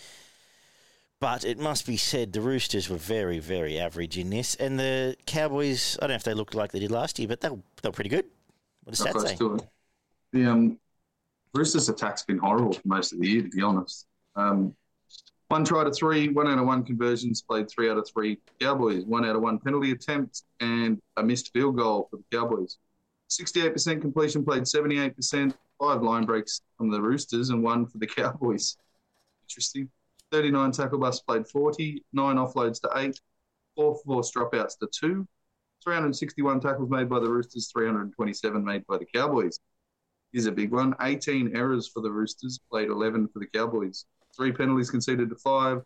But 1.20 1.44
it 1.46 1.58
must 1.58 1.88
be 1.88 1.98
said, 1.98 2.34
the 2.34 2.42
Roosters 2.42 2.90
were 2.90 2.98
very, 2.98 3.40
very 3.40 3.80
average 3.80 4.20
in 4.20 4.30
this, 4.30 4.54
and 4.56 4.80
the 4.80 5.16
Cowboys. 5.26 5.98
I 6.00 6.02
don't 6.02 6.10
know 6.10 6.16
if 6.16 6.24
they 6.24 6.36
looked 6.36 6.54
like 6.54 6.72
they 6.72 6.80
did 6.80 6.92
last 6.92 7.18
year, 7.18 7.28
but 7.28 7.42
they 7.42 7.50
were, 7.50 7.60
they 7.82 7.90
were 7.90 7.94
pretty 7.94 8.12
good. 8.12 8.26
What 8.84 8.96
does 8.96 9.04
that 9.04 9.20
say? 9.20 9.36
The 10.32 10.46
um, 10.46 10.78
Roosters' 11.56 11.90
attack's 11.90 12.24
been 12.24 12.38
horrible 12.38 12.74
for 12.74 12.82
most 12.86 13.14
of 13.14 13.20
the 13.20 13.28
year, 13.28 13.42
to 13.42 13.50
be 13.50 13.64
honest. 13.64 14.06
Um, 14.36 14.76
one 15.50 15.64
try 15.64 15.84
to 15.84 15.92
three, 15.92 16.28
one 16.30 16.48
out 16.48 16.60
of 16.60 16.66
one 16.66 16.84
conversions, 16.84 17.42
played 17.42 17.70
three 17.70 17.90
out 17.90 17.98
of 17.98 18.08
three 18.10 18.38
Cowboys, 18.60 19.06
one 19.06 19.26
out 19.26 19.36
of 19.36 19.42
one 19.42 19.60
penalty 19.60 19.92
attempt, 19.92 20.44
and 20.60 21.02
a 21.16 21.24
missed 21.24 21.54
field 21.54 21.78
goal 21.78 22.08
for 22.12 22.18
the 22.18 22.38
Cowboys. 22.38 22.78
68% 23.30 24.02
completion, 24.02 24.44
played 24.44 24.64
78%, 24.64 25.54
five 25.80 26.02
line 26.02 26.26
breaks 26.26 26.62
from 26.78 26.92
the 26.92 27.02
Roosters, 27.02 27.50
and 27.50 27.64
one 27.64 27.86
for 27.86 27.98
the 27.98 28.08
Cowboys. 28.08 28.78
Interesting. 29.44 29.90
39 30.32 30.72
tackle 30.72 31.00
busts, 31.00 31.22
played 31.22 31.48
40, 31.48 32.04
nine 32.12 32.36
offloads 32.36 32.82
to 32.82 32.90
eight, 32.98 33.20
four 33.76 33.98
forced 34.06 34.34
dropouts 34.36 34.78
to 34.80 34.90
two, 34.92 35.26
361 35.84 36.60
tackles 36.60 36.90
made 36.90 37.08
by 37.08 37.20
the 37.20 37.30
Roosters, 37.30 37.72
327 37.72 38.64
made 38.64 38.86
by 38.88 38.98
the 38.98 39.06
Cowboys. 39.06 39.60
Here's 40.34 40.46
a 40.46 40.52
big 40.52 40.72
one 40.72 40.94
18 41.02 41.56
errors 41.56 41.88
for 41.88 42.02
the 42.02 42.12
Roosters, 42.12 42.60
played 42.70 42.90
11 42.90 43.30
for 43.30 43.40
the 43.40 43.48
Cowboys. 43.48 44.06
Three 44.38 44.52
penalties 44.52 44.92
conceded 44.92 45.30
to 45.30 45.36
five, 45.36 45.82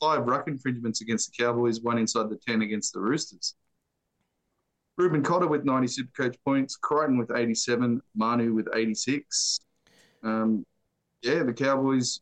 five 0.00 0.26
ruck 0.26 0.48
infringements 0.48 1.02
against 1.02 1.30
the 1.30 1.44
Cowboys, 1.44 1.80
one 1.80 1.98
inside 1.98 2.30
the 2.30 2.36
10 2.36 2.62
against 2.62 2.94
the 2.94 3.00
Roosters. 3.00 3.54
Reuben 4.96 5.22
Cotter 5.22 5.46
with 5.46 5.64
90 5.64 5.86
Supercoach 5.86 6.36
points, 6.44 6.76
Crichton 6.76 7.18
with 7.18 7.30
87, 7.30 8.00
Manu 8.14 8.54
with 8.54 8.68
86. 8.74 9.60
Um, 10.22 10.64
yeah, 11.22 11.42
the 11.42 11.52
Cowboys 11.52 12.20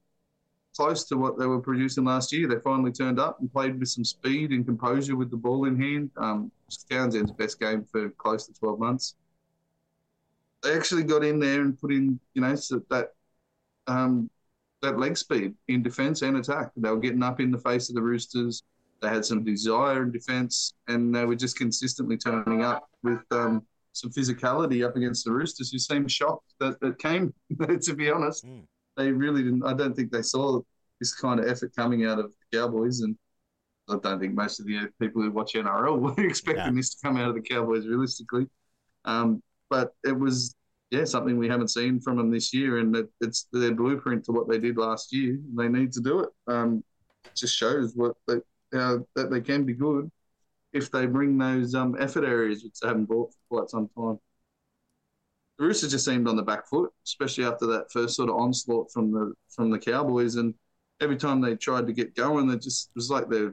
close 0.76 1.04
to 1.04 1.16
what 1.16 1.38
they 1.38 1.46
were 1.46 1.60
producing 1.60 2.04
last 2.04 2.32
year. 2.32 2.46
They 2.46 2.60
finally 2.60 2.92
turned 2.92 3.18
up 3.18 3.40
and 3.40 3.52
played 3.52 3.78
with 3.78 3.88
some 3.88 4.04
speed 4.04 4.50
and 4.50 4.64
composure 4.64 5.16
with 5.16 5.30
the 5.30 5.36
ball 5.36 5.64
in 5.64 5.80
hand. 5.80 6.10
Um, 6.16 6.52
Townsend's 6.88 7.32
best 7.32 7.58
game 7.58 7.84
for 7.90 8.10
close 8.10 8.46
to 8.46 8.52
12 8.52 8.78
months. 8.78 9.16
They 10.62 10.74
actually 10.74 11.04
got 11.04 11.24
in 11.24 11.38
there 11.40 11.62
and 11.62 11.80
put 11.80 11.92
in, 11.92 12.20
you 12.34 12.42
know, 12.42 12.54
so 12.54 12.80
that 12.90 13.14
um, 13.86 14.30
that 14.82 14.98
leg 14.98 15.16
speed 15.16 15.54
in 15.68 15.82
defence 15.82 16.22
and 16.22 16.36
attack. 16.36 16.70
They 16.76 16.90
were 16.90 16.98
getting 17.00 17.22
up 17.22 17.40
in 17.40 17.50
the 17.50 17.58
face 17.58 17.88
of 17.88 17.94
the 17.94 18.02
Roosters. 18.02 18.62
They 19.00 19.08
had 19.08 19.24
some 19.24 19.44
desire 19.44 20.02
in 20.02 20.10
defence, 20.12 20.74
and 20.88 21.14
they 21.14 21.24
were 21.24 21.36
just 21.36 21.56
consistently 21.56 22.16
turning 22.16 22.62
up 22.62 22.88
with 23.02 23.20
um, 23.30 23.62
some 23.92 24.10
physicality 24.10 24.84
up 24.86 24.96
against 24.96 25.24
the 25.24 25.32
Roosters, 25.32 25.70
who 25.70 25.78
seemed 25.78 26.10
shocked 26.10 26.52
that 26.60 26.76
it 26.82 26.98
came. 26.98 27.32
to 27.82 27.94
be 27.94 28.10
honest, 28.10 28.44
Mm. 28.44 28.64
they 28.96 29.10
really 29.12 29.42
didn't. 29.42 29.64
I 29.64 29.72
don't 29.74 29.94
think 29.94 30.10
they 30.10 30.22
saw 30.22 30.60
this 31.00 31.14
kind 31.14 31.38
of 31.40 31.46
effort 31.48 31.72
coming 31.76 32.06
out 32.06 32.18
of 32.18 32.30
the 32.50 32.58
Cowboys, 32.58 33.00
and 33.00 33.16
I 33.88 33.96
don't 34.02 34.18
think 34.20 34.34
most 34.34 34.58
of 34.60 34.66
the 34.66 34.88
people 35.00 35.22
who 35.22 35.30
watch 35.30 35.54
NRL 35.54 35.98
were 36.16 36.24
expecting 36.26 36.66
No. 36.74 36.76
this 36.76 36.94
to 36.94 37.06
come 37.06 37.16
out 37.16 37.28
of 37.28 37.34
the 37.34 37.40
Cowboys 37.40 37.86
realistically. 37.86 38.46
Um, 39.04 39.42
but 39.70 39.92
it 40.04 40.18
was, 40.18 40.54
yeah, 40.90 41.04
something 41.04 41.36
we 41.36 41.48
haven't 41.48 41.68
seen 41.68 42.00
from 42.00 42.16
them 42.16 42.30
this 42.30 42.54
year, 42.54 42.78
and 42.78 42.94
it, 42.96 43.08
it's 43.20 43.46
their 43.52 43.74
blueprint 43.74 44.24
to 44.24 44.32
what 44.32 44.48
they 44.48 44.58
did 44.58 44.78
last 44.78 45.12
year. 45.12 45.38
They 45.54 45.68
need 45.68 45.92
to 45.92 46.00
do 46.00 46.20
it. 46.20 46.30
Um, 46.46 46.82
it 47.24 47.34
just 47.34 47.56
shows 47.56 47.94
what 47.94 48.14
they, 48.26 48.36
uh, 48.78 48.98
that 49.14 49.30
they 49.30 49.40
can 49.40 49.64
be 49.64 49.74
good 49.74 50.10
if 50.72 50.90
they 50.90 51.06
bring 51.06 51.36
those 51.36 51.74
um, 51.74 51.96
effort 51.98 52.24
areas 52.24 52.62
which 52.62 52.80
they 52.80 52.88
haven't 52.88 53.06
brought 53.06 53.32
for 53.32 53.58
quite 53.58 53.70
some 53.70 53.88
time. 53.96 54.18
The 55.58 55.64
Roosters 55.64 55.90
just 55.90 56.04
seemed 56.04 56.28
on 56.28 56.36
the 56.36 56.42
back 56.42 56.68
foot, 56.68 56.90
especially 57.04 57.44
after 57.44 57.66
that 57.66 57.90
first 57.92 58.16
sort 58.16 58.30
of 58.30 58.36
onslaught 58.36 58.90
from 58.92 59.12
the 59.12 59.34
from 59.54 59.70
the 59.70 59.78
Cowboys, 59.78 60.36
and 60.36 60.54
every 61.00 61.16
time 61.16 61.40
they 61.40 61.56
tried 61.56 61.86
to 61.86 61.92
get 61.92 62.14
going, 62.14 62.46
they 62.46 62.56
just 62.56 62.90
was 62.94 63.10
like 63.10 63.28
they 63.28 63.48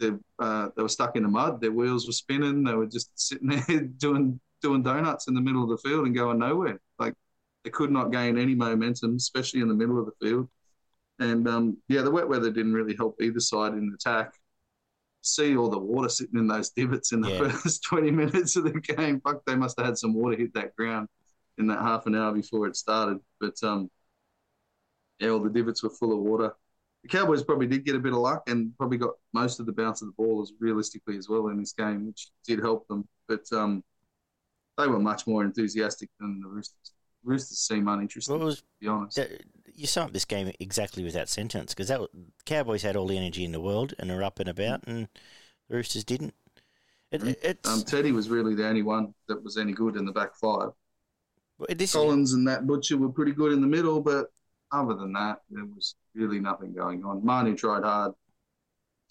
they 0.00 0.10
uh, 0.38 0.68
they 0.76 0.82
were 0.82 0.88
stuck 0.88 1.16
in 1.16 1.22
the 1.22 1.28
mud. 1.28 1.60
Their 1.60 1.72
wheels 1.72 2.06
were 2.06 2.12
spinning. 2.12 2.64
They 2.64 2.74
were 2.74 2.86
just 2.86 3.10
sitting 3.18 3.48
there 3.68 3.80
doing 3.80 4.40
doing 4.64 4.82
donuts 4.82 5.28
in 5.28 5.34
the 5.34 5.42
middle 5.42 5.64
of 5.64 5.70
the 5.70 5.78
field 5.88 6.06
and 6.06 6.16
going 6.16 6.40
nowhere. 6.40 6.80
Like 6.98 7.14
they 7.64 7.70
could 7.70 7.92
not 7.92 8.12
gain 8.12 8.38
any 8.38 8.56
momentum, 8.56 9.16
especially 9.16 9.62
in 9.62 9.68
the 9.68 9.74
middle 9.74 10.00
of 10.00 10.06
the 10.06 10.26
field. 10.26 10.48
And 11.20 11.48
um, 11.48 11.78
yeah, 11.88 12.02
the 12.02 12.10
wet 12.12 12.28
weather 12.28 12.50
didn't 12.50 12.74
really 12.74 12.96
help 12.96 13.22
either 13.22 13.40
side 13.40 13.74
in 13.74 13.92
attack. 13.94 14.34
See 15.22 15.56
all 15.56 15.70
the 15.70 15.78
water 15.78 16.08
sitting 16.10 16.38
in 16.40 16.48
those 16.48 16.70
divots 16.70 17.12
in 17.12 17.22
the 17.22 17.30
Yeah. 17.30 17.38
first 17.50 17.84
20 17.88 18.10
minutes 18.12 18.56
of 18.56 18.64
the 18.64 18.80
game. 18.80 19.20
Fuck, 19.22 19.44
they 19.46 19.56
must 19.56 19.78
have 19.78 19.86
had 19.86 19.98
some 19.98 20.14
water 20.14 20.36
hit 20.36 20.54
that 20.54 20.76
ground 20.76 21.08
in 21.58 21.68
that 21.68 21.80
half 21.80 22.06
an 22.06 22.16
hour 22.16 22.32
before 22.32 22.66
it 22.68 22.76
started. 22.76 23.20
But 23.40 23.62
um, 23.62 23.90
yeah, 25.20 25.30
all 25.30 25.40
the 25.40 25.50
divots 25.50 25.82
were 25.82 25.90
full 25.90 26.12
of 26.12 26.18
water. 26.20 26.52
The 27.02 27.08
Cowboys 27.08 27.42
probably 27.44 27.66
did 27.66 27.84
get 27.84 27.96
a 27.96 28.00
bit 28.00 28.12
of 28.12 28.18
luck 28.18 28.48
and 28.48 28.76
probably 28.78 28.98
got 28.98 29.14
most 29.32 29.60
of 29.60 29.66
the 29.66 29.72
bounce 29.72 30.02
of 30.02 30.08
the 30.08 30.14
ball 30.16 30.42
as 30.42 30.52
realistically 30.58 31.16
as 31.18 31.28
well 31.28 31.48
in 31.48 31.58
this 31.58 31.72
game, 31.72 32.06
which 32.06 32.30
did 32.46 32.60
help 32.60 32.86
them. 32.88 33.06
But 33.28 33.44
um, 33.52 33.82
they 34.78 34.86
were 34.86 34.98
much 34.98 35.26
more 35.26 35.44
enthusiastic 35.44 36.10
than 36.20 36.40
the 36.40 36.48
Roosters. 36.48 36.92
Roosters 37.22 37.58
seem 37.58 37.88
uninterested, 37.88 38.36
Well, 38.36 38.46
was 38.46 38.58
to 38.58 38.64
be 38.80 38.88
honest. 38.88 39.18
You 39.74 39.86
sum 39.86 40.06
up 40.06 40.12
this 40.12 40.24
game 40.24 40.52
exactly 40.60 41.02
with 41.02 41.14
that 41.14 41.28
sentence 41.28 41.74
because 41.74 41.88
that 41.88 42.00
Cowboys 42.44 42.82
had 42.82 42.96
all 42.96 43.06
the 43.06 43.16
energy 43.18 43.44
in 43.44 43.52
the 43.52 43.60
world 43.60 43.94
and 43.98 44.10
are 44.10 44.22
up 44.22 44.38
and 44.38 44.48
about, 44.48 44.84
and 44.86 45.08
the 45.68 45.76
Roosters 45.76 46.04
didn't. 46.04 46.34
It, 47.10 47.38
it's 47.42 47.68
Um, 47.68 47.82
Teddy 47.82 48.12
was 48.12 48.28
really 48.28 48.54
the 48.54 48.66
only 48.66 48.82
one 48.82 49.14
that 49.28 49.42
was 49.42 49.56
any 49.56 49.72
good 49.72 49.96
in 49.96 50.04
the 50.04 50.12
back 50.12 50.34
five. 50.36 50.70
this 51.68 51.90
is, 51.90 51.94
Collins 51.94 52.32
and 52.34 52.46
that 52.48 52.66
Butcher 52.66 52.98
were 52.98 53.08
pretty 53.08 53.32
good 53.32 53.52
in 53.52 53.60
the 53.60 53.66
middle, 53.66 54.00
but 54.00 54.26
other 54.72 54.94
than 54.94 55.12
that, 55.12 55.38
there 55.50 55.64
was 55.64 55.94
really 56.14 56.40
nothing 56.40 56.72
going 56.74 57.04
on. 57.04 57.24
Manu 57.24 57.56
tried 57.56 57.84
hard. 57.84 58.12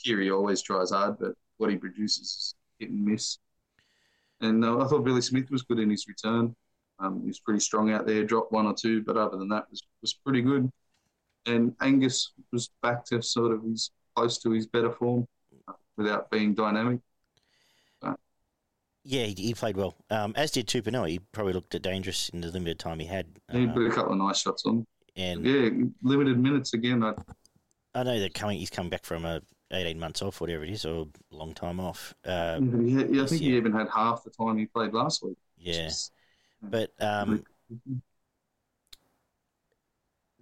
Kiri 0.04 0.32
always 0.32 0.62
tries 0.62 0.92
hard, 0.92 1.18
but 1.20 1.34
what 1.58 1.70
he 1.70 1.78
produces 1.78 2.22
is 2.22 2.56
hit 2.80 2.90
and 2.90 3.06
miss. 3.06 3.38
And 4.44 4.64
uh, 4.64 4.80
I 4.80 4.88
thought 4.88 5.04
Billy 5.04 5.22
Smith 5.22 5.50
was 5.50 5.64
good 5.64 5.80
in 5.80 5.90
his 5.90 6.08
return. 6.08 6.56
Um, 7.00 7.22
he 7.22 7.28
was 7.28 7.40
pretty 7.40 7.60
strong 7.60 7.92
out 7.92 8.06
there, 8.06 8.24
dropped 8.24 8.52
one 8.52 8.68
or 8.68 8.76
two, 8.76 9.02
but 9.04 9.18
other 9.18 9.38
than 9.38 9.50
that, 9.50 9.70
was 9.72 9.82
was 10.02 10.14
pretty 10.14 10.42
good. 10.42 10.70
And 11.46 11.76
Angus 11.82 12.34
was 12.52 12.70
back 12.82 13.04
to 13.06 13.22
sort 13.22 13.52
of 13.52 13.64
his 13.64 13.90
close 14.16 14.38
to 14.40 14.52
his 14.52 14.68
better 14.68 14.92
form 14.92 15.26
uh, 15.68 15.74
without 15.98 16.30
being 16.30 16.54
dynamic. 16.54 17.00
Yeah, 19.06 19.26
he, 19.26 19.34
he 19.34 19.54
played 19.54 19.76
well. 19.76 19.96
Um, 20.10 20.34
as 20.38 20.52
did 20.52 20.68
Tupouniua. 20.68 21.10
He 21.10 21.20
probably 21.20 21.54
looked 21.54 21.80
dangerous 21.82 22.30
in 22.30 22.42
the 22.42 22.48
limited 22.50 22.80
time 22.80 23.00
he 23.00 23.06
had. 23.06 23.28
He 23.52 23.66
Uh, 23.68 23.74
put 23.74 23.86
a 23.86 23.90
couple 23.92 24.14
of 24.14 24.18
nice 24.18 24.42
shots 24.42 24.66
on. 24.66 24.86
and 25.18 25.46
Yeah, 25.46 25.70
limited 26.02 26.40
minutes 26.40 26.74
again. 26.74 27.04
I, 27.04 27.14
I 27.94 28.04
know 28.04 28.20
that 28.20 28.34
coming, 28.34 28.60
he's 28.60 28.70
come 28.70 28.90
back 28.90 29.04
from 29.04 29.26
a 29.26 29.42
18 29.72 30.00
months 30.00 30.22
off, 30.22 30.42
whatever 30.42 30.64
it 30.64 30.70
is, 30.70 30.86
or 30.86 31.08
a 31.32 31.36
long 31.36 31.54
time 31.54 31.80
off. 31.80 32.14
Uh, 32.26 32.60
yeah, 32.62 33.06
yeah, 33.10 33.24
I 33.24 33.26
think 33.26 33.42
he 33.42 33.56
even 33.58 33.74
had 33.74 33.88
half 33.90 34.24
the 34.24 34.30
time 34.30 34.58
he 34.58 34.66
played 34.66 34.94
last 34.94 35.24
week. 35.24 35.38
yeah, 35.58 35.90
but 36.70 36.92
um, 37.02 37.44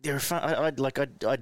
they're 0.02 0.20
fun. 0.20 0.44
I, 0.44 0.54
I 0.54 0.70
like 0.70 1.00
I, 1.00 1.08
I. 1.26 1.38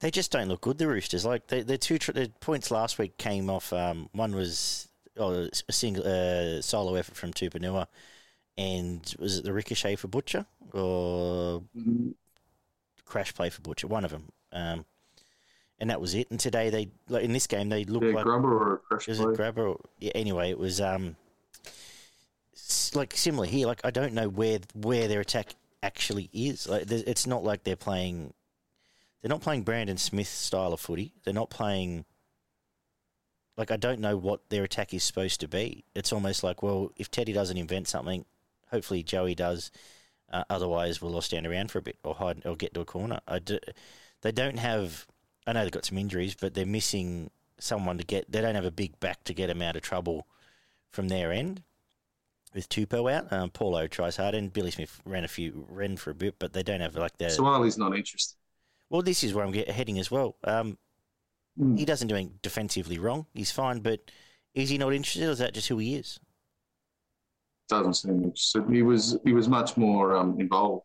They 0.00 0.10
just 0.10 0.32
don't 0.32 0.48
look 0.48 0.62
good. 0.62 0.78
The 0.78 0.88
Roosters, 0.88 1.24
like 1.24 1.46
they, 1.46 1.62
their 1.62 1.78
two 1.78 1.98
their 1.98 2.28
points 2.28 2.70
last 2.70 2.98
week 2.98 3.16
came 3.18 3.48
off. 3.48 3.72
Um, 3.72 4.08
one 4.12 4.34
was 4.34 4.88
oh, 5.16 5.48
a 5.68 5.72
single 5.72 6.04
uh, 6.04 6.60
solo 6.60 6.94
effort 6.96 7.16
from 7.16 7.32
Tupouniua, 7.32 7.86
and 8.58 9.14
was 9.18 9.38
it 9.38 9.44
the 9.44 9.52
ricochet 9.52 9.96
for 9.96 10.08
Butcher 10.08 10.46
or 10.72 11.64
Mhm. 11.74 12.14
crash 13.04 13.34
play 13.34 13.50
for 13.50 13.60
Butcher? 13.62 13.86
One 13.86 14.04
of 14.04 14.10
them. 14.10 14.28
Um, 14.52 14.84
and 15.78 15.90
that 15.90 16.00
was 16.00 16.14
it. 16.14 16.30
And 16.30 16.38
today 16.38 16.70
they 16.70 16.88
like 17.08 17.24
in 17.24 17.32
this 17.32 17.46
game 17.46 17.68
they 17.68 17.84
looked 17.84 18.06
yeah, 18.06 18.14
like 18.14 18.24
grubber 18.24 18.54
or 18.54 18.74
a 18.74 18.78
crash 18.78 19.08
is 19.08 19.18
play. 19.18 19.32
it 19.32 19.36
grabber? 19.36 19.68
Or, 19.68 19.80
yeah, 19.98 20.12
anyway, 20.14 20.50
it 20.50 20.58
was 20.58 20.80
um, 20.80 21.16
like 22.94 23.16
similar 23.16 23.46
here. 23.46 23.66
Like 23.66 23.80
I 23.84 23.90
don't 23.90 24.14
know 24.14 24.28
where 24.28 24.58
where 24.74 25.08
their 25.08 25.20
attack 25.20 25.54
actually 25.82 26.30
is. 26.32 26.68
Like 26.68 26.90
it's 26.90 27.26
not 27.26 27.44
like 27.44 27.64
they're 27.64 27.76
playing. 27.76 28.32
They're 29.20 29.28
not 29.28 29.40
playing 29.40 29.62
Brandon 29.62 29.98
Smith 29.98 30.28
style 30.28 30.72
of 30.72 30.80
footy. 30.80 31.12
They're 31.24 31.34
not 31.34 31.50
playing. 31.50 32.04
Like 33.56 33.70
I 33.70 33.76
don't 33.76 34.00
know 34.00 34.16
what 34.16 34.48
their 34.48 34.64
attack 34.64 34.94
is 34.94 35.04
supposed 35.04 35.40
to 35.40 35.48
be. 35.48 35.84
It's 35.94 36.12
almost 36.12 36.42
like 36.42 36.62
well, 36.62 36.92
if 36.96 37.10
Teddy 37.10 37.32
doesn't 37.32 37.58
invent 37.58 37.88
something, 37.88 38.24
hopefully 38.70 39.02
Joey 39.02 39.34
does. 39.34 39.70
Uh, 40.32 40.44
otherwise, 40.48 41.02
we'll 41.02 41.14
all 41.14 41.20
stand 41.20 41.46
around 41.46 41.70
for 41.70 41.78
a 41.78 41.82
bit 41.82 41.98
or 42.02 42.14
hide 42.14 42.42
or 42.46 42.56
get 42.56 42.72
to 42.74 42.80
a 42.80 42.84
corner. 42.86 43.20
I 43.28 43.38
do, 43.38 43.58
they 44.22 44.32
don't 44.32 44.58
have. 44.58 45.06
I 45.46 45.52
know 45.52 45.62
they've 45.62 45.70
got 45.72 45.84
some 45.84 45.98
injuries, 45.98 46.34
but 46.34 46.54
they're 46.54 46.66
missing 46.66 47.30
someone 47.58 47.98
to 47.98 48.04
get. 48.04 48.30
They 48.30 48.40
don't 48.40 48.54
have 48.54 48.64
a 48.64 48.70
big 48.70 48.98
back 49.00 49.24
to 49.24 49.34
get 49.34 49.48
them 49.48 49.62
out 49.62 49.76
of 49.76 49.82
trouble 49.82 50.26
from 50.90 51.08
their 51.08 51.32
end. 51.32 51.62
With 52.54 52.68
Tupo 52.68 53.10
out, 53.12 53.32
um, 53.32 53.50
Paulo 53.50 53.86
tries 53.86 54.16
hard, 54.16 54.34
and 54.34 54.52
Billy 54.52 54.70
Smith 54.70 55.00
ran 55.04 55.24
a 55.24 55.28
few 55.28 55.66
ran 55.70 55.96
for 55.96 56.10
a 56.10 56.14
bit, 56.14 56.36
but 56.38 56.52
they 56.52 56.62
don't 56.62 56.80
have 56.80 56.96
like 56.96 57.16
the. 57.18 57.26
Suaalii's 57.26 57.78
not 57.78 57.96
interested. 57.96 58.36
well, 58.90 59.02
this 59.02 59.24
is 59.24 59.34
where 59.34 59.44
I'm 59.44 59.52
get, 59.52 59.68
heading 59.70 59.98
as 59.98 60.10
well. 60.10 60.36
Um, 60.44 60.78
Mm. 61.58 61.78
he 61.78 61.84
doesn't 61.84 62.08
do 62.08 62.14
anything 62.14 62.38
defensively 62.42 62.98
wrong. 62.98 63.26
He's 63.34 63.50
fine, 63.50 63.80
but 63.80 64.10
is 64.54 64.70
he 64.70 64.78
not 64.78 64.94
interested, 64.94 65.28
or 65.28 65.32
is 65.32 65.38
that 65.40 65.52
just 65.54 65.68
who 65.68 65.78
he 65.78 65.96
is? 65.96 66.18
Doesn't 67.68 67.94
seem 67.94 68.22
interested. 68.24 68.64
He 68.70 68.82
was 68.82 69.18
he 69.24 69.32
was 69.32 69.48
much 69.48 69.76
more 69.76 70.14
um, 70.14 70.38
involved 70.40 70.84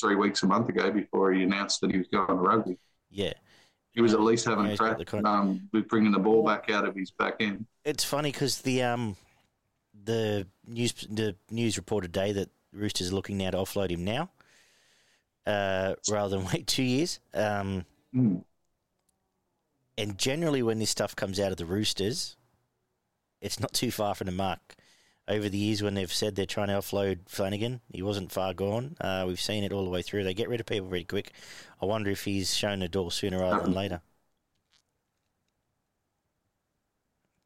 three 0.00 0.16
weeks 0.16 0.42
a 0.42 0.46
month 0.46 0.68
ago 0.68 0.90
before 0.92 1.32
he 1.32 1.42
announced 1.44 1.80
that 1.82 1.92
he 1.92 1.98
was 1.98 2.08
going 2.08 2.28
to 2.28 2.34
rugby. 2.34 2.78
Yeah, 3.10 3.32
He 3.94 4.00
was 4.00 4.14
at 4.14 4.20
least 4.20 4.44
having 4.44 4.66
yeah, 4.66 4.76
crack 4.76 5.14
um, 5.24 5.68
with 5.72 5.88
bringing 5.88 6.12
the 6.12 6.18
ball 6.18 6.44
back 6.44 6.70
out 6.70 6.86
of 6.86 6.94
his 6.94 7.10
back 7.10 7.36
end. 7.40 7.66
it's 7.84 8.04
funny 8.04 8.30
because 8.30 8.60
the 8.60 8.82
um 8.82 9.16
the 10.04 10.46
news 10.66 10.92
the 11.10 11.34
news 11.50 11.76
reported 11.76 12.12
today 12.14 12.32
that 12.32 12.50
Roosters 12.72 13.10
are 13.10 13.14
looking 13.14 13.36
now 13.36 13.50
to 13.50 13.58
offload 13.58 13.90
him 13.90 14.04
now, 14.04 14.30
uh, 15.46 15.94
rather 16.08 16.36
than 16.36 16.46
wait 16.52 16.66
two 16.66 16.82
years. 16.84 17.20
Um, 17.34 17.84
Mm. 18.14 18.42
and 19.96 20.18
generally, 20.18 20.62
when 20.64 20.80
this 20.80 20.90
stuff 20.90 21.14
comes 21.14 21.38
out 21.38 21.52
of 21.52 21.58
the 21.58 21.64
Roosters, 21.64 22.36
it's 23.40 23.60
not 23.60 23.72
too 23.72 23.92
far 23.92 24.14
from 24.16 24.26
the 24.26 24.32
mark. 24.32 24.74
Over 25.30 25.48
the 25.48 25.58
years, 25.58 25.80
when 25.80 25.94
they've 25.94 26.12
said 26.12 26.34
they're 26.34 26.44
trying 26.44 26.66
to 26.66 26.74
offload 26.74 27.20
Flanagan, 27.28 27.80
he 27.92 28.02
wasn't 28.02 28.32
far 28.32 28.52
gone. 28.52 28.96
Uh, 29.00 29.24
we've 29.28 29.40
seen 29.40 29.62
it 29.62 29.72
all 29.72 29.84
the 29.84 29.90
way 29.90 30.02
through. 30.02 30.24
They 30.24 30.34
get 30.34 30.48
rid 30.48 30.58
of 30.58 30.66
people 30.66 30.88
pretty 30.88 31.04
quick. 31.04 31.30
I 31.80 31.86
wonder 31.86 32.10
if 32.10 32.24
he's 32.24 32.52
shown 32.52 32.80
the 32.80 32.88
door 32.88 33.12
sooner 33.12 33.38
rather 33.38 33.62
than 33.62 33.72
later. 33.72 34.00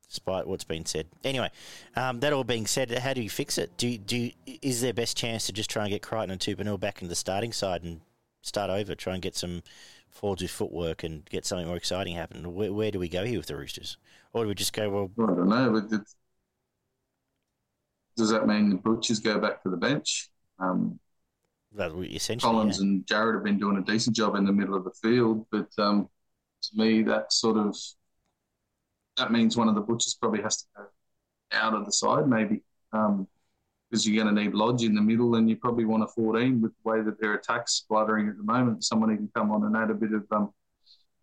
Despite 0.08 0.46
what's 0.46 0.64
been 0.64 0.86
said. 0.86 1.08
Anyway, 1.24 1.50
um, 1.94 2.20
that 2.20 2.32
all 2.32 2.42
being 2.42 2.66
said, 2.66 2.90
how 2.90 3.12
do 3.12 3.20
you 3.20 3.28
fix 3.28 3.58
it? 3.58 3.76
Do 3.76 3.98
do 3.98 4.30
is 4.62 4.80
their 4.80 4.94
best 4.94 5.18
chance 5.18 5.44
to 5.44 5.52
just 5.52 5.68
try 5.68 5.82
and 5.82 5.92
get 5.92 6.00
Crichton 6.00 6.30
and 6.30 6.40
Tupouniua 6.40 6.80
back 6.80 7.02
into 7.02 7.10
the 7.10 7.16
starting 7.16 7.52
side 7.52 7.82
and 7.82 8.00
start 8.40 8.70
over, 8.70 8.94
try 8.94 9.12
and 9.12 9.22
get 9.22 9.36
some 9.36 9.62
forwards 10.08 10.40
with 10.40 10.50
footwork 10.50 11.02
and 11.02 11.26
get 11.26 11.44
something 11.44 11.66
more 11.66 11.76
exciting 11.76 12.14
happen? 12.14 12.54
Where, 12.54 12.72
where 12.72 12.90
do 12.90 12.98
we 12.98 13.10
go 13.10 13.24
here 13.26 13.38
with 13.38 13.48
the 13.48 13.56
Roosters, 13.56 13.98
or 14.32 14.44
do 14.44 14.48
we 14.48 14.54
just 14.54 14.72
go 14.72 14.88
well? 14.88 15.10
I 15.18 15.34
don't 15.34 15.48
know, 15.48 15.98
does 18.16 18.30
that 18.30 18.46
mean 18.46 18.70
the 18.70 18.76
Butchers 18.76 19.20
go 19.20 19.38
back 19.38 19.62
to 19.62 19.70
the 19.70 19.76
bench? 19.76 20.28
Um, 20.58 20.98
we- 21.72 22.08
essentially, 22.08 22.52
Collins 22.52 22.78
yeah. 22.78 22.84
and 22.84 23.06
Jared 23.06 23.34
have 23.34 23.44
been 23.44 23.58
doing 23.58 23.76
a 23.78 23.82
decent 23.82 24.14
job 24.14 24.36
in 24.36 24.44
the 24.44 24.52
middle 24.52 24.76
of 24.76 24.84
the 24.84 24.92
field, 25.02 25.46
but 25.50 25.68
um, 25.78 26.08
to 26.62 26.78
me, 26.78 27.02
that 27.02 27.32
sort 27.32 27.56
of 27.56 27.76
that 29.16 29.32
means 29.32 29.56
one 29.56 29.68
of 29.68 29.74
the 29.74 29.80
Butchers 29.80 30.16
probably 30.20 30.42
has 30.42 30.58
to 30.58 30.64
go 30.76 30.84
out 31.52 31.74
of 31.74 31.84
the 31.84 31.92
side, 31.92 32.28
maybe, 32.28 32.62
because 32.90 34.06
you're 34.06 34.22
going 34.22 34.34
to 34.34 34.42
need 34.42 34.54
Lodge 34.54 34.82
in 34.82 34.94
the 34.94 35.00
middle, 35.00 35.34
and 35.36 35.48
you 35.48 35.56
probably 35.56 35.84
want 35.84 36.02
a 36.02 36.06
14 36.08 36.60
with 36.60 36.72
the 36.72 36.88
way 36.90 37.00
that 37.02 37.20
their 37.20 37.34
attack's 37.34 37.74
spluttering 37.74 38.28
at 38.28 38.36
the 38.36 38.42
moment. 38.42 38.84
Someone 38.84 39.10
who 39.10 39.16
can 39.16 39.30
come 39.34 39.50
on 39.50 39.64
and 39.64 39.76
add 39.76 39.90
a 39.90 39.94
bit 39.94 40.12
of 40.12 40.24
um, 40.30 40.52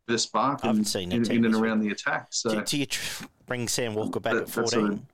of 0.08 0.20
spark 0.22 0.64
and 0.64 0.96
in, 0.96 1.12
in, 1.32 1.46
and 1.46 1.56
around 1.56 1.80
the 1.80 1.90
attack. 1.90 2.28
So 2.32 2.56
do, 2.56 2.62
do 2.64 2.78
you 2.78 2.86
tr- 2.86 3.26
bring 3.46 3.68
Sam 3.70 3.94
Walker 3.94 4.20
back 4.20 4.34
That- 4.34 4.42
at 4.42 4.48
that's 4.48 4.74
fourteen? 4.74 5.08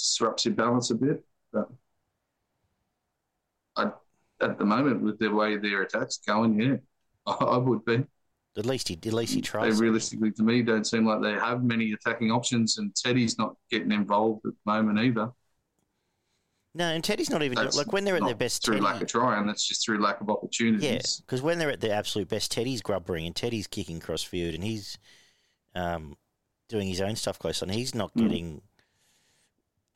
Disrupts 0.00 0.44
your 0.44 0.54
balance 0.54 0.90
a 0.90 0.94
bit. 0.94 1.24
But 1.52 1.68
I, 3.76 3.90
at 4.40 4.58
the 4.58 4.64
moment, 4.64 5.02
with 5.02 5.18
the 5.18 5.28
way 5.28 5.56
their 5.56 5.82
attack's 5.82 6.18
going, 6.18 6.60
yeah, 6.60 6.76
I, 7.26 7.32
I 7.32 7.56
would 7.58 7.84
be. 7.84 8.04
At 8.56 8.66
least 8.66 8.88
he, 8.88 8.94
at 8.94 9.12
least 9.12 9.34
he 9.34 9.40
tries. 9.40 9.78
They 9.78 9.84
realistically, 9.84 10.32
to 10.32 10.42
me, 10.42 10.62
don't 10.62 10.86
seem 10.86 11.06
like 11.06 11.22
they 11.22 11.32
have 11.34 11.62
many 11.62 11.92
attacking 11.92 12.32
options, 12.32 12.78
and 12.78 12.94
Teddy's 12.94 13.38
not 13.38 13.54
getting 13.70 13.92
involved 13.92 14.44
at 14.46 14.52
the 14.64 14.72
moment 14.72 14.98
either. 14.98 15.30
No, 16.74 16.86
and 16.86 17.02
Teddy's 17.02 17.30
not 17.30 17.42
even 17.42 17.56
That's 17.56 17.76
like 17.76 17.92
when 17.92 18.04
they're 18.04 18.16
at 18.16 18.24
their 18.24 18.34
best. 18.34 18.64
through 18.64 18.74
Teddy, 18.74 18.84
lack 18.84 19.00
of 19.02 19.08
try, 19.08 19.38
and 19.38 19.48
That's 19.48 19.66
just 19.66 19.84
through 19.84 20.00
lack 20.00 20.20
of 20.20 20.28
opportunities. 20.30 20.84
yeah, 20.84 21.00
because 21.26 21.40
when 21.42 21.58
they're 21.58 21.70
at 21.70 21.80
their 21.80 21.94
absolute 21.94 22.28
best, 22.28 22.50
Teddy's 22.52 22.82
grubbering 22.82 23.26
and 23.26 23.34
Teddy's 23.34 23.66
kicking 23.66 24.00
crossfield 24.00 24.54
and 24.54 24.62
he's 24.62 24.98
um, 25.74 26.16
doing 26.68 26.88
his 26.88 27.00
own 27.00 27.16
stuff 27.16 27.38
close 27.38 27.62
on. 27.62 27.68
He's 27.68 27.94
not 27.94 28.14
Mm. 28.14 28.60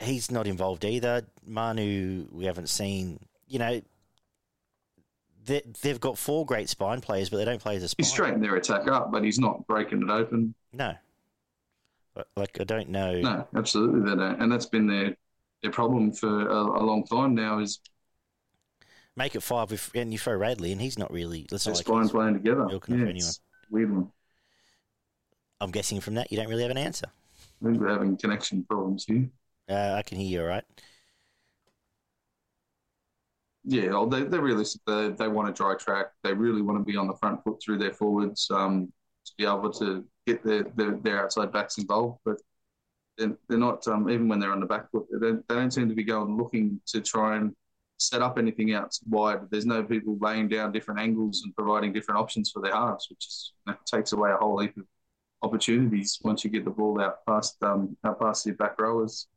He's 0.03 0.31
not 0.31 0.47
involved 0.47 0.85
either. 0.85 1.23
Manu, 1.45 2.27
we 2.31 2.45
haven't 2.45 2.69
seen. 2.69 3.19
You 3.47 3.59
know, 3.59 3.81
they, 5.45 5.61
they've 5.81 5.99
got 5.99 6.17
four 6.17 6.45
great 6.45 6.69
spine 6.69 7.01
players, 7.01 7.29
but 7.29 7.37
they 7.37 7.45
don't 7.45 7.61
play 7.61 7.75
as 7.75 7.83
a 7.83 7.87
spine. 7.89 8.03
He's 8.03 8.11
straightened 8.11 8.43
their 8.43 8.55
attack 8.55 8.87
up, 8.87 9.11
but 9.11 9.23
he's 9.23 9.39
not 9.39 9.65
breaking 9.67 10.03
it 10.03 10.09
open. 10.09 10.55
No, 10.71 10.95
like 12.35 12.59
I 12.59 12.63
don't 12.63 12.89
know. 12.89 13.19
No, 13.19 13.47
absolutely 13.55 14.01
they 14.01 14.15
don't, 14.15 14.41
and 14.41 14.51
that's 14.51 14.65
been 14.65 14.87
their 14.87 15.15
their 15.61 15.71
problem 15.71 16.11
for 16.11 16.47
a, 16.47 16.55
a 16.55 16.83
long 16.83 17.03
time 17.05 17.35
now. 17.35 17.59
Is 17.59 17.79
Make 19.15 19.35
it 19.35 19.43
five 19.43 19.69
with 19.69 19.91
and 19.93 20.11
you 20.11 20.19
throw 20.19 20.35
Radley, 20.35 20.71
and 20.71 20.81
he's 20.81 20.97
not 20.97 21.11
really. 21.11 21.45
It's 21.51 21.63
their 21.63 21.73
not 21.73 21.77
like 21.77 21.85
spine 21.85 22.09
playing 22.09 22.33
together. 22.35 22.65
milking 22.65 22.99
it 22.99 23.05
for 23.05 23.11
Yeah, 23.11 23.31
weird 23.69 23.93
one. 23.93 24.11
I'm 25.61 25.71
guessing 25.71 25.99
from 26.01 26.15
that 26.15 26.31
you 26.31 26.37
don't 26.37 26.49
really 26.49 26.63
have 26.63 26.71
an 26.71 26.77
answer. 26.77 27.07
I 27.61 27.65
think 27.65 27.79
we're 27.79 27.89
having 27.89 28.17
connection 28.17 28.63
problems 28.63 29.05
here. 29.05 29.29
Uh, 29.69 29.93
I 29.97 30.01
can 30.01 30.17
hear 30.17 30.29
you 30.29 30.41
all 30.41 30.47
right. 30.47 30.65
Yeah, 33.65 33.89
well, 33.91 34.07
they, 34.07 34.23
they're 34.23 34.41
realistic. 34.41 34.81
They, 34.85 35.09
they 35.09 35.27
want 35.29 35.47
to 35.47 35.53
dry 35.53 35.75
track. 35.75 36.07
They 36.23 36.33
really 36.33 36.61
want 36.61 36.79
to 36.79 36.83
be 36.83 36.97
on 36.97 37.07
the 37.07 37.15
front 37.15 37.43
foot 37.43 37.61
through 37.63 37.77
their 37.77 37.93
forwards 37.93 38.47
um, 38.51 38.91
to 39.25 39.31
be 39.37 39.45
able 39.45 39.71
to 39.73 40.03
get 40.27 40.43
their, 40.43 40.63
their, 40.75 40.97
their 40.97 41.23
outside 41.23 41.53
backs 41.53 41.77
involved. 41.77 42.19
But 42.25 42.41
they're, 43.17 43.37
they're 43.47 43.57
not, 43.57 43.87
um, 43.87 44.09
even 44.09 44.27
when 44.27 44.39
they're 44.39 44.51
on 44.51 44.59
the 44.59 44.65
back 44.65 44.91
foot, 44.91 45.05
they 45.11 45.27
don't, 45.27 45.47
they 45.47 45.55
don't 45.55 45.71
seem 45.71 45.87
to 45.87 45.95
be 45.95 46.03
going 46.03 46.35
looking 46.37 46.81
to 46.87 46.99
try 46.99 47.37
and 47.37 47.55
set 47.99 48.21
up 48.21 48.37
anything 48.37 48.73
out 48.73 48.93
wide. 49.07 49.39
There's 49.49 49.65
no 49.65 49.81
people 49.81 50.17
laying 50.19 50.49
down 50.49 50.73
different 50.73 50.99
angles 50.99 51.43
and 51.45 51.55
providing 51.55 51.93
different 51.93 52.19
options 52.19 52.51
for 52.51 52.61
their 52.61 52.73
halves, 52.73 53.07
which 53.09 53.25
is, 53.25 53.53
you 53.65 53.71
know, 53.71 53.79
takes 53.85 54.11
away 54.11 54.31
a 54.31 54.37
whole 54.37 54.59
heap 54.59 54.75
of 54.75 54.83
opportunities 55.41 56.19
once 56.21 56.43
you 56.43 56.49
get 56.49 56.65
the 56.65 56.71
ball 56.71 56.99
out 56.99 57.25
past 57.25 57.61
um, 57.63 57.95
out 58.03 58.19
past 58.19 58.45
your 58.45 58.55
back 58.55 58.79
rowers. 58.79 59.27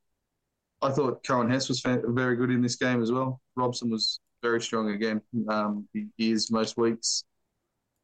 I 0.83 0.91
thought 0.91 1.25
Coen 1.25 1.51
Hess 1.51 1.69
was 1.69 1.81
very 1.85 2.37
good 2.37 2.51
in 2.51 2.61
this 2.61 2.77
game 2.77 3.03
as 3.03 3.11
well. 3.11 3.41
Robson 3.57 3.91
was 3.91 4.21
very 4.43 4.61
strong 4.61 4.91
again. 4.91 5.21
Um, 5.49 5.89
he, 5.93 6.31
is 6.31 6.51
most 6.51 6.77
weeks. 6.77 7.25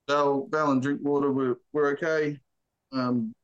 Val, 0.08 0.48
and 0.52 0.82
Drinkwater 0.82 1.30
were, 1.30 1.60
were 1.72 1.88
okay. 1.92 2.38
Um, 2.92 3.34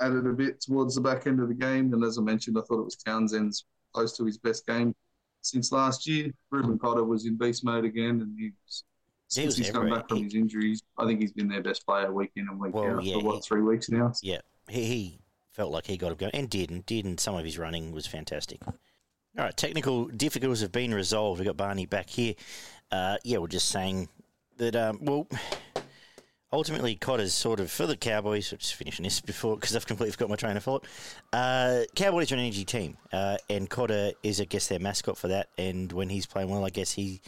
added 0.00 0.26
a 0.26 0.32
bit 0.32 0.60
towards 0.60 0.94
the 0.94 1.00
back 1.00 1.26
end 1.26 1.40
of 1.40 1.48
the 1.48 1.54
game. 1.54 1.92
And 1.92 2.04
as 2.04 2.18
I 2.18 2.22
mentioned, 2.22 2.58
I 2.58 2.62
thought 2.62 2.80
it 2.80 2.84
was 2.84 2.96
Townsend's 2.96 3.64
close 3.92 4.16
to 4.16 4.24
his 4.24 4.38
best 4.38 4.66
game 4.66 4.94
since 5.40 5.72
last 5.72 6.06
year. 6.06 6.32
Reuben 6.50 6.78
Cotter 6.78 7.04
was 7.04 7.26
in 7.26 7.36
beast 7.36 7.64
mode 7.64 7.84
again. 7.84 8.20
And 8.20 8.38
he 8.38 8.52
was, 8.64 8.84
He 9.34 9.42
since 9.42 9.56
he's 9.56 9.70
come 9.70 9.88
back 9.90 10.08
from 10.08 10.22
his 10.22 10.34
injuries, 10.34 10.82
I 10.98 11.06
think 11.06 11.20
he's 11.20 11.32
been 11.32 11.48
their 11.48 11.62
best 11.62 11.86
player 11.86 12.12
week 12.12 12.32
in 12.36 12.48
and 12.48 12.58
week 12.58 12.74
Well, 12.74 12.98
out 12.98 13.04
yeah, 13.04 13.14
for 13.14 13.24
what, 13.24 13.34
he- 13.36 13.40
three 13.42 13.62
weeks 13.62 13.88
now? 13.88 14.12
Yeah, 14.22 14.40
he, 14.68 14.84
he 14.84 15.20
felt 15.54 15.70
like 15.70 15.86
he 15.86 15.96
got 15.96 16.10
him 16.10 16.16
going 16.16 16.34
and 16.34 16.50
did 16.50 16.70
and 16.70 16.84
did, 16.84 17.04
and 17.04 17.18
some 17.18 17.36
of 17.36 17.44
his 17.44 17.58
running 17.58 17.92
was 17.92 18.06
fantastic. 18.06 18.58
All 18.66 18.74
right, 19.36 19.56
technical 19.56 20.06
difficulties 20.06 20.60
have 20.60 20.72
been 20.72 20.92
resolved. 20.92 21.38
We've 21.38 21.46
got 21.46 21.56
Barney 21.56 21.86
back 21.86 22.10
here. 22.10 22.34
Uh, 22.90 23.16
yeah, 23.24 23.38
we're 23.38 23.46
just 23.46 23.68
saying 23.68 24.08
that, 24.58 24.76
um, 24.76 24.98
well, 25.00 25.28
ultimately, 26.52 26.96
Cotter's 26.96 27.34
sort 27.34 27.60
of, 27.60 27.70
for 27.70 27.86
the 27.86 27.96
Cowboys, 27.96 28.52
I'm 28.52 28.58
just 28.58 28.74
finishing 28.74 29.04
this 29.04 29.20
before 29.20 29.56
because 29.56 29.74
I've 29.74 29.86
completely 29.86 30.12
forgot 30.12 30.30
my 30.30 30.36
train 30.36 30.56
of 30.56 30.62
thought. 30.64 30.86
Uh, 31.32 31.82
Cowboys 31.94 32.32
are 32.32 32.36
an 32.36 32.40
energy 32.40 32.64
team, 32.64 32.96
uh, 33.12 33.38
and 33.48 33.70
Cotter 33.70 34.12
is, 34.22 34.40
I 34.40 34.44
guess, 34.44 34.66
their 34.66 34.80
mascot 34.80 35.16
for 35.16 35.28
that. 35.28 35.48
And 35.56 35.90
when 35.92 36.08
he's 36.08 36.26
playing 36.26 36.48
well, 36.48 36.64
I 36.64 36.70
guess 36.70 36.92
he 36.92 37.20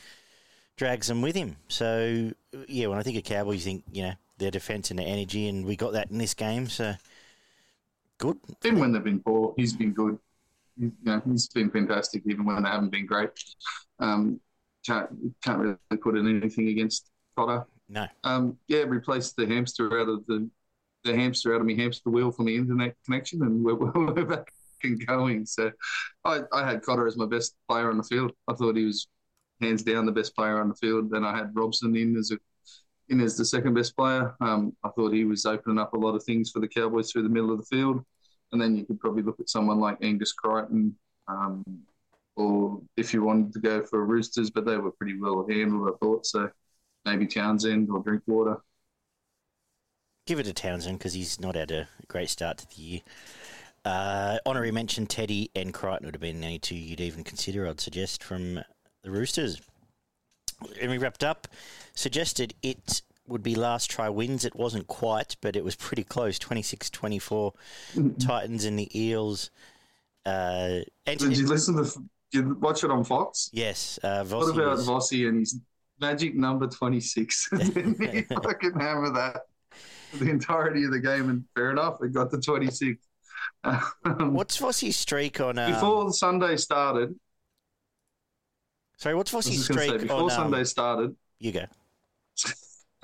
drags 0.77 1.07
them 1.07 1.23
with 1.23 1.35
him. 1.37 1.57
So, 1.69 2.33
yeah, 2.69 2.89
when 2.89 2.99
I 2.99 3.03
think 3.03 3.19
of 3.19 3.25
Cowboys, 3.25 3.67
you 3.67 3.73
think, 3.73 3.85
you 3.93 4.03
know, 4.05 4.13
their 4.39 4.51
defence 4.51 4.91
and 4.91 4.99
their 4.99 5.09
energy, 5.09 5.49
and 5.49 5.65
we 5.65 5.77
got 5.77 5.93
that 5.95 6.11
in 6.11 6.19
this 6.19 6.35
game. 6.35 6.69
So, 6.69 6.95
good. 8.19 8.39
Even 8.65 8.81
when 8.81 8.93
they've 8.93 9.05
been 9.05 9.21
poor, 9.21 9.55
he's 9.57 9.75
been 9.75 9.93
good. 9.93 10.19
He's, 10.79 10.93
you 11.03 11.13
know, 11.13 11.23
he's 11.25 11.49
been 11.49 11.71
fantastic, 11.71 12.23
even 12.27 12.45
when 12.45 12.63
they 12.63 12.69
haven't 12.69 12.91
been 12.91 13.07
great. 13.07 13.31
Um, 13.99 14.41
can't 14.87 15.09
can't 15.43 15.59
really 15.59 16.01
put 16.01 16.17
in 16.17 16.29
anything 16.29 16.69
against 16.69 17.11
Cotter. 17.37 17.67
No. 17.89 18.07
Um, 18.25 18.59
yeah, 18.69 18.81
replaced 18.81 19.37
the 19.37 19.47
hamster 19.47 20.01
out 20.01 20.09
of 20.09 20.27
the 20.27 20.49
the 21.05 21.15
hamster 21.15 21.55
out 21.55 21.61
of 21.61 21.67
my 21.67 21.75
hamster 21.75 22.11
wheel 22.11 22.33
for 22.33 22.43
my 22.43 22.51
internet 22.51 22.97
connection, 23.05 23.43
and 23.43 23.65
we're, 23.65 23.75
we're 24.15 24.25
back 24.25 24.51
and 24.83 25.05
going. 25.07 25.47
So, 25.47 25.71
I, 26.25 26.41
I 26.53 26.69
had 26.69 26.83
Cotter 26.83 27.07
as 27.07 27.17
my 27.17 27.27
best 27.27 27.55
player 27.69 27.91
on 27.91 27.97
the 27.97 28.05
field. 28.05 28.33
I 28.49 28.55
thought 28.55 28.77
he 28.77 28.85
was 28.85 29.09
hands 29.61 29.83
down 29.83 30.07
the 30.07 30.13
best 30.13 30.35
player 30.35 30.61
on 30.61 30.69
the 30.69 30.75
field. 30.75 31.11
Then 31.11 31.25
I 31.25 31.37
had 31.37 31.55
Robson 31.55 31.97
in 31.97 32.17
as 32.17 32.31
a 32.31 32.39
in 33.09 33.21
as 33.21 33.37
the 33.37 33.45
second 33.45 33.75
best 33.75 33.97
player. 33.97 34.35
Um, 34.41 34.75
I 34.85 34.89
thought 34.91 35.13
he 35.13 35.25
was 35.25 35.47
opening 35.47 35.79
up 35.79 35.95
a 35.95 35.99
lot 35.99 36.15
of 36.15 36.25
things 36.25 36.51
for 36.51 36.61
the 36.61 36.69
Cowboys 36.69 37.11
through 37.11 37.23
the 37.23 37.29
middle 37.29 37.53
of 37.53 37.59
the 37.59 37.77
field. 37.77 38.05
And 38.53 38.61
then 38.61 38.77
you 38.77 38.85
could 38.85 39.01
probably 39.01 39.23
look 39.23 39.41
at 39.41 39.49
someone 39.49 39.81
like 39.81 39.99
Angus 40.03 40.33
Crichton, 40.33 40.97
um, 41.29 41.65
or 42.37 42.81
if 42.97 43.13
you 43.13 43.23
wanted 43.23 43.53
to 43.55 43.61
go 43.61 43.83
for 43.85 44.05
Roosters, 44.05 44.51
but 44.51 44.65
they 44.65 44.77
were 44.77 44.93
pretty 44.93 45.19
well 45.19 45.47
handled, 45.49 45.89
I 45.89 45.97
thought. 45.99 46.27
So 46.27 46.51
maybe 47.05 47.27
Townsend 47.27 47.91
or 47.91 48.01
Drinkwater. 48.01 48.59
Give 50.27 50.39
it 50.39 50.45
to 50.45 50.53
Townsend 50.53 50.99
because 50.99 51.15
he's 51.15 51.41
not 51.41 51.55
had 51.55 51.71
a 51.71 51.89
great 52.09 52.31
start 52.31 52.59
to 52.59 52.67
the 52.69 52.83
year. 52.83 53.01
Uh, 53.85 54.39
honorary 54.45 54.73
mention 54.73 55.07
Teddy 55.07 55.51
and 55.55 55.73
Crichton 55.73 56.07
would 56.07 56.15
have 56.15 56.21
been 56.21 56.43
any 56.43 56.59
two 56.59 56.75
you'd 56.75 57.01
even 57.01 57.23
consider, 57.23 57.69
I'd 57.69 57.81
suggest, 57.81 58.23
from 58.23 58.61
the 59.03 59.11
Roosters. 59.13 59.61
And 60.81 60.91
we 60.91 60.99
wrapped 60.99 61.23
up. 61.25 61.49
Suggested 61.95 62.55
it 62.63 63.03
would 63.29 63.43
be 63.43 63.55
last 63.55 63.91
try 63.91 64.09
wins. 64.09 64.45
It 64.45 64.55
wasn't 64.57 64.87
quite, 64.87 65.37
but 65.41 65.57
it 65.57 65.65
was 65.65 65.75
pretty 65.77 66.05
close 66.05 66.39
26 66.39 66.91
24. 66.91 67.53
Titans 68.19 68.65
and 68.65 68.79
the 68.79 68.99
Eels. 68.99 69.51
Uh, 70.25 70.81
Anthony, 71.07 71.31
Did 71.35 71.39
you 71.39 71.47
listen 71.47 71.77
to? 71.77 71.85
Did 72.33 72.47
you 72.47 72.55
watch 72.61 72.83
it 72.85 72.91
on 72.91 73.05
Fox? 73.05 73.49
yes, 73.53 73.99
uh, 74.03 74.25
What 74.25 74.49
about 74.55 74.77
was- 74.79 74.89
Vossi 74.89 75.29
and 75.29 75.39
his 75.41 75.61
magic 76.01 76.35
number 76.35 76.67
twenty 76.67 77.01
six? 77.01 77.49
Didn't 77.51 78.03
he 78.13 78.23
fucking 78.23 78.75
hammer 78.79 79.11
that 79.11 79.43
the 80.15 80.29
entirety 80.31 80.85
of 80.85 80.91
the 80.91 80.99
game? 81.01 81.31
And 81.31 81.45
fair 81.55 81.71
enough, 81.71 81.99
it 82.03 82.13
got 82.13 82.31
to 82.33 82.39
twenty 82.41 82.71
six. 82.71 82.99
Um, 83.63 83.81
What's 84.35 84.59
Vossi's 84.61 84.97
streak 84.97 85.41
on. 85.41 85.59
Um, 85.59 85.73
before 85.73 86.13
Sunday 86.13 86.57
started, 86.57 87.15
sorry, 88.97 89.15
what's 89.15 89.33
I 89.33 89.37
was 89.39 89.47
Vossi's 89.47 89.57
just 89.57 89.69
going 89.69 89.79
to 89.79 89.83
say 89.85 89.89
streak 89.89 90.03
before 90.03 90.17
on. 90.19 90.23
Um, 90.25 90.31
Sunday 90.31 90.65
started. 90.65 91.17
you 91.39 91.53
go. 91.53 91.65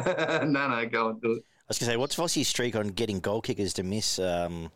no, 0.47 0.69
no, 0.69 0.87
go 0.91 1.09
and 1.11 1.21
do 1.23 1.33
it. 1.33 1.43
I 1.45 1.65
was 1.69 1.79
going 1.79 1.87
to 1.89 1.93
say, 1.93 1.97
what's 1.97 2.17
Vossi's 2.17 2.49
streak 2.49 2.77
on 2.77 2.89
getting 2.89 3.21
goal 3.21 3.41
kickers 3.41 3.73
to 3.75 3.83
miss? 3.83 4.19
Um, 4.19 4.71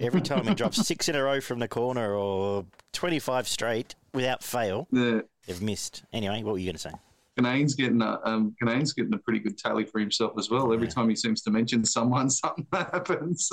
every 0.00 0.20
time 0.20 0.44
he 0.46 0.54
drops 0.54 0.86
six 0.86 1.08
in 1.08 1.14
a 1.16 1.22
row 1.22 1.40
from 1.40 1.58
the 1.58 1.68
corner 1.68 2.14
or 2.14 2.64
25 2.92 3.48
straight 3.48 3.94
without 4.14 4.42
fail, 4.42 4.86
Yeah, 4.90 5.20
they've 5.46 5.62
missed. 5.62 6.02
Anyway, 6.12 6.42
what 6.42 6.52
were 6.52 6.58
you 6.58 6.66
going 6.66 6.74
to 6.76 6.80
say? 6.80 6.92
Canane's 7.36 7.74
getting 7.76 8.02
a 8.02 8.18
um, 8.24 8.56
getting 8.60 9.14
a 9.14 9.18
pretty 9.18 9.38
good 9.38 9.56
tally 9.56 9.84
for 9.84 10.00
himself 10.00 10.32
as 10.38 10.50
well. 10.50 10.72
Every 10.72 10.88
Yeah. 10.88 10.94
time 10.94 11.08
he 11.08 11.14
seems 11.14 11.40
to 11.42 11.50
mention 11.52 11.84
someone, 11.84 12.28
something 12.30 12.66
happens, 12.72 13.48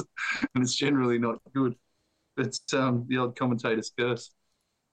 and 0.56 0.64
it's 0.64 0.74
generally 0.76 1.20
not 1.20 1.40
good. 1.54 1.76
It's 2.38 2.62
um, 2.74 3.06
the 3.08 3.20
old 3.20 3.36
commentator's 3.38 3.92
curse. 3.98 4.32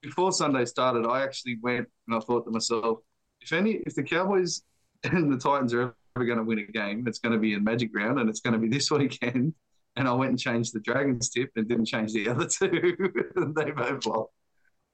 Before 0.02 0.32
Sunday 0.32 0.64
started, 0.64 1.06
I 1.06 1.22
actually 1.22 1.58
went 1.62 1.88
and 2.06 2.16
I 2.16 2.20
thought 2.20 2.44
to 2.44 2.50
myself, 2.50 2.98
if 3.40 3.52
any, 3.52 3.82
if 3.86 3.94
the 3.94 4.02
Cowboys 4.02 4.62
and 5.04 5.32
the 5.32 5.38
Titans 5.38 5.72
are 5.74 5.94
ever 6.16 6.24
going 6.24 6.38
to 6.38 6.44
win 6.44 6.58
a 6.58 6.66
game, 6.66 7.04
it's 7.06 7.18
going 7.18 7.32
to 7.32 7.38
be 7.38 7.54
in 7.54 7.64
Magic 7.64 7.90
Round, 7.94 8.18
and 8.20 8.28
it's 8.28 8.40
going 8.40 8.54
to 8.54 8.58
be 8.58 8.68
this 8.76 8.90
weekend. 8.90 9.54
And 9.96 10.08
I 10.08 10.12
went 10.12 10.30
and 10.30 10.38
changed 10.38 10.72
the 10.72 10.80
Dragons 10.80 11.28
tip 11.28 11.50
and 11.54 11.68
didn't 11.68 11.84
change 11.84 12.12
the 12.12 12.28
other 12.28 12.46
two. 12.48 12.96
they 13.36 13.70
both 13.70 14.06
lost. 14.06 14.30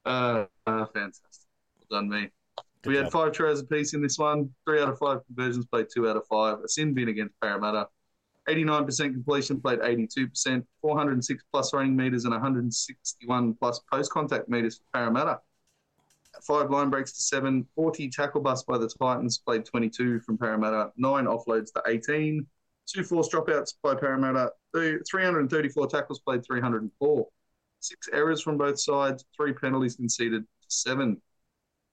Uh, 0.04 0.44
uh, 0.66 0.86
fantastic. 0.86 1.22
Well 1.90 2.00
done 2.00 2.08
me. 2.08 2.30
Good 2.82 2.90
we 2.90 2.96
had 2.96 3.10
five 3.10 3.32
tries 3.32 3.60
apiece 3.60 3.94
in 3.94 4.02
this 4.02 4.18
one. 4.18 4.50
Three 4.66 4.80
out 4.80 4.88
of 4.88 4.98
five 4.98 5.20
conversions, 5.26 5.66
played 5.66 5.86
two 5.92 6.08
out 6.08 6.16
of 6.16 6.26
five. 6.26 6.58
A 6.64 6.68
sin 6.68 6.94
bin 6.94 7.08
against 7.08 7.34
Parramatta. 7.40 7.86
89% 8.48 9.12
completion, 9.12 9.60
played 9.60 9.80
82%. 9.80 10.64
406 10.80 11.44
plus 11.52 11.74
running 11.74 11.96
meters 11.96 12.24
and 12.24 12.32
161 12.32 13.54
plus 13.54 13.80
post 13.92 14.10
contact 14.10 14.48
meters 14.48 14.78
for 14.78 14.98
Parramatta. 14.98 15.40
Five 16.42 16.70
line 16.70 16.90
breaks 16.90 17.12
to 17.12 17.20
seven. 17.20 17.66
40 17.74 18.10
tackle 18.10 18.40
busts 18.40 18.64
by 18.64 18.78
the 18.78 18.88
Titans, 18.88 19.38
played 19.38 19.64
22 19.64 20.20
from 20.20 20.38
Parramatta. 20.38 20.90
Nine 20.96 21.24
offloads 21.24 21.72
to 21.74 21.82
18. 21.86 22.46
Two 22.86 23.04
forced 23.04 23.32
dropouts 23.32 23.74
by 23.82 23.94
Parramatta. 23.94 24.52
334 24.74 25.86
tackles, 25.88 26.20
played 26.20 26.44
304. 26.44 27.28
Six 27.80 28.08
errors 28.12 28.40
from 28.40 28.56
both 28.56 28.80
sides. 28.80 29.24
Three 29.36 29.52
penalties 29.52 29.96
conceded 29.96 30.44
seven. 30.68 31.20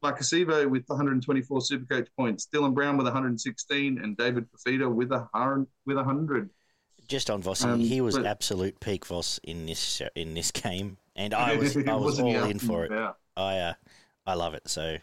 Maika 0.05 0.19
Sivo 0.21 0.69
with 0.69 0.83
124 0.87 1.59
Supercoach 1.59 2.07
points, 2.17 2.47
Dylan 2.53 2.73
Brown 2.73 2.97
with 2.97 3.05
116, 3.05 3.97
and 3.97 4.15
David 4.17 4.45
Fifita 4.51 4.93
with 4.93 5.11
a 5.11 5.27
hundred. 5.33 5.67
With 5.85 5.97
100. 5.97 6.49
Just 7.07 7.29
on 7.29 7.41
Vossi, 7.43 7.65
Um, 7.65 7.79
he 7.79 8.01
was 8.01 8.15
but- 8.17 8.25
absolute 8.25 8.79
peak 8.79 9.05
Voss 9.05 9.39
in 9.43 9.65
this 9.65 10.01
in 10.15 10.33
this 10.33 10.51
game, 10.51 10.97
and 11.15 11.33
I 11.33 11.55
was 11.57 11.77
I 11.77 11.93
was 11.95 12.19
all 12.19 12.43
in 12.45 12.59
for 12.59 12.85
it. 12.85 12.91
Yeah. 12.91 13.11
I 13.37 13.57
uh, 13.59 13.73
I 14.25 14.33
love 14.33 14.53
it. 14.55 14.67
So 14.67 14.97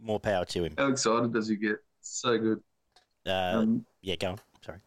more 0.00 0.20
power 0.20 0.44
to 0.46 0.64
him. 0.64 0.74
How 0.78 0.88
excited 0.88 1.32
does 1.32 1.48
he 1.48 1.56
get? 1.56 1.76
So 2.00 2.38
good. 2.38 2.60
Uh, 3.26 3.58
Um, 3.60 3.86
yeah, 4.02 4.16
go 4.16 4.30
on. 4.32 4.38
Sorry. 4.64 4.78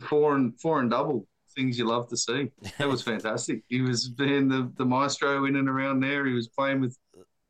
four 0.00 0.36
and 0.36 0.58
four 0.60 0.80
and 0.80 0.90
double 0.90 1.26
things 1.54 1.78
you 1.78 1.84
love 1.86 2.08
to 2.08 2.16
see. 2.16 2.50
That 2.78 2.88
was 2.88 3.02
fantastic. 3.12 3.62
he 3.68 3.80
was 3.80 4.08
being 4.08 4.48
the, 4.48 4.72
the 4.76 4.84
maestro 4.84 5.44
in 5.46 5.56
and 5.56 5.68
around 5.68 6.00
there. 6.00 6.24
He 6.26 6.32
was 6.32 6.48
playing 6.48 6.80
with 6.80 6.96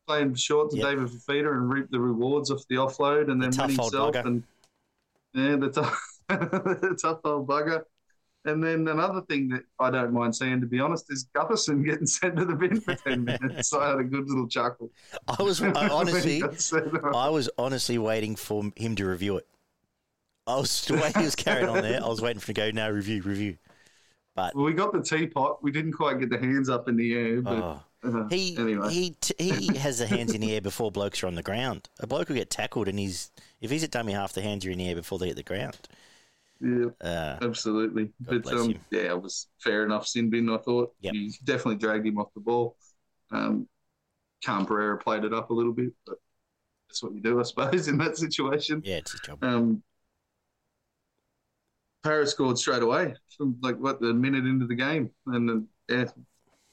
playing 0.09 0.35
short 0.35 0.70
to 0.70 0.78
Yep. 0.78 0.86
David 0.86 1.09
Fifita 1.09 1.52
and 1.52 1.70
reap 1.70 1.90
the 1.90 2.01
rewards 2.01 2.51
off 2.51 2.66
the 2.68 2.76
offload 2.76 3.30
and 3.30 3.40
The 3.43 3.51
then 3.51 3.68
win 3.68 3.76
himself 3.76 4.14
and 4.16 4.43
yeah, 5.35 5.56
the 5.56 5.70
tough 5.70 6.18
the 6.28 6.98
tough 7.01 7.20
old 7.24 7.47
bugger. 7.47 7.82
And 8.44 8.64
then 8.64 8.89
another 8.89 9.20
thing 9.22 9.48
that 9.48 9.62
I 9.78 9.90
don't 9.90 10.12
mind 10.12 10.35
saying, 10.35 10.62
to 10.62 10.66
be 10.66 10.80
honest, 10.80 11.06
is 11.10 11.28
Gutherson 11.35 11.85
getting 11.85 12.06
sent 12.18 12.36
to 12.36 12.44
the 12.44 12.55
bin 12.55 12.80
for 12.80 12.94
ten 13.06 13.24
minutes. 13.24 13.68
So 13.68 13.80
I 13.80 13.90
had 13.90 13.98
a 13.98 14.05
good 14.05 14.26
little 14.28 14.48
chuckle. 14.48 14.90
I 15.26 15.43
was 15.43 15.60
I 15.60 15.89
honestly 15.89 16.40
got 16.40 16.59
sent 16.59 16.94
off. 17.05 17.14
I 17.14 17.28
was 17.28 17.51
honestly 17.59 17.98
waiting 17.98 18.36
for 18.36 18.64
him 18.76 18.97
to 18.97 19.05
review 19.06 19.36
it. 19.36 19.47
I 20.47 20.56
was 20.56 20.86
the 20.86 20.94
way 20.94 21.12
he 21.14 21.24
was 21.24 21.35
carrying 21.35 21.68
on 21.68 21.82
there. 21.82 22.02
I 22.02 22.09
was 22.09 22.22
waiting 22.22 22.40
for 22.40 22.52
him 22.52 22.55
to 22.55 22.60
go 22.60 22.70
now 22.70 22.89
review 22.89 23.20
review. 23.22 23.59
But 24.35 24.55
Well, 24.55 24.64
we 24.64 24.72
got 24.72 24.93
the 24.93 25.02
teapot. 25.02 25.62
We 25.62 25.70
didn't 25.72 25.93
quite 25.93 26.20
get 26.20 26.30
the 26.30 26.39
hands 26.39 26.70
up 26.70 26.89
in 26.89 26.97
the 26.97 27.12
air, 27.12 27.43
but 27.43 27.59
oh, 27.59 27.82
uh, 28.04 28.28
he 28.28 28.56
anyway. 28.58 28.88
he 28.90 29.10
t- 29.20 29.34
he 29.38 29.76
has 29.78 29.98
the 29.98 30.06
hands 30.06 30.34
in 30.34 30.40
the 30.40 30.54
air 30.54 30.60
before 30.60 30.90
blokes 30.90 31.22
are 31.22 31.26
on 31.26 31.34
the 31.34 31.42
ground. 31.42 31.88
A 32.00 32.06
bloke 32.06 32.28
will 32.28 32.36
get 32.36 32.50
tackled 32.50 32.88
and 32.88 32.98
he's 32.98 33.30
if 33.60 33.70
he's 33.70 33.84
at 33.84 33.90
dummy 33.90 34.12
half, 34.12 34.32
the 34.32 34.42
hands 34.42 34.64
are 34.66 34.70
in 34.70 34.78
the 34.78 34.88
air 34.88 34.94
before 34.94 35.18
they 35.18 35.26
hit 35.28 35.36
the 35.36 35.42
ground. 35.42 35.76
yeah, 36.60 36.86
Uh, 37.00 37.38
absolutely. 37.42 38.10
God 38.24 38.42
but 38.42 38.52
um, 38.52 38.74
yeah, 38.90 39.10
it 39.10 39.22
was 39.22 39.48
fair 39.60 39.84
enough. 39.84 40.06
Sin 40.06 40.30
bin, 40.30 40.48
I 40.50 40.58
thought. 40.58 40.92
Yep. 41.00 41.12
He 41.14 41.32
definitely 41.44 41.76
dragged 41.76 42.06
him 42.06 42.18
off 42.18 42.32
the 42.34 42.40
ball. 42.40 42.76
Um, 43.30 43.68
Khan 44.44 44.66
Pereira 44.66 44.98
played 44.98 45.24
it 45.24 45.34
up 45.34 45.50
a 45.50 45.54
little 45.54 45.72
bit, 45.72 45.92
but 46.06 46.18
that's 46.88 47.02
what 47.02 47.14
you 47.14 47.20
do, 47.20 47.40
I 47.40 47.42
suppose, 47.42 47.88
in 47.88 47.98
that 47.98 48.16
situation. 48.16 48.82
yeah, 48.84 48.96
it's 48.96 49.12
his 49.12 49.20
job. 49.20 49.42
Um, 49.42 49.82
Paris 52.02 52.30
scored 52.30 52.58
straight 52.58 52.82
away 52.82 53.14
from 53.36 53.58
like 53.60 53.76
what 53.78 54.00
the 54.00 54.14
minute 54.14 54.46
into 54.46 54.66
the 54.66 54.74
game, 54.74 55.10
and 55.26 55.48
then, 55.48 55.68
yeah, 55.88 56.04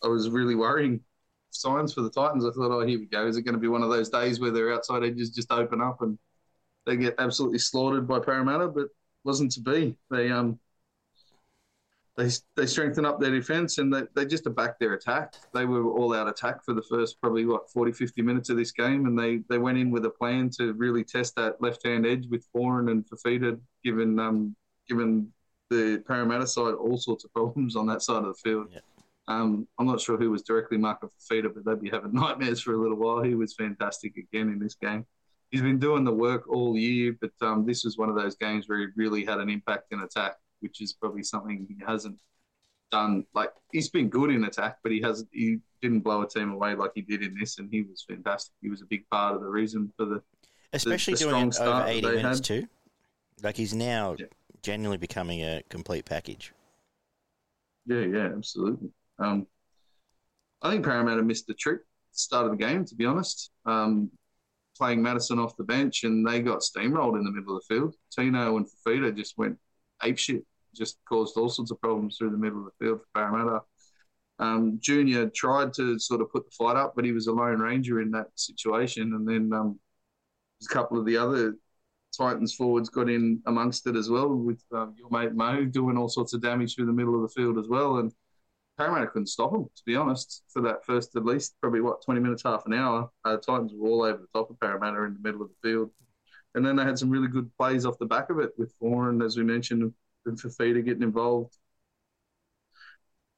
I 0.03 0.07
was 0.07 0.30
really 0.30 0.56
worrying 0.56 1.02
signs 1.56 1.94
for 1.94 2.02
the 2.02 2.10
Titans. 2.10 2.45
I 2.45 2.52
thought, 2.52 2.72
oh, 2.72 2.86
here 2.86 2.99
we 2.99 3.06
go. 3.06 3.27
Is 3.27 3.38
it 3.38 3.44
going 3.44 3.56
to 3.56 3.60
be 3.60 3.68
one 3.68 3.84
of 3.84 3.90
those 3.90 4.10
days 4.10 4.40
where 4.40 4.52
their 4.52 4.73
outside 4.73 5.03
edges 5.03 5.30
just 5.30 5.52
open 5.52 5.82
up 5.82 6.02
and 6.02 6.18
they 6.86 6.95
get 6.98 7.15
absolutely 7.19 7.60
slaughtered 7.60 8.07
by 8.07 8.19
Parramatta? 8.19 8.68
But 8.68 8.88
wasn't 9.23 9.52
to 9.53 9.61
be. 9.61 9.98
They 10.10 10.30
um 10.30 10.60
they 12.15 12.30
they 12.56 12.65
strengthened 12.65 13.06
up 13.06 13.19
their 13.19 13.32
defence 13.32 13.77
and 13.77 13.94
they, 13.94 14.03
they 14.15 14.26
just 14.26 14.48
backed 14.56 14.80
their 14.80 14.94
attack. 14.94 15.34
They 15.53 15.65
were 15.65 15.91
all 15.91 16.14
out 16.14 16.30
attack 16.30 16.64
for 16.64 16.73
the 16.73 16.82
first 16.84 17.19
probably 17.19 17.45
what 17.45 17.69
40, 17.69 17.91
50 17.91 18.22
minutes 18.22 18.49
of 18.49 18.56
this 18.56 18.72
game, 18.72 19.06
and 19.06 19.19
they, 19.19 19.41
they 19.49 19.57
went 19.57 19.77
in 19.77 19.91
with 19.91 20.06
a 20.06 20.10
plan 20.10 20.49
to 20.57 20.73
really 20.73 21.03
test 21.03 21.36
that 21.36 21.61
left 21.61 21.86
hand 21.86 22.06
edge 22.06 22.27
with 22.30 22.48
Foran 22.56 22.90
and 22.90 23.06
Fifita, 23.06 23.60
given 23.84 24.18
um 24.19 24.56
given 24.88 25.34
the 25.69 26.02
Parramatta 26.07 26.48
side 26.48 26.76
all 26.76 26.98
sorts 26.98 27.26
of 27.26 27.34
problems 27.34 27.76
on 27.76 27.88
that 27.88 28.02
side 28.02 28.23
of 28.23 28.27
the 28.27 28.34
field. 28.36 28.68
Yeah. 28.72 28.80
Um, 29.27 29.68
I'm 29.80 29.88
not 29.88 30.02
sure 30.02 30.18
who 30.18 30.31
was 30.31 30.43
directly 30.43 30.77
marking 30.77 31.10
Fifita, 31.10 31.53
but 31.53 31.65
they'd 31.65 31.81
be 31.81 31.89
having 31.89 32.14
nightmares 32.14 32.61
for 32.61 32.73
a 32.73 32.77
little 32.81 32.97
while. 32.97 33.23
He 33.23 33.35
was 33.35 33.53
fantastic 33.56 34.18
again 34.18 34.49
in 34.49 34.60
this 34.60 34.76
game. 34.76 35.06
He's 35.52 35.61
been 35.61 35.80
doing 35.80 36.03
the 36.03 36.14
work 36.14 36.47
all 36.49 36.77
year, 36.77 37.15
but 37.19 37.31
um, 37.41 37.65
this 37.65 37.84
was 37.84 37.97
one 37.97 38.10
of 38.10 38.15
those 38.15 38.35
games 38.35 38.68
where 38.68 38.80
he 38.80 38.88
really 38.95 39.26
had 39.26 39.39
an 39.39 39.49
impact 39.49 39.91
in 39.91 40.02
attack, 40.02 40.35
which 40.60 40.81
is 40.81 40.93
probably 40.93 41.23
something 41.23 41.65
he 41.69 41.77
hasn't 41.85 42.18
done. 42.91 43.26
Like 43.34 43.52
he's 43.72 43.89
been 43.89 44.10
good 44.10 44.31
in 44.31 44.43
attack, 44.45 44.77
but 44.84 44.91
he 44.91 45.02
hasn't. 45.02 45.30
He 45.31 45.60
didn't 45.81 46.02
blow 46.02 46.22
a 46.23 46.27
team 46.30 46.52
away 46.52 46.76
like 46.76 46.91
he 46.95 47.02
did 47.02 47.23
in 47.23 47.35
this, 47.39 47.60
and 47.60 47.69
he 47.72 47.84
was 47.84 48.03
fantastic. 48.07 48.53
He 48.61 48.69
was 48.69 48.81
a 48.81 48.85
big 48.85 49.07
part 49.10 49.35
of 49.35 49.41
the 49.41 49.47
reason 49.49 49.91
for 49.97 50.06
the 50.06 50.23
Especially 50.73 51.14
the 51.14 51.18
doing 51.18 51.38
strong 51.38 51.52
it 51.52 51.56
over 51.57 51.81
start 51.81 51.89
80 51.89 52.02
they 52.02 52.15
minutes 52.15 52.39
had. 52.39 52.41
too. 52.41 52.68
Like 53.43 53.57
he's 53.57 53.73
now 53.73 54.18
Yeah. 54.18 54.27
genuinely 54.64 54.97
becoming 54.97 55.41
a 55.43 55.64
complete 55.69 56.06
package. 56.06 56.53
Yeah, 57.85 58.02
yeah, 58.06 58.31
absolutely. 58.35 58.91
Um, 59.20 59.48
I 60.62 60.72
think 60.72 60.86
Parramatta 60.86 61.22
missed 61.24 61.48
the 61.48 61.54
trick 61.54 61.82
start 62.12 62.46
of 62.46 62.52
the 62.52 62.58
game, 62.58 62.86
to 62.86 62.96
be 62.96 63.06
honest. 63.06 63.52
Um, 63.66 64.12
playing 64.78 65.02
Matterson 65.02 65.40
off 65.40 65.58
the 65.58 65.64
bench, 65.64 66.04
and 66.04 66.28
they 66.28 66.42
got 66.42 66.60
steamrolled 66.60 67.18
in 67.18 67.24
the 67.24 67.32
middle 67.32 67.56
of 67.56 67.64
the 67.68 67.76
field. 67.76 67.96
Tino 68.14 68.58
and 68.58 68.66
Fifita 68.66 69.16
just 69.16 69.38
went 69.38 69.58
apeshit, 70.04 70.44
just 70.76 70.98
caused 71.08 71.38
all 71.38 71.50
sorts 71.50 71.72
of 71.72 71.80
problems 71.82 72.18
through 72.18 72.32
the 72.32 72.38
middle 72.38 72.60
of 72.60 72.66
the 72.66 72.86
field 72.86 73.00
for 73.00 73.08
Parramatta. 73.14 73.62
Um, 74.38 74.80
Junior 74.82 75.30
tried 75.30 75.74
to 75.76 75.98
sort 75.98 76.22
of 76.22 76.32
put 76.32 76.46
the 76.46 76.52
fight 76.52 76.76
up, 76.76 76.94
but 76.96 77.06
he 77.06 77.14
was 77.14 77.28
a 77.28 77.32
lone 77.32 77.60
ranger 77.60 78.02
in 78.02 78.12
that 78.12 78.28
situation. 78.36 79.14
And 79.14 79.28
then 79.28 79.58
um, 79.58 79.80
a 80.64 80.74
couple 80.74 81.00
of 81.00 81.06
the 81.06 81.18
other 81.18 81.56
Titans 82.18 82.54
forwards 82.54 82.90
got 82.90 83.10
in 83.10 83.42
amongst 83.46 83.88
it 83.88 83.96
as 83.96 84.10
well, 84.10 84.30
with 84.30 84.62
um, 84.74 84.96
your 84.98 85.10
mate 85.10 85.34
Mo 85.34 85.66
doing 85.66 85.98
all 85.98 86.10
sorts 86.10 86.34
of 86.34 86.42
damage 86.42 86.76
through 86.76 86.86
the 86.86 86.94
middle 86.94 87.16
of 87.16 87.22
the 87.22 87.42
field 87.42 87.58
as 87.58 87.68
well. 87.68 87.98
And 87.98 88.12
Parramatta 88.77 89.07
couldn't 89.07 89.27
stop 89.27 89.52
them, 89.52 89.64
to 89.64 89.84
be 89.85 89.95
honest, 89.95 90.43
for 90.49 90.61
that 90.64 90.85
first 90.85 91.15
at 91.15 91.26
least 91.26 91.56
probably 91.61 91.81
what 91.81 92.03
twenty 92.03 92.19
minutes, 92.19 92.43
half 92.43 92.65
an 92.65 92.73
hour. 92.73 93.10
Uh, 93.23 93.38
Titans 93.38 93.72
were 93.76 93.88
all 93.88 94.03
over 94.03 94.18
the 94.18 94.39
top 94.39 94.49
of 94.49 94.60
Parramatta 94.60 95.03
in 95.03 95.14
the 95.14 95.19
middle 95.19 95.41
of 95.41 95.49
the 95.49 95.69
field, 95.69 95.91
and 96.56 96.65
then 96.65 96.76
they 96.76 96.84
had 96.84 96.99
some 96.99 97.10
really 97.10 97.27
good 97.27 97.49
plays 97.57 97.85
off 97.85 97.97
the 97.99 98.06
back 98.06 98.30
of 98.30 98.39
it 98.39 98.52
with 98.57 98.73
Foran, 98.80 99.23
as 99.23 99.38
we 99.38 99.43
mentioned, 99.43 99.93
and 100.26 100.41
Fifita 100.41 100.84
getting 100.84 101.03
involved. 101.03 101.57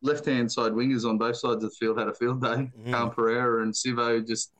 Left 0.01 0.25
hand 0.25 0.51
side 0.51 0.71
wingers 0.71 1.07
on 1.07 1.17
both 1.17 1.37
sides 1.37 1.63
of 1.63 1.69
the 1.69 1.75
field 1.79 1.97
had 1.99 2.07
a 2.07 2.13
field 2.13 2.41
day. 2.41 2.71
Mm. 2.79 2.91
Khan 2.91 3.09
Pereira 3.11 3.63
and 3.63 3.73
Sivo 3.73 4.25
just 4.25 4.51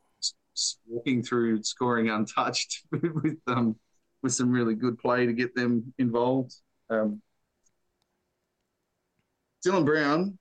walking 0.88 1.24
through, 1.24 1.64
scoring 1.64 2.10
untouched 2.10 2.84
with 2.92 3.40
um 3.48 3.76
with 4.24 4.34
some 4.34 4.52
really 4.52 4.76
good 4.76 4.98
play 4.98 5.26
to 5.26 5.34
get 5.34 5.56
them 5.56 5.94
involved. 5.98 6.56
Um, 6.90 7.22
Dylan 9.66 9.86
Brown 9.86 10.38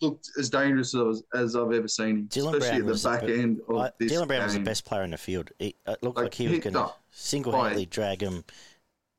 looked 0.00 0.30
as 0.38 0.50
dangerous 0.50 0.94
as, 0.94 1.22
as 1.34 1.56
I've 1.56 1.72
ever 1.72 1.88
seen 1.88 2.08
him, 2.10 2.28
Dylan 2.28 2.54
especially 2.56 2.68
Brown 2.68 2.72
at 2.80 2.84
the 2.86 2.92
was 2.92 3.02
the 3.02 3.08
back 3.10 3.22
end 3.24 3.60
of 3.68 3.76
I- 3.76 3.90
this 3.98 4.12
Dylan 4.12 4.28
Brown 4.28 4.44
was 4.44 4.54
the 4.54 4.60
best 4.60 4.84
player 4.84 5.02
in 5.02 5.10
the 5.10 5.18
field. 5.18 5.50
It, 5.58 5.76
uh, 5.86 5.92
it 5.92 6.02
looked 6.02 6.16
Like, 6.16 6.24
like, 6.24 6.34
he 6.34 6.48
was 6.48 6.58
going 6.60 6.74
to 6.74 6.90
single 7.10 7.52
handedly 7.52 7.86
drag 7.86 8.22
him, 8.22 8.44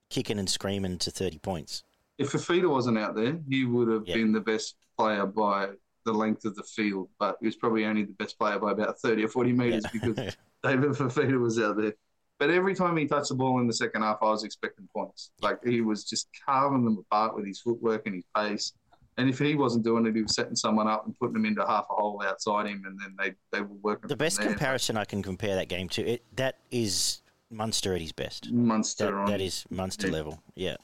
kicking 0.10 0.40
and 0.40 0.50
screaming 0.50 0.98
to 1.00 1.12
30 1.12 1.40
points. 1.40 1.84
If 2.18 2.32
Fifita 2.32 2.70
wasn't 2.70 2.98
out 2.98 3.16
there, 3.16 3.40
he 3.50 3.66
would 3.66 3.88
have 3.88 4.04
Yeah. 4.06 4.16
been 4.16 4.32
the 4.32 4.42
best 4.42 4.76
player 4.98 5.26
by 5.26 5.70
the 6.06 6.14
length 6.14 6.46
of 6.46 6.56
the 6.56 6.64
field, 6.64 7.10
but 7.20 7.38
he 7.40 7.46
was 7.46 7.56
probably 7.56 7.86
only 7.86 8.04
the 8.04 8.14
best 8.14 8.38
player 8.40 8.58
by 8.60 8.72
about 8.72 9.00
30 9.00 9.24
or 9.24 9.28
40 9.28 9.52
metres 9.54 9.86
because 9.92 10.16
David 10.64 10.92
Fifita 10.92 11.40
was 11.40 11.60
out 11.60 11.78
there. 11.78 11.94
But 12.40 12.50
every 12.52 12.74
time 12.74 12.96
he 12.96 13.06
touched 13.06 13.30
the 13.30 13.36
ball 13.36 13.60
in 13.60 13.68
the 13.68 13.74
second 13.74 14.02
half, 14.02 14.18
I 14.22 14.30
was 14.30 14.46
expecting 14.46 14.88
points. 14.96 15.32
Like 15.42 15.60
he 15.64 15.82
was 15.82 16.06
just 16.06 16.30
carving 16.46 16.86
them 16.86 16.98
apart 16.98 17.36
with 17.36 17.46
his 17.46 17.60
footwork 17.60 18.06
and 18.06 18.16
his 18.16 18.24
pace. 18.36 18.74
And 19.20 19.30
if 19.30 19.38
he 19.38 19.54
wasn't 19.56 19.84
doing 19.84 20.06
it, 20.06 20.16
he 20.16 20.22
was 20.22 20.34
setting 20.34 20.56
someone 20.56 20.88
up 20.88 21.06
and 21.06 21.14
putting 21.20 21.34
them 21.34 21.46
into 21.46 21.62
half 21.66 21.86
a 21.90 21.94
hole 21.94 22.24
outside 22.26 22.68
him, 22.68 22.84
and 22.86 22.98
then 22.98 23.16
they, 23.20 23.34
they 23.52 23.62
were 23.62 23.76
working. 23.84 24.08
the 24.08 24.16
best 24.16 24.40
comparison 24.40 24.96
I 24.96 25.04
can 25.04 25.22
compare 25.22 25.56
that 25.56 25.68
game 25.68 25.90
to, 25.90 26.08
it 26.08 26.24
that 26.38 26.60
is 26.72 27.22
Munster 27.52 27.94
at 27.94 28.00
his 28.00 28.14
best. 28.14 28.50
Munster 28.50 29.08
That, 29.08 29.14
on 29.14 29.26
that 29.26 29.42
is 29.42 29.66
Munster 29.70 30.08
Yeah. 30.08 30.14
level. 30.14 30.42
Yeah. 30.56 30.78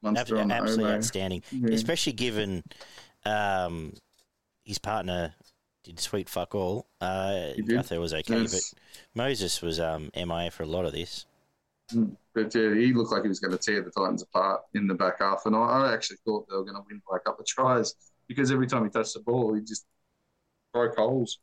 Munster 0.00 0.38
Ab- 0.38 0.50
absolutely 0.50 0.90
outstanding, 0.94 1.42
Yeah. 1.52 1.74
especially 1.74 2.14
given 2.14 2.64
um, 3.26 3.92
his 4.64 4.78
partner 4.78 5.34
did 5.84 6.00
sweet 6.00 6.30
fuck 6.30 6.54
all. 6.54 6.86
Uh, 7.02 7.52
did. 7.56 7.90
Was 7.98 8.14
okay, 8.14 8.40
Yes. 8.40 8.72
but 8.72 8.80
Moses 9.14 9.60
was 9.60 9.78
um, 9.80 10.10
MIA 10.16 10.50
for 10.50 10.62
a 10.62 10.66
lot 10.66 10.86
of 10.86 10.92
this. 10.92 11.26
But 11.88 12.54
yeah, 12.54 12.74
he 12.74 12.92
looked 12.92 13.12
like 13.12 13.22
he 13.22 13.28
was 13.28 13.40
going 13.40 13.56
to 13.56 13.58
tear 13.58 13.82
the 13.82 13.90
Titans 13.90 14.22
apart 14.22 14.62
in 14.74 14.86
the 14.86 14.94
back 14.94 15.20
half, 15.20 15.42
and 15.46 15.54
I, 15.54 15.58
I 15.60 15.94
actually 15.94 16.18
thought 16.24 16.48
they 16.48 16.56
were 16.56 16.64
going 16.64 16.76
to 16.76 16.82
win 16.88 17.00
by 17.08 17.16
a 17.16 17.20
couple 17.20 17.42
of 17.42 17.46
tries 17.46 17.94
because 18.28 18.50
every 18.50 18.66
time 18.66 18.84
he 18.84 18.90
touched 18.90 19.14
the 19.14 19.20
ball, 19.20 19.54
he 19.54 19.60
just 19.60 19.86
broke 20.72 20.96
holes, 20.96 21.38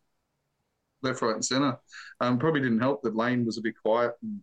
left, 1.02 1.22
right, 1.22 1.36
and 1.36 1.46
centre. 1.46 1.78
Um, 2.20 2.38
probably 2.38 2.62
didn't 2.62 2.82
help 2.82 3.02
that 3.04 3.16
Lane 3.16 3.46
was 3.46 3.58
a 3.58 3.62
bit 3.62 3.76
quiet 3.82 4.14
and 4.22 4.42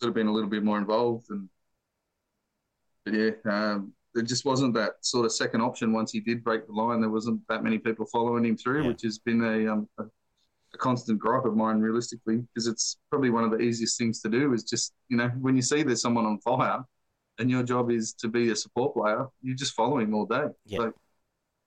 should 0.00 0.08
have 0.08 0.14
been 0.14 0.26
a 0.26 0.32
little 0.32 0.48
bit 0.48 0.64
more 0.64 0.78
involved. 0.78 1.26
And 1.28 1.48
but 3.04 3.14
yeah, 3.14 3.30
um, 3.44 3.92
there 4.14 4.24
just 4.24 4.44
wasn't 4.46 4.74
that 4.74 4.92
sort 5.02 5.26
of 5.26 5.32
second 5.32 5.60
option 5.60 5.92
once 5.92 6.12
he 6.12 6.20
did 6.20 6.42
break 6.42 6.66
the 6.66 6.72
line. 6.72 7.00
There 7.00 7.10
wasn't 7.10 7.46
that 7.48 7.62
many 7.62 7.78
people 7.78 8.06
following 8.06 8.44
him 8.44 8.56
through, 8.56 8.82
Yeah. 8.82 8.88
which 8.88 9.02
has 9.02 9.18
been 9.18 9.42
a, 9.44 9.70
um, 9.72 9.88
a 9.98 10.04
a 10.74 10.78
constant 10.78 11.18
gripe 11.18 11.44
of 11.44 11.56
mine, 11.56 11.80
realistically, 11.80 12.38
because 12.38 12.66
it's 12.66 12.96
probably 13.10 13.30
one 13.30 13.44
of 13.44 13.50
the 13.50 13.58
easiest 13.58 13.98
things 13.98 14.20
to 14.22 14.28
do. 14.28 14.52
Is 14.52 14.64
just 14.64 14.92
you 15.08 15.16
know 15.16 15.28
when 15.40 15.56
you 15.56 15.62
see 15.62 15.82
there's 15.82 16.02
someone 16.02 16.26
on 16.26 16.38
fire, 16.40 16.80
and 17.38 17.50
your 17.50 17.62
job 17.62 17.90
is 17.90 18.12
to 18.14 18.28
be 18.28 18.50
a 18.50 18.56
support 18.56 18.94
player, 18.94 19.26
you 19.42 19.54
just 19.54 19.74
follow 19.74 19.98
him 19.98 20.14
all 20.14 20.26
day. 20.26 20.46
Yeah. 20.66 20.80
Like 20.80 20.92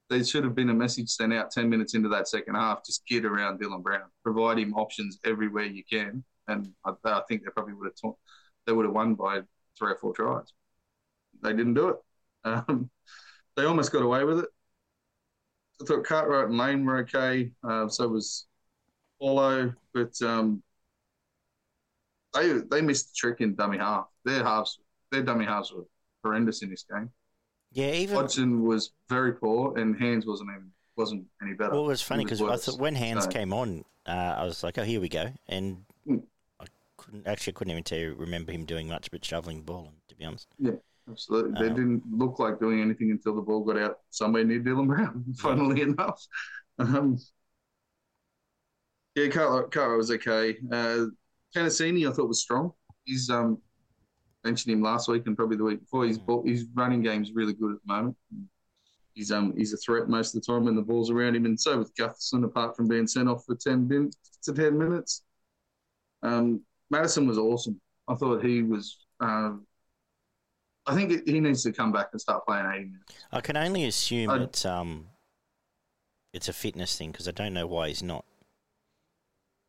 there 0.09 0.23
should 0.23 0.43
have 0.43 0.55
been 0.55 0.69
a 0.69 0.73
message 0.73 1.09
sent 1.09 1.33
out 1.33 1.51
ten 1.51 1.69
minutes 1.69 1.95
into 1.95 2.09
that 2.09 2.27
second 2.27 2.55
half. 2.55 2.85
Just 2.85 3.05
get 3.07 3.25
around 3.25 3.59
Dylan 3.59 3.83
Brown, 3.83 4.09
provide 4.23 4.59
him 4.59 4.73
options 4.73 5.19
everywhere 5.25 5.65
you 5.65 5.83
can, 5.89 6.23
and 6.47 6.69
I, 6.85 6.93
I 7.05 7.21
think 7.27 7.43
they 7.43 7.51
probably 7.51 7.73
would 7.73 7.87
have 7.87 7.95
ta- 8.01 8.17
they 8.65 8.73
would 8.73 8.85
have 8.85 8.95
won 8.95 9.15
by 9.15 9.41
three 9.77 9.91
or 9.91 9.97
four 9.97 10.13
tries. 10.13 10.51
They 11.41 11.51
didn't 11.51 11.73
do 11.73 11.89
it. 11.89 11.95
Um, 12.45 12.89
they 13.55 13.65
almost 13.65 13.91
got 13.91 14.01
away 14.01 14.23
with 14.23 14.39
it. 14.39 14.49
I 15.81 15.85
thought 15.85 16.05
Cartwright 16.05 16.49
and 16.49 16.57
Lane 16.57 16.85
were 16.85 16.99
okay. 16.99 17.51
Uh, 17.63 17.87
so 17.87 18.07
was 18.07 18.47
Paulo, 19.27 19.73
but 19.93 20.21
um, 20.21 20.61
they 22.33 22.53
they 22.69 22.81
missed 22.81 23.09
the 23.09 23.15
trick 23.15 23.41
in 23.41 23.55
dummy 23.55 23.77
half. 23.77 24.07
Their 24.25 24.43
halves, 24.43 24.79
their 25.11 25.23
dummy 25.23 25.45
halves 25.45 25.71
were 25.71 25.83
horrendous 26.23 26.61
in 26.61 26.69
this 26.69 26.83
game. 26.91 27.09
Yeah, 27.71 27.91
even 27.91 28.15
Hodgson 28.15 28.63
was 28.63 28.91
very 29.09 29.33
poor, 29.33 29.77
and 29.77 29.97
Hands 29.99 30.25
wasn't 30.25 30.49
even 30.51 30.71
wasn't 30.95 31.25
any 31.41 31.53
better. 31.53 31.71
well, 31.71 31.85
it 31.85 31.87
was 31.87 32.01
funny 32.01 32.23
because 32.23 32.41
I 32.41 32.57
thought 32.57 32.79
when 32.79 32.95
hands 32.95 33.23
So- 33.23 33.31
came 33.31 33.51
on, 33.53 33.83
uh, 34.05 34.11
I 34.11 34.43
was 34.45 34.61
like, 34.63 34.77
oh, 34.77 34.83
here 34.83 34.99
we 35.01 35.09
go, 35.09 35.31
and 35.47 35.85
Mm. 36.07 36.21
I 36.59 36.65
couldn't 36.97 37.25
actually 37.25 37.53
couldn't 37.53 37.71
even 37.71 37.83
tell 37.83 37.97
you 37.97 38.13
remember 38.15 38.51
him 38.51 38.65
doing 38.65 38.89
much 38.89 39.09
but 39.09 39.23
shoveling 39.23 39.57
the 39.59 39.63
ball. 39.63 39.93
To 40.09 40.15
be 40.15 40.25
honest, 40.25 40.47
yeah. 40.59 40.71
Absolutely, 41.09 41.59
they 41.61 41.69
Um, 41.69 41.75
didn't 41.75 42.03
look 42.17 42.39
like 42.39 42.59
doing 42.59 42.79
anything 42.81 43.11
until 43.11 43.35
the 43.35 43.41
ball 43.41 43.61
got 43.63 43.77
out 43.77 43.99
somewhere 44.09 44.43
near 44.45 44.59
Dylan 44.61 44.87
Brown. 44.87 45.25
Funnily 45.37 45.81
enough, 45.81 46.25
um, 46.79 47.17
yeah, 49.15 49.27
Cartwright, 49.27 49.71
Cartwright 49.71 49.97
was 49.97 50.11
okay. 50.11 50.57
Uh, 50.71 51.05
I 51.55 51.69
thought 51.69 52.27
was 52.27 52.41
strong. 52.41 52.71
He's 53.05 53.29
um, 53.29 53.59
mentioned 54.43 54.73
him 54.73 54.81
last 54.81 55.07
week 55.07 55.27
and 55.27 55.37
probably 55.37 55.57
the 55.57 55.63
week 55.63 55.81
before. 55.81 56.05
His 56.05 56.17
ball, 56.17 56.43
his 56.45 56.65
running 56.73 57.01
game's 57.03 57.31
really 57.33 57.53
good 57.53 57.73
at 57.73 57.77
the 57.85 57.93
moment. 57.93 58.17
He's 59.13 59.31
um 59.31 59.53
he's 59.55 59.73
a 59.73 59.77
threat 59.77 60.09
most 60.09 60.33
of 60.35 60.41
the 60.41 60.51
time 60.51 60.65
when 60.65 60.75
the 60.75 60.81
ball's 60.81 61.11
around 61.11 61.35
him, 61.35 61.45
and 61.45 61.59
so 61.59 61.77
with 61.77 61.93
Gutherson, 61.95 62.43
apart 62.43 62.75
from 62.75 62.87
being 62.87 63.05
sent 63.05 63.29
off 63.29 63.45
for 63.45 63.55
ten 63.55 63.87
to 64.43 64.53
ten 64.53 64.77
minutes. 64.77 65.21
Um, 66.23 66.61
Matterson 66.89 67.27
was 67.27 67.37
awesome. 67.37 67.79
I 68.07 68.15
thought 68.15 68.43
he 68.43 68.63
was. 68.63 68.97
Um, 69.19 69.67
I 70.87 70.95
think 70.95 71.11
it- 71.11 71.27
he 71.29 71.39
needs 71.39 71.61
to 71.63 71.71
come 71.71 71.91
back 71.91 72.07
and 72.11 72.19
start 72.19 72.45
playing 72.47 72.65
eighty 72.73 72.85
minutes. 72.85 73.13
I 73.31 73.41
can 73.41 73.55
only 73.55 73.85
assume 73.85 74.31
I- 74.31 74.43
it's 74.43 74.65
um, 74.65 75.07
it's 76.33 76.49
a 76.49 76.53
fitness 76.53 76.97
thing 76.97 77.11
because 77.11 77.27
I 77.27 77.31
don't 77.31 77.53
know 77.53 77.67
why 77.67 77.89
he's 77.89 78.01
not. 78.01 78.25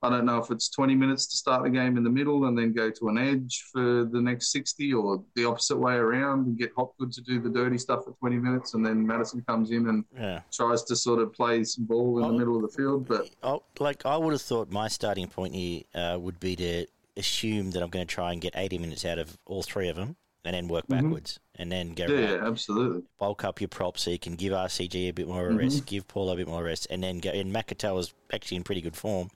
I 0.04 0.10
don't 0.10 0.26
know 0.26 0.36
if 0.36 0.50
it's 0.50 0.68
20 0.68 0.94
minutes 0.94 1.24
to 1.28 1.36
start 1.38 1.62
the 1.62 1.70
game 1.70 1.96
in 1.96 2.04
the 2.04 2.10
middle 2.10 2.44
and 2.44 2.58
then 2.58 2.74
go 2.74 2.90
to 2.90 3.08
an 3.08 3.16
edge 3.16 3.64
for 3.72 4.04
the 4.04 4.20
next 4.20 4.52
60 4.52 4.92
or 4.92 5.24
the 5.34 5.46
opposite 5.46 5.78
way 5.78 5.94
around 5.94 6.46
and 6.46 6.58
get 6.58 6.72
Hopgood 6.76 7.10
to 7.12 7.22
do 7.22 7.40
the 7.40 7.48
dirty 7.48 7.78
stuff 7.78 8.04
for 8.04 8.12
20 8.20 8.36
minutes 8.36 8.74
and 8.74 8.84
then 8.84 9.06
Matterson 9.06 9.42
comes 9.48 9.70
in 9.70 9.88
and 9.88 10.04
Yeah. 10.14 10.40
tries 10.52 10.82
to 10.84 10.96
sort 10.96 11.20
of 11.20 11.32
play 11.32 11.64
some 11.64 11.86
ball 11.86 12.18
in 12.18 12.24
Oh. 12.24 12.32
the 12.32 12.38
middle 12.38 12.56
of 12.56 12.62
the 12.62 12.68
field. 12.76 13.08
But 13.08 13.30
I, 13.42 13.58
like 13.80 14.04
I 14.04 14.18
would 14.18 14.32
have 14.32 14.42
thought 14.42 14.70
my 14.70 14.88
starting 14.88 15.26
point 15.28 15.54
here 15.54 15.84
uh, 15.94 16.18
would 16.20 16.38
be 16.38 16.54
to 16.56 16.86
assume 17.16 17.70
that 17.70 17.82
I'm 17.82 17.88
going 17.88 18.06
to 18.06 18.14
try 18.14 18.32
and 18.32 18.42
get 18.42 18.52
80 18.54 18.76
minutes 18.76 19.06
out 19.06 19.18
of 19.18 19.38
all 19.46 19.62
three 19.62 19.88
of 19.88 19.96
them 19.96 20.16
and 20.44 20.54
then 20.54 20.68
work 20.68 20.84
Mhm. 20.86 21.00
backwards 21.02 21.38
and 21.54 21.72
then 21.72 21.94
go 21.94 22.08
yeah, 22.08 22.40
absolutely. 22.46 23.04
bulk 23.18 23.42
up 23.42 23.58
your 23.62 23.68
props 23.68 24.02
so 24.02 24.10
you 24.10 24.18
can 24.18 24.34
give 24.34 24.52
RCG 24.52 25.08
a 25.08 25.12
bit 25.12 25.26
more 25.28 25.44
Mm-hmm. 25.44 25.56
rest, 25.56 25.86
give 25.86 26.06
Paul 26.08 26.28
a 26.28 26.36
bit 26.36 26.46
more 26.46 26.62
rest, 26.62 26.88
and 26.90 27.02
then 27.02 27.20
go. 27.20 27.30
And 27.30 27.54
Makatoa 27.54 27.94
was 27.94 28.12
actually 28.30 28.58
in 28.58 28.64
pretty 28.64 28.82
good 28.82 28.96
form. 28.96 29.30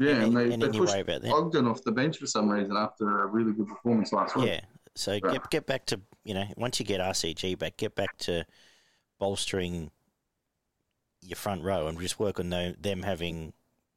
Yeah, 0.00 0.12
and, 0.12 0.22
and, 0.22 0.36
they, 0.36 0.52
and 0.54 0.62
they 0.62 0.68
pushed 0.68 0.92
worry 0.92 1.00
about 1.00 1.22
that. 1.22 1.32
Ogden 1.32 1.66
off 1.66 1.84
the 1.84 1.92
bench 1.92 2.16
for 2.16 2.26
some 2.26 2.48
reason 2.48 2.76
after 2.76 3.22
a 3.22 3.26
really 3.26 3.52
good 3.52 3.68
performance 3.68 4.12
last 4.12 4.34
week. 4.34 4.46
Yeah. 4.46 4.60
So 4.96 5.20
get 5.20 5.48
get 5.50 5.66
back 5.66 5.86
to 5.86 6.00
you 6.24 6.34
know, 6.34 6.44
once 6.56 6.78
you 6.78 6.86
get 6.86 7.00
RCG 7.00 7.58
back, 7.58 7.76
get 7.76 7.94
back 7.94 8.16
to 8.18 8.44
bolstering 9.18 9.90
your 11.22 11.36
front 11.36 11.62
row 11.62 11.86
and 11.86 11.98
just 12.00 12.18
work 12.18 12.40
on 12.40 12.50
them, 12.50 12.74
them 12.80 13.02
having. 13.02 13.52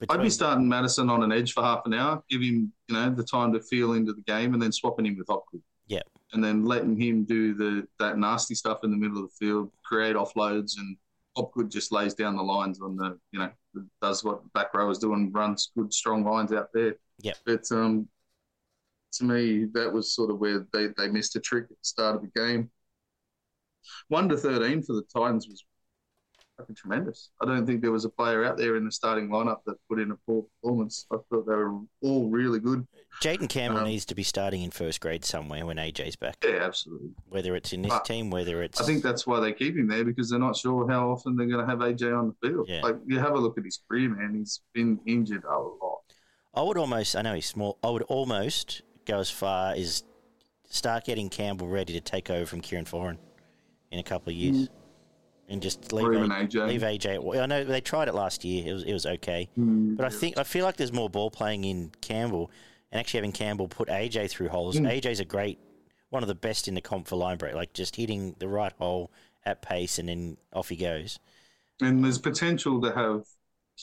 I'd 0.09 0.21
be 0.21 0.30
starting 0.30 0.67
Matterson 0.67 1.09
on 1.09 1.23
an 1.23 1.31
edge 1.31 1.53
for 1.53 1.63
half 1.63 1.85
an 1.85 1.93
hour, 1.93 2.21
give 2.30 2.41
him, 2.41 2.73
you 2.89 2.95
know, 2.95 3.09
the 3.09 3.23
time 3.23 3.53
to 3.53 3.61
feel 3.61 3.93
into 3.93 4.11
the 4.11 4.21
game, 4.23 4.53
and 4.53 4.61
then 4.61 4.71
swapping 4.71 5.05
him 5.05 5.17
with 5.17 5.27
Hopgood. 5.27 5.61
Yeah. 5.88 6.01
And 6.34 6.43
then 6.43 6.65
letting 6.65 6.99
him 6.99 7.23
do 7.23 7.53
the 7.53 7.88
that 7.99 8.17
nasty 8.17 8.55
stuff 8.55 8.80
in 8.84 8.91
the 8.91 8.97
middle 8.97 9.17
of 9.17 9.30
the 9.30 9.45
field, 9.45 9.71
create 9.85 10.17
offloads, 10.17 10.77
and 10.77 10.97
Hopgood 11.38 11.71
just 11.71 11.93
lays 11.93 12.13
down 12.13 12.35
the 12.35 12.43
lines 12.43 12.81
on 12.81 12.97
the, 12.97 13.17
you 13.31 13.39
know, 13.39 13.49
does 14.01 14.23
what 14.23 14.51
back 14.53 14.73
row 14.73 14.89
is 14.89 14.99
doing, 14.99 15.31
runs 15.31 15.71
good 15.77 15.93
strong 15.93 16.23
lines 16.23 16.51
out 16.51 16.69
there. 16.73 16.95
Yeah. 17.19 17.33
But 17.45 17.71
um, 17.71 18.07
to 19.13 19.23
me, 19.23 19.65
that 19.73 19.91
was 19.91 20.13
sort 20.13 20.31
of 20.31 20.39
where 20.39 20.65
they, 20.73 20.87
they 20.97 21.07
missed 21.07 21.35
a 21.35 21.39
trick 21.39 21.65
at 21.65 21.69
the 21.69 21.75
start 21.81 22.15
of 22.15 22.21
the 22.21 22.39
game. 22.39 22.69
One 24.07 24.29
to 24.29 24.37
thirteen 24.37 24.81
for 24.81 24.93
the 24.93 25.03
Titans 25.13 25.47
was 25.47 25.65
fucking 26.57 26.75
tremendous. 26.75 27.30
I 27.41 27.45
don't 27.45 27.65
think 27.65 27.81
there 27.81 27.91
was 27.91 28.05
a 28.05 28.09
player 28.09 28.43
out 28.45 28.57
there 28.57 28.75
in 28.75 28.85
the 28.85 28.91
starting 28.91 29.30
lineup 29.30 29.59
that 29.65 29.75
put 29.89 29.99
in 29.99 30.11
a 30.11 30.15
poor 30.27 30.43
performance. 30.61 31.05
I 31.11 31.17
thought 31.30 31.45
they 31.47 31.55
were 31.55 31.80
all 32.01 32.30
really 32.30 32.59
good. 32.59 32.85
Jayden 33.21 33.49
Campbell 33.49 33.80
Um, 33.81 33.85
needs 33.85 34.05
to 34.05 34.15
be 34.15 34.23
starting 34.23 34.61
in 34.61 34.71
first 34.71 35.01
grade 35.01 35.25
somewhere 35.25 35.65
when 35.65 35.77
AJ's 35.77 36.15
back. 36.15 36.38
Yeah, 36.43 36.59
absolutely. 36.63 37.11
Whether 37.30 37.55
it's 37.55 37.73
in 37.73 37.81
this 37.81 37.91
But 37.91 38.05
team, 38.05 38.30
whether 38.30 38.61
it's 38.61 38.80
I 38.81 38.85
think 38.85 39.03
that's 39.03 39.25
why 39.27 39.39
they 39.39 39.53
keep 39.53 39.75
him 39.75 39.88
there 39.88 40.03
because 40.03 40.30
they're 40.30 40.39
not 40.39 40.55
sure 40.55 40.88
how 40.89 41.09
often 41.11 41.35
they're 41.35 41.47
going 41.47 41.65
to 41.65 41.69
have 41.69 41.80
AJ 41.80 42.17
on 42.17 42.35
the 42.41 42.47
field. 42.47 42.67
Yeah. 42.69 42.81
Like 42.81 42.97
you 43.05 43.19
have 43.19 43.34
a 43.34 43.39
look 43.39 43.57
at 43.57 43.65
his 43.65 43.80
career, 43.88 44.09
man. 44.09 44.35
He's 44.35 44.61
been 44.73 44.99
injured 45.05 45.43
a 45.45 45.57
lot. 45.59 46.01
I 46.55 46.61
would 46.61 46.77
almost. 46.77 47.15
I 47.15 47.21
know 47.23 47.34
he's 47.34 47.47
small. 47.47 47.77
I 47.84 47.89
would 47.89 48.03
almost 48.03 48.84
go 49.05 49.19
as 49.19 49.30
far 49.30 49.73
as 49.73 50.03
start 50.69 51.03
getting 51.05 51.30
Campbell 51.30 51.67
ready 51.67 51.93
to 51.93 52.01
take 52.01 52.30
over 52.30 52.45
from 52.45 52.61
Kieran 52.61 52.85
Foran 52.85 53.17
in 53.91 53.99
a 53.99 54.03
couple 54.03 54.31
of 54.31 54.35
years, 54.35 54.69
and 55.53 55.61
just 55.61 55.93
leave 55.93 56.07
A- 56.07 56.27
AJ. 56.27 56.67
leave 56.67 56.81
AJ. 56.81 57.39
I 57.41 57.45
know 57.45 57.63
they 57.63 57.80
tried 57.80 58.07
it 58.09 58.15
last 58.15 58.43
year. 58.43 58.67
It 58.67 58.73
was 58.73 58.84
it 58.84 58.91
was 58.93 59.05
okay, 59.05 59.47
Mm, 59.57 59.95
but 59.95 60.05
I 60.05 60.09
think 60.09 60.38
I 60.38 60.43
feel 60.43 60.65
like 60.65 60.75
there's 60.75 60.91
more 60.91 61.09
ball 61.09 61.31
playing 61.31 61.63
in 61.63 61.91
Campbell, 62.01 62.51
and 62.91 62.99
actually 62.99 63.19
having 63.19 63.31
Campbell 63.31 63.67
put 63.67 63.88
AJ 63.88 64.30
through 64.31 64.49
holes. 64.49 64.75
Mm. 64.77 64.89
AJ's 65.01 65.19
a 65.21 65.25
great, 65.25 65.59
one 66.09 66.23
of 66.23 66.27
the 66.27 66.35
best 66.35 66.67
in 66.67 66.73
the 66.73 66.81
comp 66.81 67.07
for 67.07 67.15
line 67.15 67.38
break, 67.38 67.53
like 67.53 67.71
just 67.73 67.95
hitting 67.95 68.35
the 68.39 68.47
right 68.47 68.73
hole 68.77 69.11
at 69.45 69.61
pace, 69.61 69.99
and 69.99 70.09
then 70.09 70.38
off 70.51 70.69
he 70.69 70.75
goes. 70.75 71.19
And 71.81 72.03
there's 72.03 72.17
potential 72.19 72.81
to 72.81 72.91
have 72.93 73.23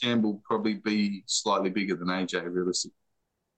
Campbell 0.01 0.41
probably 0.43 0.75
be 0.75 1.23
slightly 1.25 1.69
bigger 1.69 1.95
than 1.95 2.07
AJ, 2.09 2.53
realistically. 2.53 2.95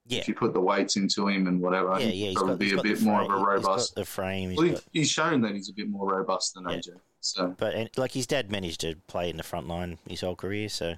Yeah. 0.06 0.20
If 0.20 0.28
you 0.28 0.34
put 0.36 0.54
the 0.54 0.60
weights 0.60 0.98
into 0.98 1.30
him 1.30 1.48
and 1.48 1.62
whatever, 1.62 1.92
Yeah, 1.98 2.08
yeah, 2.08 2.28
he's 2.30 2.36
probably 2.36 2.72
got, 2.72 2.84
be 2.84 2.92
a 2.92 2.96
bit 2.96 3.02
more 3.04 3.22
of 3.22 3.28
frame- 3.28 3.38
a 3.38 3.56
He's 3.56 3.64
robust. 3.66 3.96
the 3.96 4.04
frame. 4.04 4.50
He's 4.50 4.58
Well, 4.60 4.72
got, 4.74 4.84
he's 4.92 5.10
shown 5.10 5.40
that 5.42 5.54
he's 5.56 5.70
a 5.70 5.74
bit 5.74 5.88
more 5.90 6.10
robust 6.12 6.56
than 6.56 6.66
Yeah. 6.68 6.76
AJ. 6.76 6.90
So 7.26 7.56
But 7.58 7.74
and, 7.74 7.90
like 7.98 8.12
his 8.12 8.28
dad 8.28 8.52
managed 8.52 8.82
to 8.82 8.96
play 9.08 9.30
in 9.30 9.38
the 9.38 9.44
front 9.44 9.68
line 9.68 9.98
his 10.08 10.22
whole 10.22 10.36
career, 10.36 10.68
so 10.70 10.96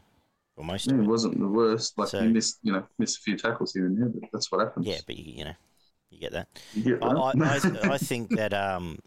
or 0.58 0.64
most 0.64 0.88
yeah, 0.88 0.94
of 0.96 1.02
it 1.02 1.04
wasn't 1.08 1.40
the 1.40 1.48
worst. 1.48 1.98
Like 1.98 2.10
So- 2.10 2.22
he 2.22 2.28
missed, 2.28 2.60
you 2.64 2.72
know, 2.74 2.86
missed 2.98 3.20
a 3.20 3.22
few 3.22 3.38
tackles 3.38 3.74
here 3.74 3.86
and 3.86 3.98
there, 4.02 4.10
but 4.10 4.30
that's 4.34 4.52
what 4.52 4.62
happens. 4.62 4.88
Yeah, 4.88 5.00
but 5.06 5.18
you, 5.18 5.34
you 5.40 5.46
know, 5.46 5.54
you 6.10 6.20
get 6.20 6.32
that. 6.32 6.48
You 6.74 6.84
get 6.98 7.04
I, 7.04 7.08
I, 7.10 7.32
that. 7.34 7.80
I, 7.86 7.94
I 7.94 7.98
think 7.98 8.30
that 8.38 8.54
um, 8.54 8.98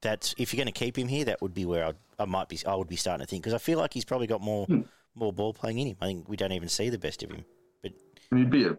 that's 0.00 0.34
if 0.38 0.52
you're 0.52 0.64
going 0.64 0.72
to 0.72 0.78
keep 0.78 0.96
him 0.98 1.08
here, 1.08 1.24
that 1.26 1.42
would 1.42 1.54
be 1.54 1.64
where 1.66 1.84
I'd, 1.84 1.96
I 2.18 2.24
might 2.24 2.48
be. 2.48 2.58
I 2.66 2.74
would 2.74 2.88
be 2.88 2.96
starting 2.96 3.24
to 3.26 3.28
think 3.30 3.42
because 3.42 3.54
I 3.54 3.58
feel 3.58 3.78
like 3.78 3.92
he's 3.92 4.04
probably 4.04 4.26
got 4.26 4.40
more 4.40 4.66
Hmm. 4.66 4.82
more 5.14 5.32
ball 5.32 5.52
playing 5.52 5.78
in 5.78 5.88
him. 5.88 5.96
I 6.00 6.06
think 6.06 6.28
we 6.28 6.36
don't 6.36 6.52
even 6.52 6.68
see 6.68 6.88
the 6.88 6.98
best 6.98 7.22
of 7.22 7.30
him. 7.30 7.44
And 7.84 7.92
he'd 8.38 8.50
be 8.50 8.64
a 8.64 8.78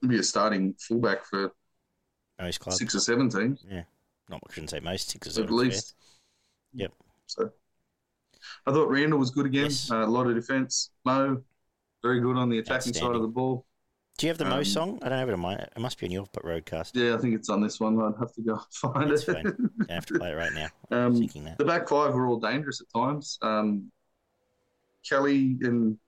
he'd 0.00 0.10
be 0.10 0.18
a 0.18 0.22
starting 0.24 0.74
fullback 0.78 1.24
for 1.26 1.52
Most 2.40 2.58
clubs, 2.60 2.78
six 2.78 2.94
or 2.96 3.00
seven 3.00 3.28
teams 3.28 3.64
Yeah, 3.70 3.84
not 4.28 4.40
I 4.48 4.52
shouldn't 4.52 4.70
say 4.70 4.80
most 4.80 5.10
six 5.10 5.28
or 5.28 5.30
seven. 5.30 5.48
at 5.50 5.54
least. 5.54 5.94
Yep. 6.74 6.92
So 7.32 7.50
I 8.66 8.72
thought 8.72 8.88
Randall 8.88 9.18
was 9.18 9.30
good 9.30 9.46
again. 9.46 9.64
Yes. 9.64 9.90
Uh, 9.90 10.04
a 10.04 10.06
lot 10.06 10.26
of 10.26 10.34
defence. 10.34 10.90
Mo, 11.04 11.42
very 12.02 12.20
good 12.20 12.36
on 12.36 12.48
the 12.48 12.58
attacking 12.58 12.92
side 12.94 13.14
of 13.14 13.22
the 13.22 13.28
ball. 13.28 13.66
Do 14.18 14.26
you 14.26 14.30
have 14.30 14.38
the 14.38 14.44
Um, 14.44 14.50
most 14.50 14.72
song? 14.72 14.98
I 15.02 15.08
don't 15.08 15.18
have 15.18 15.28
it 15.28 15.32
on 15.32 15.40
my. 15.40 15.54
It 15.54 15.78
must 15.78 15.98
be 15.98 16.06
on 16.06 16.12
your 16.12 16.26
roadcast. 16.44 16.90
Yeah, 16.94 17.14
I 17.14 17.18
think 17.18 17.34
it's 17.34 17.48
on 17.48 17.62
this 17.62 17.80
one. 17.80 18.00
I'd 18.00 18.18
have 18.20 18.32
to 18.34 18.42
go 18.42 18.60
find 18.72 19.10
That's 19.10 19.26
it. 19.28 19.46
I 19.88 19.92
have 19.94 20.06
to 20.06 20.18
play 20.18 20.32
it 20.32 20.34
right 20.36 20.52
now. 20.52 20.68
Um, 20.90 21.16
thinking 21.16 21.44
that. 21.44 21.58
the 21.58 21.64
back 21.64 21.88
five 21.88 22.12
were 22.14 22.26
all 22.26 22.38
dangerous 22.38 22.80
at 22.80 22.88
times. 22.94 23.38
Um, 23.42 23.90
Kelly 25.08 25.56
and 25.62 25.98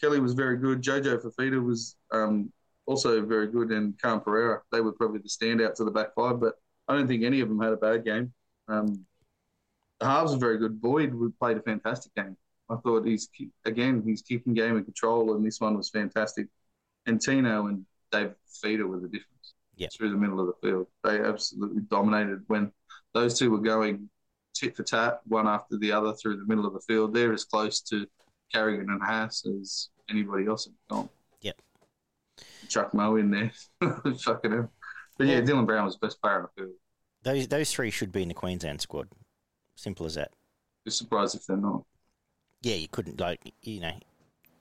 Kelly 0.00 0.20
was 0.20 0.34
very 0.34 0.56
good. 0.56 0.82
Jojo 0.82 1.20
Fifita 1.22 1.62
was 1.62 1.96
um, 2.12 2.52
also 2.86 3.24
very 3.24 3.48
good, 3.48 3.70
and 3.70 4.00
Khan 4.00 4.20
Pereira. 4.20 4.62
They 4.72 4.80
were 4.80 4.92
probably 4.92 5.18
the 5.18 5.28
standouts 5.28 5.80
of 5.80 5.86
the 5.86 5.92
back 5.92 6.14
five, 6.14 6.40
but 6.40 6.54
I 6.86 6.94
don't 6.94 7.08
think 7.08 7.24
any 7.24 7.40
of 7.40 7.48
them 7.48 7.60
had 7.60 7.72
a 7.72 7.76
bad 7.76 8.04
game. 8.04 8.32
Um, 8.68 9.04
the 10.00 10.06
halves 10.06 10.32
were 10.32 10.38
very 10.38 10.58
good. 10.58 10.80
Boyd 10.80 11.14
would- 11.14 11.38
played 11.38 11.56
a 11.56 11.62
fantastic 11.62 12.14
game. 12.14 12.36
I 12.70 12.76
thought 12.76 13.06
he's 13.06 13.28
again 13.64 14.02
his 14.02 14.22
kicking 14.22 14.54
game 14.54 14.76
and 14.76 14.84
control, 14.84 15.34
and 15.34 15.44
this 15.44 15.60
one 15.60 15.76
was 15.76 15.88
fantastic. 15.90 16.48
And 17.06 17.20
Tino 17.20 17.66
and 17.68 17.86
Dave 18.12 18.34
Fifita 18.50 18.86
were 18.86 19.00
the 19.00 19.08
difference 19.08 19.54
Yeah. 19.76 19.88
through 19.96 20.10
the 20.10 20.16
middle 20.16 20.38
of 20.40 20.46
the 20.46 20.66
field. 20.68 20.86
They 21.02 21.18
absolutely 21.20 21.80
dominated 21.82 22.44
when 22.48 22.72
those 23.14 23.38
two 23.38 23.50
were 23.50 23.58
going 23.60 24.10
tit 24.54 24.76
for 24.76 24.82
tat, 24.82 25.20
one 25.26 25.46
after 25.48 25.78
the 25.78 25.92
other 25.92 26.12
through 26.12 26.36
the 26.36 26.44
middle 26.46 26.66
of 26.66 26.74
the 26.74 26.80
field. 26.80 27.14
They're 27.14 27.32
as 27.32 27.44
close 27.44 27.80
to 27.82 28.06
Carrigan 28.52 28.90
and 28.90 29.02
Haas 29.02 29.46
as 29.46 29.88
anybody 30.10 30.46
else 30.46 30.66
had 30.66 30.74
gone. 30.90 31.08
Yep. 31.40 31.60
Chuck 32.68 32.92
Moe 32.92 33.16
in 33.16 33.30
there. 33.30 33.52
Fucking 34.20 34.50
hell. 34.52 34.72
But 35.16 35.26
yeah, 35.26 35.34
Yeah. 35.36 35.40
Dylan 35.42 35.64
Brown 35.66 35.84
was 35.86 35.94
the 35.98 36.06
best 36.06 36.20
player 36.20 36.36
on 36.36 36.42
the 36.54 36.62
field. 36.62 36.74
Those 37.22 37.48
those 37.48 37.72
three 37.72 37.90
should 37.90 38.12
be 38.12 38.22
in 38.22 38.28
the 38.28 38.34
Queensland 38.34 38.80
squad. 38.80 39.08
Simple 39.78 40.06
as 40.06 40.16
that. 40.16 40.32
Be 40.84 40.90
surprised 40.90 41.36
if 41.36 41.46
they're 41.46 41.56
not. 41.56 41.84
Yeah, 42.62 42.74
you 42.74 42.88
couldn't 42.88 43.20
like 43.20 43.54
you 43.62 43.78
know. 43.78 43.92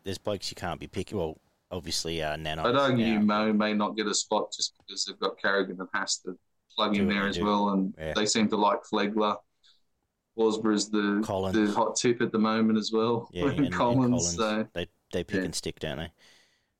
There's 0.03 0.19
blokes 0.19 0.51
you 0.51 0.55
can't 0.55 0.79
be 0.79 0.85
picking. 0.85 1.17
Well, 1.17 1.39
obviously, 1.71 2.21
uh, 2.21 2.35
Nano. 2.35 2.63
I'd 2.69 2.75
argue. 2.75 3.19
Mo 3.19 3.51
may 3.51 3.73
not 3.73 3.95
get 3.97 4.05
a 4.05 4.13
spot 4.13 4.53
just 4.55 4.73
because 4.77 5.05
they've 5.05 5.19
got 5.19 5.41
Carrigan 5.41 5.77
and 5.79 5.89
Haas 5.91 6.19
to 6.19 6.37
plug 6.75 6.93
Do 6.93 7.01
in 7.01 7.09
there 7.09 7.27
as 7.27 7.37
do. 7.37 7.45
well, 7.45 7.69
and 7.69 7.95
Yeah. 7.97 8.13
they 8.13 8.27
seem 8.27 8.47
to 8.49 8.57
like 8.57 8.83
Flegler. 8.83 9.37
Horsburgh's 10.35 10.87
the 10.91 11.23
Collins. 11.25 11.55
the 11.55 11.73
hot 11.75 11.95
tip 11.95 12.21
at 12.21 12.31
the 12.31 12.37
moment 12.37 12.77
as 12.77 12.91
well. 12.93 13.27
Yeah, 13.33 13.47
and, 13.47 13.59
and 13.59 13.73
Collins, 13.73 14.05
Collins. 14.05 14.35
So, 14.35 14.67
they 14.73 14.87
they 15.11 15.23
pick 15.23 15.39
yeah. 15.39 15.45
and 15.45 15.55
stick, 15.55 15.79
don't 15.79 15.97
they? 15.97 16.11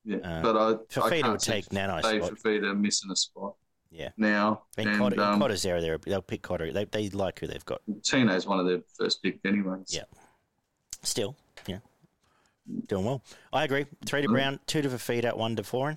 yeah. 0.04 0.18
Uh, 0.18 0.42
but 0.42 0.56
I, 0.56 0.70
I 0.70 0.74
Fifita 0.74 1.10
can't 1.22 1.32
would 1.32 1.40
take 1.40 1.64
spot. 1.64 1.74
Fifita 2.04 2.78
missing 2.78 3.10
a 3.10 3.16
spot. 3.16 3.56
Yeah. 3.90 4.10
Now 4.16 4.64
And, 4.76 4.88
and, 4.88 4.98
Cotter, 4.98 5.20
um, 5.20 5.40
Cotter's 5.40 5.62
there. 5.62 5.98
They'll 5.98 6.22
pick 6.22 6.42
Cotter. 6.42 6.72
They 6.72 6.84
they 6.84 7.08
like 7.10 7.40
who 7.40 7.46
they've 7.46 7.64
got. 7.64 7.80
Tino's 8.02 8.46
one 8.46 8.60
of 8.60 8.66
their 8.66 8.80
first 8.98 9.22
pick 9.22 9.40
anyway. 9.44 9.78
Yeah. 9.88 10.02
Still, 11.02 11.36
yeah, 11.66 11.78
doing 12.88 13.04
well. 13.04 13.22
I 13.52 13.64
agree. 13.64 13.86
Three 14.04 14.22
to. 14.22 14.28
Brown, 14.28 14.58
two 14.66 14.82
to 14.82 14.88
Fifita, 14.88 15.36
one 15.36 15.54
to 15.56 15.62
Foran. 15.62 15.96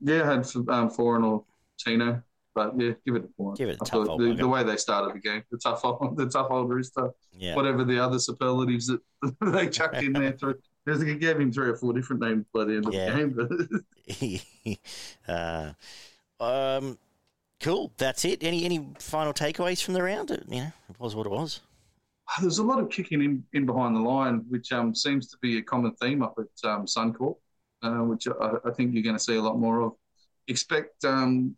Yeah, 0.00 0.22
I 0.22 0.26
had 0.34 0.46
um, 0.68 0.90
Foran 0.90 1.24
or 1.24 1.44
Tino, 1.78 2.22
but 2.54 2.78
yeah, 2.78 2.92
give 3.04 3.16
it 3.16 3.24
a 3.24 3.42
Foran. 3.42 3.56
Give 3.56 3.68
it 3.68 3.78
a 3.80 3.84
tough 3.84 4.06
the, 4.18 4.34
the 4.38 4.46
way 4.46 4.62
they 4.62 4.76
started 4.76 5.14
the 5.14 5.18
game, 5.18 5.42
the 5.50 5.58
tough 5.58 5.84
old, 5.84 6.16
the 6.16 6.28
tough 6.28 6.48
old 6.50 6.70
rooster, 6.70 7.10
Yeah, 7.36 7.56
whatever 7.56 7.84
the 7.84 7.98
other 7.98 8.20
superlatives 8.20 8.86
that 8.86 9.00
they 9.40 9.68
chucked 9.68 9.96
in 9.96 10.12
there. 10.12 10.32
Through, 10.32 10.58
because 10.84 11.00
they 11.00 11.14
gave 11.16 11.38
him 11.40 11.52
three 11.52 11.68
or 11.68 11.76
four 11.76 11.92
different 11.92 12.22
names 12.22 12.44
by 12.52 12.64
the 12.64 12.76
end 12.76 12.86
of 12.86 12.94
Yeah. 12.94 13.10
the 13.10 13.84
game. 14.08 14.78
Uh, 15.28 15.72
um, 16.40 16.98
cool. 17.60 17.92
That's 17.98 18.24
it. 18.24 18.42
Any 18.42 18.64
any 18.64 18.86
final 18.98 19.32
takeaways 19.32 19.82
from 19.82 19.94
the 19.94 20.02
round? 20.02 20.30
It, 20.30 20.44
you 20.48 20.56
know, 20.62 20.72
it 20.90 20.98
was 21.00 21.14
what 21.14 21.26
it 21.26 21.30
was. 21.32 21.60
there's 22.40 22.58
a 22.58 22.62
lot 22.62 22.80
of 22.80 22.88
kicking 22.90 23.22
in, 23.22 23.44
in 23.52 23.66
behind 23.66 23.94
the 23.94 24.00
line, 24.00 24.44
which 24.48 24.72
um, 24.72 24.94
seems 24.94 25.28
to 25.28 25.36
be 25.42 25.58
a 25.58 25.62
common 25.62 25.92
theme 25.96 26.22
up 26.22 26.38
at 26.38 26.68
um, 26.70 26.86
Suncorp, 26.86 27.36
uh, 27.82 27.98
which 28.04 28.26
I, 28.28 28.52
I 28.64 28.70
think 28.72 28.94
you're 28.94 29.02
going 29.02 29.16
to 29.16 29.22
see 29.22 29.36
a 29.36 29.42
lot 29.42 29.58
more 29.58 29.82
of. 29.82 29.92
Expect 30.48 31.04
um, 31.04 31.54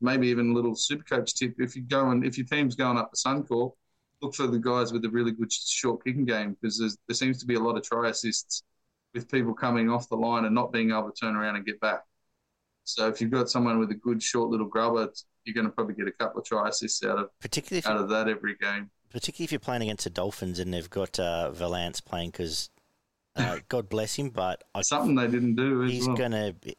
maybe 0.00 0.28
even 0.28 0.50
a 0.50 0.54
little 0.54 0.74
super 0.74 1.04
coach 1.04 1.34
tip 1.34 1.54
if 1.58 1.74
you 1.76 1.82
go 1.82 2.10
and 2.10 2.24
if 2.24 2.36
your 2.36 2.46
team's 2.46 2.74
going 2.74 2.98
up 2.98 3.10
to 3.12 3.16
Suncorp, 3.18 3.72
look 4.22 4.34
for 4.34 4.46
the 4.46 4.58
guys 4.58 4.92
with 4.92 5.04
a 5.04 5.10
really 5.10 5.32
good 5.32 5.52
short 5.52 6.04
kicking 6.04 6.24
game 6.24 6.56
because 6.60 6.78
there 7.06 7.14
seems 7.14 7.38
to 7.40 7.46
be 7.46 7.54
a 7.54 7.60
lot 7.60 7.76
of 7.76 7.82
try 7.82 8.08
assists 8.08 8.62
with 9.14 9.30
people 9.30 9.54
coming 9.54 9.90
off 9.90 10.08
the 10.08 10.16
line 10.16 10.44
and 10.44 10.54
not 10.54 10.72
being 10.72 10.90
able 10.90 11.10
to 11.10 11.20
turn 11.20 11.36
around 11.36 11.56
and 11.56 11.66
get 11.66 11.80
back. 11.80 12.00
So 12.84 13.08
if 13.08 13.20
you've 13.20 13.30
got 13.30 13.48
someone 13.50 13.78
with 13.78 13.90
a 13.90 13.94
good 13.94 14.22
short 14.22 14.50
little 14.50 14.66
grubber, 14.66 15.12
you're 15.44 15.54
going 15.54 15.66
to 15.66 15.72
probably 15.72 15.94
get 15.94 16.06
a 16.08 16.12
couple 16.12 16.40
of 16.40 16.46
try 16.46 16.68
assists 16.68 17.04
out 17.04 17.18
of 17.18 17.30
Particularly 17.40 17.84
out 17.86 18.00
of 18.00 18.08
that 18.10 18.28
every 18.28 18.56
game. 18.56 18.90
particularly 19.10 19.44
if 19.44 19.52
you're 19.52 19.58
playing 19.58 19.82
against 19.82 20.04
the 20.04 20.10
Dolphins 20.10 20.58
and 20.58 20.72
they've 20.72 20.88
got 20.90 21.18
uh, 21.18 21.50
Valynce 21.54 22.04
playing 22.04 22.30
because. 22.30 22.70
Uh, 23.34 23.58
God 23.68 23.88
bless 23.88 24.14
him, 24.14 24.30
but 24.30 24.64
I 24.74 24.80
Something 24.82 25.14
they 25.14 25.26
didn't 25.28 25.56
do 25.56 25.82
he's 25.82 26.06
well. 26.06 26.16
gonna 26.16 26.54
be, 26.54 26.74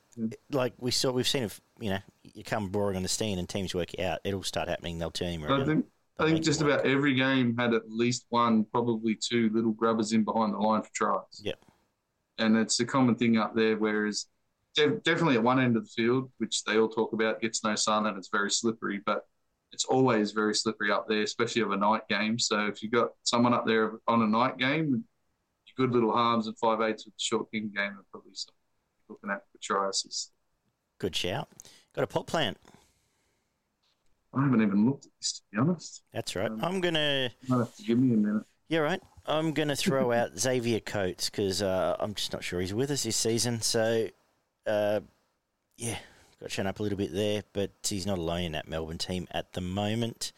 like 0.51 0.73
we 0.80 0.89
saw. 0.89 1.11
We've 1.11 1.27
seen 1.27 1.43
if 1.43 1.61
you 1.80 1.91
know 1.91 1.99
you 2.23 2.43
come 2.43 2.72
roaring 2.72 2.97
on 2.97 3.03
the 3.03 3.09
scene 3.09 3.38
and 3.38 3.47
teams 3.47 3.76
work 3.76 3.93
it 3.93 3.99
out, 4.01 4.22
it'll 4.23 4.41
start 4.41 4.68
happening. 4.68 4.97
They'll 4.97 5.11
turn 5.11 5.34
him 5.34 5.43
around. 5.45 5.84
I 6.19 6.26
think 6.26 6.44
just 6.44 6.61
about 6.61 6.85
every 6.85 7.14
game 7.14 7.56
had 7.57 7.73
at 7.73 7.89
least 7.89 8.26
one, 8.30 8.65
probably 8.65 9.15
two 9.15 9.52
little 9.53 9.72
grubbers 9.72 10.14
in 10.14 10.23
behind 10.23 10.53
the 10.53 10.57
line 10.57 10.81
for 10.81 10.89
tries. 10.94 11.41
Yep. 11.44 11.60
And 12.39 12.57
it's 12.57 12.80
a 12.80 12.85
common 12.85 13.15
thing 13.15 13.38
up 13.38 13.56
there. 13.56 13.77
Whereas 13.77 14.26
de- 14.76 14.98
definitely 15.03 15.35
at 15.35 15.44
one 15.44 15.60
end 15.60 15.77
of 15.77 15.84
the 15.84 15.89
field, 15.89 16.31
which 16.38 16.64
they 16.64 16.77
all 16.77 16.89
talk 16.89 17.14
about, 17.14 17.41
gets 17.41 17.64
no 17.64 17.76
sun 17.76 18.07
and 18.07 18.18
it's 18.18 18.30
very 18.31 18.49
slippery. 18.49 19.02
But 19.06 19.26
it's 19.72 19.85
always 19.85 20.31
very 20.31 20.56
slippery 20.56 20.91
up 20.91 21.07
there, 21.07 21.22
especially 21.22 21.61
of 21.61 21.72
a 21.72 21.77
night 21.77 22.07
game. 22.10 22.39
So 22.39 22.65
if 22.65 22.81
you've 22.81 22.91
got 22.91 23.10
someone 23.23 23.53
up 23.53 23.68
there 23.68 23.94
on 24.07 24.23
a 24.23 24.27
night 24.27 24.57
game, 24.57 25.03
good 25.77 25.91
little 25.91 26.15
halves 26.15 26.48
and 26.48 26.57
five 26.57 26.81
eights 26.81 27.06
with 27.06 27.14
the 27.14 27.19
short 27.19 27.49
king 27.52 27.72
game 27.73 27.91
are 27.91 28.06
probably 28.11 28.31
something 28.34 28.56
looking 29.07 29.30
at 29.30 29.44
for 29.52 29.60
tries. 29.61 30.31
Good 30.99 31.15
shout. 31.15 31.48
Got 31.94 32.03
a 32.03 32.07
pot 32.07 32.27
plant. 32.27 32.57
I 34.38 34.43
haven't 34.43 34.61
even 34.61 34.85
looked 34.85 35.05
at 35.05 35.11
this 35.19 35.34
to 35.34 35.41
be 35.51 35.57
honest. 35.57 36.03
That's 36.14 36.35
right. 36.35 36.51
Um, 36.51 36.59
I'm. 36.61 36.80
Might 36.80 37.31
have 37.49 37.76
to 37.76 37.84
give 37.84 37.97
me 37.97 38.14
a 38.14 38.18
minute. 38.18 38.43
Yeah, 38.69 38.80
right. 38.80 39.01
I'm 39.26 39.53
gonna 39.53 39.76
throw 39.76 40.11
out 40.11 40.38
Xavier 40.39 40.80
Coates 40.80 41.30
because 41.30 41.61
uh, 41.61 41.95
I'm 41.99 42.14
just 42.14 42.34
not 42.34 42.43
sure 42.43 42.61
he's 42.61 42.73
with 42.73 42.91
us 42.91 43.03
this 43.03 43.15
season. 43.15 43.61
So, 43.61 44.07
uh, 44.65 44.99
yeah, 45.77 45.97
got 46.39 46.51
shown 46.51 46.68
up 46.68 46.80
a 46.80 46.84
little 46.84 46.97
bit 46.97 47.14
there, 47.14 47.43
but 47.53 47.72
he's 47.84 48.05
not 48.05 48.19
alone 48.19 48.43
in 48.43 48.51
that 48.51 48.68
Melbourne 48.68 48.97
team 48.97 49.27
at 49.31 49.53
the 49.53 49.61
moment. 49.61 50.34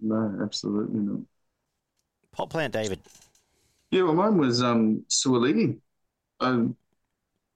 No, 0.00 0.38
absolutely 0.42 1.00
not. 1.00 1.20
Pot 2.32 2.50
plant, 2.50 2.72
David. 2.72 3.00
Yeah, 3.90 4.02
well, 4.02 4.14
mine 4.14 4.36
was 4.36 4.62
um, 4.62 5.04
Suaalii. 5.08 5.78
I'm 6.40 6.76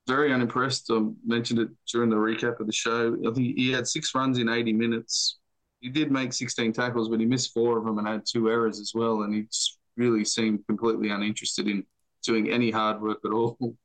very 0.09 0.33
unimpressed. 0.33 0.91
I 0.91 1.01
mentioned 1.25 1.61
it 1.61 1.69
during 1.87 2.11
the 2.11 2.17
recap 2.17 2.59
of 2.59 2.67
the 2.67 2.73
show. 2.73 3.17
I 3.29 3.33
think 3.33 3.57
he 3.57 3.71
had 3.71 3.87
six 3.87 4.15
runs 4.15 4.39
in 4.39 4.49
80 4.49 4.73
minutes. 4.73 5.39
He 5.83 5.89
did 5.89 6.13
make 6.13 6.33
16 6.33 6.73
tackles, 6.73 7.09
but 7.09 7.19
he 7.19 7.27
missed 7.27 7.53
four 7.53 7.77
of 7.77 7.85
them 7.85 7.99
and 7.99 8.07
had 8.07 8.23
two 8.25 8.49
errors 8.49 8.79
as 8.79 8.93
well. 8.95 9.23
And 9.23 9.35
he 9.35 9.43
just 9.43 9.81
really 9.97 10.25
seemed 10.25 10.65
completely 10.69 11.11
uninterested 11.11 11.67
in 11.67 11.85
doing 12.23 12.49
any 12.49 12.71
hard 12.71 13.03
work 13.03 13.19
at 13.25 13.33
all. 13.33 13.59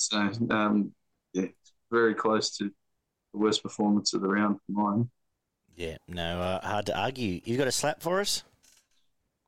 So, 0.00 0.16
um, 0.50 0.92
yeah, 1.32 1.46
very 1.90 2.14
close 2.14 2.56
to 2.58 2.70
the 3.32 3.38
worst 3.40 3.64
performance 3.64 4.14
of 4.14 4.20
the 4.20 4.28
round 4.28 4.60
for 4.64 4.70
mine. 4.70 5.10
Yeah, 5.74 5.96
no, 6.06 6.40
uh, 6.40 6.64
hard 6.64 6.86
to 6.86 6.96
argue. 6.96 7.40
You've 7.42 7.58
got 7.58 7.66
a 7.66 7.72
slap 7.72 8.00
for 8.00 8.20
us? 8.20 8.44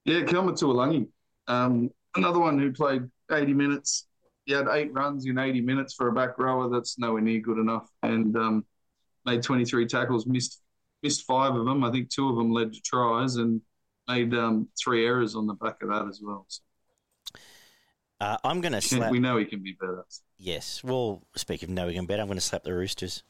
Yeah, 0.04 0.22
Kelma 0.22 0.58
Tuilagi. 0.58 1.06
Um, 1.46 1.90
another 2.16 2.40
one 2.40 2.58
who 2.58 2.72
played 2.72 3.02
80 3.30 3.54
minutes. 3.54 4.08
He 4.44 4.52
had 4.52 4.66
eight 4.72 4.92
runs 4.92 5.24
in 5.24 5.38
80 5.38 5.60
minutes 5.60 5.94
for 5.94 6.08
a 6.08 6.12
back 6.12 6.36
rower. 6.36 6.68
That's 6.68 6.98
nowhere 6.98 7.22
near 7.22 7.38
good 7.38 7.58
enough. 7.58 7.88
And 8.02 8.36
um, 8.36 8.64
made 9.24 9.44
23 9.44 9.86
tackles, 9.86 10.26
missed 10.26 10.60
missed 11.02 11.26
five 11.26 11.54
of 11.54 11.64
them. 11.64 11.84
I 11.84 11.90
think 11.90 12.10
two 12.10 12.28
of 12.28 12.36
them 12.36 12.52
led 12.52 12.72
to 12.72 12.80
tries 12.80 13.36
and 13.36 13.60
made 14.08 14.34
um, 14.34 14.68
three 14.78 15.06
errors 15.06 15.34
on 15.34 15.46
the 15.46 15.54
back 15.54 15.82
of 15.82 15.88
that 15.90 16.06
as 16.08 16.20
well. 16.22 16.46
So. 16.48 16.62
Uh, 18.20 18.36
I'm 18.44 18.60
going 18.60 18.72
to 18.72 18.82
slap. 18.82 19.10
We 19.10 19.18
know 19.18 19.38
he 19.38 19.46
can 19.46 19.62
be 19.62 19.72
better. 19.72 20.04
Yes. 20.38 20.84
Well, 20.84 21.22
speak 21.36 21.62
of 21.62 21.70
knowing 21.70 21.94
him 21.94 22.06
better, 22.06 22.20
I'm 22.20 22.28
going 22.28 22.38
to 22.38 22.44
slap 22.44 22.64
the 22.64 22.74
Roosters. 22.74 23.22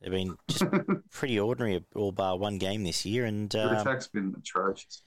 They've 0.00 0.12
been 0.12 0.36
just 0.48 0.64
pretty 1.10 1.40
ordinary, 1.40 1.84
all 1.94 2.12
bar 2.12 2.36
one 2.36 2.58
game 2.58 2.84
this 2.84 3.04
year, 3.04 3.24
and 3.24 3.52
um, 3.56 3.74
the 3.74 3.80
attack's 3.80 4.06
been 4.06 4.34
atrocious. 4.38 5.02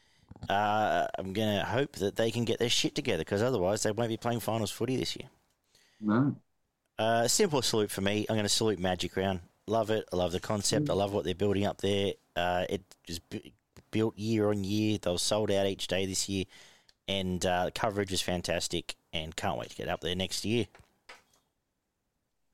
Uh, 0.50 1.08
I'm 1.18 1.34
going 1.34 1.60
to 1.60 1.64
hope 1.64 1.94
that 1.98 2.16
they 2.16 2.32
can 2.32 2.46
get 2.46 2.60
their 2.60 2.70
shit 2.70 2.96
together 2.96 3.22
because 3.24 3.42
otherwise 3.42 3.84
they 3.84 3.92
won't 3.92 4.10
be 4.10 4.18
playing 4.18 4.40
finals 4.40 4.72
footy 4.72 4.98
this 4.98 5.16
year. 5.16 5.30
No. 6.02 6.36
Uh, 6.98 7.28
simple 7.28 7.62
salute 7.62 7.92
for 7.92 8.02
me. 8.02 8.26
I'm 8.28 8.36
going 8.36 8.44
to 8.44 8.50
salute 8.50 8.80
Magic 8.80 9.16
Round. 9.16 9.40
Love 9.68 9.90
it. 9.90 10.06
I 10.12 10.16
love 10.16 10.32
the 10.32 10.40
concept. 10.40 10.88
Mm. 10.88 10.92
I 10.92 10.94
love 10.94 11.14
what 11.14 11.24
they're 11.26 11.36
building 11.36 11.66
up 11.66 11.82
there. 11.82 12.14
Uh, 12.36 12.66
it 12.70 12.84
is 13.08 13.20
b- 13.20 13.54
built 13.92 14.18
year 14.18 14.50
on 14.50 14.64
year. 14.64 14.98
They 14.98 15.12
were 15.12 15.18
sold 15.18 15.52
out 15.52 15.68
each 15.68 15.88
day 15.88 16.06
this 16.06 16.28
year, 16.28 16.46
and 17.08 17.46
uh, 17.46 17.66
the 17.66 17.72
coverage 17.72 18.12
is 18.12 18.22
fantastic. 18.22 18.96
And 19.14 19.36
can't 19.36 19.58
wait 19.58 19.70
to 19.70 19.76
get 19.76 19.90
up 19.90 20.02
there 20.02 20.16
next 20.16 20.46
year. 20.46 20.66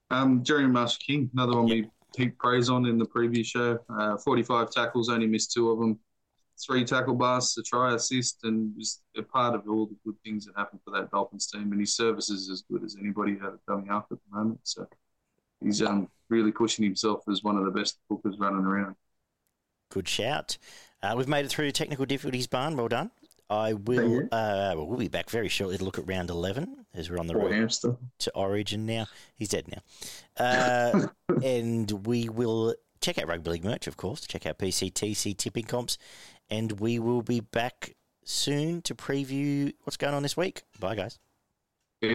Um, 0.09 0.43
Jerry 0.43 0.67
Marshall 0.67 1.01
King, 1.05 1.29
another 1.33 1.55
one 1.55 1.67
yep. 1.67 1.85
we 2.17 2.23
heaped 2.23 2.39
praise 2.39 2.69
on 2.69 2.85
in 2.85 2.97
the 2.97 3.05
previous 3.05 3.47
show. 3.47 3.77
Uh, 3.89 4.17
45 4.17 4.71
tackles, 4.71 5.09
only 5.09 5.27
missed 5.27 5.51
two 5.51 5.69
of 5.69 5.79
them 5.79 5.99
three 6.59 6.83
tackle 6.83 7.15
busts, 7.15 7.57
a 7.57 7.63
try 7.63 7.93
assist, 7.93 8.43
and 8.43 8.75
was 8.75 9.01
a 9.15 9.21
part 9.21 9.55
of 9.55 9.67
all 9.69 9.85
the 9.85 9.95
good 10.05 10.15
things 10.23 10.45
that 10.45 10.57
happened 10.57 10.81
for 10.83 10.91
that 10.91 11.11
Dolphins 11.11 11.47
team. 11.47 11.71
And 11.71 11.79
his 11.79 11.95
service 11.95 12.29
is 12.29 12.49
as 12.49 12.63
good 12.69 12.83
as 12.83 12.97
anybody 12.99 13.33
at 13.33 13.49
a 13.49 13.59
dummy 13.67 13.89
up 13.89 14.07
at 14.11 14.17
the 14.17 14.37
moment. 14.37 14.59
So 14.63 14.87
he's 15.63 15.81
um, 15.81 16.07
really 16.29 16.51
pushing 16.51 16.83
himself 16.85 17.23
as 17.29 17.43
one 17.43 17.57
of 17.57 17.65
the 17.65 17.71
best 17.71 17.97
hookers 18.09 18.37
running 18.39 18.65
around. 18.65 18.95
Good 19.91 20.07
shout. 20.07 20.57
Uh, 21.01 21.13
we've 21.15 21.27
made 21.27 21.45
it 21.45 21.49
through 21.49 21.71
technical 21.71 22.05
difficulties, 22.05 22.47
Barn. 22.47 22.75
Well 22.75 22.87
done. 22.87 23.11
I 23.49 23.73
will. 23.73 24.27
Uh, 24.31 24.73
we'll 24.75 24.97
be 24.97 25.07
back 25.07 25.29
very 25.29 25.47
shortly 25.47 25.77
to 25.77 25.85
look 25.85 25.97
at 25.97 26.05
round 26.07 26.29
eleven 26.29 26.85
as 26.93 27.09
we're 27.09 27.17
on 27.19 27.27
the 27.27 27.33
Poor 27.33 27.43
road 27.43 27.53
hamster. 27.53 27.95
to 28.19 28.35
Origin 28.35 28.85
now. 28.85 29.05
He's 29.35 29.49
dead 29.49 29.67
now, 29.69 29.81
uh, 30.43 31.07
and 31.43 31.89
we 32.05 32.27
will 32.27 32.75
check 32.99 33.17
out 33.17 33.27
rugby 33.27 33.51
league 33.51 33.63
merch, 33.63 33.87
of 33.87 33.95
course. 33.95 34.27
Check 34.27 34.45
out 34.45 34.57
PCTC 34.59 35.37
tipping 35.37 35.63
comps, 35.63 35.97
and 36.49 36.73
we 36.81 36.99
will 36.99 37.21
be 37.21 37.39
back 37.39 37.95
soon 38.25 38.81
to 38.81 38.93
preview 38.93 39.71
what's 39.83 39.95
going 39.97 40.13
on 40.13 40.23
this 40.23 40.35
week. 40.35 40.63
Bye, 40.81 40.95
guys. 40.95 41.17